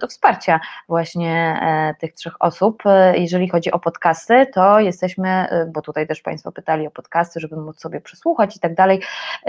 do 0.00 0.06
wsparcia 0.06 0.60
właśnie 0.88 1.60
tych 1.98 2.12
trzech 2.12 2.34
osób. 2.40 2.82
Jeżeli 3.14 3.48
chodzi 3.48 3.72
o 3.72 3.78
podcasty, 3.78 4.46
to 4.54 4.80
jesteśmy, 4.80 5.48
bo 5.74 5.82
tutaj 5.82 6.06
też 6.06 6.20
Państwo 6.20 6.52
pytali 6.52 6.86
o 6.86 6.90
podcasty, 6.90 7.40
żeby 7.40 7.56
móc 7.56 7.80
sobie 7.80 8.00
przesłuchać 8.00 8.56
i 8.56 8.60
tak 8.60 8.74
dalej, 8.74 9.00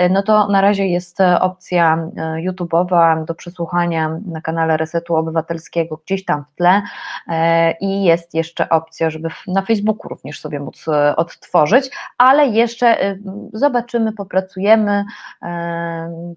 no 0.10 0.23
to 0.23 0.30
to 0.31 0.47
na 0.47 0.61
razie 0.61 0.87
jest 0.87 1.21
e, 1.21 1.39
opcja 1.39 2.09
e, 2.17 2.21
YouTube'owa 2.21 3.25
do 3.25 3.35
przesłuchania 3.35 4.19
na 4.25 4.41
kanale 4.41 4.77
Resetu 4.77 5.15
Obywatelskiego 5.15 6.01
gdzieś 6.05 6.25
tam 6.25 6.45
w 6.45 6.55
tle 6.55 6.81
e, 7.27 7.71
i 7.71 8.03
jest 8.03 8.33
jeszcze 8.33 8.69
opcja, 8.69 9.09
żeby 9.09 9.29
na 9.47 9.61
Facebooku 9.61 10.09
również 10.09 10.39
sobie 10.39 10.59
móc 10.59 10.85
odtworzyć, 11.15 11.89
ale 12.17 12.47
jeszcze 12.47 13.17
zobaczymy, 13.53 14.13
popracujemy, 14.13 15.05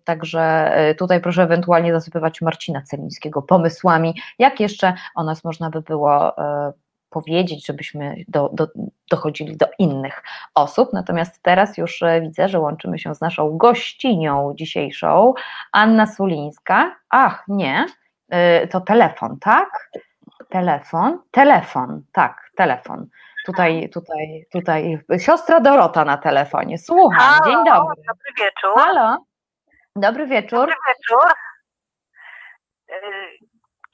także 0.05 0.73
tutaj 0.99 1.21
proszę 1.21 1.43
ewentualnie 1.43 1.93
zasypywać 1.93 2.41
Marcina 2.41 2.83
Celińskiego 2.83 3.43
pomysłami, 3.43 4.15
jak 4.39 4.61
jeszcze 4.61 4.95
o 5.15 5.25
nas 5.25 5.45
można 5.45 5.71
by 5.71 5.83
było 5.83 6.37
powiedzieć, 7.15 7.67
żebyśmy 7.67 8.15
do, 8.29 8.51
do, 8.53 8.67
dochodzili 9.11 9.57
do 9.57 9.67
innych 9.79 10.23
osób. 10.55 10.93
Natomiast 10.93 11.43
teraz 11.43 11.79
już 11.79 12.03
e, 12.03 12.21
widzę, 12.21 12.49
że 12.49 12.61
łączymy 12.61 12.99
się 12.99 13.15
z 13.15 13.21
naszą 13.21 13.57
gościnią 13.57 14.53
dzisiejszą, 14.55 15.35
Anna 15.73 16.07
Sulińska. 16.07 16.97
Ach, 17.11 17.45
nie, 17.49 17.87
e, 18.29 18.67
to 18.67 18.81
telefon, 18.81 19.39
tak? 19.41 19.91
Telefon, 20.51 21.19
telefon, 21.31 22.03
tak, 22.13 22.51
telefon. 22.57 23.07
Tutaj, 23.47 23.91
tutaj, 23.91 24.47
tutaj, 24.53 24.99
siostra 25.19 25.61
Dorota 25.61 26.05
na 26.05 26.17
telefonie. 26.17 26.79
Słucham, 26.79 27.21
Halo, 27.21 27.45
dzień 27.45 27.65
dobry. 27.65 28.03
Dobry 28.09 28.31
wieczór. 28.39 28.75
Halo, 28.77 29.25
dobry 29.97 30.27
wieczór. 30.27 30.61
Dobry 30.61 30.75
wieczór. 30.89 31.31
E, 32.89 32.95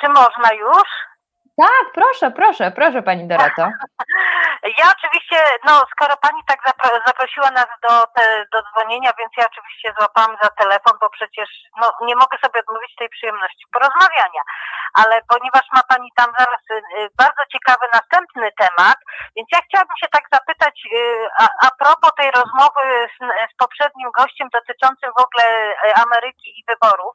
czy 0.00 0.08
można 0.08 0.52
już? 0.52 1.09
Tak, 1.56 1.92
proszę, 1.94 2.30
proszę, 2.30 2.70
proszę 2.70 3.02
Pani 3.02 3.28
Doroto. 3.28 3.64
Ja 4.78 4.86
oczywiście, 4.96 5.38
no 5.66 5.72
skoro 5.92 6.14
Pani 6.16 6.42
tak 6.46 6.60
zapro 6.66 6.90
zaprosiła 7.06 7.50
nas 7.50 7.70
do, 7.82 8.06
te, 8.16 8.46
do 8.52 8.58
dzwonienia, 8.62 9.10
więc 9.18 9.32
ja 9.36 9.44
oczywiście 9.46 9.92
złapałam 9.98 10.36
za 10.42 10.48
telefon, 10.48 10.94
bo 11.00 11.10
przecież 11.10 11.48
no, 11.80 11.86
nie 12.08 12.16
mogę 12.16 12.36
sobie 12.44 12.60
odmówić 12.60 12.92
tej 12.96 13.08
przyjemności 13.08 13.64
porozmawiania, 13.72 14.42
ale 14.94 15.14
ponieważ 15.32 15.66
ma 15.72 15.82
Pani 15.82 16.10
tam 16.16 16.30
zaraz 16.38 16.62
y, 16.70 16.74
y, 16.74 17.08
bardzo 17.22 17.42
ciekawy 17.52 17.86
następny 17.92 18.48
temat, 18.64 18.98
więc 19.36 19.48
ja 19.52 19.60
chciałabym 19.66 19.96
się 20.02 20.08
tak 20.16 20.24
zapytać 20.32 20.76
y, 20.86 21.28
a, 21.42 21.44
a 21.66 21.68
propos 21.82 22.10
tej 22.18 22.30
rozmowy 22.30 22.82
z, 23.14 23.18
z 23.52 23.54
poprzednim 23.62 24.10
gościem 24.18 24.48
dotyczącym 24.52 25.10
w 25.18 25.22
ogóle 25.24 25.46
Ameryki 26.04 26.50
i 26.58 26.64
wyborów, 26.68 27.14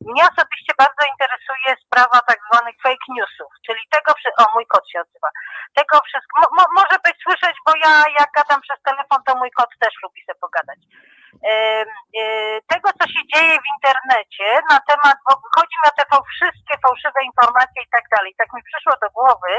mnie 0.00 0.22
osobiście 0.32 0.72
bardzo 0.82 1.02
interesuje 1.12 1.70
sprawa 1.84 2.18
tak 2.28 2.38
zwanych 2.46 2.76
fake 2.82 3.08
newsów, 3.16 3.50
czyli 3.66 3.82
tego, 3.90 4.10
o 4.42 4.44
mój 4.54 4.66
kot 4.66 4.84
się 4.90 5.00
odzywa, 5.00 5.30
tego 5.78 5.94
wszystko, 6.08 6.34
mo, 6.56 6.64
może 6.78 6.96
być 7.04 7.16
słyszeć, 7.24 7.56
bo 7.66 7.72
ja 7.84 7.92
jak 8.18 8.30
gadam 8.38 8.60
przez 8.66 8.80
telefon, 8.88 9.20
to 9.26 9.32
mój 9.40 9.50
kot 9.50 9.70
też 9.80 9.94
lubi 10.02 10.20
sobie 10.26 10.40
pogadać. 10.40 10.80
Yy, 11.42 12.60
tego, 12.72 12.88
co 12.98 13.04
się 13.12 13.22
dzieje 13.32 13.54
w 13.60 13.70
internecie 13.76 14.48
na 14.70 14.78
temat, 14.90 15.16
bo 15.26 15.32
chodzi 15.56 15.76
o 15.88 15.90
te 15.96 16.04
wszystkie 16.32 16.74
fałszywe 16.84 17.20
informacje 17.30 17.80
i 17.82 17.90
tak 17.96 18.04
dalej. 18.14 18.34
Tak 18.38 18.48
mi 18.52 18.62
przyszło 18.62 18.92
do 19.02 19.08
głowy, 19.16 19.52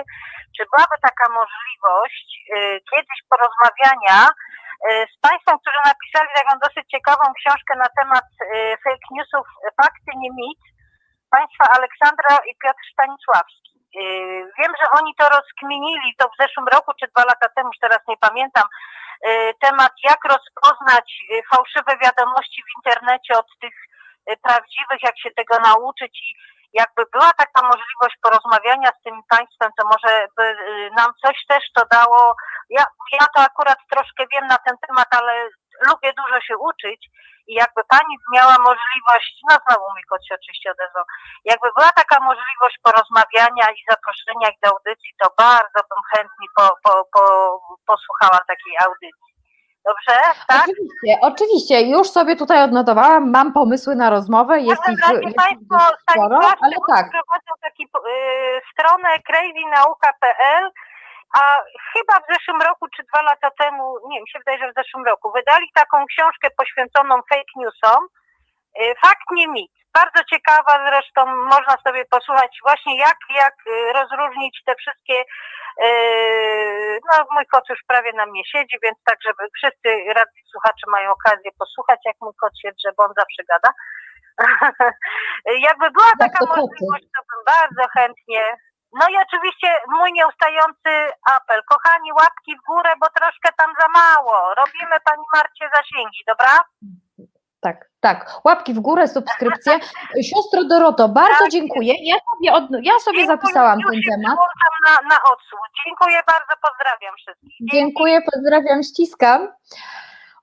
czy 0.55 0.61
byłaby 0.71 0.97
taka 1.01 1.25
możliwość 1.39 2.27
yy, 2.49 2.81
kiedyś 2.89 3.19
porozmawiania 3.29 4.17
E, 4.27 4.66
z 5.13 5.15
Państwem, 5.27 5.55
którzy 5.59 5.79
napisali 5.91 6.29
taką 6.35 6.53
dosyć 6.65 6.85
ciekawą 6.93 7.25
książkę 7.39 7.73
na 7.83 7.89
temat 7.99 8.27
e, 8.41 8.45
fake 8.83 9.07
newsów 9.11 9.45
Fakty, 9.81 10.11
nie 10.23 10.31
mit, 10.41 10.61
Państwa 11.35 11.65
Aleksandra 11.77 12.33
i 12.49 12.51
Piotr 12.63 12.83
Stanisławski. 12.93 13.73
E, 13.77 14.01
wiem, 14.59 14.73
że 14.79 14.85
oni 14.99 15.11
to 15.19 15.25
rozkminili 15.37 16.09
to 16.19 16.25
w 16.29 16.39
zeszłym 16.41 16.67
roku 16.75 16.91
czy 16.99 17.05
dwa 17.07 17.23
lata 17.31 17.47
temu, 17.55 17.69
już 17.69 17.79
teraz 17.79 18.01
nie 18.07 18.17
pamiętam, 18.17 18.67
temat 19.59 19.93
jak 20.03 20.21
rozpoznać 20.33 21.07
fałszywe 21.51 21.97
wiadomości 22.03 22.63
w 22.63 22.77
internecie 22.77 23.33
od 23.39 23.49
tych 23.61 23.75
prawdziwych, 24.43 25.01
jak 25.03 25.19
się 25.19 25.31
tego 25.31 25.59
nauczyć 25.59 26.13
i 26.27 26.35
jakby 26.73 27.03
była 27.13 27.31
taka 27.33 27.61
możliwość 27.67 28.15
porozmawiania 28.21 28.89
z 28.99 29.03
tym 29.03 29.21
państwem, 29.29 29.71
to 29.77 29.83
może 29.85 30.27
by 30.37 30.43
y, 30.43 30.89
nam 30.97 31.11
coś 31.25 31.45
też 31.49 31.63
to 31.75 31.85
dało. 31.91 32.35
Ja, 32.69 32.85
ja 33.11 33.25
to 33.35 33.41
akurat 33.41 33.77
troszkę 33.91 34.25
wiem 34.33 34.47
na 34.47 34.57
ten 34.57 34.75
temat, 34.87 35.07
ale 35.11 35.49
lubię 35.89 36.13
dużo 36.13 36.41
się 36.41 36.57
uczyć 36.57 37.09
i 37.47 37.53
jakby 37.53 37.81
pani 37.83 38.13
miała 38.33 38.55
możliwość, 38.69 39.33
no 39.49 39.55
znowu 39.63 39.85
kot 40.09 40.25
się 40.27 40.35
oczywiście 40.35 40.71
odezwał, 40.71 41.05
jakby 41.45 41.67
była 41.77 41.91
taka 41.91 42.17
możliwość 42.19 42.75
porozmawiania 42.83 43.65
i 43.71 43.85
zaproszenia 43.91 44.49
ich 44.49 44.59
do 44.63 44.69
audycji, 44.69 45.11
to 45.21 45.27
bardzo 45.37 45.79
bym 45.89 46.01
chętnie 46.13 46.47
po, 46.57 46.65
po, 46.83 46.93
po, 47.13 47.23
posłuchała 47.91 48.39
takiej 48.47 48.75
audycji. 48.85 49.26
Dobrze, 49.87 50.19
tak? 50.47 50.63
Oczywiście, 50.63 51.11
oczywiście. 51.21 51.81
Już 51.81 52.09
sobie 52.09 52.35
tutaj 52.35 52.63
odnotowałam, 52.63 53.31
mam 53.31 53.53
pomysły 53.53 53.95
na 53.95 54.09
rozmowę, 54.09 54.59
jest 54.59 54.81
ich, 54.89 54.99
jest 55.23 55.37
Państwo 55.37 55.77
sporo, 56.01 56.39
ale 56.61 56.75
tak. 56.87 57.05
prowadzą 57.11 57.51
taką 57.61 57.83
y, 57.83 58.61
stronę 58.71 59.09
crazynauka.pl, 59.27 60.71
a 61.39 61.41
chyba 61.93 62.13
w 62.19 62.33
zeszłym 62.33 62.61
roku, 62.61 62.87
czy 62.95 63.03
dwa 63.03 63.21
lata 63.21 63.49
temu, 63.59 63.97
nie, 64.09 64.21
mi 64.21 64.29
się 64.29 64.39
wydaje, 64.39 64.57
że 64.59 64.71
w 64.71 64.75
zeszłym 64.75 65.05
roku, 65.05 65.31
wydali 65.31 65.65
taką 65.73 66.05
książkę 66.05 66.47
poświęconą 66.57 67.15
fake 67.29 67.53
newsom, 67.55 68.07
y, 68.81 68.95
Fakt 69.01 69.27
nie 69.31 69.47
mit. 69.47 69.71
Bardzo 69.99 70.21
ciekawa 70.33 70.73
zresztą, 70.89 71.21
można 71.35 71.75
sobie 71.85 72.05
posłuchać 72.05 72.51
właśnie 72.63 72.97
jak, 72.97 73.17
jak 73.35 73.55
y, 73.67 73.93
rozróżnić 73.93 74.61
te 74.65 74.75
wszystkie 74.75 75.23
Yy, 75.77 76.99
no, 77.07 77.25
mój 77.31 77.45
kot 77.45 77.69
już 77.69 77.79
prawie 77.87 78.11
na 78.13 78.25
mnie 78.25 78.43
siedzi, 78.45 78.77
więc 78.83 78.97
tak, 79.05 79.17
żeby 79.27 79.43
wszyscy 79.57 79.89
radni 80.17 80.41
słuchacze 80.51 80.85
mają 80.87 81.11
okazję 81.11 81.51
posłuchać, 81.59 81.99
jak 82.05 82.15
mój 82.21 82.33
kot 82.41 82.53
się 82.61 82.69
drze, 82.71 82.89
bo 82.97 83.03
on 83.03 83.13
zawsze 83.17 83.41
gada. 83.51 83.69
Jakby 85.67 85.91
była 85.91 86.11
taka 86.19 86.39
możliwość, 86.45 87.05
to 87.15 87.21
bym 87.29 87.41
bardzo 87.55 87.83
chętnie. 87.93 88.43
No 88.99 89.05
i 89.09 89.15
oczywiście 89.25 89.69
mój 89.97 90.13
nieustający 90.13 90.91
apel. 91.35 91.61
Kochani, 91.71 92.11
łapki 92.13 92.51
w 92.57 92.65
górę, 92.67 92.91
bo 93.01 93.07
troszkę 93.09 93.49
tam 93.57 93.71
za 93.79 93.87
mało. 93.87 94.55
Robimy 94.55 94.95
Pani 95.03 95.25
Marcie 95.33 95.69
zasięgi, 95.75 96.21
dobra? 96.27 96.53
Tak, 97.59 97.89
tak. 97.99 98.39
Łapki 98.43 98.73
w 98.73 98.79
górę, 98.79 99.07
subskrypcje. 99.07 99.73
Siostro 100.23 100.63
Doroto, 100.63 101.09
bardzo 101.09 101.39
Tak. 101.39 101.51
dziękuję. 101.51 101.93
Ja 102.03 102.15
sobie, 102.15 102.53
od, 102.53 102.63
ja 102.83 102.99
sobie 102.99 103.17
Dziękuję, 103.17 103.27
zapisałam 103.27 103.79
ten 103.91 103.99
temat. 104.09 104.37
na, 104.85 105.09
na 105.09 105.15
odsłuch. 105.33 105.59
Dziękuję 105.85 106.17
bardzo, 106.27 106.53
pozdrawiam 106.61 107.15
wszystkich. 107.17 107.51
Dziękuję, 107.71 108.21
pozdrawiam, 108.33 108.83
ściskam. 108.83 109.47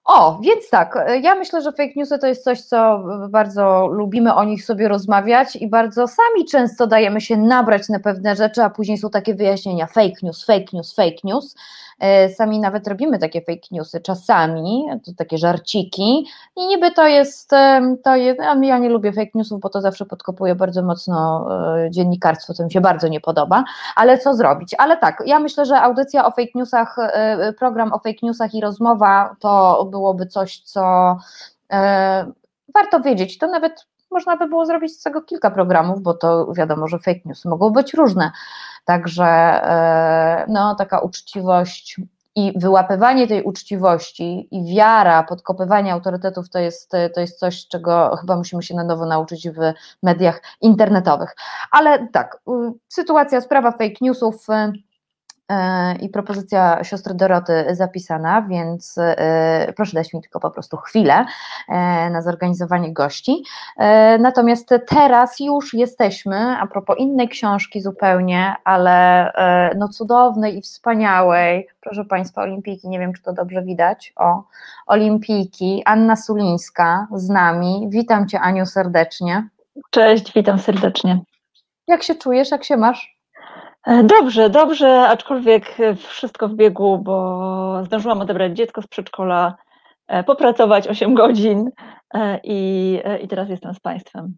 O, 0.04 0.38
więc 0.42 0.70
tak, 0.70 0.98
ja 1.22 1.34
myślę, 1.34 1.62
że 1.62 1.72
fake 1.72 1.92
newsy 1.96 2.18
to 2.18 2.26
jest 2.26 2.44
coś, 2.44 2.60
co 2.60 3.02
bardzo 3.28 3.86
lubimy 3.86 4.34
o 4.34 4.44
nich 4.44 4.64
sobie 4.64 4.88
rozmawiać 4.88 5.56
i 5.56 5.68
bardzo 5.68 6.08
sami 6.08 6.44
często 6.50 6.86
dajemy 6.86 7.20
się 7.20 7.36
nabrać 7.36 7.88
na 7.88 8.00
pewne 8.00 8.36
rzeczy, 8.36 8.62
a 8.62 8.70
później 8.70 8.98
są 8.98 9.10
takie 9.10 9.34
wyjaśnienia 9.34 9.86
fake 9.86 10.16
news, 10.22 10.44
fake 10.44 10.64
news, 10.72 10.94
fake 10.94 11.16
news. 11.24 11.54
E, 11.98 12.28
Sami 12.28 12.60
nawet 12.60 12.88
robimy 12.88 13.18
takie 13.18 13.40
fake 13.40 13.68
newsy 13.70 14.00
czasami, 14.00 14.84
to 15.06 15.12
takie 15.16 15.38
żarciki 15.38 16.26
i 16.56 16.66
niby 16.66 16.92
to 16.92 17.06
jest, 17.06 17.52
em, 17.52 17.98
to 18.04 18.16
jest, 18.16 18.40
ja 18.62 18.78
nie 18.78 18.88
lubię 18.88 19.12
fake 19.12 19.30
newsów, 19.34 19.60
bo 19.60 19.68
to 19.68 19.80
zawsze 19.80 20.06
podkopuje 20.06 20.54
bardzo 20.54 20.82
mocno 20.82 21.48
e, 21.78 21.90
dziennikarstwo, 21.90 22.54
co 22.54 22.64
mi 22.64 22.72
się 22.72 22.80
bardzo 22.80 23.08
nie 23.08 23.20
podoba, 23.20 23.64
ale 23.96 24.18
co 24.18 24.34
zrobić? 24.34 24.74
Ale 24.78 24.96
tak, 24.96 25.22
ja 25.26 25.38
myślę, 25.38 25.66
że 25.66 25.80
audycja 25.80 26.26
o 26.26 26.30
fake 26.30 26.52
newsach, 26.54 26.96
e, 26.98 27.52
program 27.52 27.92
o 27.92 27.98
fake 27.98 28.18
newsach 28.22 28.54
i 28.54 28.60
rozmowa 28.60 29.36
to 29.40 29.84
byłoby 29.90 30.26
coś, 30.26 30.58
co 30.58 31.16
e, 31.72 32.26
warto 32.74 33.00
wiedzieć. 33.00 33.38
To 33.38 33.46
nawet 33.46 33.86
można 34.14 34.36
by 34.36 34.48
było 34.48 34.66
zrobić 34.66 35.00
z 35.00 35.02
tego 35.02 35.22
kilka 35.22 35.50
programów, 35.50 36.02
bo 36.02 36.14
to 36.14 36.52
wiadomo, 36.52 36.88
że 36.88 36.98
fake 36.98 37.20
newsy 37.24 37.48
mogą 37.48 37.70
być 37.70 37.94
różne. 37.94 38.30
Także 38.84 39.24
e, 39.24 40.46
no, 40.48 40.74
taka 40.74 40.98
uczciwość 40.98 42.00
i 42.36 42.52
wyłapywanie 42.56 43.26
tej 43.26 43.42
uczciwości 43.42 44.48
i 44.50 44.74
wiara, 44.74 45.22
podkopywanie 45.22 45.92
autorytetów 45.92 46.50
to 46.50 46.58
jest, 46.58 46.92
to 47.14 47.20
jest 47.20 47.38
coś, 47.38 47.68
czego 47.68 48.16
chyba 48.16 48.36
musimy 48.36 48.62
się 48.62 48.74
na 48.74 48.84
nowo 48.84 49.06
nauczyć 49.06 49.48
w 49.50 49.58
mediach 50.02 50.42
internetowych. 50.60 51.36
Ale 51.70 52.08
tak, 52.08 52.36
y, 52.48 52.72
sytuacja, 52.88 53.40
sprawa 53.40 53.70
fake 53.72 53.94
newsów 54.00 54.46
y, 54.48 54.72
i 56.00 56.08
propozycja 56.08 56.84
siostry 56.84 57.14
Doroty 57.14 57.66
zapisana, 57.70 58.42
więc 58.42 58.98
y, 58.98 59.72
proszę 59.76 59.96
dać 59.96 60.12
mi 60.14 60.20
tylko 60.22 60.40
po 60.40 60.50
prostu 60.50 60.76
chwilę 60.76 61.24
y, 61.68 61.72
na 62.10 62.22
zorganizowanie 62.22 62.92
gości. 62.92 63.44
E, 63.76 64.18
Natomiast 64.18 64.74
teraz 64.86 65.40
już 65.40 65.74
jesteśmy, 65.74 66.56
a 66.60 66.66
propos 66.66 66.98
innej 66.98 67.28
książki 67.28 67.80
zupełnie, 67.80 68.54
ale 68.64 69.32
e, 69.32 69.74
no 69.76 69.88
cudownej 69.88 70.58
i 70.58 70.62
wspaniałej, 70.62 71.68
proszę 71.80 72.04
Państwa, 72.04 72.42
Olimpijki, 72.42 72.88
nie 72.88 72.98
wiem 72.98 73.12
czy 73.12 73.22
to 73.22 73.32
dobrze 73.32 73.62
widać, 73.62 74.12
o, 74.16 74.42
Olimpijki, 74.86 75.82
Anna 75.84 76.16
Sulińska 76.16 77.06
z 77.14 77.28
nami, 77.28 77.86
witam 77.90 78.28
Cię 78.28 78.40
Aniu 78.40 78.66
serdecznie. 78.66 79.48
Cześć, 79.90 80.32
witam 80.32 80.58
serdecznie. 80.58 81.20
Jak 81.86 82.02
się 82.02 82.14
czujesz, 82.14 82.50
jak 82.50 82.64
się 82.64 82.76
masz? 82.76 83.13
E, 83.86 84.04
Dobrze, 84.04 84.50
dobrze, 84.50 85.08
aczkolwiek 85.08 85.80
e, 85.80 85.94
wszystko 85.94 86.48
w 86.48 86.54
biegu, 86.54 86.98
bo 86.98 87.84
zdążyłam 87.84 88.20
odebrać 88.20 88.56
dziecko 88.56 88.82
z 88.82 88.86
przedszkola, 88.86 89.56
e, 90.06 90.24
popracować 90.24 90.88
8 90.88 91.14
godzin 91.14 91.70
i, 92.44 93.00
i 93.22 93.28
teraz 93.28 93.48
jestem 93.48 93.74
z 93.74 93.80
Państwem. 93.80 94.34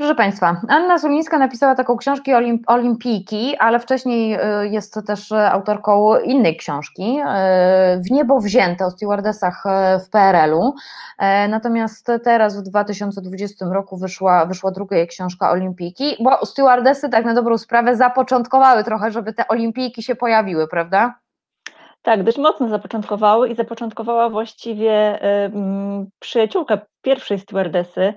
Proszę 0.00 0.14
Państwa, 0.14 0.60
Anna 0.68 0.98
Sulińska 0.98 1.38
napisała 1.38 1.74
taką 1.74 1.96
książkę 1.96 2.32
Olimp- 2.32 2.62
Olimpijki, 2.66 3.56
ale 3.56 3.80
wcześniej 3.80 4.34
y, 4.34 4.68
jest 4.68 5.00
też 5.06 5.30
y, 5.30 5.36
autorką 5.36 6.18
innej 6.18 6.56
książki, 6.56 7.18
y, 7.18 8.02
W 8.02 8.10
niebo 8.10 8.40
wzięte 8.40 8.86
o 8.86 8.90
stewardesach 8.90 9.66
y, 9.66 10.00
w 10.00 10.10
PRL-u. 10.10 10.74
E, 11.18 11.48
Natomiast 11.48 12.06
teraz 12.24 12.60
w 12.60 12.62
2020 12.62 13.66
roku 13.72 13.96
wyszła, 13.96 14.46
wyszła 14.46 14.70
druga 14.70 14.96
jej 14.96 15.08
książka 15.08 15.50
Olimpijki, 15.50 16.16
bo 16.20 16.46
stewardesy 16.46 17.08
tak 17.08 17.24
na 17.24 17.34
dobrą 17.34 17.58
sprawę 17.58 17.96
zapoczątkowały 17.96 18.84
trochę, 18.84 19.10
żeby 19.10 19.32
te 19.32 19.48
olimpijki 19.48 20.02
się 20.02 20.14
pojawiły, 20.14 20.68
prawda? 20.68 21.14
Tak, 22.02 22.22
dość 22.22 22.38
mocno 22.38 22.68
zapoczątkowały 22.68 23.48
i 23.48 23.54
zapoczątkowała 23.54 24.28
właściwie 24.30 25.22
mm, 25.22 26.06
przyjaciółka 26.18 26.78
pierwszej 27.02 27.38
stewardesy, 27.38 28.14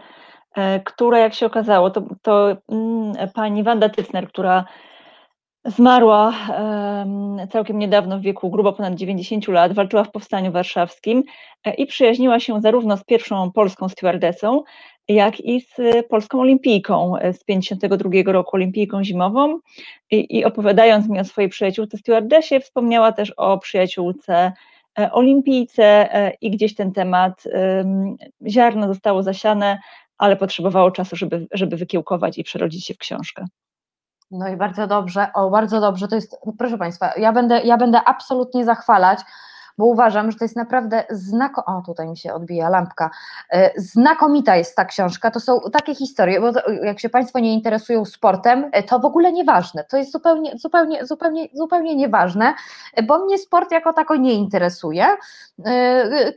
e, 0.56 0.80
która 0.80 1.20
jak 1.20 1.34
się 1.34 1.46
okazało, 1.46 1.90
to, 1.90 2.04
to 2.22 2.58
mm, 2.70 3.14
pani 3.34 3.64
Wanda 3.64 3.90
Tycner, 3.90 4.28
która 4.28 4.66
zmarła 5.66 6.34
em, 6.50 7.38
całkiem 7.52 7.80
niedawno 7.80 8.20
w 8.20 8.22
wieku 8.22 8.50
grubo 8.50 8.74
ponad 8.74 8.96
90 8.96 9.48
lat, 9.48 9.74
walczyła 9.74 10.04
w 10.04 10.12
Powstaniu 10.12 10.52
Warszawskim 10.52 11.24
e, 11.66 11.74
i 11.74 11.86
przyjaźniła 11.86 12.40
się 12.40 12.62
zarówno 12.62 12.98
z 12.98 13.04
pierwszą 13.04 13.52
polską 13.52 13.90
stewardesą, 13.90 14.64
jak 15.08 15.40
i 15.40 15.62
z 15.62 15.76
polską 16.10 16.40
olimpijką 16.40 17.18
e, 17.18 17.34
z 17.34 17.44
52 17.44 18.10
roku, 18.26 18.56
olimpijką 18.56 19.04
zimową. 19.04 19.60
I, 20.12 20.38
I 20.38 20.46
opowiadając 20.46 21.10
mi 21.10 21.20
o 21.20 21.24
swojej 21.24 21.50
przyjaciółce 21.50 21.98
stewardesie, 21.98 22.60
wspomniała 22.60 23.12
też 23.12 23.32
o 23.32 23.58
przyjaciółce 23.58 24.52
olimpijce 25.12 26.10
i 26.42 26.52
gdzieś 26.52 26.76
ten 26.76 26.92
temat, 26.92 27.44
em, 27.52 28.16
ziarno 28.48 28.88
zostało 28.88 29.24
zasiane, 29.24 29.80
ale 30.18 30.36
potrzebowało 30.36 30.92
czasu, 30.92 31.16
żeby, 31.16 31.48
żeby 31.52 31.78
wykiełkować 31.78 32.38
i 32.38 32.44
przerodzić 32.44 32.86
się 32.86 32.94
w 32.94 32.98
książkę. 32.98 33.46
No 34.32 34.50
i 34.50 34.58
bardzo 34.58 34.88
dobrze, 34.88 35.28
o 35.34 35.50
bardzo 35.50 35.82
dobrze, 35.82 36.08
to 36.08 36.16
jest, 36.16 36.38
proszę 36.58 36.78
Państwa, 36.78 37.14
ja 37.18 37.34
będę, 37.34 37.62
ja 37.62 37.78
będę 37.78 38.02
absolutnie 38.06 38.66
zachwalać, 38.66 39.20
bo 39.78 39.86
uważam, 39.86 40.32
że 40.32 40.38
to 40.38 40.46
jest 40.46 40.56
naprawdę 40.56 41.04
znako... 41.10 41.66
O, 41.66 41.82
tutaj 41.86 42.08
mi 42.08 42.18
się 42.18 42.34
odbija 42.34 42.70
lampka. 42.70 43.10
E, 43.50 43.72
Znakomita 43.82 44.56
jest 44.56 44.76
ta 44.76 44.86
książka, 44.86 45.32
to 45.32 45.40
są 45.40 45.60
takie 45.74 45.96
historie, 45.96 46.42
bo 46.42 46.54
to, 46.54 46.72
jak 46.72 47.00
się 47.00 47.10
Państwo 47.10 47.40
nie 47.40 47.54
interesują 47.54 48.06
sportem, 48.06 48.70
e, 48.72 48.84
to 48.84 49.00
w 49.00 49.06
ogóle 49.06 49.32
nieważne, 49.32 49.84
to 49.84 49.98
jest 49.98 50.12
zupełnie, 50.12 50.58
zupełnie, 50.58 51.06
zupełnie, 51.06 51.48
zupełnie 51.54 51.96
nieważne, 51.96 52.54
e, 52.94 53.04
bo 53.04 53.26
mnie 53.26 53.38
sport 53.38 53.72
jako 53.72 53.94
tako 53.94 54.16
nie 54.16 54.34
interesuje. 54.34 55.08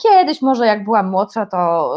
Kiedyś 0.03 0.43
może 0.43 0.67
jak 0.67 0.85
byłam 0.85 1.11
młodsza, 1.11 1.47
to 1.47 1.91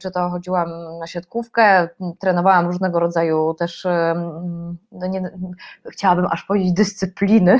czy 0.00 0.10
to 0.10 0.30
chodziłam 0.30 0.68
na 0.98 1.06
siatkówkę, 1.06 1.88
trenowałam 2.18 2.66
różnego 2.66 3.00
rodzaju 3.00 3.54
też, 3.54 3.86
no 4.92 5.06
nie, 5.06 5.30
chciałabym 5.92 6.26
aż 6.30 6.44
powiedzieć 6.44 6.72
dyscypliny, 6.72 7.58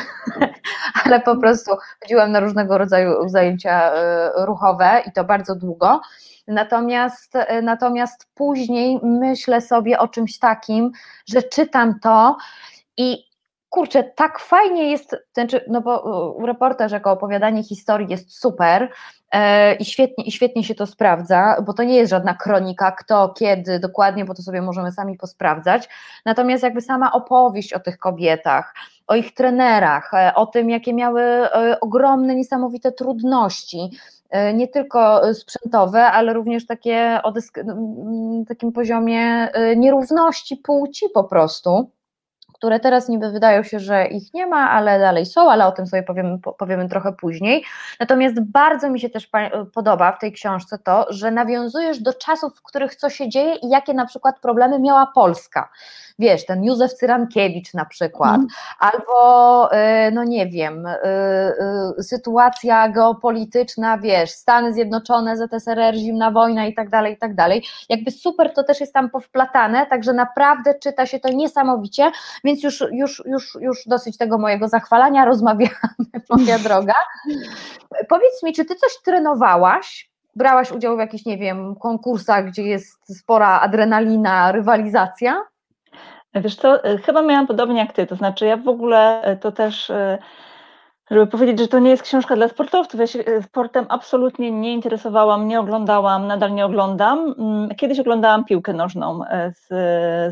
ale 1.05 1.21
po 1.21 1.37
prostu 1.37 1.71
chodziłam 2.03 2.33
na 2.33 2.41
różnego 2.41 2.79
rodzaju 2.79 3.20
zajęcia 3.29 3.93
e, 3.93 4.31
ruchowe 4.45 5.03
i 5.07 5.13
to 5.13 5.25
bardzo 5.25 5.55
długo. 5.55 6.01
Natomiast, 6.49 7.37
e, 7.37 7.63
natomiast 7.63 8.27
później 8.35 9.01
myślę 9.03 9.61
sobie 9.61 9.99
o 9.99 10.09
czymś 10.09 10.39
takim, 10.39 10.91
że 11.29 11.43
czytam 11.43 12.01
to 12.01 12.37
i 12.97 13.30
kurczę, 13.71 14.05
tak 14.05 14.39
fajnie 14.39 14.91
jest, 14.91 15.17
znaczy, 15.35 15.65
no 15.69 15.81
bo 15.81 16.05
e, 16.43 16.47
reportaż 16.47 16.93
jako 16.93 17.11
opowiadanie 17.13 17.63
historii 17.63 18.09
jest 18.11 18.41
super 18.41 18.91
e, 19.31 19.75
i 19.75 19.85
świetnie, 19.85 20.25
i 20.25 20.33
świetnie 20.33 20.65
się 20.65 20.75
to 20.75 20.87
sprawdza, 20.87 21.63
bo 21.67 21.73
to 21.73 21.83
nie 21.83 21.97
jest 21.97 22.11
żadna 22.11 22.35
kronika, 22.35 22.93
kto, 22.93 23.29
kiedy, 23.29 23.79
dokładnie, 23.79 24.25
bo 24.25 24.35
to 24.35 24.43
sobie 24.43 24.63
możemy 24.63 24.93
sami 24.93 25.17
posprawdzać. 25.17 25.89
Natomiast 26.25 26.63
jakby 26.63 26.81
sama 26.81 27.13
opowieść 27.13 27.73
o 27.73 27.81
tych 27.81 27.99
kobietach, 27.99 28.75
o 29.07 29.15
ich 29.15 29.35
trenerach, 29.35 30.15
e, 30.15 30.35
o 30.35 30.47
tym, 30.47 30.71
jakie 30.71 30.95
miały 30.95 31.23
e, 31.23 31.81
ogromne, 31.81 32.35
niesamowite 32.35 32.93
trudności, 32.93 33.91
nie 34.55 34.69
tylko 34.69 35.35
sprzętowe, 35.35 36.05
ale 36.05 36.33
również 36.33 36.67
takie 36.67 37.21
o 37.23 37.33
takim 38.49 38.73
poziomie 38.73 39.49
nierówności 39.77 40.57
płci 40.57 41.07
po 41.15 41.25
prostu 41.25 41.91
które 42.61 42.81
teraz 42.81 43.09
niby 43.09 43.31
wydają 43.31 43.63
się, 43.63 43.81
że 43.81 44.07
ich 44.07 44.35
nie 44.35 44.47
ma, 44.47 44.71
ale 44.71 44.99
dalej 44.99 45.27
są, 45.27 45.51
ale 45.51 45.67
o 45.67 45.73
tym 45.73 45.87
sobie 45.87 46.03
powiemy, 46.03 46.39
po- 46.39 46.53
powiemy 46.53 46.89
trochę 46.89 47.13
później. 47.13 47.65
Natomiast 48.01 48.41
bardzo 48.41 48.91
mi 48.91 49.01
się 49.01 49.11
też 49.11 49.27
pa- 49.27 49.51
podoba 49.75 50.13
w 50.13 50.19
tej 50.19 50.33
książce 50.33 50.79
to, 50.79 51.07
że 51.11 51.31
nawiązujesz 51.31 51.99
do 52.03 52.15
czasów, 52.15 52.57
w 52.57 52.63
których 52.63 52.95
co 52.97 53.11
się 53.11 53.29
dzieje 53.29 53.55
i 53.55 53.69
jakie 53.69 53.95
na 53.95 54.07
przykład 54.07 54.41
problemy 54.41 54.79
miała 54.79 55.07
Polska. 55.15 55.69
Wiesz, 56.21 56.47
ten 56.47 56.65
Józef 56.65 56.93
Cyrankiewicz 56.95 57.75
na 57.75 57.85
przykład, 57.85 58.35
Mhm. 58.41 58.49
albo 58.79 59.69
y, 59.73 60.11
no 60.13 60.25
nie 60.25 60.47
wiem, 60.47 60.87
y, 60.87 60.97
y, 61.99 62.03
sytuacja 62.03 62.89
geopolityczna, 62.89 63.99
wiesz, 63.99 64.31
Stany 64.31 64.73
Zjednoczone, 64.73 65.37
ZSRR, 65.37 65.95
zimna 65.95 66.31
wojna 66.31 66.67
i 66.67 66.75
tak 66.75 66.91
dalej, 66.91 67.15
i 67.15 67.17
tak 67.19 67.35
dalej. 67.35 67.65
Jakby 67.89 68.11
super 68.11 68.55
to 68.55 68.63
też 68.65 68.81
jest 68.81 68.93
tam 68.95 69.11
powplatane, 69.11 69.87
także 69.87 70.13
naprawdę 70.13 70.75
czyta 70.75 71.07
się 71.07 71.21
to 71.21 71.29
niesamowicie, 71.29 72.11
więc 72.45 72.63
już, 72.63 72.85
już, 72.93 73.23
już, 73.27 73.59
już 73.61 73.87
dosyć 73.87 74.19
tego 74.19 74.39
mojego 74.39 74.69
zachwalania, 74.69 75.25
rozmawiamy, 75.33 75.71
moja 76.31 76.59
droga. 76.59 76.95
Powiedz 78.09 78.43
mi, 78.43 78.53
czy 78.53 78.65
ty 78.65 78.75
coś 78.75 78.91
trenowałaś 79.05 80.11
brałaś 80.37 80.73
udział 80.73 80.97
w 80.97 80.99
jakichś, 80.99 81.25
nie 81.27 81.39
wiem, 81.39 81.75
konkursach, 81.77 82.47
gdzie 82.47 82.63
jest 82.63 83.19
spora 83.19 83.61
adrenalina, 83.61 84.53
rywalizacja? 84.53 85.43
Wiesz 86.35 86.57
co, 86.57 86.85
e, 86.85 86.99
chyba 86.99 87.23
miałam 87.23 87.47
podobnie 87.47 87.79
jak 87.79 87.93
ty, 87.93 88.07
to 88.07 88.17
znaczy 88.17 88.47
ja 88.47 88.57
w 88.57 88.69
ogóle 88.69 89.23
e, 89.23 89.37
to 89.37 89.53
też, 89.53 89.91
e, 89.91 90.19
żeby 91.11 91.27
powiedzieć, 91.27 91.59
że 91.59 91.69
to 91.69 91.79
nie 91.79 91.91
jest 91.91 92.03
książka 92.03 92.37
dla 92.37 92.49
sportowców, 92.49 93.01
ja 93.01 93.07
się 93.07 93.25
sportem 93.43 93.87
absolutnie 93.89 94.51
nie 94.51 94.73
interesowałam, 94.73 95.49
nie 95.49 95.61
oglądałam, 95.61 96.27
nadal 96.27 96.55
nie 96.55 96.67
oglądam. 96.67 97.35
Mm, 97.39 97.69
kiedyś 97.77 98.01
oglądałam 98.01 98.45
piłkę 98.45 98.73
nożną 98.73 99.21
z, 99.55 99.69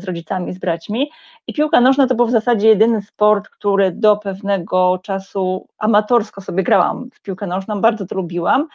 z 0.03 0.05
rodzicami, 0.05 0.53
z 0.53 0.59
braćmi 0.59 1.11
i 1.47 1.53
piłka 1.53 1.81
nożna 1.81 2.07
to 2.07 2.15
był 2.15 2.25
w 2.25 2.31
zasadzie 2.31 2.67
jedyny 2.67 3.01
sport, 3.01 3.49
który 3.49 3.91
do 3.91 4.17
pewnego 4.17 4.99
czasu 5.03 5.67
amatorsko 5.77 6.41
sobie 6.41 6.63
grałam 6.63 7.09
w 7.13 7.21
piłkę 7.21 7.47
nożną, 7.47 7.81
bardzo 7.81 8.05
to 8.05 8.15
lubiłam, 8.15 8.67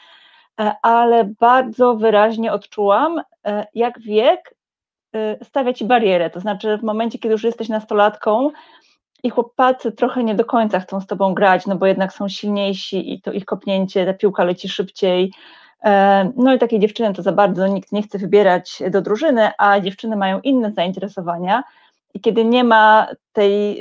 ale 0.83 1.25
bardzo 1.41 1.95
wyraźnie 1.95 2.53
odczułam, 2.53 3.23
jak 3.75 4.01
wiek 4.01 4.54
stawia 5.43 5.73
ci 5.73 5.85
barierę. 5.85 6.31
To 6.31 6.41
znaczy, 6.41 6.79
w 6.79 6.83
momencie, 6.83 7.19
kiedy 7.19 7.33
już 7.33 7.45
jesteś 7.45 7.69
nastolatką 7.69 8.51
i 9.23 9.31
chłopacy 9.31 9.93
trochę 9.93 10.25
nie 10.25 10.35
do 10.35 10.45
końca 10.45 10.81
chcą 10.81 11.01
z 11.01 11.07
tobą 11.07 11.35
grać, 11.35 11.67
no 11.67 11.77
bo 11.77 11.87
jednak 11.87 12.13
są 12.13 12.29
silniejsi 12.29 13.13
i 13.13 13.21
to 13.21 13.33
ich 13.33 13.45
kopnięcie, 13.45 14.07
ta 14.07 14.15
piłka 14.15 14.45
leci 14.45 14.69
szybciej. 14.69 15.33
E, 15.85 16.33
no 16.37 16.55
i 16.55 16.59
takie 16.59 16.81
dziewczyny 16.81 17.15
to 17.15 17.23
za 17.23 17.33
bardzo 17.33 17.67
nikt 17.67 17.93
nie 17.93 18.03
chce 18.03 18.19
wybierać 18.19 18.83
do 18.91 19.03
drużyny, 19.03 19.51
a 19.59 19.81
dziewczyny 19.81 20.17
mają 20.17 20.41
inne 20.41 20.73
zainteresowania. 20.73 21.63
I 22.15 22.21
kiedy 22.21 22.45
nie 22.45 22.65
ma 22.65 23.07
tej, 23.33 23.81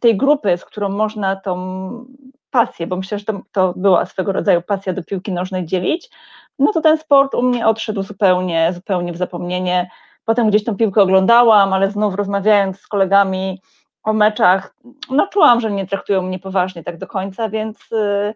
tej 0.00 0.16
grupy, 0.16 0.56
z 0.56 0.64
którą 0.64 0.88
można 0.88 1.36
tą 1.36 2.06
pasję, 2.50 2.86
bo 2.86 2.96
myślę, 2.96 3.18
że 3.18 3.24
to, 3.24 3.40
to 3.52 3.74
była 3.76 4.06
swego 4.06 4.32
rodzaju 4.32 4.62
pasja 4.62 4.92
do 4.92 5.02
piłki 5.02 5.32
nożnej 5.32 5.66
dzielić, 5.66 6.10
no 6.58 6.72
to 6.72 6.80
ten 6.80 6.98
sport 6.98 7.34
u 7.34 7.42
mnie 7.42 7.66
odszedł 7.66 8.02
zupełnie, 8.02 8.72
zupełnie 8.74 9.12
w 9.12 9.16
zapomnienie. 9.16 9.90
Potem 10.30 10.48
gdzieś 10.48 10.64
tą 10.64 10.76
piłkę 10.76 11.02
oglądałam, 11.02 11.72
ale 11.72 11.90
znów 11.90 12.14
rozmawiając 12.14 12.80
z 12.80 12.86
kolegami 12.86 13.62
o 14.02 14.12
meczach, 14.12 14.74
no 15.10 15.26
czułam, 15.26 15.60
że 15.60 15.70
nie 15.70 15.86
traktują 15.86 16.22
mnie 16.22 16.38
poważnie 16.38 16.84
tak 16.84 16.98
do 16.98 17.06
końca, 17.06 17.48
więc 17.48 17.78
y, 17.92 18.34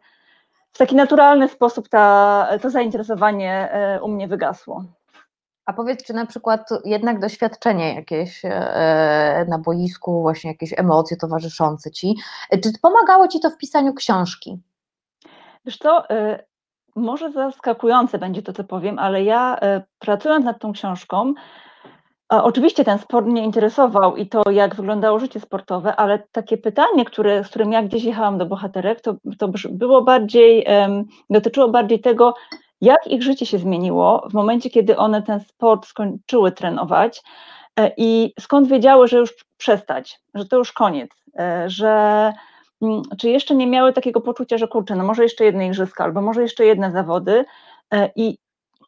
w 0.73 0.79
taki 0.79 0.97
naturalny 0.97 1.49
sposób 1.49 1.89
ta, 1.89 2.49
to 2.63 2.71
zainteresowanie 2.71 3.71
y, 3.97 4.03
u 4.03 4.09
mnie 4.09 4.29
wygasło. 4.29 4.85
A 5.67 5.73
powiedz, 5.73 6.05
czy 6.05 6.15
na 6.15 6.27
przykład 6.27 6.69
jednak 6.85 7.21
doświadczenie 7.21 7.95
jakieś 7.95 8.45
e, 8.45 9.47
na 9.49 9.59
boisku, 9.59 10.23
właśnie 10.23 10.51
jakieś 10.51 10.79
emocje 10.79 11.17
towarzyszące 11.17 11.91
ci, 11.91 12.15
czy 12.63 12.71
pomagało 12.83 13.29
ci 13.29 13.41
to 13.41 13.51
w 13.51 13.59
pisaniu 13.59 13.95
książki? 13.95 14.59
Wiesz 15.65 15.79
co, 15.79 16.11
y, 16.11 16.39
może 16.97 17.33
zaskakujące 17.33 18.19
będzie 18.19 18.43
to, 18.43 18.53
co 18.53 18.65
powiem, 18.65 18.99
ale 18.99 19.25
ja 19.25 19.59
pracując 19.99 20.45
nad 20.45 20.61
tą 20.61 20.73
książką, 20.73 21.35
Oczywiście 22.43 22.85
ten 22.85 22.99
sport 22.99 23.27
mnie 23.27 23.45
interesował 23.45 24.17
i 24.17 24.27
to, 24.27 24.51
jak 24.51 24.75
wyglądało 24.75 25.19
życie 25.19 25.41
sportowe, 25.41 25.97
ale 25.97 26.23
takie 26.33 26.59
pytanie, 26.59 27.05
które, 27.05 27.45
z 27.45 27.49
którym 27.49 27.73
ja 27.73 27.83
gdzieś 27.83 28.05
jechałam 28.05 28.39
do 28.39 28.47
bohaterek, 28.47 29.01
to, 29.01 29.15
to 29.39 29.49
było 29.71 30.03
bardziej, 30.03 30.67
um, 30.69 31.05
dotyczyło 31.31 31.69
bardziej 31.69 32.01
tego, 32.01 32.35
jak 32.81 33.07
ich 33.07 33.23
życie 33.23 33.47
się 33.47 33.59
zmieniło 33.59 34.29
w 34.31 34.35
momencie, 34.35 34.71
kiedy 34.71 34.97
one 34.97 35.23
ten 35.23 35.41
sport 35.41 35.87
skończyły 35.87 36.53
trenować 36.53 37.23
e, 37.77 37.91
i 37.97 38.33
skąd 38.41 38.69
wiedziały, 38.69 39.09
że 39.09 39.19
już 39.19 39.35
przestać, 39.57 40.21
że 40.35 40.45
to 40.45 40.57
już 40.57 40.73
koniec, 40.73 41.11
e, 41.39 41.65
że 41.71 42.33
mm, 42.83 43.03
czy 43.19 43.29
jeszcze 43.29 43.55
nie 43.55 43.67
miały 43.67 43.93
takiego 43.93 44.21
poczucia, 44.21 44.59
że 44.59 44.69
kurczę, 44.69 44.97
no 44.97 45.05
może 45.05 45.23
jeszcze 45.23 45.45
jedne 45.45 45.67
igrzyska, 45.67 46.05
albo 46.05 46.23
może 46.23 46.43
jeszcze 46.43 46.65
jedne 46.65 46.91
zawody 46.91 47.45
e, 47.91 48.11
i 48.17 48.39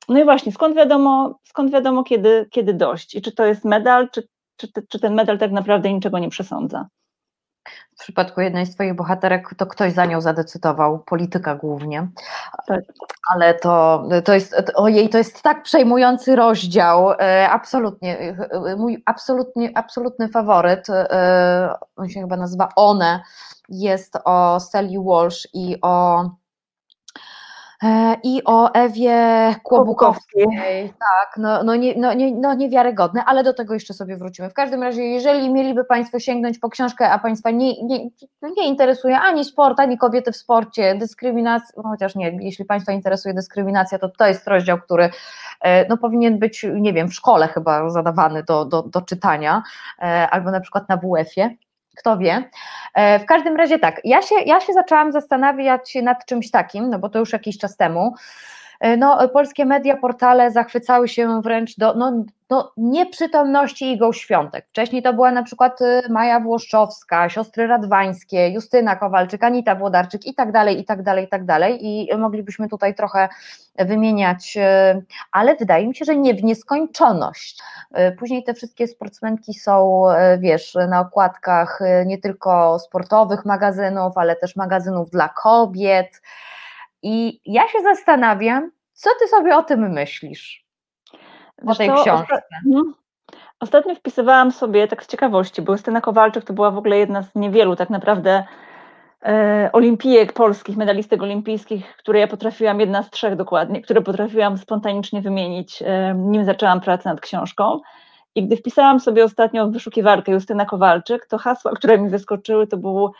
no 0.08 0.20
i 0.20 0.24
właśnie, 0.24 0.52
skąd 0.52 0.76
wiadomo, 0.76 1.38
skąd 1.44 1.72
wiadomo 1.72 2.04
kiedy, 2.04 2.48
kiedy 2.50 2.74
dość 2.74 3.14
i 3.14 3.22
czy 3.22 3.32
to 3.32 3.46
jest 3.46 3.64
medal, 3.64 4.10
czy, 4.10 4.28
czy, 4.56 4.68
czy 4.88 5.00
ten 5.00 5.14
medal 5.14 5.38
tak 5.38 5.52
naprawdę 5.52 5.92
niczego 5.92 6.18
nie 6.18 6.28
przesądza? 6.30 6.86
W 7.96 7.98
przypadku 7.98 8.40
jednej 8.40 8.66
z 8.66 8.74
Twoich 8.74 8.94
bohaterek 8.94 9.54
to 9.56 9.66
ktoś 9.66 9.92
za 9.92 10.06
nią 10.06 10.20
zadecydował, 10.20 10.98
polityka 10.98 11.54
głównie. 11.54 12.08
Tak. 12.66 12.80
Ale 13.34 13.54
to, 13.54 14.04
to 14.24 14.34
jest, 14.34 14.72
ojej, 14.74 15.08
to 15.08 15.18
jest 15.18 15.42
tak 15.42 15.62
przejmujący 15.62 16.36
rozdział, 16.36 17.12
e, 17.12 17.48
absolutnie, 17.50 18.18
e, 18.18 18.76
mój 18.76 19.02
absolutnie, 19.06 19.72
absolutny 19.74 20.28
faworyt, 20.28 20.90
e, 20.90 21.74
on 21.96 22.08
się 22.08 22.20
chyba 22.20 22.36
nazywa 22.36 22.68
One, 22.76 23.22
jest 23.68 24.18
o 24.24 24.60
Sally 24.60 25.04
Walsh 25.04 25.48
i 25.54 25.76
o 25.82 26.24
i 28.22 28.42
o 28.44 28.72
Ewie 28.72 29.54
Kłobukowskiej. 29.62 30.46
Tak, 30.98 31.36
no, 31.36 31.62
no, 31.62 31.76
nie, 31.76 31.94
no, 31.96 32.14
nie, 32.14 32.34
no 32.34 32.54
niewiarygodne, 32.54 33.24
ale 33.24 33.44
do 33.44 33.54
tego 33.54 33.74
jeszcze 33.74 33.94
sobie 33.94 34.16
wrócimy. 34.16 34.50
W 34.50 34.54
każdym 34.54 34.82
razie, 34.82 35.02
jeżeli 35.02 35.52
mieliby 35.52 35.84
Państwo 35.84 36.18
sięgnąć 36.18 36.58
po 36.58 36.68
książkę, 36.68 37.10
a 37.10 37.18
Państwa 37.18 37.50
nie, 37.50 37.82
nie, 37.82 38.08
nie 38.56 38.68
interesuje 38.68 39.18
ani 39.18 39.44
sport, 39.44 39.80
ani 39.80 39.98
kobiety 39.98 40.32
w 40.32 40.36
sporcie, 40.36 40.94
dyskryminacja, 40.94 41.82
no 41.82 41.90
chociaż 41.90 42.14
nie, 42.14 42.38
jeśli 42.40 42.64
Państwa 42.64 42.92
interesuje 42.92 43.34
dyskryminacja, 43.34 43.98
to 43.98 44.08
to 44.08 44.26
jest 44.26 44.48
rozdział, 44.48 44.78
który 44.78 45.10
e, 45.60 45.88
no, 45.88 45.96
powinien 45.96 46.38
być, 46.38 46.66
nie 46.74 46.92
wiem, 46.92 47.08
w 47.08 47.14
szkole 47.14 47.48
chyba 47.48 47.90
zadawany 47.90 48.42
do, 48.42 48.64
do, 48.64 48.82
do 48.82 49.00
czytania, 49.00 49.62
e, 49.98 50.28
albo 50.30 50.50
na 50.50 50.60
przykład 50.60 50.88
na 50.88 50.96
WF-ie 50.96 51.56
kto 51.97 52.18
wie. 52.18 52.51
E, 52.94 53.18
w 53.18 53.27
każdym 53.27 53.56
razie 53.56 53.78
tak, 53.78 54.01
ja 54.05 54.23
się, 54.23 54.35
ja 54.47 54.60
się 54.60 54.73
zaczęłam 54.73 55.12
zastanawiać 55.12 55.94
nad 56.02 56.27
czymś 56.27 56.51
takim, 56.51 56.90
no 56.90 56.98
bo 56.98 57.09
to 57.09 57.18
już 57.18 57.32
jakiś 57.32 57.59
czas 57.59 57.77
temu, 57.77 58.14
no, 58.98 59.28
polskie 59.28 59.64
media, 59.64 59.96
portale 59.96 60.50
zachwycały 60.50 61.08
się 61.08 61.42
wręcz 61.42 61.76
do 61.76 61.94
no, 61.94 62.24
do 62.48 62.72
nieprzytomności 62.76 63.92
Igą 63.92 64.12
Świątek. 64.12 64.66
Wcześniej 64.68 65.02
to 65.02 65.12
była 65.12 65.30
na 65.30 65.42
przykład 65.42 65.80
y, 65.80 66.02
Maja 66.10 66.40
Włoszczowska, 66.40 67.28
siostry 67.28 67.66
Radwańskie, 67.66 68.48
Justyna 68.48 68.96
Kowalczyk, 68.96 69.44
Anita 69.44 69.74
Włodarczyk 69.74 70.26
i 70.26 70.34
tak 70.34 70.52
dalej, 70.52 70.80
i 70.80 70.84
tak 70.84 71.02
dalej, 71.02 71.24
i 71.24 71.28
tak 71.28 71.44
dalej. 71.44 71.86
I 71.86 72.16
moglibyśmy 72.18 72.68
tutaj 72.68 72.94
trochę 72.94 73.28
wymieniać, 73.78 74.56
y, 74.56 75.04
ale 75.32 75.56
wydaje 75.56 75.88
mi 75.88 75.94
się, 75.94 76.04
że 76.04 76.16
nie 76.16 76.34
w 76.34 76.44
nieskończoność. 76.44 77.62
Y, 77.98 78.16
później 78.18 78.44
te 78.44 78.54
wszystkie 78.54 78.88
sportsmenki 78.88 79.54
są, 79.54 80.04
wiesz, 80.38 80.76
na 80.88 81.00
okładkach 81.00 81.80
nie 82.06 82.18
tylko 82.18 82.78
sportowych 82.78 83.44
magazynów, 83.44 84.18
ale 84.18 84.36
też 84.36 84.56
magazynów 84.56 85.10
dla 85.10 85.28
kobiet. 85.28 86.22
I 87.08 87.40
ja 87.46 87.68
się 87.68 87.80
zastanawiam, 87.82 88.70
co 88.92 89.10
ty 89.20 89.28
sobie 89.28 89.56
o 89.56 89.62
tym 89.62 89.92
myślisz? 89.92 90.66
O 91.66 91.74
tej 91.74 91.88
to, 91.88 92.02
książce. 92.02 92.42
Mhm. 92.66 92.94
Ostatnio 93.60 93.94
wpisywałam 93.94 94.52
sobie, 94.52 94.88
tak 94.88 95.04
z 95.04 95.06
ciekawości, 95.06 95.62
bo 95.62 95.72
Justyna 95.72 96.00
Kowalczyk 96.00 96.44
to 96.44 96.52
była 96.52 96.70
w 96.70 96.78
ogóle 96.78 96.98
jedna 96.98 97.22
z 97.22 97.34
niewielu 97.34 97.76
tak 97.76 97.90
naprawdę 97.90 98.44
e, 99.22 99.70
olimpijek 99.72 100.32
polskich, 100.32 100.76
medalistek 100.76 101.22
olimpijskich, 101.22 101.96
które 101.96 102.20
ja 102.20 102.26
potrafiłam, 102.26 102.80
jedna 102.80 103.02
z 103.02 103.10
trzech 103.10 103.36
dokładnie, 103.36 103.82
które 103.82 104.00
potrafiłam 104.02 104.58
spontanicznie 104.58 105.22
wymienić, 105.22 105.82
e, 105.82 106.14
nim 106.14 106.44
zaczęłam 106.44 106.80
pracę 106.80 107.08
nad 107.08 107.20
książką. 107.20 107.80
I 108.34 108.46
gdy 108.46 108.56
wpisałam 108.56 109.00
sobie 109.00 109.24
ostatnio 109.24 109.66
w 109.66 109.72
wyszukiwarkę 109.72 110.32
Justyna 110.32 110.64
Kowalczyk, 110.64 111.26
to 111.26 111.38
hasła, 111.38 111.72
które 111.72 111.98
mi 111.98 112.08
wyskoczyły, 112.08 112.66
to 112.66 112.76
był 112.76 113.12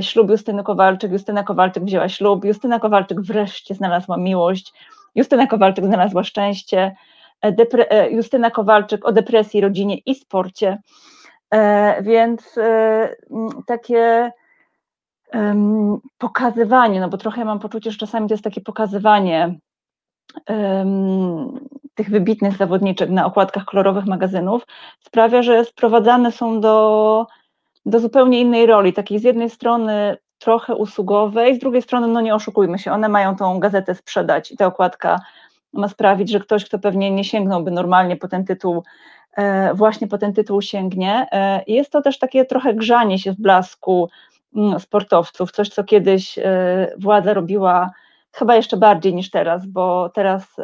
ślub 0.00 0.30
Justyny 0.30 0.64
Kowalczyk, 0.64 1.12
Justyna 1.12 1.42
Kowalczyk 1.42 1.84
wzięła 1.84 2.08
ślub, 2.08 2.44
Justyna 2.44 2.78
Kowalczyk 2.78 3.20
wreszcie 3.20 3.74
znalazła 3.74 4.16
miłość, 4.16 4.72
Justyna 5.14 5.46
Kowalczyk 5.46 5.84
znalazła 5.84 6.24
szczęście, 6.24 6.96
e, 7.44 7.54
e, 7.90 8.10
Justyna 8.10 8.50
Kowalczyk 8.50 9.04
o 9.04 9.12
depresji, 9.12 9.60
rodzinie 9.60 9.98
i 9.98 10.14
sporcie. 10.14 10.78
Więc 12.02 12.58
takie 13.66 14.32
pokazywanie, 16.18 17.00
no 17.00 17.08
bo 17.08 17.16
trochę 17.16 17.44
mam 17.44 17.58
poczucie, 17.58 17.90
że 17.90 17.98
czasami 17.98 18.28
to 18.28 18.34
jest 18.34 18.44
takie 18.44 18.60
pokazywanie 18.60 19.58
tych 21.94 22.10
wybitnych 22.10 22.56
zawodniczek 22.56 23.10
na 23.10 23.26
okładkach 23.26 23.64
kolorowych 23.64 24.06
magazynów, 24.06 24.66
sprawia, 25.00 25.42
że 25.42 25.64
sprowadzane 25.64 26.32
są 26.32 26.60
do 26.60 27.26
do 27.86 28.00
zupełnie 28.00 28.40
innej 28.40 28.66
roli, 28.66 28.92
takiej 28.92 29.18
z 29.18 29.22
jednej 29.22 29.50
strony 29.50 30.16
trochę 30.38 30.74
usługowej, 30.74 31.56
z 31.56 31.58
drugiej 31.58 31.82
strony, 31.82 32.08
no 32.08 32.20
nie 32.20 32.34
oszukujmy 32.34 32.78
się, 32.78 32.92
one 32.92 33.08
mają 33.08 33.36
tą 33.36 33.60
gazetę 33.60 33.94
sprzedać 33.94 34.52
i 34.52 34.56
ta 34.56 34.66
okładka 34.66 35.20
ma 35.72 35.88
sprawić, 35.88 36.30
że 36.30 36.40
ktoś, 36.40 36.64
kto 36.64 36.78
pewnie 36.78 37.10
nie 37.10 37.24
sięgnąłby 37.24 37.70
normalnie 37.70 38.16
po 38.16 38.28
ten 38.28 38.44
tytuł, 38.44 38.82
e, 39.36 39.74
właśnie 39.74 40.08
po 40.08 40.18
ten 40.18 40.32
tytuł 40.32 40.62
sięgnie. 40.62 41.26
E, 41.32 41.62
jest 41.66 41.92
to 41.92 42.02
też 42.02 42.18
takie 42.18 42.44
trochę 42.44 42.74
grzanie 42.74 43.18
się 43.18 43.32
w 43.32 43.40
blasku 43.40 44.08
mm, 44.56 44.80
sportowców, 44.80 45.52
coś, 45.52 45.68
co 45.68 45.84
kiedyś 45.84 46.38
e, 46.38 46.92
władza 46.98 47.34
robiła 47.34 47.90
chyba 48.32 48.56
jeszcze 48.56 48.76
bardziej 48.76 49.14
niż 49.14 49.30
teraz, 49.30 49.66
bo 49.66 50.08
teraz 50.08 50.56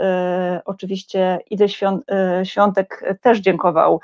oczywiście 0.65 1.39
Idę 1.51 1.66
Świątek 2.44 3.16
też 3.23 3.39
dziękował 3.39 4.01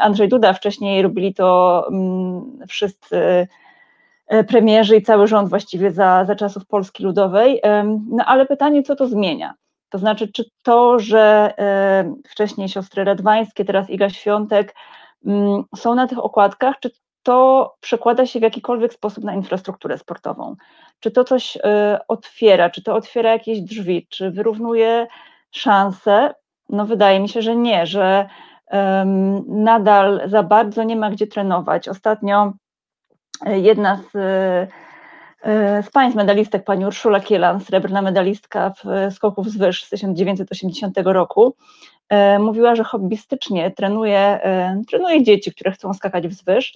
Andrzej 0.00 0.28
Duda, 0.28 0.52
wcześniej 0.52 1.02
robili 1.02 1.34
to 1.34 1.86
mm, 1.88 2.58
wszyscy 2.68 3.48
e, 4.26 4.44
premierzy 4.44 4.96
i 4.96 5.02
cały 5.02 5.26
rząd 5.26 5.48
właściwie 5.48 5.90
za, 5.90 6.24
za 6.24 6.34
czasów 6.34 6.66
Polski 6.66 7.04
Ludowej. 7.04 7.60
No 8.10 8.24
ale 8.24 8.46
pytanie, 8.46 8.82
co 8.82 8.96
to 8.96 9.08
zmienia? 9.08 9.54
To 9.88 9.98
znaczy, 9.98 10.32
czy 10.32 10.44
to, 10.62 10.98
że 10.98 11.54
wcześniej 12.28 12.68
siostry 12.68 13.04
Radwańskie, 13.04 13.64
teraz 13.64 13.90
Iga 13.90 14.10
Świątek 14.10 14.74
mm, 15.26 15.62
są 15.76 15.94
na 15.94 16.06
tych 16.06 16.18
okładkach, 16.18 16.74
czy 16.80 16.90
to 17.22 17.74
przekłada 17.80 18.26
się 18.26 18.38
w 18.38 18.42
jakikolwiek 18.42 18.92
sposób 18.92 19.24
na 19.24 19.34
infrastrukturę 19.34 19.98
sportową? 19.98 20.56
Czy 21.00 21.10
to 21.10 21.24
coś 21.24 21.58
otwiera, 22.08 22.70
czy 22.70 22.82
to 22.82 22.94
otwiera 22.94 23.32
jakieś 23.32 23.60
drzwi, 23.60 24.06
czy 24.10 24.30
wyrównuje 24.30 25.06
szanse? 25.50 26.34
No 26.68 26.86
wydaje 26.86 27.20
mi 27.20 27.28
się, 27.28 27.42
że 27.42 27.56
nie, 27.56 27.86
że 27.86 28.26
nadal 29.46 30.22
za 30.26 30.42
bardzo 30.42 30.82
nie 30.82 30.96
ma 30.96 31.10
gdzie 31.10 31.26
trenować. 31.26 31.88
Ostatnio 31.88 32.52
jedna 33.46 33.96
z, 33.96 34.16
e, 35.42 35.82
z 35.82 35.90
państw 35.90 36.16
medalistek, 36.16 36.64
pani 36.64 36.86
Urszula 36.86 37.20
Kielan, 37.20 37.60
srebrna 37.60 38.02
medalistka 38.02 38.70
w 38.70 39.14
skoków 39.14 39.50
z 39.50 39.56
wyż 39.56 39.84
z 39.84 39.90
1980 39.90 41.12
roku, 41.12 41.56
e, 42.08 42.38
mówiła, 42.38 42.74
że 42.74 42.84
hobbystycznie 42.84 43.70
trenuje, 43.70 44.18
e, 44.18 44.82
trenuje 44.88 45.22
dzieci, 45.22 45.52
które 45.52 45.72
chcą 45.72 45.94
skakać 45.94 46.28
wzwyż. 46.28 46.74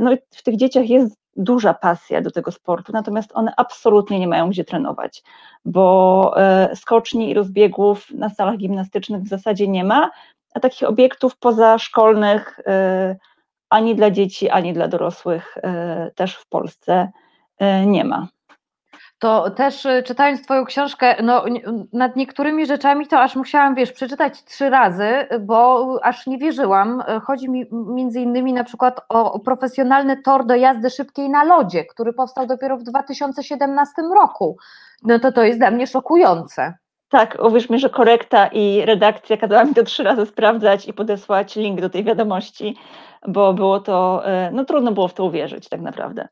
No 0.00 0.12
i 0.12 0.16
w 0.30 0.42
tych 0.42 0.56
dzieciach 0.56 0.88
jest 0.88 1.16
duża 1.36 1.74
pasja 1.74 2.20
do 2.20 2.30
tego 2.30 2.52
sportu, 2.52 2.92
natomiast 2.92 3.30
one 3.34 3.52
absolutnie 3.56 4.18
nie 4.18 4.28
mają 4.28 4.50
gdzie 4.50 4.64
trenować, 4.64 5.22
bo 5.64 6.34
skoczni 6.74 7.30
i 7.30 7.34
rozbiegów 7.34 8.10
na 8.10 8.30
salach 8.30 8.56
gimnastycznych 8.56 9.22
w 9.22 9.28
zasadzie 9.28 9.68
nie 9.68 9.84
ma, 9.84 10.10
a 10.54 10.60
takich 10.60 10.88
obiektów 10.88 11.36
pozaszkolnych 11.36 12.60
ani 13.74 13.94
dla 13.94 14.10
dzieci, 14.10 14.50
ani 14.50 14.72
dla 14.72 14.88
dorosłych 14.88 15.58
e, 15.62 16.10
też 16.14 16.36
w 16.36 16.48
Polsce 16.48 17.12
e, 17.58 17.86
nie 17.86 18.04
ma. 18.04 18.28
To 19.18 19.50
też 19.50 19.86
czytając 20.04 20.42
Twoją 20.42 20.64
książkę, 20.64 21.22
no, 21.22 21.44
nad 21.92 22.16
niektórymi 22.16 22.66
rzeczami 22.66 23.06
to 23.06 23.20
aż 23.20 23.36
musiałam, 23.36 23.74
wiesz, 23.74 23.92
przeczytać 23.92 24.44
trzy 24.44 24.70
razy, 24.70 25.08
bo 25.40 25.86
aż 26.02 26.26
nie 26.26 26.38
wierzyłam. 26.38 27.02
Chodzi 27.26 27.50
mi 27.50 27.66
między 27.72 28.20
innymi 28.20 28.52
na 28.52 28.64
przykład 28.64 29.00
o 29.08 29.40
profesjonalny 29.40 30.22
tor 30.22 30.46
do 30.46 30.54
jazdy 30.54 30.90
szybkiej 30.90 31.30
na 31.30 31.44
lodzie, 31.44 31.84
który 31.84 32.12
powstał 32.12 32.46
dopiero 32.46 32.76
w 32.76 32.82
2017 32.82 33.92
roku. 34.14 34.56
No 35.02 35.18
to 35.18 35.32
to 35.32 35.44
jest 35.44 35.58
dla 35.58 35.70
mnie 35.70 35.86
szokujące. 35.86 36.74
Tak, 37.14 37.38
uwierz 37.42 37.70
mi, 37.70 37.78
że 37.78 37.90
korekta 37.90 38.46
i 38.46 38.84
redakcja 38.84 39.36
kazała 39.36 39.64
mi 39.64 39.74
to 39.74 39.82
trzy 39.82 40.02
razy 40.02 40.26
sprawdzać 40.26 40.88
i 40.88 40.92
podesłać 40.92 41.56
link 41.56 41.80
do 41.80 41.90
tej 41.90 42.04
wiadomości, 42.04 42.76
bo 43.28 43.54
było 43.54 43.80
to, 43.80 44.26
e, 44.26 44.50
no 44.52 44.64
trudno 44.64 44.92
było 44.92 45.08
w 45.08 45.14
to 45.14 45.24
uwierzyć 45.24 45.68
tak 45.68 45.80
naprawdę. 45.80 46.28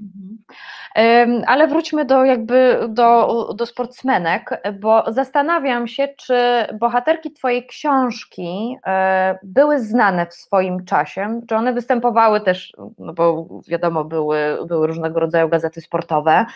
Mhm. 0.00 1.42
Ale 1.46 1.68
wróćmy 1.68 2.04
do 2.04 2.24
jakby 2.24 2.78
do, 2.88 3.48
do 3.56 3.66
sportsmenek, 3.66 4.62
bo 4.80 5.04
zastanawiam 5.08 5.88
się, 5.88 6.08
czy 6.16 6.34
bohaterki 6.80 7.32
Twojej 7.32 7.66
książki 7.66 8.76
e, 8.86 9.38
były 9.42 9.80
znane 9.80 10.26
w 10.26 10.34
swoim 10.34 10.84
czasie, 10.84 11.40
czy 11.48 11.56
one 11.56 11.72
występowały 11.72 12.40
też, 12.40 12.72
no 12.98 13.12
bo 13.12 13.48
wiadomo, 13.68 14.04
były, 14.04 14.38
były 14.66 14.86
różnego 14.86 15.20
rodzaju 15.20 15.48
gazety 15.48 15.80
sportowe, 15.80 16.46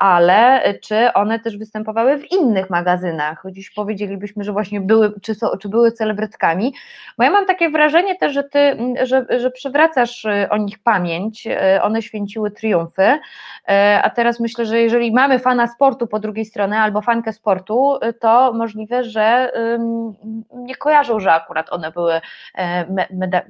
ale 0.00 0.74
czy 0.82 1.12
one 1.12 1.38
też 1.40 1.58
występowały 1.58 2.18
w 2.18 2.32
innych 2.32 2.70
magazynach? 2.70 3.42
Dziś 3.50 3.70
powiedzielibyśmy, 3.70 4.44
że 4.44 4.52
właśnie 4.52 4.80
były, 4.80 5.20
czy, 5.20 5.34
czy 5.60 5.68
były 5.68 5.92
celebrytkami, 5.92 6.74
bo 7.18 7.24
ja 7.24 7.30
mam 7.30 7.46
takie 7.46 7.70
wrażenie 7.70 8.16
też, 8.16 8.32
że 8.32 8.44
ty, 8.44 8.76
że, 9.02 9.26
że 9.38 9.50
przywracasz 9.50 10.24
y, 10.24 10.48
o 10.50 10.56
nich 10.56 10.78
pamięć, 10.78 11.46
y, 11.46 11.82
one 11.82 12.02
święciły 12.02 12.50
triumfy, 12.50 13.18
e, 13.68 14.00
a 14.02 14.10
teraz 14.10 14.40
myślę, 14.40 14.66
że 14.66 14.80
jeżeli 14.80 15.12
mamy 15.12 15.38
fana 15.38 15.68
sportu 15.68 16.06
po 16.06 16.18
drugiej 16.18 16.44
stronie 16.44 16.78
albo 16.78 17.00
fankę 17.00 17.32
sportu, 17.32 17.98
y, 18.04 18.12
to 18.12 18.52
możliwe, 18.52 19.04
że 19.04 19.52
nie 20.54 20.76
kojarzą, 20.76 21.20
że 21.20 21.32
akurat 21.32 21.72
one 21.72 21.90
były, 21.90 22.20
e, 22.58 22.86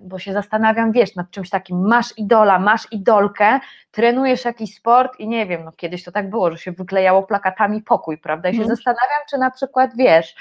bo 0.02 0.18
się 0.18 0.32
zastanawiam, 0.32 0.92
wiesz, 0.92 1.14
nad 1.14 1.30
czymś 1.30 1.50
takim, 1.50 1.86
masz 1.86 2.18
idola, 2.18 2.58
masz 2.58 2.86
idolkę, 2.90 3.60
trenujesz 3.90 4.44
jakiś 4.44 4.74
sport 4.74 5.20
i 5.20 5.28
nie 5.28 5.46
wiem, 5.46 5.64
no 5.64 5.72
kiedyś 5.96 6.04
to 6.04 6.12
tak 6.12 6.30
było, 6.30 6.50
że 6.50 6.58
się 6.58 6.72
wyklejało 6.72 7.22
plakatami 7.22 7.82
pokój, 7.82 8.18
prawda? 8.18 8.48
I 8.48 8.52
się 8.52 8.62
mm. 8.62 8.76
zastanawiam, 8.76 9.22
czy 9.30 9.38
na 9.38 9.50
przykład, 9.50 9.90
wiesz, 9.96 10.34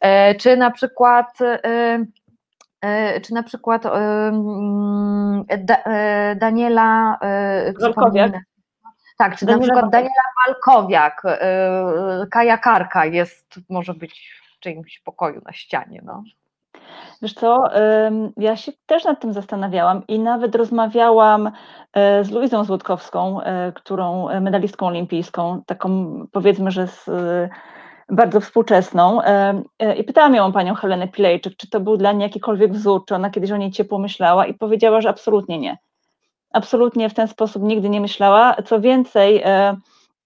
e, 0.00 0.34
czy 0.34 0.56
na 0.56 0.70
przykład 0.70 1.40
e, 1.40 2.04
e, 2.80 3.20
czy 3.20 3.34
na 3.34 3.42
przykład 3.42 3.82
Daniela 6.36 7.18
Walkowiak. 7.80 8.32
Tak, 9.18 9.36
czy 9.36 9.46
Daniela 9.46 9.66
na 9.66 9.72
przykład 9.72 9.92
Daniela 9.92 10.24
Walkowiak, 10.46 11.22
kajakarka 12.30 13.06
jest, 13.06 13.54
może 13.68 13.94
być 13.94 14.34
w 14.56 14.60
czyimś 14.60 15.00
pokoju 15.00 15.40
na 15.44 15.52
ścianie, 15.52 16.00
no. 16.04 16.22
Wiesz 17.22 17.34
co, 17.34 17.64
ja 18.36 18.56
się 18.56 18.72
też 18.86 19.04
nad 19.04 19.20
tym 19.20 19.32
zastanawiałam 19.32 20.02
i 20.08 20.18
nawet 20.18 20.54
rozmawiałam 20.54 21.50
e, 21.92 22.24
z 22.24 22.30
Luizą 22.30 22.64
Złotkowską, 22.64 23.40
e, 23.40 23.72
którą 23.72 24.28
e, 24.28 24.40
medalistką 24.40 24.86
olimpijską, 24.86 25.62
taką 25.66 26.20
powiedzmy, 26.32 26.70
że 26.70 26.86
z, 26.86 27.10
bardzo 28.08 28.40
współczesną 28.40 29.20
i 29.98 30.04
pytałam 30.04 30.34
ją 30.34 30.52
panią 30.52 30.74
Helenę 30.74 31.08
Pilejczyk, 31.08 31.56
czy 31.56 31.70
to 31.70 31.80
był 31.80 31.96
dla 31.96 32.12
niej 32.12 32.22
jakikolwiek 32.22 32.72
wzór, 32.72 33.04
czy 33.08 33.14
ona 33.14 33.30
kiedyś 33.30 33.50
o 33.50 33.56
niej 33.56 33.70
ciepło 33.70 33.98
myślała 33.98 34.46
i 34.46 34.54
powiedziała, 34.54 35.00
że 35.00 35.08
absolutnie 35.08 35.58
nie. 35.58 35.78
Absolutnie 36.52 37.08
w 37.08 37.14
ten 37.14 37.28
sposób 37.28 37.62
nigdy 37.62 37.88
nie 37.88 38.00
myślała. 38.00 38.56
Co 38.64 38.80
więcej, 38.80 39.42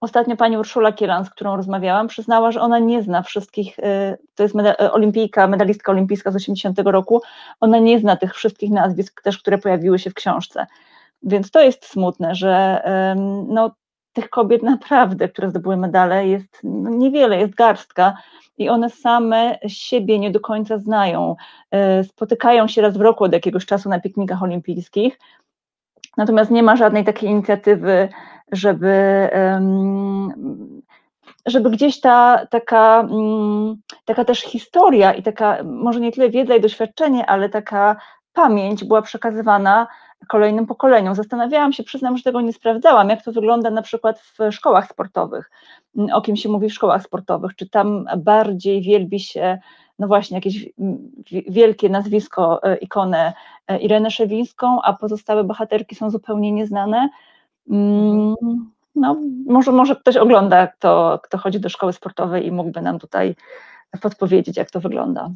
Ostatnio 0.00 0.36
pani 0.36 0.58
Urszula 0.58 0.92
Kielan, 0.92 1.24
z 1.24 1.30
którą 1.30 1.56
rozmawiałam, 1.56 2.08
przyznała, 2.08 2.52
że 2.52 2.60
ona 2.60 2.78
nie 2.78 3.02
zna 3.02 3.22
wszystkich, 3.22 3.78
y, 3.78 3.82
to 4.34 4.42
jest 4.42 4.54
y, 4.54 4.92
olimpijka, 4.92 5.46
medalistka 5.46 5.92
olimpijska 5.92 6.30
z 6.30 6.36
80 6.36 6.78
roku, 6.84 7.22
ona 7.60 7.78
nie 7.78 7.98
zna 7.98 8.16
tych 8.16 8.34
wszystkich 8.34 8.70
nazwisk 8.70 9.22
też, 9.22 9.38
które 9.38 9.58
pojawiły 9.58 9.98
się 9.98 10.10
w 10.10 10.14
książce. 10.14 10.66
Więc 11.22 11.50
to 11.50 11.60
jest 11.60 11.86
smutne, 11.86 12.34
że 12.34 12.82
no, 13.48 13.70
tych 14.12 14.30
kobiet 14.30 14.62
naprawdę, 14.62 15.28
które 15.28 15.50
zdobyły 15.50 15.76
medale 15.76 16.28
jest 16.28 16.60
no, 16.64 16.90
niewiele, 16.90 17.38
jest 17.38 17.54
garstka 17.54 18.16
i 18.58 18.68
one 18.68 18.90
same 18.90 19.58
siebie 19.66 20.18
nie 20.18 20.30
do 20.30 20.40
końca 20.40 20.78
znają. 20.78 21.36
Y, 22.00 22.04
spotykają 22.04 22.68
się 22.68 22.82
raz 22.82 22.96
w 22.96 23.00
roku 23.00 23.24
od 23.24 23.32
jakiegoś 23.32 23.66
czasu 23.66 23.88
na 23.88 24.00
piknikach 24.00 24.42
olimpijskich, 24.42 25.18
natomiast 26.16 26.50
nie 26.50 26.62
ma 26.62 26.76
żadnej 26.76 27.04
takiej 27.04 27.30
inicjatywy 27.30 28.08
żeby, 28.52 29.28
żeby 31.46 31.70
gdzieś 31.70 32.00
ta 32.00 32.46
taka, 32.50 33.00
mm, 33.00 33.76
taka 34.04 34.24
też 34.24 34.40
historia 34.40 35.12
i 35.12 35.22
taka, 35.22 35.62
może 35.64 36.00
nie 36.00 36.12
tyle 36.12 36.30
wiedza 36.30 36.54
i 36.56 36.60
doświadczenie, 36.60 37.26
ale 37.26 37.48
taka 37.48 37.96
pamięć 38.32 38.84
była 38.84 39.02
przekazywana 39.02 39.86
kolejnym 40.28 40.66
pokoleniom. 40.66 41.14
Zastanawiałam 41.14 41.72
się, 41.72 41.82
przyznam, 41.82 42.16
że 42.16 42.22
tego 42.22 42.40
nie 42.40 42.52
sprawdzałam, 42.52 43.08
jak 43.08 43.22
to 43.22 43.32
wygląda 43.32 43.70
na 43.70 43.82
przykład 43.82 44.20
w 44.20 44.38
szkołach 44.50 44.88
sportowych, 44.88 45.50
o 46.12 46.20
kim 46.20 46.36
się 46.36 46.48
mówi 46.48 46.68
w 46.68 46.74
szkołach 46.74 47.02
sportowych, 47.02 47.56
czy 47.56 47.68
tam 47.68 48.06
bardziej 48.16 48.82
wielbi 48.82 49.20
się, 49.20 49.58
no 49.98 50.06
właśnie, 50.06 50.36
jakieś 50.36 50.68
wielkie 51.48 51.88
nazwisko, 51.88 52.62
e, 52.62 52.76
ikonę 52.76 53.32
e, 53.68 53.78
Irenę 53.78 54.10
Szewińską, 54.10 54.82
a 54.82 54.92
pozostałe 54.92 55.44
bohaterki 55.44 55.94
są 55.94 56.10
zupełnie 56.10 56.52
nieznane, 56.52 57.08
Mm, 57.08 57.08
no, 58.94 59.16
może, 59.46 59.72
może 59.72 59.96
ktoś 59.96 60.16
ogląda, 60.16 60.66
kto, 60.66 61.20
kto 61.22 61.38
chodzi 61.38 61.60
do 61.60 61.68
szkoły 61.68 61.92
sportowej 61.92 62.46
i 62.46 62.52
mógłby 62.52 62.82
nam 62.82 62.98
tutaj 62.98 63.34
podpowiedzieć, 64.00 64.56
jak 64.56 64.70
to 64.70 64.80
wygląda. 64.80 65.30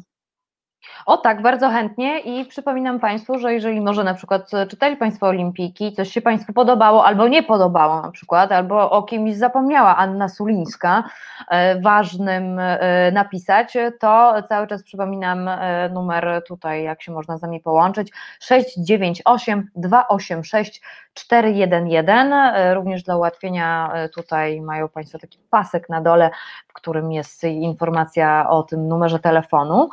O 1.05 1.17
tak, 1.17 1.41
bardzo 1.41 1.69
chętnie 1.69 2.19
i 2.19 2.45
przypominam 2.45 2.99
Państwu, 2.99 3.39
że 3.39 3.53
jeżeli 3.53 3.81
może 3.81 4.03
na 4.03 4.13
przykład 4.13 4.51
czytali 4.69 4.97
Państwo 4.97 5.27
olimpijki, 5.27 5.93
coś 5.93 6.11
się 6.11 6.21
Państwu 6.21 6.53
podobało 6.53 7.05
albo 7.05 7.27
nie 7.27 7.43
podobało 7.43 8.01
na 8.01 8.11
przykład, 8.11 8.51
albo 8.51 8.91
o 8.91 9.03
kimś 9.03 9.35
zapomniała 9.35 9.97
Anna 9.97 10.29
Sulińska 10.29 11.03
e, 11.49 11.81
ważnym 11.81 12.59
e, 12.59 13.11
napisać, 13.11 13.77
to 13.99 14.33
cały 14.49 14.67
czas 14.67 14.83
przypominam 14.83 15.47
e, 15.47 15.89
numer 15.89 16.41
tutaj, 16.47 16.83
jak 16.83 17.03
się 17.03 17.11
można 17.11 17.37
z 17.37 17.41
nami 17.41 17.59
połączyć, 17.59 18.11
698 18.39 19.69
286 19.75 20.81
411, 21.13 22.73
również 22.73 23.03
dla 23.03 23.17
ułatwienia 23.17 23.93
tutaj 24.15 24.61
mają 24.61 24.89
Państwo 24.89 25.19
taki 25.19 25.39
pasek 25.49 25.89
na 25.89 26.01
dole, 26.01 26.29
w 26.67 26.73
którym 26.73 27.11
jest 27.11 27.43
informacja 27.43 28.49
o 28.49 28.63
tym 28.63 28.87
numerze 28.87 29.19
telefonu. 29.19 29.89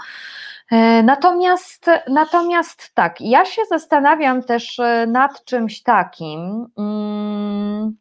E, 0.70 1.02
natomiast, 1.02 1.86
natomiast 2.08 2.94
tak, 2.94 3.20
ja 3.20 3.44
się 3.44 3.62
zastanawiam 3.70 4.42
też 4.42 4.78
e, 4.78 5.06
nad 5.06 5.44
czymś 5.44 5.82
takim. 5.82 6.66
Mm, 6.78 7.96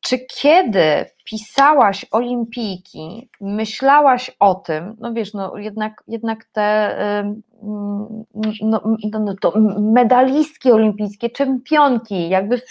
czy 0.00 0.18
kiedy 0.18 1.04
pisałaś 1.24 2.06
olimpijki, 2.10 3.30
myślałaś 3.40 4.30
o 4.40 4.54
tym, 4.54 4.96
no 5.00 5.12
wiesz, 5.12 5.34
no 5.34 5.56
jednak, 5.56 6.02
jednak 6.08 6.44
te 6.44 6.96
no, 7.62 8.80
no, 9.02 9.20
no, 9.20 9.34
to 9.40 9.52
medalistki 9.80 10.72
olimpijskie, 10.72 11.30
czempionki, 11.30 12.28
jakby 12.28 12.62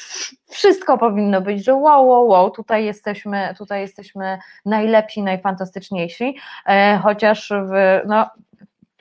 wszystko 0.47 0.97
powinno 0.97 1.41
być, 1.41 1.65
że 1.65 1.75
wow, 1.75 2.07
wow, 2.07 2.27
wow, 2.27 2.51
tutaj 2.51 2.85
jesteśmy, 2.85 3.53
tutaj 3.57 3.81
jesteśmy 3.81 4.37
najlepsi, 4.65 5.23
najfantastyczniejsi, 5.23 6.35
e, 6.65 6.99
chociaż 7.03 7.49
w, 7.49 8.01
no, 8.07 8.29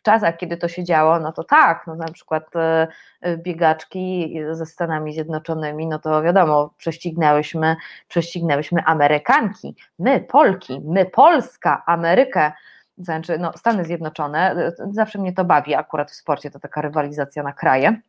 czasach, 0.04 0.36
kiedy 0.36 0.56
to 0.56 0.68
się 0.68 0.84
działo, 0.84 1.20
no 1.20 1.32
to 1.32 1.44
tak, 1.44 1.84
no 1.86 1.94
na 1.94 2.08
przykład 2.12 2.56
e, 2.56 2.88
e, 3.20 3.36
biegaczki 3.36 4.34
ze 4.50 4.66
Stanami 4.66 5.12
Zjednoczonymi, 5.12 5.86
no 5.86 5.98
to 5.98 6.22
wiadomo, 6.22 6.70
prześcignęłyśmy, 6.76 7.76
prześcignęłyśmy 8.08 8.84
Amerykanki, 8.84 9.76
my 9.98 10.20
Polki, 10.20 10.80
my 10.84 11.06
Polska, 11.06 11.82
Amerykę, 11.86 12.52
znaczy 12.98 13.38
no, 13.38 13.52
Stany 13.56 13.84
Zjednoczone, 13.84 14.50
e, 14.50 14.72
zawsze 14.90 15.18
mnie 15.18 15.32
to 15.32 15.44
bawi 15.44 15.74
akurat 15.74 16.10
w 16.10 16.14
sporcie, 16.14 16.50
to 16.50 16.60
taka 16.60 16.80
rywalizacja 16.80 17.42
na 17.42 17.52
kraje, 17.52 18.00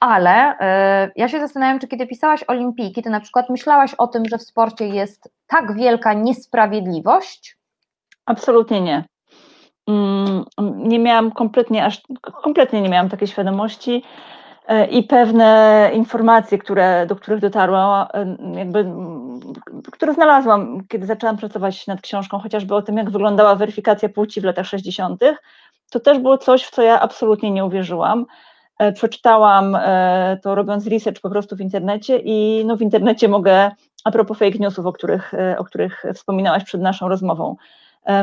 ale 0.00 0.56
ja 1.16 1.28
się 1.28 1.40
zastanawiam, 1.40 1.78
czy 1.78 1.88
kiedy 1.88 2.06
pisałaś 2.06 2.44
olimpijki, 2.46 3.02
to 3.02 3.10
na 3.10 3.20
przykład 3.20 3.50
myślałaś 3.50 3.94
o 3.94 4.06
tym, 4.06 4.22
że 4.30 4.38
w 4.38 4.42
sporcie 4.42 4.88
jest 4.88 5.28
tak 5.46 5.76
wielka 5.76 6.12
niesprawiedliwość? 6.12 7.58
Absolutnie 8.26 8.80
nie. 8.80 9.04
Mm, 9.86 10.44
nie 10.76 10.98
miałam 10.98 11.32
kompletnie, 11.32 11.84
aż 11.84 12.02
kompletnie 12.42 12.82
nie 12.82 12.88
miałam 12.88 13.08
takiej 13.08 13.28
świadomości 13.28 14.02
e, 14.66 14.86
i 14.86 15.02
pewne 15.02 15.90
informacje, 15.94 16.58
które, 16.58 17.06
do 17.06 17.16
których 17.16 17.40
dotarłam, 17.40 18.06
e, 18.14 18.36
jakby, 18.58 18.86
które 19.92 20.14
znalazłam, 20.14 20.80
kiedy 20.88 21.06
zaczęłam 21.06 21.36
pracować 21.36 21.86
nad 21.86 22.00
książką, 22.00 22.38
chociażby 22.38 22.74
o 22.74 22.82
tym, 22.82 22.96
jak 22.96 23.10
wyglądała 23.10 23.54
weryfikacja 23.54 24.08
płci 24.08 24.40
w 24.40 24.44
latach 24.44 24.66
60., 24.66 25.22
to 25.90 26.00
też 26.00 26.18
było 26.18 26.38
coś, 26.38 26.64
w 26.64 26.70
co 26.70 26.82
ja 26.82 27.00
absolutnie 27.00 27.50
nie 27.50 27.64
uwierzyłam. 27.64 28.26
E, 28.78 28.92
przeczytałam 28.92 29.78
to 30.42 30.54
robiąc 30.54 30.86
research 30.86 31.20
po 31.20 31.30
prostu 31.30 31.56
w 31.56 31.60
internecie 31.60 32.18
i 32.24 32.64
no 32.66 32.76
w 32.76 32.82
internecie 32.82 33.28
mogę, 33.28 33.70
a 34.04 34.10
propos 34.10 34.38
fake 34.38 34.58
newsów, 34.58 34.86
o 34.86 34.92
których, 34.92 35.32
o 35.58 35.64
których 35.64 36.04
wspominałaś 36.14 36.64
przed 36.64 36.80
naszą 36.80 37.08
rozmową, 37.08 37.56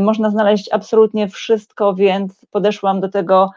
można 0.01 0.29
znaleźć 0.29 0.69
absolutnie 0.71 1.27
wszystko, 1.27 1.93
więc 1.93 2.45
podeszłam 2.51 3.01
do 3.01 3.09
tego 3.09 3.49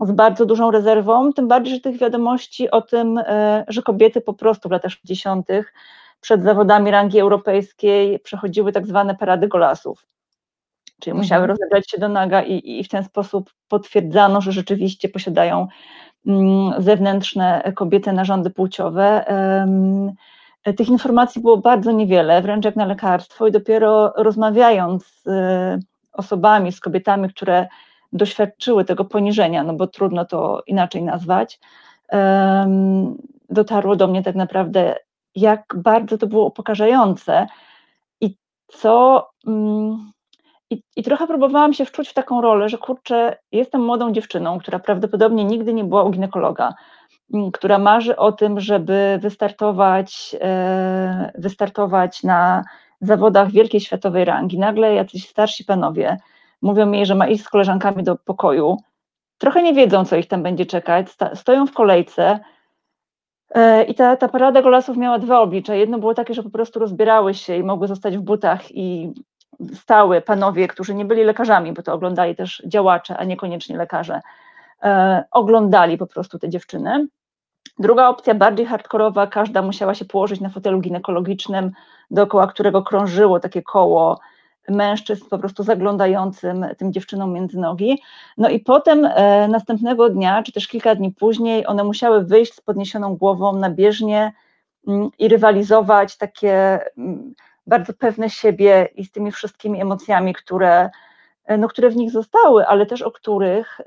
z 0.00 0.12
bardzo 0.12 0.46
dużą 0.46 0.70
rezerwą, 0.70 1.32
tym 1.32 1.48
bardziej, 1.48 1.74
że 1.74 1.80
tych 1.80 1.98
wiadomości 1.98 2.70
o 2.70 2.82
tym, 2.82 3.18
e, 3.18 3.64
że 3.68 3.82
kobiety 3.82 4.20
po 4.20 4.34
prostu 4.34 4.68
w 4.68 4.72
latach 4.72 4.92
60. 4.92 5.48
przed 6.20 6.42
zawodami 6.42 6.90
rangi 6.90 7.20
europejskiej 7.20 8.18
przechodziły 8.18 8.72
tak 8.72 8.86
zwane 8.86 9.14
parady 9.14 9.48
golasów, 9.48 10.06
czyli 11.00 11.12
mhm. 11.12 11.16
musiały 11.16 11.46
rozebrać 11.46 11.90
się 11.90 11.98
do 11.98 12.08
naga 12.08 12.42
i, 12.42 12.80
i 12.80 12.84
w 12.84 12.88
ten 12.88 13.04
sposób 13.04 13.50
potwierdzano, 13.68 14.40
że 14.40 14.52
rzeczywiście 14.52 15.08
posiadają 15.08 15.68
mm, 16.26 16.82
zewnętrzne 16.82 17.72
kobiety 17.76 18.12
narządy 18.12 18.50
płciowe. 18.50 19.24
E, 20.68 20.72
tych 20.72 20.88
informacji 20.88 21.42
było 21.42 21.56
bardzo 21.56 21.92
niewiele, 21.92 22.42
wręcz 22.42 22.64
jak 22.64 22.76
na 22.76 22.86
lekarstwo, 22.86 23.46
i 23.46 23.52
dopiero 23.52 24.12
rozmawiając 24.16 25.06
z 25.06 25.26
e, 25.26 25.78
osobami, 26.12 26.72
z 26.72 26.80
kobietami, 26.80 27.28
które 27.28 27.68
doświadczyły 28.12 28.84
tego 28.84 29.04
poniżenia, 29.04 29.62
no 29.62 29.74
bo 29.74 29.86
trudno 29.86 30.24
to 30.24 30.62
inaczej 30.66 31.02
nazwać, 31.02 31.60
dotarło 33.50 33.96
do 33.96 34.06
mnie 34.06 34.22
tak 34.22 34.34
naprawdę, 34.34 34.94
jak 35.34 35.64
bardzo 35.76 36.18
to 36.18 36.26
było 36.26 36.46
upokarzające 36.46 37.46
i 38.20 38.36
co. 38.66 39.28
Mm, 39.46 40.12
I, 40.70 40.82
I, 40.96 41.02
trochę 41.02 41.26
próbowałam 41.26 41.72
się 41.72 41.84
wczuć 41.84 42.08
w 42.08 42.14
taką 42.14 42.40
rolę, 42.40 42.68
że 42.68 42.78
kurczę, 42.78 43.36
jestem 43.52 43.84
młodą 43.84 44.12
dziewczyną, 44.12 44.58
która 44.58 44.78
prawdopodobnie 44.78 45.44
nigdy 45.44 45.74
nie 45.74 45.84
była 45.84 46.02
u 46.02 46.10
ginekologa, 46.10 46.74
która 47.52 47.78
marzy 47.78 48.16
o 48.16 48.32
tym, 48.32 48.60
żeby 48.60 49.18
wystartować, 49.22 50.36
e, 50.40 51.32
wystartować 51.34 52.22
na 52.22 52.64
zawodach 53.00 53.50
wielkiej 53.50 53.80
światowej 53.80 54.24
rangi. 54.24 54.58
Nagle 54.58 54.94
jacyś 54.94 55.28
starsi 55.28 55.64
panowie 55.64 56.16
mówią 56.62 56.92
jej, 56.92 57.06
że 57.06 57.14
ma 57.14 57.26
iść 57.26 57.44
z 57.44 57.48
koleżankami 57.48 58.02
do 58.02 58.16
pokoju. 58.16 58.76
Trochę 59.38 59.62
nie 59.62 59.74
wiedzą, 59.74 60.04
co 60.04 60.16
ich 60.16 60.28
tam 60.28 60.42
będzie 60.42 60.66
czekać, 60.66 61.06
stoją 61.34 61.66
w 61.66 61.72
kolejce. 61.72 62.40
E, 63.54 63.82
I 63.82 63.94
ta, 63.94 64.16
ta 64.16 64.28
parada 64.28 64.62
golasów 64.62 64.96
miała 64.96 65.18
dwa 65.18 65.40
oblicza. 65.40 65.74
Jedno 65.74 65.98
było 65.98 66.14
takie, 66.14 66.34
że 66.34 66.42
po 66.42 66.50
prostu 66.50 66.78
rozbierały 66.78 67.34
się 67.34 67.56
i 67.56 67.62
mogły 67.62 67.88
zostać 67.88 68.16
w 68.18 68.20
butach 68.20 68.76
i 68.76 69.12
stały 69.74 70.20
panowie, 70.20 70.68
którzy 70.68 70.94
nie 70.94 71.04
byli 71.04 71.24
lekarzami, 71.24 71.72
bo 71.72 71.82
to 71.82 71.92
oglądali 71.92 72.36
też 72.36 72.62
działacze, 72.66 73.16
a 73.16 73.24
niekoniecznie 73.24 73.76
lekarze, 73.76 74.20
e, 74.82 75.24
oglądali 75.30 75.98
po 75.98 76.06
prostu 76.06 76.38
te 76.38 76.48
dziewczyny. 76.48 77.08
Druga 77.78 78.08
opcja, 78.08 78.34
bardziej 78.34 78.66
hardkorowa, 78.66 79.26
każda 79.26 79.62
musiała 79.62 79.94
się 79.94 80.04
położyć 80.04 80.40
na 80.40 80.48
fotelu 80.48 80.80
ginekologicznym, 80.80 81.72
dookoła 82.10 82.46
którego 82.46 82.82
krążyło 82.82 83.40
takie 83.40 83.62
koło 83.62 84.20
mężczyzn 84.68 85.24
po 85.30 85.38
prostu 85.38 85.62
zaglądającym 85.62 86.66
tym 86.78 86.92
dziewczynom 86.92 87.32
między 87.32 87.58
nogi. 87.58 88.02
No 88.38 88.48
i 88.48 88.60
potem 88.60 89.04
e, 89.04 89.48
następnego 89.48 90.10
dnia, 90.10 90.42
czy 90.42 90.52
też 90.52 90.68
kilka 90.68 90.94
dni 90.94 91.12
później, 91.12 91.66
one 91.66 91.84
musiały 91.84 92.24
wyjść 92.24 92.54
z 92.54 92.60
podniesioną 92.60 93.16
głową 93.16 93.52
na 93.52 93.70
bieżnie 93.70 94.32
mm, 94.88 95.10
i 95.18 95.28
rywalizować 95.28 96.16
takie 96.16 96.80
mm, 96.98 97.34
bardzo 97.66 97.92
pewne 97.92 98.30
siebie 98.30 98.88
i 98.96 99.04
z 99.04 99.12
tymi 99.12 99.32
wszystkimi 99.32 99.80
emocjami, 99.80 100.34
które, 100.34 100.90
e, 101.44 101.58
no, 101.58 101.68
które 101.68 101.90
w 101.90 101.96
nich 101.96 102.10
zostały, 102.10 102.66
ale 102.66 102.86
też 102.86 103.02
o 103.02 103.10
których, 103.10 103.80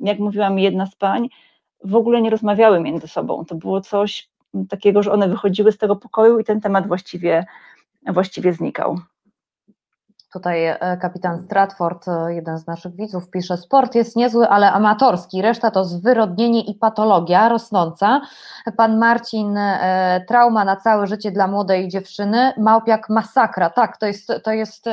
jak 0.00 0.18
mówiła 0.18 0.50
mi 0.50 0.62
jedna 0.62 0.86
z 0.86 0.96
pań, 0.96 1.28
w 1.84 1.96
ogóle 1.96 2.22
nie 2.22 2.30
rozmawiały 2.30 2.80
między 2.80 3.08
sobą. 3.08 3.44
To 3.44 3.54
było 3.54 3.80
coś 3.80 4.28
takiego, 4.68 5.02
że 5.02 5.12
one 5.12 5.28
wychodziły 5.28 5.72
z 5.72 5.78
tego 5.78 5.96
pokoju 5.96 6.38
i 6.38 6.44
ten 6.44 6.60
temat 6.60 6.86
właściwie, 6.86 7.46
właściwie 8.06 8.52
znikał. 8.52 8.98
Tutaj 10.32 10.66
e, 10.66 10.96
kapitan 10.96 11.44
Stratford, 11.44 12.08
e, 12.08 12.34
jeden 12.34 12.58
z 12.58 12.66
naszych 12.66 12.96
widzów, 12.96 13.30
pisze: 13.30 13.56
Sport 13.56 13.94
jest 13.94 14.16
niezły, 14.16 14.48
ale 14.48 14.72
amatorski. 14.72 15.42
Reszta 15.42 15.70
to 15.70 15.84
zwyrodnienie 15.84 16.60
i 16.64 16.74
patologia 16.74 17.48
rosnąca. 17.48 18.20
Pan 18.76 18.98
Marcin, 18.98 19.56
e, 19.56 20.24
trauma 20.28 20.64
na 20.64 20.76
całe 20.76 21.06
życie 21.06 21.30
dla 21.30 21.46
młodej 21.46 21.88
dziewczyny. 21.88 22.52
Małpiak 22.58 23.08
masakra. 23.08 23.70
Tak, 23.70 23.96
to 23.96 24.06
jest. 24.06 24.32
To 24.44 24.52
jest 24.52 24.88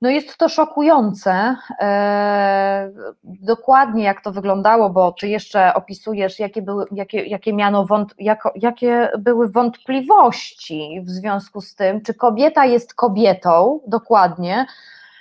no 0.00 0.10
jest 0.10 0.36
to 0.36 0.48
szokujące, 0.48 1.56
e, 1.80 2.90
dokładnie 3.24 4.04
jak 4.04 4.20
to 4.20 4.32
wyglądało, 4.32 4.90
bo 4.90 5.12
ty 5.12 5.28
jeszcze 5.28 5.74
opisujesz, 5.74 6.38
jakie, 6.38 6.62
były, 6.62 6.84
jakie, 6.92 7.26
jakie, 7.26 7.52
miano 7.52 7.84
wąt, 7.86 8.14
jako, 8.18 8.52
jakie 8.56 9.10
były 9.18 9.48
wątpliwości 9.48 11.00
w 11.04 11.10
związku 11.10 11.60
z 11.60 11.74
tym, 11.74 12.00
czy 12.02 12.14
kobieta 12.14 12.64
jest 12.64 12.94
kobietą, 12.94 13.80
dokładnie. 13.86 14.66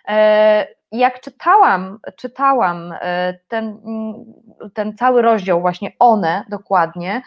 E, 0.08 0.68
jak 0.92 1.22
czytałam, 1.22 2.00
czytałam 2.16 2.94
e, 3.02 3.34
ten, 3.48 3.78
ten 4.74 4.98
cały 4.98 5.22
rozdział, 5.22 5.62
właśnie 5.62 5.92
one 6.00 6.44
dokładnie, 6.50 7.22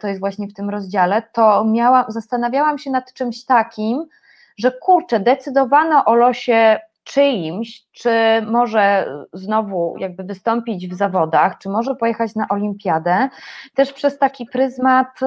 to 0.00 0.08
jest 0.08 0.20
właśnie 0.20 0.48
w 0.48 0.54
tym 0.54 0.70
rozdziale, 0.70 1.22
to 1.32 1.64
miałam, 1.64 2.04
zastanawiałam 2.08 2.78
się 2.78 2.90
nad 2.90 3.12
czymś 3.12 3.44
takim, 3.44 4.06
że 4.56 4.72
kurczę, 4.72 5.20
decydowano 5.20 6.04
o 6.04 6.14
losie 6.14 6.80
czyimś, 7.04 7.82
czy 7.92 8.10
może 8.46 9.06
znowu 9.32 9.94
jakby 9.98 10.24
wystąpić 10.24 10.88
w 10.88 10.94
zawodach, 10.94 11.58
czy 11.58 11.68
może 11.68 11.94
pojechać 11.94 12.34
na 12.34 12.46
olimpiadę, 12.48 13.28
też 13.74 13.92
przez 13.92 14.18
taki 14.18 14.46
pryzmat 14.46 15.22
y, 15.22 15.26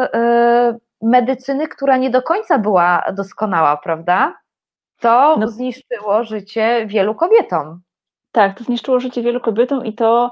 medycyny, 1.02 1.68
która 1.68 1.98
nie 1.98 2.10
do 2.10 2.22
końca 2.22 2.60
była 2.60 3.04
doskonała, 3.14 3.78
prawda? 3.78 4.34
To 5.00 5.38
no. 5.40 5.48
zniszczyło 5.48 6.24
życie 6.24 6.86
wielu 6.88 7.16
kobietom. 7.16 7.82
Tak, 8.32 8.58
to 8.58 8.64
zniszczyło 8.64 9.00
życie 9.00 9.22
wielu 9.22 9.42
kobietom 9.42 9.86
i 9.86 9.94
to 9.94 10.32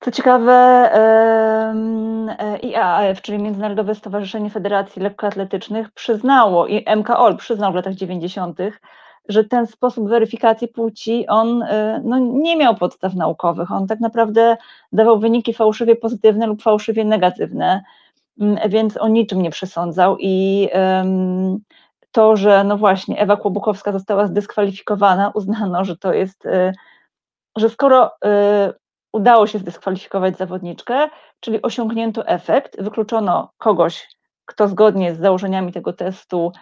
co 0.00 0.10
ciekawe, 0.10 0.52
e, 0.52 2.58
IAAF, 2.62 3.22
czyli 3.22 3.38
Międzynarodowe 3.38 3.94
Stowarzyszenie 3.94 4.50
Federacji 4.50 5.02
Lekkoatletycznych, 5.02 5.90
przyznało 5.90 6.66
i 6.66 6.84
MKOL 6.96 7.36
przyznał 7.36 7.72
w 7.72 7.74
latach 7.74 7.94
90., 7.94 8.58
że 9.28 9.44
ten 9.44 9.66
sposób 9.66 10.08
weryfikacji 10.08 10.68
płci, 10.68 11.26
on 11.26 11.62
e, 11.62 12.00
no, 12.04 12.18
nie 12.18 12.56
miał 12.56 12.76
podstaw 12.76 13.14
naukowych. 13.14 13.72
On 13.72 13.86
tak 13.86 14.00
naprawdę 14.00 14.56
dawał 14.92 15.18
wyniki 15.18 15.54
fałszywie 15.54 15.96
pozytywne 15.96 16.46
lub 16.46 16.62
fałszywie 16.62 17.04
negatywne, 17.04 17.82
mm, 18.40 18.70
więc 18.70 18.96
o 18.96 19.08
niczym 19.08 19.42
nie 19.42 19.50
przesądzał. 19.50 20.16
I 20.20 20.68
to, 22.12 22.36
że 22.36 22.64
no 22.64 22.76
właśnie 22.76 23.20
Ewa 23.20 23.36
Kłobukowska 23.36 23.92
została 23.92 24.26
zdyskwalifikowana, 24.26 25.30
uznano, 25.34 25.84
że 25.84 25.96
to 25.96 26.12
jest, 26.12 26.46
e, 26.46 26.72
że 27.56 27.70
skoro 27.70 28.10
udało 29.12 29.46
się 29.46 29.58
zdyskwalifikować 29.58 30.36
zawodniczkę, 30.36 31.08
czyli 31.40 31.62
osiągnięto 31.62 32.26
efekt, 32.26 32.82
wykluczono 32.82 33.50
kogoś 33.58 34.08
kto 34.48 34.68
zgodnie 34.68 35.14
z 35.14 35.18
założeniami 35.18 35.72
tego 35.72 35.92
testu 35.92 36.52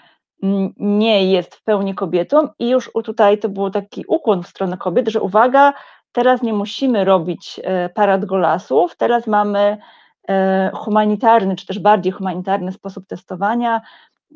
nie 0.76 1.32
jest 1.32 1.54
w 1.54 1.62
pełni 1.62 1.94
kobietą. 1.94 2.48
I 2.58 2.68
już 2.68 2.90
tutaj 3.04 3.38
to 3.38 3.48
był 3.48 3.70
taki 3.70 4.04
ukłon 4.08 4.42
w 4.42 4.48
stronę 4.48 4.76
kobiet, 4.76 5.08
że 5.08 5.20
uwaga, 5.20 5.72
teraz 6.12 6.42
nie 6.42 6.52
musimy 6.52 7.04
robić 7.04 7.60
e, 7.64 7.88
parad 7.88 8.24
golasów, 8.24 8.96
teraz 8.96 9.26
mamy 9.26 9.78
e, 10.28 10.70
humanitarny, 10.74 11.56
czy 11.56 11.66
też 11.66 11.78
bardziej 11.78 12.12
humanitarny 12.12 12.72
sposób 12.72 13.06
testowania, 13.06 13.80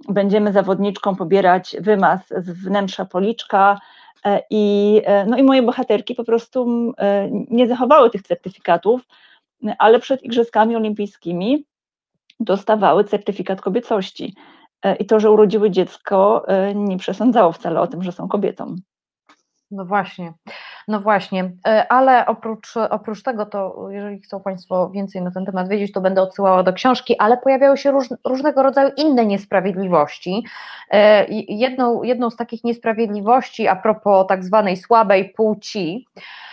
będziemy 0.09 0.53
zawodniczką 0.53 1.17
pobierać 1.17 1.77
wymaz 1.81 2.21
z 2.29 2.51
wnętrza 2.51 3.05
policzka 3.05 3.79
i, 4.51 5.03
no 5.27 5.37
i 5.39 5.43
moje 5.43 5.63
bohaterki 5.63 6.15
po 6.15 6.25
prostu 6.25 6.93
nie 7.51 7.69
zachowały 7.69 8.11
tych 8.11 8.23
certyfikatów, 8.23 9.07
ale 9.79 10.01
przed 10.01 10.23
Igrzyskami 10.23 10.77
Olimpijskimi 10.77 11.65
dostawały 12.41 13.05
certyfikat 13.05 13.61
kobiecości. 13.61 14.35
E, 14.83 14.97
i 14.97 15.07
to, 15.07 15.21
że 15.21 15.31
urodziły 15.31 15.71
dziecko, 15.71 16.49
e, 16.49 16.75
nie 16.75 16.99
przesądzało 16.99 17.53
wcale 17.53 17.81
o 17.81 17.87
tym, 17.87 18.03
że 18.03 18.13
są 18.13 18.29
kobietą. 18.29 18.77
No 19.71 19.85
właśnie, 19.85 20.33
no 20.89 21.01
właśnie, 21.01 21.53
e, 21.67 21.93
ale 21.93 22.27
oprócz, 22.27 22.77
oprócz 22.77 23.23
tego, 23.23 23.47
to 23.47 23.87
jeżeli 23.91 24.21
chcą 24.21 24.41
Państwo 24.41 24.91
więcej 24.91 25.23
na 25.23 25.31
ten 25.31 25.47
temat 25.47 25.69
wiedzieć, 25.69 25.93
to 25.93 26.01
będę 26.01 26.23
odsyłała 26.23 26.63
do 26.63 26.73
książki, 26.73 27.19
ale 27.19 27.37
pojawiają 27.37 27.77
się 27.77 27.91
róż, 27.91 28.09
różnego 28.25 28.63
rodzaju 28.63 28.91
inne 28.97 29.27
niesprawiedliwości. 29.27 30.45
Jedną, 31.49 32.03
jedną 32.03 32.31
z 32.31 32.37
takich 32.37 32.65
niesprawiedliwości 32.65 33.69
a 33.69 33.77
propos 33.77 34.27
tak 34.27 34.45
zwanej 34.45 34.77
słabej 34.77 35.29
płci, 35.29 36.07
E, 36.17 36.50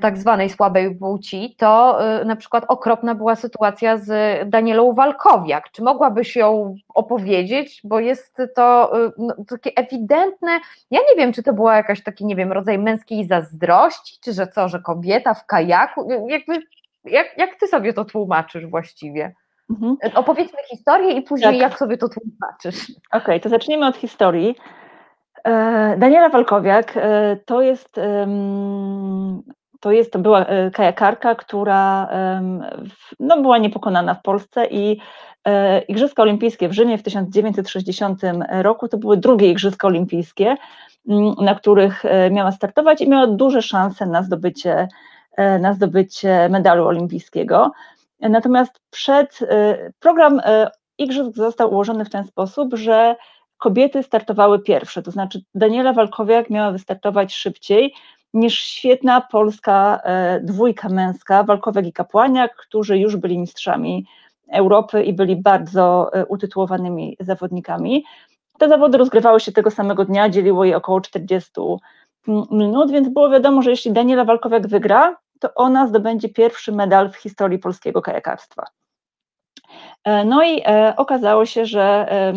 tak 0.00 0.18
zwanej 0.18 0.50
słabej 0.50 0.94
płci, 0.94 1.54
to 1.58 2.00
e, 2.04 2.24
na 2.24 2.36
przykład 2.36 2.64
okropna 2.68 3.14
była 3.14 3.36
sytuacja 3.36 3.96
z 3.96 4.10
Danielą 4.50 4.92
Walkowiak. 4.92 5.70
Czy 5.70 5.82
mogłabyś 5.82 6.36
ją 6.36 6.74
opowiedzieć, 6.88 7.80
bo 7.84 8.00
jest 8.00 8.36
to 8.54 8.96
e, 9.06 9.10
no, 9.18 9.34
takie 9.48 9.70
ewidentne, 9.76 10.60
ja 10.90 11.00
nie 11.10 11.16
wiem, 11.16 11.32
czy 11.32 11.42
to 11.42 11.52
była 11.52 11.76
jakaś 11.76 12.02
taki, 12.02 12.26
nie 12.26 12.36
wiem, 12.36 12.52
rodzaj 12.52 12.78
męskiej 12.78 13.26
zazdrości, 13.26 14.18
czy 14.24 14.32
że 14.32 14.46
co, 14.46 14.68
że 14.68 14.80
kobieta 14.80 15.34
w 15.34 15.46
kajaku, 15.46 16.08
jakby, 16.28 16.62
jak, 17.04 17.38
jak 17.38 17.56
ty 17.60 17.66
sobie 17.66 17.92
to 17.92 18.04
tłumaczysz 18.04 18.66
właściwie? 18.66 19.34
Mhm. 19.70 19.96
Opowiedzmy 20.14 20.58
historię 20.70 21.12
i 21.12 21.22
później 21.22 21.52
tak. 21.52 21.60
jak 21.60 21.78
sobie 21.78 21.96
to 21.96 22.08
tłumaczysz. 22.08 22.90
Okej, 22.90 23.22
okay, 23.22 23.40
to 23.40 23.48
zacznijmy 23.48 23.86
od 23.86 23.96
historii. 23.96 24.56
E, 25.44 25.96
Daniela 25.98 26.28
Walkowiak 26.28 26.96
e, 26.96 27.36
to 27.44 27.62
jest, 27.62 28.00
to 29.80 29.92
jest, 29.92 30.18
była 30.18 30.46
e, 30.46 30.70
kajakarka, 30.70 31.34
która 31.34 32.08
no, 33.20 33.42
była 33.42 33.58
niepokonana 33.58 34.14
w 34.14 34.22
Polsce 34.22 34.66
i 34.66 35.00
Igrzyska 35.88 36.22
Olimpijskie 36.22 36.68
w 36.68 36.72
Rzymie 36.72 36.98
w 36.98 37.02
1960 37.02 38.22
roku 38.50 38.88
to 38.88 38.98
były 38.98 39.16
drugie 39.16 39.50
Igrzyska 39.50 39.86
Olimpijskie, 39.86 40.56
na 41.40 41.54
których 41.54 42.02
miała 42.30 42.52
startować 42.52 43.00
i 43.00 43.08
miała 43.08 43.26
duże 43.26 43.62
szanse 43.62 44.06
na 44.06 44.22
zdobycie, 44.22 44.88
na 45.60 45.72
zdobycie 45.72 46.48
medalu 46.48 46.86
olimpijskiego. 46.86 47.72
Natomiast 48.20 48.80
przed 48.90 49.38
program 50.00 50.40
Igrzysk 50.98 51.36
został 51.36 51.72
ułożony 51.72 52.04
w 52.04 52.10
ten 52.10 52.24
sposób, 52.24 52.74
że 52.74 53.16
kobiety 53.62 54.02
startowały 54.02 54.62
pierwsze, 54.62 55.02
to 55.02 55.10
znaczy 55.10 55.42
Daniela 55.54 55.92
Walkowiak 55.92 56.50
miała 56.50 56.72
wystartować 56.72 57.34
szybciej 57.34 57.94
niż 58.34 58.60
świetna 58.60 59.20
polska 59.20 60.00
e, 60.04 60.40
dwójka 60.40 60.88
męska, 60.88 61.44
Walkowiak 61.44 61.86
i 61.86 61.92
Kapłaniak, 61.92 62.56
którzy 62.56 62.98
już 62.98 63.16
byli 63.16 63.38
mistrzami 63.38 64.06
Europy 64.52 65.02
i 65.02 65.12
byli 65.12 65.36
bardzo 65.36 66.10
e, 66.12 66.26
utytułowanymi 66.26 67.16
zawodnikami. 67.20 68.04
Te 68.58 68.68
zawody 68.68 68.98
rozgrywały 68.98 69.40
się 69.40 69.52
tego 69.52 69.70
samego 69.70 70.04
dnia, 70.04 70.28
dzieliło 70.28 70.64
je 70.64 70.76
około 70.76 71.00
40 71.00 71.50
minut, 72.50 72.90
więc 72.90 73.08
było 73.08 73.30
wiadomo, 73.30 73.62
że 73.62 73.70
jeśli 73.70 73.92
Daniela 73.92 74.24
Walkowiak 74.24 74.66
wygra, 74.66 75.16
to 75.40 75.54
ona 75.54 75.86
zdobędzie 75.86 76.28
pierwszy 76.28 76.72
medal 76.72 77.10
w 77.10 77.16
historii 77.16 77.58
polskiego 77.58 78.02
kajakarstwa. 78.02 78.64
E, 80.04 80.24
no 80.24 80.44
i 80.44 80.62
e, 80.66 80.94
okazało 80.96 81.46
się, 81.46 81.66
że 81.66 82.06
e, 82.10 82.32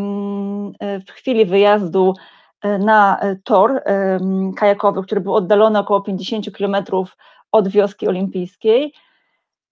w 0.99 1.11
chwili 1.11 1.45
wyjazdu 1.45 2.13
na 2.79 3.19
tor 3.43 3.83
kajakowy, 4.57 5.03
który 5.03 5.21
był 5.21 5.35
oddalony 5.35 5.79
około 5.79 6.01
50 6.01 6.57
km 6.57 6.75
od 7.51 7.67
wioski 7.67 8.07
olimpijskiej, 8.07 8.93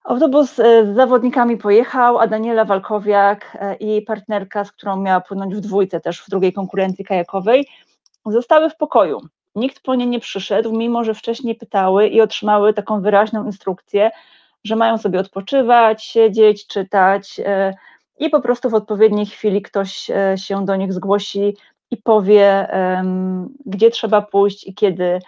Autobus 0.03 0.55
z 0.55 0.95
zawodnikami 0.95 1.57
pojechał, 1.57 2.19
a 2.19 2.27
Daniela 2.27 2.65
Walkowiak 2.65 3.57
i 3.79 4.01
partnerka, 4.01 4.65
z 4.65 4.71
którą 4.71 4.97
miała 4.97 5.21
płynąć 5.21 5.55
w 5.55 5.59
dwójce 5.59 5.99
też 5.99 6.21
w 6.21 6.29
drugiej 6.29 6.53
konkurencji 6.53 7.05
kajakowej, 7.05 7.67
zostały 8.25 8.69
w 8.69 8.77
pokoju. 8.77 9.21
Nikt 9.55 9.83
po 9.83 9.95
nie 9.95 10.05
nie 10.05 10.19
przyszedł, 10.19 10.77
mimo 10.77 11.03
że 11.03 11.13
wcześniej 11.13 11.55
pytały 11.55 12.07
i 12.07 12.21
otrzymały 12.21 12.73
taką 12.73 13.01
wyraźną 13.01 13.45
instrukcję, 13.45 14.11
że 14.63 14.75
mają 14.75 14.97
sobie 14.97 15.19
odpoczywać, 15.19 16.03
siedzieć, 16.03 16.67
czytać 16.67 17.39
e, 17.45 17.73
i 18.19 18.29
po 18.29 18.41
prostu 18.41 18.69
w 18.69 18.73
odpowiedniej 18.73 19.25
chwili 19.25 19.61
ktoś 19.61 20.09
e, 20.09 20.37
się 20.37 20.65
do 20.65 20.75
nich 20.75 20.93
zgłosi 20.93 21.57
i 21.91 21.97
powie, 21.97 22.67
gdzie 23.65 23.91
trzeba 23.91 24.21
pójść 24.21 24.67
i 24.67 24.73
kiedy 24.73 25.19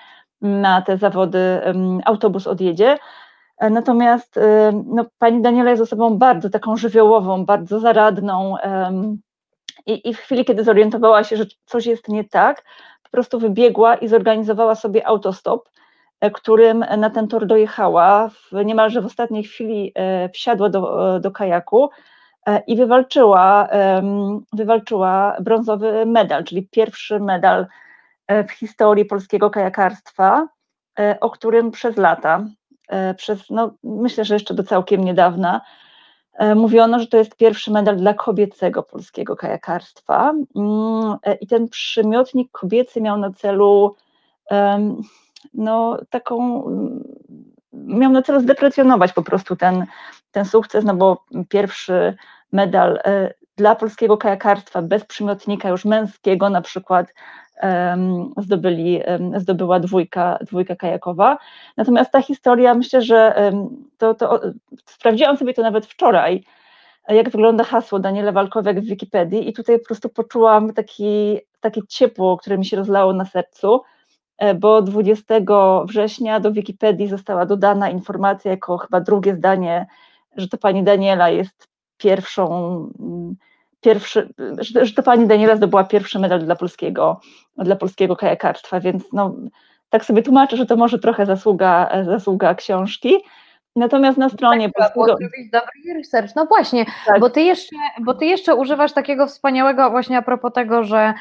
na 0.41 0.81
te 0.81 0.97
zawody 0.97 1.61
autobus 2.05 2.47
odjedzie. 2.47 2.97
E, 3.57 3.69
natomiast 3.69 4.39
no, 4.85 5.05
pani 5.19 5.41
Daniela 5.41 5.69
jest 5.69 5.81
osobą 5.81 6.17
bardzo 6.17 6.49
taką 6.49 6.77
żywiołową, 6.77 7.45
bardzo 7.45 7.79
zaradną 7.79 8.55
i, 9.85 10.09
i 10.09 10.13
w 10.13 10.19
chwili, 10.19 10.45
kiedy 10.45 10.63
zorientowała 10.63 11.23
się, 11.23 11.37
że 11.37 11.45
coś 11.65 11.85
jest 11.85 12.07
nie 12.07 12.23
tak, 12.23 12.63
po 13.03 13.09
prostu 13.09 13.39
wybiegła 13.39 13.95
i 13.95 14.07
zorganizowała 14.07 14.75
sobie 14.75 15.07
autostop 15.07 15.69
którym 16.33 16.85
na 16.97 17.09
ten 17.09 17.27
tor 17.27 17.47
dojechała, 17.47 18.29
w, 18.29 18.65
niemalże 18.65 19.01
w 19.01 19.05
ostatniej 19.05 19.43
chwili 19.43 19.91
e, 19.95 20.29
wsiadła 20.29 20.69
do, 20.69 21.19
do 21.19 21.31
kajaku 21.31 21.89
e, 22.45 22.63
i 22.67 22.75
wywalczyła, 22.75 23.67
wywalczyła 24.53 25.37
brązowy 25.39 26.05
medal, 26.05 26.43
czyli 26.43 26.67
pierwszy 26.67 27.19
medal 27.19 27.67
w 28.47 28.51
historii 28.51 29.05
polskiego 29.05 29.49
kajakarstwa, 29.49 30.47
o 31.21 31.29
którym 31.29 31.71
przez 31.71 31.97
lata, 31.97 32.45
przez, 33.17 33.49
no, 33.49 33.71
myślę, 33.83 34.25
że 34.25 34.33
jeszcze 34.33 34.53
do 34.53 34.63
całkiem 34.63 35.03
niedawna, 35.03 35.61
mówiono, 36.55 36.99
że 36.99 37.07
to 37.07 37.17
jest 37.17 37.35
pierwszy 37.35 37.71
medal 37.71 37.97
dla 37.97 38.13
kobiecego 38.13 38.83
polskiego 38.83 39.35
kajakarstwa. 39.35 40.33
Mm, 40.55 41.17
I 41.41 41.47
ten 41.47 41.69
przymiotnik 41.69 42.51
kobiecy 42.51 43.01
miał 43.01 43.17
na 43.17 43.31
celu 43.31 43.95
no, 45.57 45.97
taką, 46.09 46.67
mm, 46.67 47.03
miał 47.73 48.11
na 48.11 48.21
celu 48.21 48.39
zdeprecjonować 48.39 49.13
po 49.13 49.23
prostu 49.23 49.55
ten, 49.55 49.85
ten 50.31 50.45
sukces, 50.45 50.85
no 50.85 50.95
bo 50.95 51.25
pierwszy 51.49 52.15
medal 52.51 52.99
e, 53.05 53.33
dla 53.57 53.75
polskiego 53.75 54.17
kajakarstwa 54.17 54.81
bez 54.81 55.05
przymiotnika 55.05 55.69
już 55.69 55.85
męskiego 55.85 56.49
na 56.49 56.61
przykład 56.61 57.07
zdobyli, 58.37 59.01
zdobyła 59.37 59.79
dwójka, 59.79 60.39
dwójka 60.41 60.75
kajakowa. 60.75 61.37
Natomiast 61.77 62.11
ta 62.11 62.21
historia, 62.21 62.73
myślę, 62.73 63.01
że 63.01 63.51
to, 63.97 64.13
to 64.13 64.41
sprawdziłam 64.85 65.37
sobie 65.37 65.53
to 65.53 65.61
nawet 65.61 65.85
wczoraj, 65.85 66.43
jak 67.07 67.29
wygląda 67.29 67.63
hasło 67.63 67.99
Daniela 67.99 68.31
Walkowiak 68.31 68.79
w 68.79 68.85
Wikipedii 68.85 69.49
i 69.49 69.53
tutaj 69.53 69.79
po 69.79 69.85
prostu 69.85 70.09
poczułam 70.09 70.73
taki, 70.73 71.39
takie 71.59 71.81
ciepło, 71.87 72.37
które 72.37 72.57
mi 72.57 72.65
się 72.65 72.77
rozlało 72.77 73.13
na 73.13 73.25
sercu, 73.25 73.81
bo 74.55 74.81
20 74.81 75.35
września 75.85 76.39
do 76.39 76.51
Wikipedii 76.51 77.07
została 77.07 77.45
dodana 77.45 77.89
informacja 77.89 78.51
jako 78.51 78.77
chyba 78.77 79.01
drugie 79.01 79.35
zdanie, 79.35 79.85
że 80.35 80.47
to 80.47 80.57
pani 80.57 80.83
Daniela 80.83 81.29
jest 81.29 81.67
pierwszą, 81.97 82.47
mm, 82.99 83.35
pierwszy, 83.81 84.29
że, 84.59 84.93
to 84.93 85.03
pani 85.03 85.27
Daniela 85.27 85.55
zdobyła 85.55 85.83
pierwszy 85.83 86.19
medal 86.19 86.39
dla 86.39 86.55
polskiego, 86.55 87.19
dla 87.57 87.75
polskiego 87.75 88.15
kajakarstwa, 88.15 88.79
więc 88.79 89.03
no, 89.13 89.35
tak 89.89 90.05
sobie 90.05 90.23
tłumaczę, 90.23 90.57
że 90.57 90.65
to 90.65 90.75
może 90.75 90.99
trochę 90.99 91.25
zasługa, 91.25 91.89
zasługa 92.05 92.55
książki. 92.55 93.15
Natomiast 93.75 94.17
na 94.17 94.29
stronie 94.29 94.71
tak, 94.71 94.93
polskiego... 94.93 95.29
dobry 95.51 95.93
research. 95.97 96.35
No 96.35 96.45
właśnie, 96.45 96.85
tak. 97.07 97.19
bo, 97.19 97.29
ty 97.29 97.41
jeszcze, 97.41 97.75
bo 98.01 98.13
ty 98.13 98.25
jeszcze 98.25 98.55
używasz 98.55 98.93
takiego 98.93 99.27
wspaniałego 99.27 99.89
właśnie 99.89 100.17
a 100.17 100.21
propos 100.21 100.53
tego, 100.53 100.83
że 100.83 101.13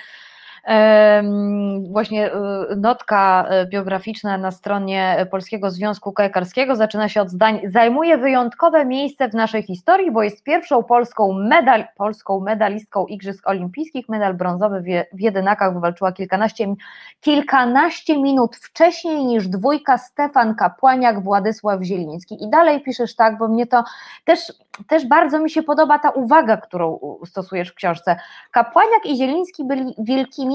Właśnie 1.91 2.35
y, 2.35 2.77
notka 2.77 3.47
y, 3.63 3.67
biograficzna 3.67 4.39
na 4.39 4.51
stronie 4.51 5.27
Polskiego 5.31 5.71
Związku 5.71 6.13
Kajakarskiego 6.13 6.77
zaczyna 6.77 7.09
się 7.09 7.21
od 7.21 7.31
zdań 7.31 7.61
zajmuje 7.65 8.19
wyjątkowe 8.19 8.85
miejsce 8.85 9.29
w 9.29 9.35
naszej 9.35 9.63
historii, 9.63 10.11
bo 10.11 10.23
jest 10.23 10.43
pierwszą 10.43 10.83
polską, 10.83 11.33
medal, 11.33 11.85
polską 11.97 12.41
medalistką 12.41 13.07
Igrzysk 13.07 13.49
Olimpijskich. 13.49 14.09
Medal 14.09 14.35
brązowy 14.35 15.07
w 15.13 15.21
jedynakach 15.21 15.75
wywalczyła 15.75 16.13
kilkanaście, 16.13 16.75
kilkanaście 17.21 18.19
minut 18.19 18.57
wcześniej 18.57 19.25
niż 19.25 19.49
dwójka 19.49 19.99
Stefan 19.99 20.55
Kapłaniak, 20.55 21.23
Władysław 21.23 21.83
Zieliński. 21.83 22.45
I 22.45 22.51
dalej 22.51 22.83
piszesz 22.83 23.17
tak, 23.17 23.39
bo 23.39 23.49
mnie 23.49 23.67
to 23.67 23.85
też 24.25 24.53
też 24.87 25.07
bardzo 25.07 25.39
mi 25.39 25.51
się 25.51 25.63
podoba 25.63 25.99
ta 25.99 26.11
uwaga, 26.11 26.57
którą 26.57 26.99
stosujesz 27.27 27.71
w 27.71 27.75
książce. 27.75 28.17
Kapłaniak 28.51 29.07
i 29.07 29.17
Zieliński 29.17 29.65
byli 29.65 29.95
wielkimi, 29.99 30.54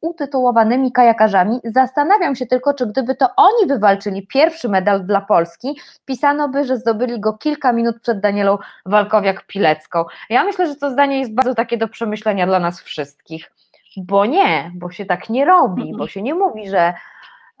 utytułowanymi 0.00 0.92
kajakarzami. 0.92 1.60
Zastanawiam 1.64 2.36
się 2.36 2.46
tylko, 2.46 2.74
czy 2.74 2.86
gdyby 2.86 3.14
to 3.14 3.28
oni 3.36 3.66
wywalczyli 3.68 4.26
pierwszy 4.26 4.68
medal 4.68 5.04
dla 5.04 5.20
Polski, 5.20 5.80
pisano 6.04 6.48
by, 6.48 6.64
że 6.64 6.76
zdobyli 6.76 7.20
go 7.20 7.32
kilka 7.32 7.72
minut 7.72 8.00
przed 8.00 8.20
Danielą 8.20 8.58
Walkowiak-Pilecką. 8.86 10.04
Ja 10.30 10.44
myślę, 10.44 10.66
że 10.66 10.76
to 10.76 10.90
zdanie 10.90 11.18
jest 11.18 11.34
bardzo 11.34 11.54
takie 11.54 11.76
do 11.76 11.88
przemyślenia 11.88 12.46
dla 12.46 12.60
nas 12.60 12.80
wszystkich. 12.80 13.52
Bo 13.96 14.26
nie, 14.26 14.72
bo 14.74 14.90
się 14.90 15.04
tak 15.04 15.30
nie 15.30 15.44
robi, 15.44 15.92
bo 15.96 16.08
się 16.08 16.22
nie 16.22 16.34
mówi, 16.34 16.68
że 16.68 16.94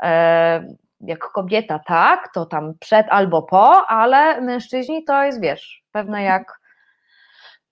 e, 0.02 0.64
jak 1.00 1.18
kobieta 1.18 1.78
tak, 1.78 2.28
to 2.34 2.46
tam 2.46 2.74
przed 2.80 3.06
albo 3.08 3.42
po, 3.42 3.86
ale 3.88 4.40
mężczyźni 4.40 5.04
to 5.04 5.24
jest, 5.24 5.40
wiesz, 5.40 5.82
pewne 5.92 6.22
jak, 6.22 6.60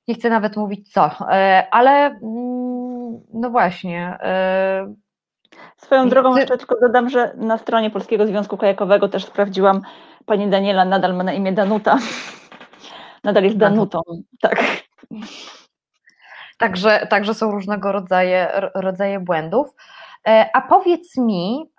nie 0.08 0.14
chcę 0.14 0.30
nawet 0.30 0.56
mówić 0.56 0.92
co, 0.92 1.10
e, 1.30 1.66
ale 1.70 1.90
mm, 2.06 3.20
no 3.34 3.50
właśnie. 3.50 4.18
E, 4.20 4.94
Swoją 5.76 6.08
drogą 6.08 6.34
ty... 6.34 6.40
jeszcze 6.40 6.58
tylko 6.58 6.80
dodam, 6.80 7.10
że 7.10 7.32
na 7.36 7.58
stronie 7.58 7.90
Polskiego 7.90 8.26
Związku 8.26 8.56
Kajakowego 8.56 9.08
też 9.08 9.24
sprawdziłam, 9.24 9.82
pani 10.26 10.50
Daniela 10.50 10.84
nadal 10.84 11.14
ma 11.14 11.24
na 11.24 11.32
imię 11.32 11.52
Danuta. 11.52 11.98
Nadal 13.24 13.44
jest 13.44 13.56
Danutą, 13.56 14.00
tak. 14.40 14.62
Także, 16.58 17.06
także 17.10 17.34
są 17.34 17.50
różnego 17.50 17.92
rodzaju, 17.92 18.32
rodzaje 18.74 19.20
błędów. 19.20 19.74
E, 20.28 20.50
a 20.52 20.60
powiedz 20.60 21.16
mi, 21.16 21.70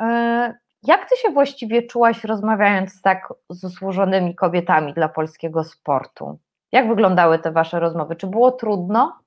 jak 0.83 1.09
ty 1.09 1.17
się 1.17 1.29
właściwie 1.29 1.83
czułaś 1.83 2.23
rozmawiając 2.23 3.01
tak 3.01 3.33
z 3.49 3.67
złożonymi 3.67 4.35
kobietami 4.35 4.93
dla 4.93 5.09
polskiego 5.09 5.63
sportu? 5.63 6.39
Jak 6.71 6.87
wyglądały 6.87 7.39
te 7.39 7.51
wasze 7.51 7.79
rozmowy? 7.79 8.15
Czy 8.15 8.27
było 8.27 8.51
trudno? 8.51 9.19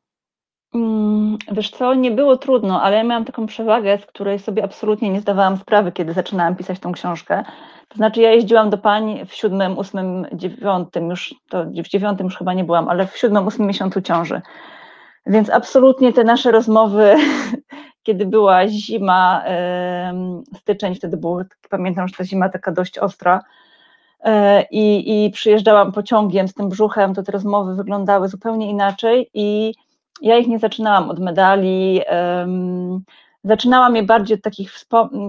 Mm, 0.74 1.39
wiesz 1.52 1.70
co, 1.70 1.94
nie 1.94 2.10
było 2.10 2.36
trudno, 2.36 2.82
ale 2.82 2.97
ja 2.97 3.05
miałam 3.05 3.24
taką 3.24 3.47
przewagę, 3.47 3.98
z 3.98 4.06
której 4.06 4.39
sobie 4.39 4.64
absolutnie 4.64 5.10
nie 5.10 5.20
zdawałam 5.20 5.56
sprawy, 5.56 5.93
kiedy 5.93 6.12
zaczynałam 6.12 6.56
pisać 6.56 6.78
tą 6.81 6.93
książkę. 6.93 7.44
To 7.89 7.97
znaczy 7.97 8.20
ja 8.20 8.31
jeździłam 8.31 8.70
do 8.70 8.78
pań 8.78 9.27
w 9.27 9.35
siódmym, 9.35 9.78
ósmym, 9.78 10.27
dziewiątym, 10.32 11.10
już 11.10 11.35
to 11.48 11.64
w 11.64 11.89
dziewiątym 11.89 12.27
już 12.27 12.36
chyba 12.36 12.55
nie 12.55 12.64
byłam, 12.64 12.89
ale 12.89 13.06
w 13.06 13.16
siódmym, 13.16 13.47
ósmym 13.47 13.69
miesiącu 13.69 14.01
ciąży. 14.01 14.40
Więc 15.27 15.51
absolutnie 15.51 16.12
te 16.12 16.24
nasze 16.24 16.51
rozmowy 16.51 17.14
kiedy 18.02 18.27
była 18.27 18.69
zima, 18.69 19.44
styczeń, 20.59 20.94
wtedy 20.94 21.16
było, 21.16 21.43
pamiętam, 21.70 22.09
że 22.09 22.14
ta 22.14 22.24
zima 22.24 22.48
taka 22.48 22.73
dość 22.73 22.98
ostra, 22.98 23.40
i, 24.70 25.24
i 25.24 25.31
przyjeżdżałam 25.31 25.93
pociągiem 25.93 26.49
z 26.49 26.55
tym 26.55 26.69
brzuchem, 26.69 27.15
to 27.15 27.23
te 27.23 27.32
rozmowy 27.32 27.74
wyglądały 27.74 28.28
zupełnie 28.28 28.70
inaczej 28.70 29.31
i 29.35 29.74
ja 30.23 30.39
ich 30.39 30.49
nie 30.49 30.59
zaczynałam 30.59 31.11
od 31.11 31.19
medali, 31.19 32.01
zaczynałam 33.44 33.97
je 33.97 34.03
bardziej 34.03 34.36
od 34.36 34.43
takich 34.43 34.73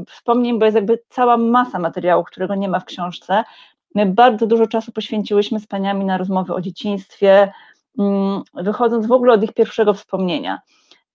wspomnień, 0.07 0.59
bo 0.59 0.65
jest 0.65 0.75
jakby 0.75 0.99
cała 1.09 1.37
masa 1.37 1.79
materiału, 1.79 2.23
którego 2.23 2.55
nie 2.55 2.69
ma 2.69 2.79
w 2.79 2.85
książce. 2.85 3.43
My 3.95 4.05
bardzo 4.05 4.47
dużo 4.47 4.67
czasu 4.67 4.91
poświęciłyśmy 4.91 5.59
z 5.59 5.67
paniami 5.67 6.05
na 6.05 6.17
rozmowy 6.17 6.53
o 6.53 6.61
dzieciństwie, 6.61 7.51
mm, 7.99 8.41
wychodząc 8.53 9.07
w 9.07 9.11
ogóle 9.11 9.33
od 9.33 9.43
ich 9.43 9.53
pierwszego 9.53 9.93
wspomnienia. 9.93 10.61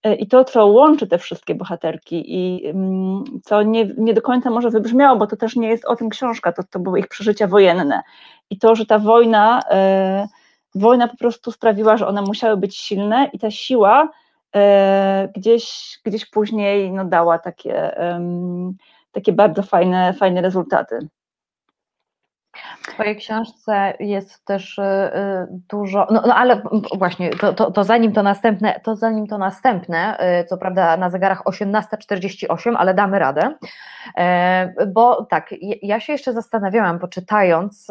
E, 0.03 0.15
I 0.15 0.27
to, 0.27 0.43
co 0.45 0.65
łączy 0.65 1.07
te 1.07 1.17
wszystkie 1.17 1.55
bohaterki 1.55 2.23
i 2.35 2.67
mm, 2.67 3.23
co 3.43 3.63
nie, 3.63 3.85
nie 3.97 4.13
do 4.13 4.21
końca 4.21 4.49
może 4.49 4.69
wybrzmiało, 4.69 5.17
bo 5.17 5.27
to 5.27 5.35
też 5.35 5.55
nie 5.55 5.69
jest 5.69 5.85
o 5.85 5.95
tym 5.95 6.09
książka, 6.09 6.51
to, 6.51 6.63
to 6.63 6.79
były 6.79 6.99
ich 6.99 7.07
przeżycia 7.07 7.47
wojenne. 7.47 8.01
I 8.49 8.57
to, 8.57 8.75
że 8.75 8.85
ta 8.85 8.99
wojna, 8.99 9.59
e, 9.71 10.27
wojna 10.75 11.07
po 11.07 11.17
prostu 11.17 11.51
sprawiła, 11.51 11.97
że 11.97 12.07
one 12.07 12.21
musiały 12.21 12.57
być 12.57 12.77
silne 12.77 13.29
i 13.33 13.39
ta 13.39 13.51
siła 13.51 14.09
e, 14.55 15.29
gdzieś, 15.35 15.99
gdzieś 16.05 16.25
później 16.25 16.91
no, 16.91 17.05
dała 17.05 17.39
takie, 17.39 17.97
e, 17.97 18.21
takie 19.11 19.33
bardzo 19.33 19.63
fajne, 19.63 20.13
fajne 20.13 20.41
rezultaty. 20.41 20.99
W 22.81 22.87
Twojej 22.87 23.15
książce 23.15 23.93
jest 23.99 24.45
też 24.45 24.77
y, 24.77 24.81
y, 24.81 25.47
dużo, 25.49 26.07
no, 26.11 26.23
no 26.27 26.35
ale 26.35 26.61
właśnie, 26.97 27.29
to, 27.29 27.53
to, 27.53 27.71
to, 27.71 27.83
zanim 27.83 28.13
to 28.13 28.23
następne, 28.23 28.79
to 28.83 28.95
zanim 28.95 29.27
to 29.27 29.37
następne, 29.37 30.17
y, 30.41 30.45
co 30.45 30.57
prawda 30.57 30.97
na 30.97 31.09
zegarach 31.09 31.43
18.48, 31.43 32.75
ale 32.77 32.93
damy 32.93 33.19
radę, 33.19 33.53
bo 34.87 35.25
tak, 35.25 35.49
ja 35.81 35.99
się 35.99 36.13
jeszcze 36.13 36.33
zastanawiałam, 36.33 36.99
poczytając 36.99 37.87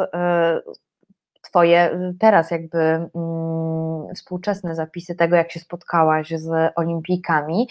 Twoje 1.43 1.98
teraz 2.20 2.51
jakby 2.51 2.78
mm, 2.78 4.15
współczesne 4.15 4.74
zapisy 4.74 5.15
tego, 5.15 5.36
jak 5.36 5.52
się 5.52 5.60
spotkałaś 5.60 6.31
z 6.31 6.73
olimpijkami, 6.77 7.69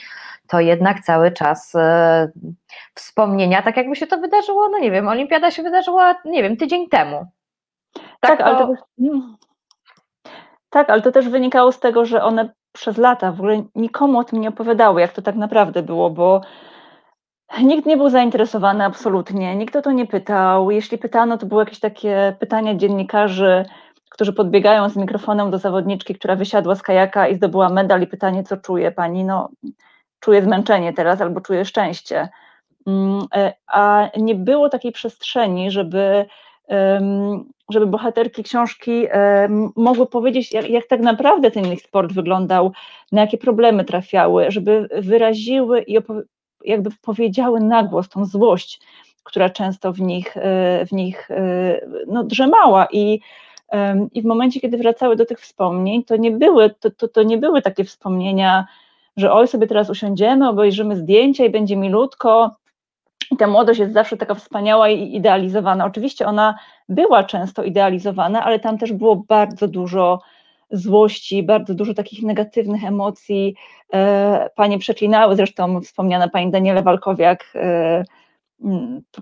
to 0.48 0.60
jednak 0.60 1.00
cały 1.00 1.32
czas 1.32 1.76
e, 1.76 2.32
wspomnienia, 2.94 3.62
tak 3.62 3.78
jakby 3.78 3.96
się 3.96 4.08
to 4.08 4.18
wydarzyło, 4.18 4.70
no 4.70 4.80
nie 4.80 4.92
wiem, 4.92 5.08
olimpiada 5.08 5.52
się 5.52 5.64
wydarzyła, 5.64 6.16
nie 6.26 6.44
wiem, 6.44 6.58
tydzień 6.58 6.90
temu. 6.90 7.26
Tak, 7.94 8.04
tak, 8.20 8.40
to... 8.40 8.46
ale, 8.46 8.58
to, 8.58 8.74
tak 10.70 10.90
ale 10.90 11.02
to 11.02 11.12
też 11.12 11.30
wynikało 11.30 11.72
z 11.72 11.80
tego, 11.80 12.06
że 12.06 12.24
one 12.24 12.50
przez 12.72 12.98
lata 12.98 13.32
w 13.32 13.40
ogóle 13.40 13.64
nikomu 13.76 14.20
o 14.20 14.24
tym 14.24 14.42
nie 14.42 14.50
opowiadały, 14.50 15.02
jak 15.02 15.12
to 15.12 15.22
tak 15.22 15.36
naprawdę 15.36 15.84
było, 15.84 16.10
bo 16.10 16.42
Nikt 17.64 17.86
nie 17.86 17.98
był 17.98 18.10
zainteresowany 18.10 18.84
absolutnie, 18.84 19.56
nikt 19.56 19.76
o 19.76 19.82
to 19.82 19.92
nie 19.92 20.06
pytał. 20.08 20.72
Jeśli 20.72 20.98
pytano, 20.98 21.38
to 21.38 21.46
były 21.46 21.62
jakieś 21.62 21.80
takie 21.80 22.36
pytania 22.40 22.76
dziennikarzy, 22.76 23.66
którzy 24.10 24.34
podbiegają 24.34 24.90
z 24.90 24.96
mikrofonem 24.96 25.52
do 25.52 25.58
zawodniczki, 25.58 26.16
która 26.16 26.36
wysiadła 26.36 26.76
z 26.76 26.82
kajaka 26.82 27.28
i 27.28 27.36
zdobyła 27.36 27.70
medal 27.70 28.02
i 28.02 28.08
pytanie, 28.08 28.44
co 28.44 28.58
czuje 28.58 28.92
pani? 28.92 29.24
No, 29.24 29.50
czuję 30.20 30.42
zmęczenie 30.42 30.94
teraz 30.94 31.22
albo 31.22 31.42
czuję 31.42 31.66
szczęście. 31.66 32.30
Mm, 32.88 33.26
e, 33.36 33.54
a 33.68 34.10
nie 34.18 34.36
było 34.36 34.70
takiej 34.70 34.92
przestrzeni, 34.92 35.72
żeby, 35.72 36.26
żeby 37.70 37.88
bohaterki 37.88 38.44
książki 38.44 39.08
mogły 39.76 40.08
powiedzieć, 40.08 40.54
jak, 40.54 40.70
jak 40.70 40.88
tak 40.88 41.00
naprawdę 41.00 41.52
ten 41.52 41.74
ich 41.74 41.82
sport 41.82 42.14
wyglądał, 42.14 42.72
na 43.12 43.22
jakie 43.22 43.38
problemy 43.38 43.86
trafiały, 43.86 44.52
żeby 44.52 44.90
wyraziły 45.02 45.82
i 45.82 45.98
jakby 46.68 46.90
powiedziały 47.02 47.60
na 47.60 47.84
głos 47.84 48.10
tą 48.10 48.26
złość, 48.26 48.80
która 49.24 49.50
często 49.50 49.94
w 49.94 50.02
nich, 50.02 50.38
e, 50.38 50.86
w 50.86 50.92
nich 50.92 51.32
e, 51.32 51.82
no, 52.08 52.24
drzemała 52.24 52.88
i 52.92 53.20
i 54.14 54.22
w 54.22 54.26
momencie, 54.26 54.60
kiedy 54.60 54.78
wracały 54.78 55.16
do 55.16 55.26
tych 55.26 55.40
wspomnień, 55.40 56.04
to 56.04 56.16
nie 56.16 56.32
były, 56.32 56.70
to, 56.70 56.92
to, 56.92 57.08
to 57.08 57.24
nie 57.24 57.38
były 57.38 57.62
takie 57.62 57.84
wspomnienia, 57.84 58.68
że 59.18 59.34
oj, 59.34 59.48
sobie 59.48 59.68
teraz 59.68 59.90
usiądziemy, 59.90 60.50
obejrzymy 60.50 60.96
zdjęcia 60.96 61.46
i 61.46 61.50
będzie 61.50 61.76
milutko. 61.76 62.56
I 63.32 63.38
ta 63.38 63.48
młodość 63.48 63.80
jest 63.80 63.94
zawsze 63.94 64.18
taka 64.18 64.36
wspaniała 64.36 64.90
i 64.90 65.16
idealizowana. 65.16 65.86
Oczywiście 65.86 66.28
ona 66.28 66.60
była 66.90 67.24
często 67.24 67.64
idealizowana, 67.64 68.44
ale 68.44 68.60
tam 68.60 68.78
też 68.78 68.94
było 68.94 69.16
bardzo 69.16 69.68
dużo 69.68 70.22
złości, 70.72 71.44
bardzo 71.44 71.74
dużo 71.74 71.94
takich 71.94 72.24
negatywnych 72.24 72.84
emocji. 72.84 73.56
E, 73.94 74.50
panie 74.56 74.80
przeklinały, 74.80 75.36
zresztą 75.36 75.82
wspomniana 75.82 76.28
pani 76.28 76.52
Daniela 76.52 76.82
Walkowiak 76.82 77.46
e, 77.56 78.04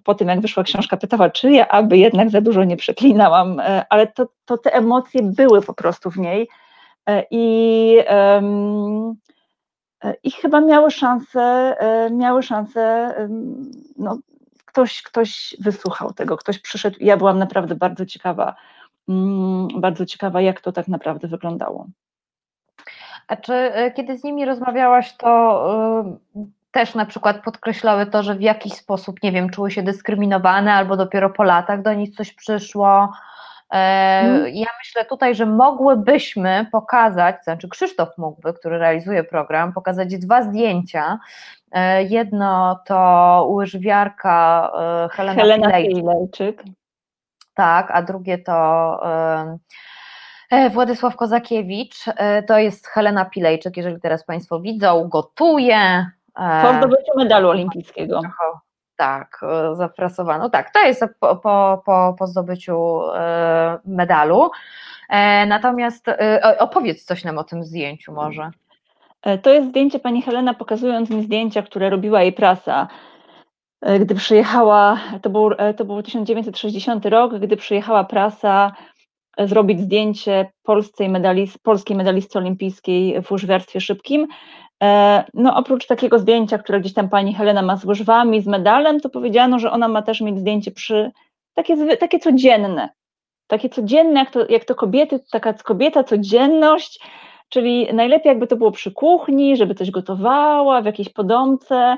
po 0.03 0.15
tym, 0.15 0.27
jak 0.27 0.41
wyszła 0.41 0.63
książka, 0.63 0.97
pytała, 0.97 1.29
czy 1.29 1.51
ja 1.51 1.67
aby 1.67 1.97
jednak 1.97 2.29
za 2.29 2.41
dużo 2.41 2.63
nie 2.63 2.77
przeklinałam, 2.77 3.59
e, 3.59 3.85
ale 3.89 4.07
to, 4.07 4.27
to 4.45 4.57
te 4.57 4.73
emocje 4.73 5.21
były 5.23 5.61
po 5.61 5.73
prostu 5.73 6.11
w 6.11 6.17
niej 6.17 6.47
i, 7.31 7.97
i 10.23 10.31
chyba 10.31 10.61
miały 10.61 10.91
szansę, 10.91 11.75
miały 12.11 12.43
szansę, 12.43 13.13
no, 13.97 14.17
ktoś, 14.65 15.01
ktoś 15.01 15.55
wysłuchał 15.59 16.13
tego, 16.13 16.37
ktoś 16.37 16.59
przyszedł. 16.59 16.97
Ja 16.99 17.17
byłam 17.17 17.39
naprawdę 17.39 17.75
bardzo 17.75 18.05
ciekawa, 18.05 18.55
Mm, 18.55 18.84
bardzo 19.75 20.05
ciekawa, 20.05 20.41
jak 20.41 20.61
to 20.61 20.71
tak 20.71 20.87
naprawdę 20.87 21.27
wyglądało. 21.27 21.87
A 23.27 23.35
czy 23.35 23.53
e, 23.53 23.91
kiedy 23.91 24.17
z 24.17 24.23
nimi 24.23 24.45
rozmawiałaś, 24.45 25.17
to 25.17 26.19
y, 26.35 26.45
też 26.71 26.95
na 26.95 27.05
przykład 27.05 27.43
podkreślały 27.43 28.05
to, 28.05 28.23
że 28.23 28.35
w 28.35 28.41
jakiś 28.41 28.73
sposób, 28.73 29.23
nie 29.23 29.31
wiem, 29.31 29.49
czuły 29.49 29.71
się 29.71 29.83
dyskryminowane 29.83 30.73
albo 30.73 30.97
dopiero 30.97 31.29
po 31.29 31.43
latach 31.43 31.81
do 31.81 31.93
nich 31.93 32.15
coś 32.15 32.33
przyszło? 32.33 33.09
Hmm. 33.71 34.47
Ja 34.47 34.67
myślę 34.79 35.05
tutaj, 35.05 35.35
że 35.35 35.45
mogłybyśmy 35.45 36.65
pokazać, 36.71 37.43
znaczy 37.43 37.69
Krzysztof 37.69 38.17
mógłby, 38.17 38.53
który 38.53 38.77
realizuje 38.77 39.23
program, 39.23 39.73
pokazać 39.73 40.17
dwa 40.17 40.41
zdjęcia. 40.41 41.19
E, 41.71 42.03
jedno 42.03 42.79
to 42.85 43.47
łyżwiarka 43.49 44.71
Helena, 45.11 45.41
Helena 45.41 45.71
Pilejczyk 45.71 46.63
tak, 47.55 47.91
a 47.91 48.01
drugie 48.01 48.37
to 48.37 48.99
e, 50.51 50.69
Władysław 50.69 51.15
Kozakiewicz, 51.15 51.95
e, 52.07 52.43
to 52.43 52.57
jest 52.57 52.87
Helena 52.87 53.25
Pilejczyk, 53.25 53.77
jeżeli 53.77 54.01
teraz 54.01 54.25
Państwo 54.25 54.59
widzą, 54.59 55.07
gotuje. 55.09 56.05
Po 56.35 56.73
zdobyciu 56.77 57.11
medalu 57.17 57.49
olimpijskiego. 57.49 58.21
Tak, 58.95 59.41
e, 59.43 59.75
zaprasowano. 59.75 60.49
Tak, 60.49 60.71
to 60.71 60.79
jest 60.79 61.05
po, 61.19 61.35
po, 61.35 61.81
po, 61.85 62.15
po 62.19 62.27
zdobyciu 62.27 63.01
e, 63.15 63.79
medalu. 63.85 64.49
E, 65.09 65.45
natomiast 65.45 66.05
opowiedz 66.59 67.05
coś 67.05 67.23
nam 67.23 67.37
o 67.37 67.43
tym 67.43 67.63
zdjęciu 67.63 68.13
może. 68.13 68.51
To 69.41 69.49
jest 69.49 69.67
zdjęcie 69.67 69.99
pani 69.99 70.21
Helena 70.21 70.53
pokazując 70.53 71.09
mi 71.09 71.23
zdjęcia, 71.23 71.61
które 71.61 71.89
robiła 71.89 72.21
jej 72.21 72.33
prasa. 72.33 72.87
Gdy 73.99 74.15
przyjechała, 74.15 74.99
to 75.21 75.29
był, 75.29 75.49
to 75.77 75.85
był 75.85 76.03
1960 76.03 77.05
rok, 77.05 77.39
gdy 77.39 77.57
przyjechała 77.57 78.03
prasa 78.03 78.71
zrobić 79.39 79.79
zdjęcie 79.79 80.51
polskiej, 80.63 81.09
medalist, 81.09 81.59
polskiej 81.63 81.97
medalistce 81.97 82.39
olimpijskiej 82.39 83.21
w 83.21 83.31
łyżwiarstwie 83.31 83.81
szybkim. 83.81 84.27
E, 84.83 85.23
no 85.33 85.55
oprócz 85.55 85.87
takiego 85.87 86.19
zdjęcia, 86.19 86.57
które 86.57 86.79
gdzieś 86.79 86.93
tam 86.93 87.09
pani 87.09 87.33
Helena 87.33 87.61
ma 87.61 87.77
z 87.77 87.85
łyżwami, 87.85 88.41
z 88.41 88.47
medalem, 88.47 88.99
to 88.99 89.09
powiedziano, 89.09 89.59
że 89.59 89.71
ona 89.71 89.87
ma 89.87 90.01
też 90.01 90.21
mieć 90.21 90.39
zdjęcie 90.39 90.71
przy, 90.71 91.11
takie, 91.53 91.97
takie 91.97 92.19
codzienne, 92.19 92.89
takie 93.47 93.69
codzienne, 93.69 94.19
jak 94.19 94.31
to, 94.31 94.47
jak 94.49 94.65
to 94.65 94.75
kobiety, 94.75 95.19
taka 95.31 95.53
kobieta, 95.53 96.03
codzienność, 96.03 96.99
czyli 97.49 97.93
najlepiej 97.93 98.29
jakby 98.29 98.47
to 98.47 98.55
było 98.55 98.71
przy 98.71 98.91
kuchni, 98.91 99.57
żeby 99.57 99.75
coś 99.75 99.91
gotowała, 99.91 100.81
w 100.81 100.85
jakiejś 100.85 101.09
podomce. 101.09 101.97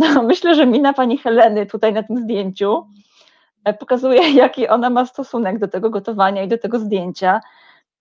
No, 0.00 0.22
myślę, 0.32 0.54
że 0.54 0.66
mina 0.66 0.92
pani 0.92 1.18
Heleny 1.18 1.66
tutaj 1.66 1.92
na 1.92 2.02
tym 2.02 2.18
zdjęciu 2.18 2.86
e, 3.64 3.74
pokazuje, 3.74 4.30
jaki 4.44 4.68
ona 4.68 4.90
ma 4.90 5.06
stosunek 5.06 5.58
do 5.58 5.68
tego 5.68 5.90
gotowania 5.90 6.42
i 6.42 6.48
do 6.48 6.58
tego 6.58 6.78
zdjęcia 6.78 7.40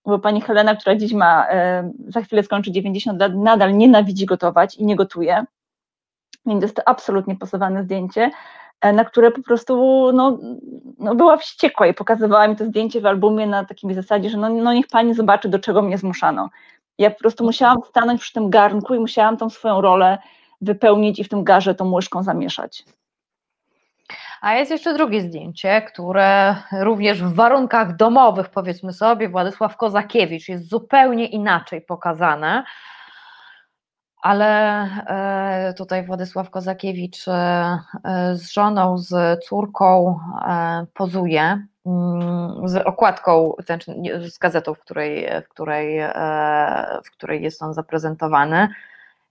bo 0.06 0.20
pani 0.20 0.42
Helena, 0.42 0.76
która 0.76 0.96
dziś 0.96 1.14
ma, 1.14 1.48
e, 1.50 1.92
za 2.08 2.22
chwilę 2.22 2.44
skończy 2.44 2.72
90 2.72 3.20
lat, 3.20 3.36
nadal 3.36 3.78
nienawidzi 3.78 4.26
gotować 4.26 4.76
i 4.76 4.86
nie 4.86 4.96
gotuje. 4.96 5.46
Więc 6.46 6.62
jest 6.62 6.76
to 6.76 6.88
absolutnie 6.88 7.36
posowane 7.36 7.84
zdjęcie, 7.84 8.32
e, 8.82 8.94
na 8.94 9.06
które 9.06 9.32
po 9.32 9.42
prostu 9.42 9.76
no, 10.14 10.38
no 11.00 11.16
była 11.16 11.38
wściekła 11.38 11.88
i 11.88 11.94
pokazywała 11.94 12.48
mi 12.48 12.56
to 12.56 12.66
zdjęcie 12.66 13.02
w 13.02 13.06
albumie 13.06 13.48
na 13.48 13.66
takiej 13.66 13.94
zasadzie, 13.94 14.30
że 14.30 14.38
no, 14.38 14.50
no 14.50 14.74
niech 14.74 14.88
pani 14.88 15.14
zobaczy, 15.14 15.50
do 15.50 15.60
czego 15.60 15.82
mnie 15.82 15.98
zmuszano. 15.98 16.50
Ja 16.98 17.12
po 17.12 17.20
prostu 17.20 17.44
musiałam 17.44 17.78
stanąć 17.90 18.22
przy 18.22 18.34
tym 18.34 18.50
garnku 18.50 18.96
i 18.96 19.00
musiałam 19.00 19.38
tą 19.38 19.50
swoją 19.50 19.82
rolę 19.82 20.18
wypełnić 20.61 21.19
i 21.19 21.23
w 21.23 21.30
tym 21.30 21.44
garze 21.44 21.76
tą 21.76 21.91
łyżką 21.94 22.23
zamieszać. 22.23 22.86
A 24.41 24.53
jest 24.53 24.72
jeszcze 24.72 24.94
drugie 24.94 25.22
zdjęcie, 25.22 25.81
które 25.81 26.56
również 26.72 27.23
w 27.23 27.34
warunkach 27.34 27.95
domowych, 27.95 28.49
powiedzmy 28.49 28.94
sobie, 28.94 29.30
Władysław 29.30 29.77
Kozakiewicz 29.77 30.49
jest 30.49 30.69
zupełnie 30.69 31.26
inaczej 31.26 31.81
pokazane. 31.81 32.64
Ale 34.22 34.81
e, 35.07 35.73
tutaj 35.73 36.06
Władysław 36.06 36.49
Kozakiewicz 36.49 37.27
e, 37.27 37.31
e, 38.03 38.36
z 38.36 38.52
żoną, 38.52 38.98
z 38.98 39.44
córką 39.45 40.19
pozuje 40.94 41.68
mm, 41.86 42.68
z 42.68 42.76
okładką, 42.76 43.53
znaczy 43.65 43.95
z 44.19 44.38
gazetą, 44.38 44.73
w 44.73 44.80
której, 44.80 45.30
w, 45.45 45.49
której, 45.49 45.99
w 47.06 47.11
której 47.11 47.44
jest 47.44 47.64
on 47.64 47.73
zaprezentowany. 47.73 48.68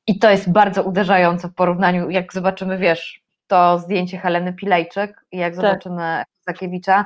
I 0.08 0.18
to 0.18 0.30
jest 0.30 0.52
bardzo 0.52 0.82
uderzające 0.82 1.48
w 1.48 1.54
porównaniu, 1.54 2.10
jak 2.10 2.32
zobaczymy, 2.32 2.78
wiesz, 2.78 3.22
to 3.46 3.78
zdjęcie 3.78 4.18
Heleny 4.18 4.52
Pilejczyk 4.52 5.24
i 5.32 5.38
jak 5.38 5.54
tak. 5.54 5.62
zobaczymy 5.62 6.22
Zakiewicza, 6.46 7.04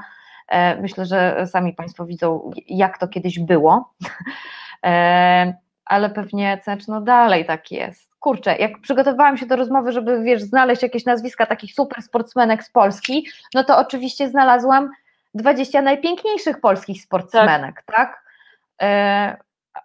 e, 0.49 0.81
myślę, 0.81 1.07
że 1.07 1.47
sami 1.47 1.73
Państwo 1.73 2.07
widzą, 2.07 2.51
jak 2.69 2.99
to 2.99 3.09
kiedyś 3.09 3.39
było, 3.39 3.95
e, 4.87 5.55
ale 5.85 6.11
pewnie 6.11 6.61
znaczy, 6.65 6.85
no 6.89 7.01
dalej 7.01 7.45
tak 7.45 7.71
jest. 7.71 8.13
Kurczę, 8.21 8.57
jak 8.57 8.81
przygotowałam 8.81 9.37
się 9.37 9.47
do 9.47 9.57
rozmowy, 9.57 9.93
żeby 9.93 10.23
wiesz, 10.23 10.43
znaleźć 10.43 10.83
jakieś 10.83 11.05
nazwiska 11.05 11.47
takich 11.47 11.75
super 11.75 12.03
sportsmenek 12.03 12.65
z 12.65 12.71
Polski, 12.71 13.27
no 13.55 13.65
to 13.65 13.79
oczywiście 13.79 14.29
znalazłam 14.29 14.91
20 15.35 15.83
najpiękniejszych 15.83 16.61
polskich 16.61 17.03
sportsmenek, 17.03 17.83
tak? 17.87 17.97
tak? 17.97 18.23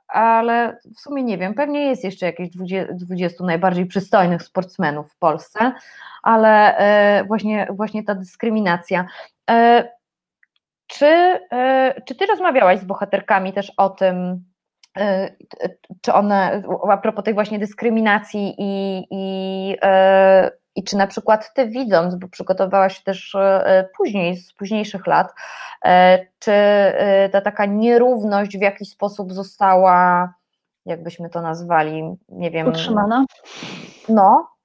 Ale 0.08 0.80
w 0.96 1.00
sumie 1.00 1.24
nie 1.24 1.38
wiem, 1.38 1.54
pewnie 1.54 1.86
jest 1.86 2.04
jeszcze 2.04 2.26
jakieś 2.26 2.50
20, 2.50 2.94
20 2.94 3.44
najbardziej 3.44 3.86
przystojnych 3.86 4.44
sportsmenów 4.44 5.12
w 5.12 5.18
Polsce, 5.18 5.74
ale 6.24 6.78
e, 6.78 7.24
właśnie, 7.24 7.68
właśnie 7.70 8.04
ta 8.04 8.16
dyskryminacja. 8.16 9.06
E, 9.50 9.90
czy, 10.88 11.06
e, 11.52 12.02
czy 12.06 12.16
ty 12.16 12.26
rozmawiałaś 12.26 12.80
z 12.80 12.86
bohaterkami 12.86 13.54
też 13.54 13.72
o 13.78 13.90
tym, 13.90 14.44
czy 16.02 16.14
one, 16.14 16.64
a 16.90 16.98
propos 16.98 17.24
tej 17.24 17.34
właśnie 17.34 17.60
dyskryminacji 17.60 18.56
i, 18.58 19.08
i, 19.12 19.76
i 20.78 20.84
czy 20.84 20.98
na 20.98 21.08
przykład 21.08 21.54
ty 21.54 21.68
widząc, 21.68 22.16
bo 22.16 22.28
przygotowałaś 22.28 22.98
się 22.98 23.04
też 23.04 23.36
później, 23.98 24.36
z 24.36 24.54
późniejszych 24.54 25.08
lat, 25.08 25.34
czy 26.40 26.52
ta 27.32 27.42
taka 27.42 27.66
nierówność 27.66 28.58
w 28.58 28.62
jakiś 28.62 28.90
sposób 28.90 29.34
została, 29.34 30.34
jakbyśmy 30.86 31.30
to 31.30 31.42
nazwali, 31.42 32.04
nie 32.30 32.52
wiem. 32.52 32.68
Utrzymana? 32.68 33.26
No, 34.10 34.58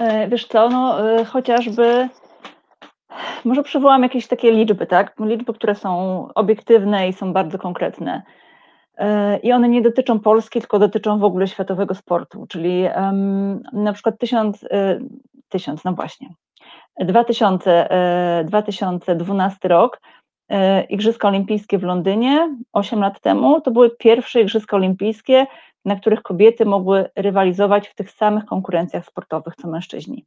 E, 0.00 0.28
wiesz 0.28 0.46
co, 0.46 0.68
no 0.68 1.10
e, 1.10 1.24
chociażby 1.24 2.08
może 3.44 3.62
przywołam 3.62 4.02
jakieś 4.02 4.26
takie 4.26 4.52
liczby, 4.52 4.86
tak? 4.86 5.14
Liczby, 5.20 5.54
które 5.54 5.74
są 5.74 6.28
obiektywne 6.34 7.08
i 7.08 7.12
są 7.12 7.32
bardzo 7.32 7.58
konkretne. 7.58 8.22
E, 9.00 9.38
I 9.38 9.52
one 9.52 9.68
nie 9.68 9.82
dotyczą 9.82 10.20
Polski, 10.20 10.60
tylko 10.60 10.78
dotyczą 10.78 11.18
w 11.18 11.24
ogóle 11.24 11.48
światowego 11.48 11.94
sportu, 11.94 12.46
czyli 12.46 12.84
na 13.72 13.92
przykład 13.92 14.18
tysiąc, 14.18 14.64
tysiąc, 15.48 15.84
no 15.84 15.92
właśnie, 15.92 16.28
2000, 17.00 17.88
2012 18.44 19.68
rok, 19.68 20.00
Igrzyska 20.88 21.28
Olimpijskie 21.28 21.78
w 21.78 21.82
Londynie 21.82 22.56
8 22.72 23.00
lat 23.00 23.20
temu, 23.20 23.60
to 23.60 23.70
były 23.70 23.90
pierwsze 23.90 24.40
Igrzyska 24.40 24.76
Olimpijskie, 24.76 25.46
na 25.84 25.96
których 25.96 26.22
kobiety 26.22 26.64
mogły 26.64 27.08
rywalizować 27.16 27.88
w 27.88 27.94
tych 27.94 28.10
samych 28.10 28.44
konkurencjach 28.44 29.06
sportowych 29.06 29.54
co 29.56 29.68
mężczyźni. 29.68 30.24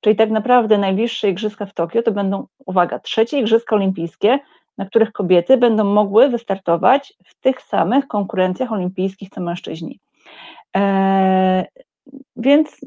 Czyli 0.00 0.16
tak 0.16 0.30
naprawdę 0.30 0.78
najbliższe 0.78 1.28
igrzyska 1.28 1.66
w 1.66 1.74
Tokio 1.74 2.02
to 2.02 2.12
będą, 2.12 2.46
uwaga, 2.66 2.98
trzecie 2.98 3.40
igrzyska 3.40 3.76
olimpijskie, 3.76 4.38
na 4.78 4.86
których 4.86 5.12
kobiety 5.12 5.56
będą 5.56 5.84
mogły 5.84 6.28
wystartować 6.28 7.14
w 7.24 7.34
tych 7.34 7.62
samych 7.62 8.08
konkurencjach 8.08 8.72
olimpijskich 8.72 9.30
co 9.30 9.40
mężczyźni. 9.40 9.98
Eee, 10.74 11.64
więc 12.36 12.80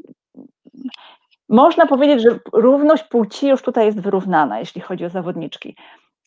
można 1.48 1.86
powiedzieć, 1.86 2.22
że 2.22 2.38
równość 2.52 3.04
płci 3.04 3.48
już 3.48 3.62
tutaj 3.62 3.86
jest 3.86 4.00
wyrównana, 4.00 4.58
jeśli 4.58 4.80
chodzi 4.80 5.04
o 5.04 5.10
zawodniczki. 5.10 5.76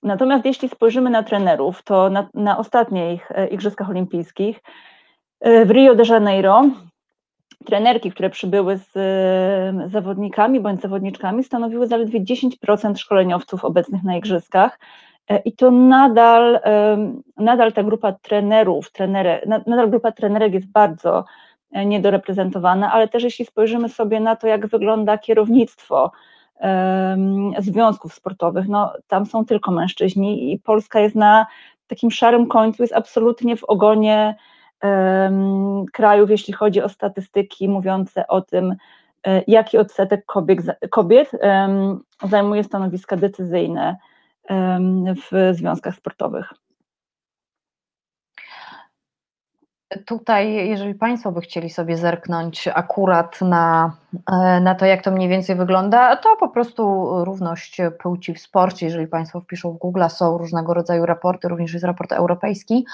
Natomiast 0.04 0.46
jeśli 0.46 0.70
spojrzymy 0.70 1.10
na 1.10 1.24
trenerów, 1.24 1.84
to 1.84 2.10
na, 2.10 2.30
na 2.34 2.58
ostatnich 2.58 3.32
e, 3.32 3.48
Igrzyskach 3.48 3.90
Olimpijskich 3.90 4.62
E, 5.40 5.66
w 5.66 5.72
Rio 5.72 5.96
de 5.96 6.04
Janeiro 6.04 6.70
trenerki, 7.66 8.12
które 8.12 8.30
przybyły 8.30 8.78
z 8.78 8.98
e, 8.98 9.90
zawodnikami 9.90 10.60
bądź 10.60 10.82
zawodniczkami, 10.82 11.44
stanowiły 11.44 11.88
zaledwie 11.88 12.22
10% 12.22 12.98
szkoleniowców 12.98 13.66
obecnych 13.66 14.04
na 14.04 14.18
igrzyskach. 14.18 14.80
E, 15.30 15.38
I 15.46 15.52
to 15.52 15.72
nadal, 15.72 16.60
nadal 17.38 17.74
ta 17.74 17.84
grupa 17.84 18.12
trenerów, 18.12 18.92
trenere, 18.92 19.42
nadal 19.68 19.90
grupa 19.90 20.12
trenerek 20.12 20.54
jest 20.54 20.72
bardzo 20.72 21.26
niedoreprezentowana, 21.86 22.92
ale 22.92 23.08
też 23.08 23.24
jeśli 23.24 23.46
spojrzymy 23.46 23.90
sobie 23.90 24.20
na 24.20 24.36
to, 24.36 24.48
jak 24.48 24.68
wygląda 24.68 25.18
kierownictwo 25.18 26.12
związków 27.60 28.14
sportowych, 28.14 28.68
no 28.68 28.94
tam 29.08 29.26
są 29.26 29.46
tylko 29.46 29.72
mężczyźni 29.72 30.54
i 30.54 30.60
Polska 30.60 31.00
jest 31.00 31.16
na 31.16 31.48
takim 31.88 32.12
szarym 32.12 32.48
końcu, 32.48 32.84
jest 32.84 32.94
absolutnie 32.94 33.58
w 33.58 33.64
ogonie 33.64 34.36
krajów, 35.94 36.30
jeśli 36.30 36.54
chodzi 36.54 36.82
o 36.82 36.90
statystyki 36.90 37.70
mówiące 37.70 38.28
o 38.28 38.42
tym, 38.42 38.76
e, 39.28 39.44
jaki 39.48 39.78
odsetek 39.78 40.26
kobiet, 40.26 40.60
kobiet 40.90 41.32
zajmuje 42.24 42.64
stanowiska 42.64 43.18
decyzyjne 43.18 43.98
w 45.32 45.56
związkach 45.56 45.96
sportowych. 45.96 46.54
Tutaj, 50.06 50.54
jeżeli 50.54 50.96
Państwo 50.96 51.32
by 51.32 51.42
chcieli 51.42 51.70
sobie 51.70 51.98
zerknąć 51.98 52.68
akurat 52.68 53.42
na, 53.42 53.92
e, 54.32 54.60
na 54.60 54.76
to, 54.76 54.86
jak 54.86 55.04
to 55.04 55.12
mniej 55.12 55.30
więcej 55.30 55.56
wygląda, 55.56 56.16
to 56.16 56.36
po 56.40 56.50
prostu 56.50 57.08
równość 57.26 57.78
płci 58.00 58.34
w 58.34 58.40
sporcie. 58.40 58.86
Jeżeli 58.86 59.08
Państwo 59.08 59.42
wpiszą 59.42 59.72
w 59.72 59.78
Google, 59.78 60.04
są 60.10 60.38
różnego 60.38 60.74
rodzaju 60.74 61.06
raporty, 61.06 61.48
również 61.48 61.74
jest 61.74 61.86
raport 61.86 62.12
europejski, 62.12 62.86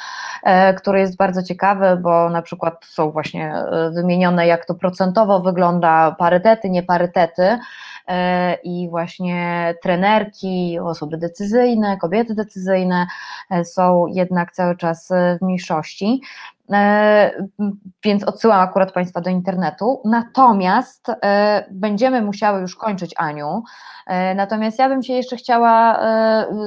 e, 0.44 0.74
który 0.74 1.00
jest 1.00 1.18
bardzo 1.18 1.44
ciekawy, 1.44 1.98
bo 2.02 2.30
na 2.30 2.42
przykład 2.42 2.86
są 2.86 3.12
właśnie 3.12 3.54
e, 3.56 3.92
wymienione, 3.92 4.48
jak 4.48 4.66
to 4.66 4.76
procentowo 4.76 5.40
wygląda, 5.40 6.16
parytety, 6.20 6.70
nieparytety 6.70 7.58
i 8.64 8.90
właśnie 8.90 9.74
trenerki, 9.84 10.80
osoby 10.80 11.18
decyzyjne, 11.18 11.98
kobiety 11.98 12.36
decyzyjne 12.36 13.08
są 13.64 14.08
jednak 14.08 14.52
cały 14.52 14.78
czas 14.78 15.10
w 15.40 15.42
mniejszości. 15.42 16.22
więc 18.04 18.24
odsyłam 18.24 18.60
akurat 18.60 18.92
Państwa 18.92 19.22
do 19.22 19.30
internetu. 19.30 20.02
Natomiast 20.06 21.08
będziemy 21.72 22.22
musiały 22.22 22.62
już 22.62 22.76
kończyć, 22.76 23.14
Aniu. 23.18 23.64
Natomiast 24.36 24.80
ja 24.80 24.90
bym 24.90 25.04
się 25.04 25.14
jeszcze 25.14 25.36
chciała 25.36 26.00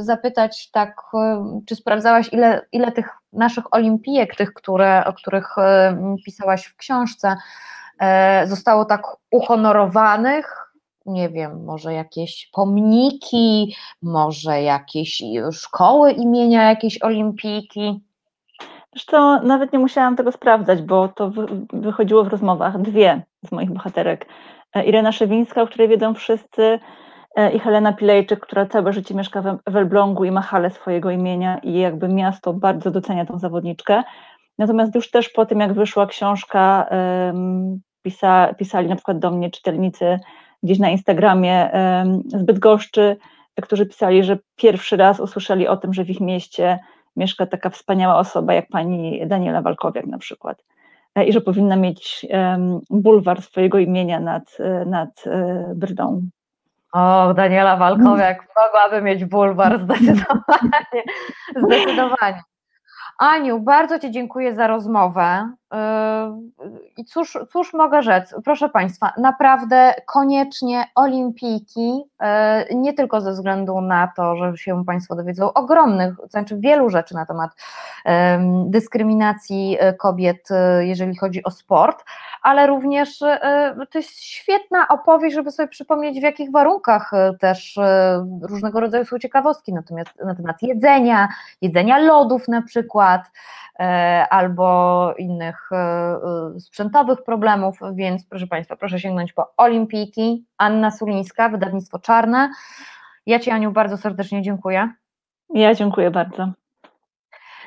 zapytać, 0.01 0.71
tak, 0.71 1.01
czy 1.67 1.77
sprawdzałaś, 1.77 2.33
ile, 2.33 2.67
ile 2.73 2.93
tych 2.93 3.09
naszych 3.33 3.75
olimpijek, 3.75 4.37
tych, 4.37 4.53
które, 4.53 5.05
o 5.05 5.13
których 5.13 5.55
pisałaś 6.27 6.65
w 6.65 6.77
książce, 6.77 7.37
zostało 8.45 8.85
tak 8.85 9.03
uhonorowanych 9.31 10.68
nie 11.09 11.29
wiem, 11.29 11.65
może 11.65 11.93
jakieś 11.93 12.51
pomniki, 12.53 13.75
może 14.03 14.63
jakieś 14.63 15.23
szkoły 15.53 16.13
imienia 16.13 16.69
jakiejś 16.69 17.03
olimpijki? 17.03 18.01
Zresztą 18.93 19.43
nawet 19.43 19.73
nie 19.73 19.79
musiałam 19.79 20.17
tego 20.17 20.33
sprawdzać, 20.33 20.83
bo 20.83 21.09
to 21.09 21.31
wychodziło 21.73 22.25
w 22.25 22.29
rozmowach. 22.29 22.83
Dwie 22.83 23.23
z 23.47 23.53
moich 23.53 23.71
bohaterek. 23.71 24.27
E, 24.75 24.85
Irena 24.85 25.13
Szewińska, 25.13 25.63
o 25.63 25.67
której 25.67 25.89
wiedzą 25.89 26.15
wszyscy, 26.15 26.79
e, 27.37 27.53
i 27.53 27.59
Helena 27.59 27.93
Pilejczyk, 27.93 28.41
która 28.41 28.67
całe 28.67 28.93
życie 28.93 29.15
mieszka 29.15 29.59
w 29.67 29.77
Elblągu 29.77 30.25
i 30.25 30.31
ma 30.31 30.41
halę 30.41 30.71
swojego 30.71 31.11
imienia 31.11 31.59
i 31.59 31.79
jakby 31.79 32.09
miasto 32.09 32.53
bardzo 32.53 32.91
docenia 32.91 33.27
tą 33.27 33.39
zawodniczkę. 33.39 34.03
Natomiast 34.59 34.95
już 34.95 35.11
też 35.11 35.29
po 35.29 35.47
tym, 35.47 35.61
jak 35.61 35.73
wyszła 35.73 36.07
książka, 36.07 36.89
pisa, 38.03 38.55
pisali 38.55 38.89
na 38.89 38.97
przykład 38.97 39.19
do 39.19 39.31
mnie 39.31 39.51
czytelnicy 39.51 40.19
gdzieś 40.63 40.79
na 40.79 40.91
Instagramie 40.91 41.71
z 42.27 42.43
Bydgoszczy, 42.43 43.17
którzy 43.63 43.87
pisali, 43.87 44.25
że 44.25 44.39
pierwszy 44.57 44.97
raz 44.97 45.21
usłyszeli 45.21 45.69
o 45.69 45.77
tym, 45.77 45.95
że 45.95 46.05
w 46.05 46.11
ich 46.11 46.21
mieście 46.21 46.79
mieszka 47.19 47.47
taka 47.47 47.71
wspaniała 47.71 48.17
osoba 48.17 48.55
jak 48.55 48.69
pani 48.69 49.27
Daniela 49.27 49.63
Walkowiak 49.63 50.07
na 50.07 50.19
przykład 50.19 50.65
e, 51.15 51.25
i 51.25 51.33
że 51.33 51.41
powinna 51.41 51.77
mieć 51.77 52.27
bulwar 52.91 53.43
swojego 53.43 53.79
imienia 53.79 54.21
nad, 54.21 54.57
e, 54.59 54.85
nad 54.85 55.27
e, 55.27 55.73
Brdą. 55.75 56.23
O, 56.93 57.35
Daniela 57.35 57.77
Walkowiak 57.77 58.47
mogłaby 58.57 59.03
mieć 59.03 59.25
bulwar, 59.25 59.81
zdecydowanie. 59.81 61.03
zdecydowanie. 61.65 62.43
Aniu, 63.19 63.61
bardzo 63.61 63.99
Ci 63.99 64.11
dziękuję 64.11 64.55
za 64.55 64.67
rozmowę. 64.67 65.53
Yy, 65.73 65.79
I 66.97 67.05
cóż, 67.05 67.39
cóż 67.53 67.75
mogę 67.75 68.03
rzec? 68.03 68.35
Proszę 68.45 68.69
Państwa, 68.69 69.13
naprawdę 69.17 69.95
koniecznie 70.07 70.85
olimpijki, 70.95 72.05
yy, 72.71 72.77
nie 72.77 72.93
tylko 72.93 73.21
ze 73.21 73.33
względu 73.33 73.81
na 73.81 74.13
to, 74.17 74.37
że 74.37 74.57
się 74.57 74.85
Państwo 74.85 75.17
dowiedzą 75.17 75.53
ogromnych, 75.53 76.15
znaczy 76.31 76.57
wielu 76.59 76.91
rzeczy 76.91 77.15
na 77.15 77.27
temat 77.27 77.51
dyskryminacji 78.67 79.71
yy, 79.71 79.95
kobiet, 79.95 80.49
jeżeli 80.81 81.17
chodzi 81.17 81.45
o 81.45 81.51
sport, 81.51 82.05
ale 82.43 82.67
również 82.67 83.19
to 83.91 83.99
jest 83.99 84.21
świetna 84.21 84.89
opowieść, 84.89 85.35
żeby 85.35 85.51
sobie 85.51 85.69
przypomnieć, 85.69 86.21
w 86.21 86.23
jakich 86.23 86.51
warunkach 86.53 87.11
też 87.41 87.79
różnego 88.43 88.81
rodzaju 88.81 89.05
są 89.05 89.19
ciekawostki 89.19 89.73
natomiast 89.73 90.11
na 90.25 90.35
temat 90.35 90.63
jedzenia, 90.63 91.29
jedzenia 91.63 91.99
lodów 91.99 92.49
na 92.49 92.63
przykład, 92.63 93.23
albo 94.31 95.15
innych 95.19 95.58
różnych 95.59 95.73
e, 95.73 96.57
e, 96.57 96.61
sprzętowych 96.61 97.25
problemów, 97.25 97.79
więc 97.95 98.27
proszę 98.27 98.47
Państwa, 98.47 98.77
proszę 98.77 99.01
sięgnąć 99.01 99.33
po 99.33 99.53
Olimpijki, 99.57 100.45
Anna 100.59 100.91
Sulińska, 100.91 101.49
wydawnictwo 101.49 101.99
Czarne. 101.99 102.51
Ja 103.27 103.39
Ci 103.39 103.51
Aniu 103.51 103.73
bardzo 103.73 103.97
serdecznie 103.97 104.43
dziękuję. 104.43 104.93
Ja 105.55 105.75
dziękuję 105.75 106.11
bardzo. 106.11 106.53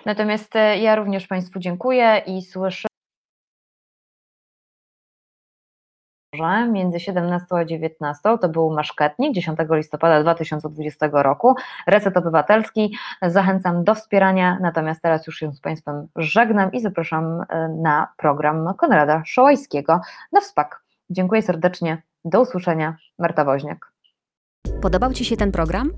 Natomiast 0.05 0.55
e, 0.55 0.77
ja 0.77 0.95
również 0.95 1.27
Państwu 1.27 1.59
dziękuję 1.59 2.21
i 2.25 2.41
słyszę 2.41 2.90
między 6.71 6.99
17 6.99 7.45
a 7.55 7.65
19 7.65 8.37
to 8.41 8.49
był 8.49 8.73
maszketnik 8.73 9.33
10 9.33 9.59
listopada 9.71 10.23
2020 10.23 11.09
roku, 11.13 11.55
Reset 11.87 12.17
Obywatelski. 12.17 12.95
Zachęcam 13.21 13.83
do 13.83 13.95
wspierania, 13.95 14.57
natomiast 14.61 15.01
teraz 15.01 15.27
już 15.27 15.37
się 15.37 15.53
z 15.53 15.61
Państwem 15.61 16.07
żegnam 16.15 16.71
i 16.71 16.81
zapraszam 16.81 17.41
e, 17.49 17.67
na 17.67 18.07
program 18.17 18.73
Konrada 18.77 19.21
Szołajskiego 19.25 20.01
na 20.31 20.41
WSPAK. 20.41 20.83
Dziękuję 21.09 21.41
serdecznie, 21.41 22.01
do 22.25 22.41
usłyszenia, 22.41 22.97
Marta 23.19 23.45
Woźniak. 23.45 23.91
Podobał 24.81 25.13
Ci 25.13 25.25
się 25.25 25.37
ten 25.37 25.51
program? 25.51 25.91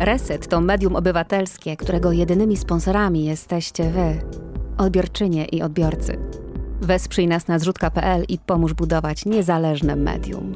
Reset 0.00 0.48
to 0.48 0.60
medium 0.60 0.96
obywatelskie, 0.96 1.76
którego 1.76 2.12
jedynymi 2.12 2.56
sponsorami 2.56 3.24
jesteście 3.24 3.84
Wy, 3.84 4.18
odbiorczynie 4.78 5.44
i 5.44 5.62
odbiorcy. 5.62 6.37
Wesprzyj 6.80 7.26
nas 7.26 7.46
na 7.46 7.58
zrzutka.pl 7.58 8.24
i 8.28 8.38
pomóż 8.38 8.74
budować 8.74 9.24
niezależne 9.24 9.96
medium. 9.96 10.52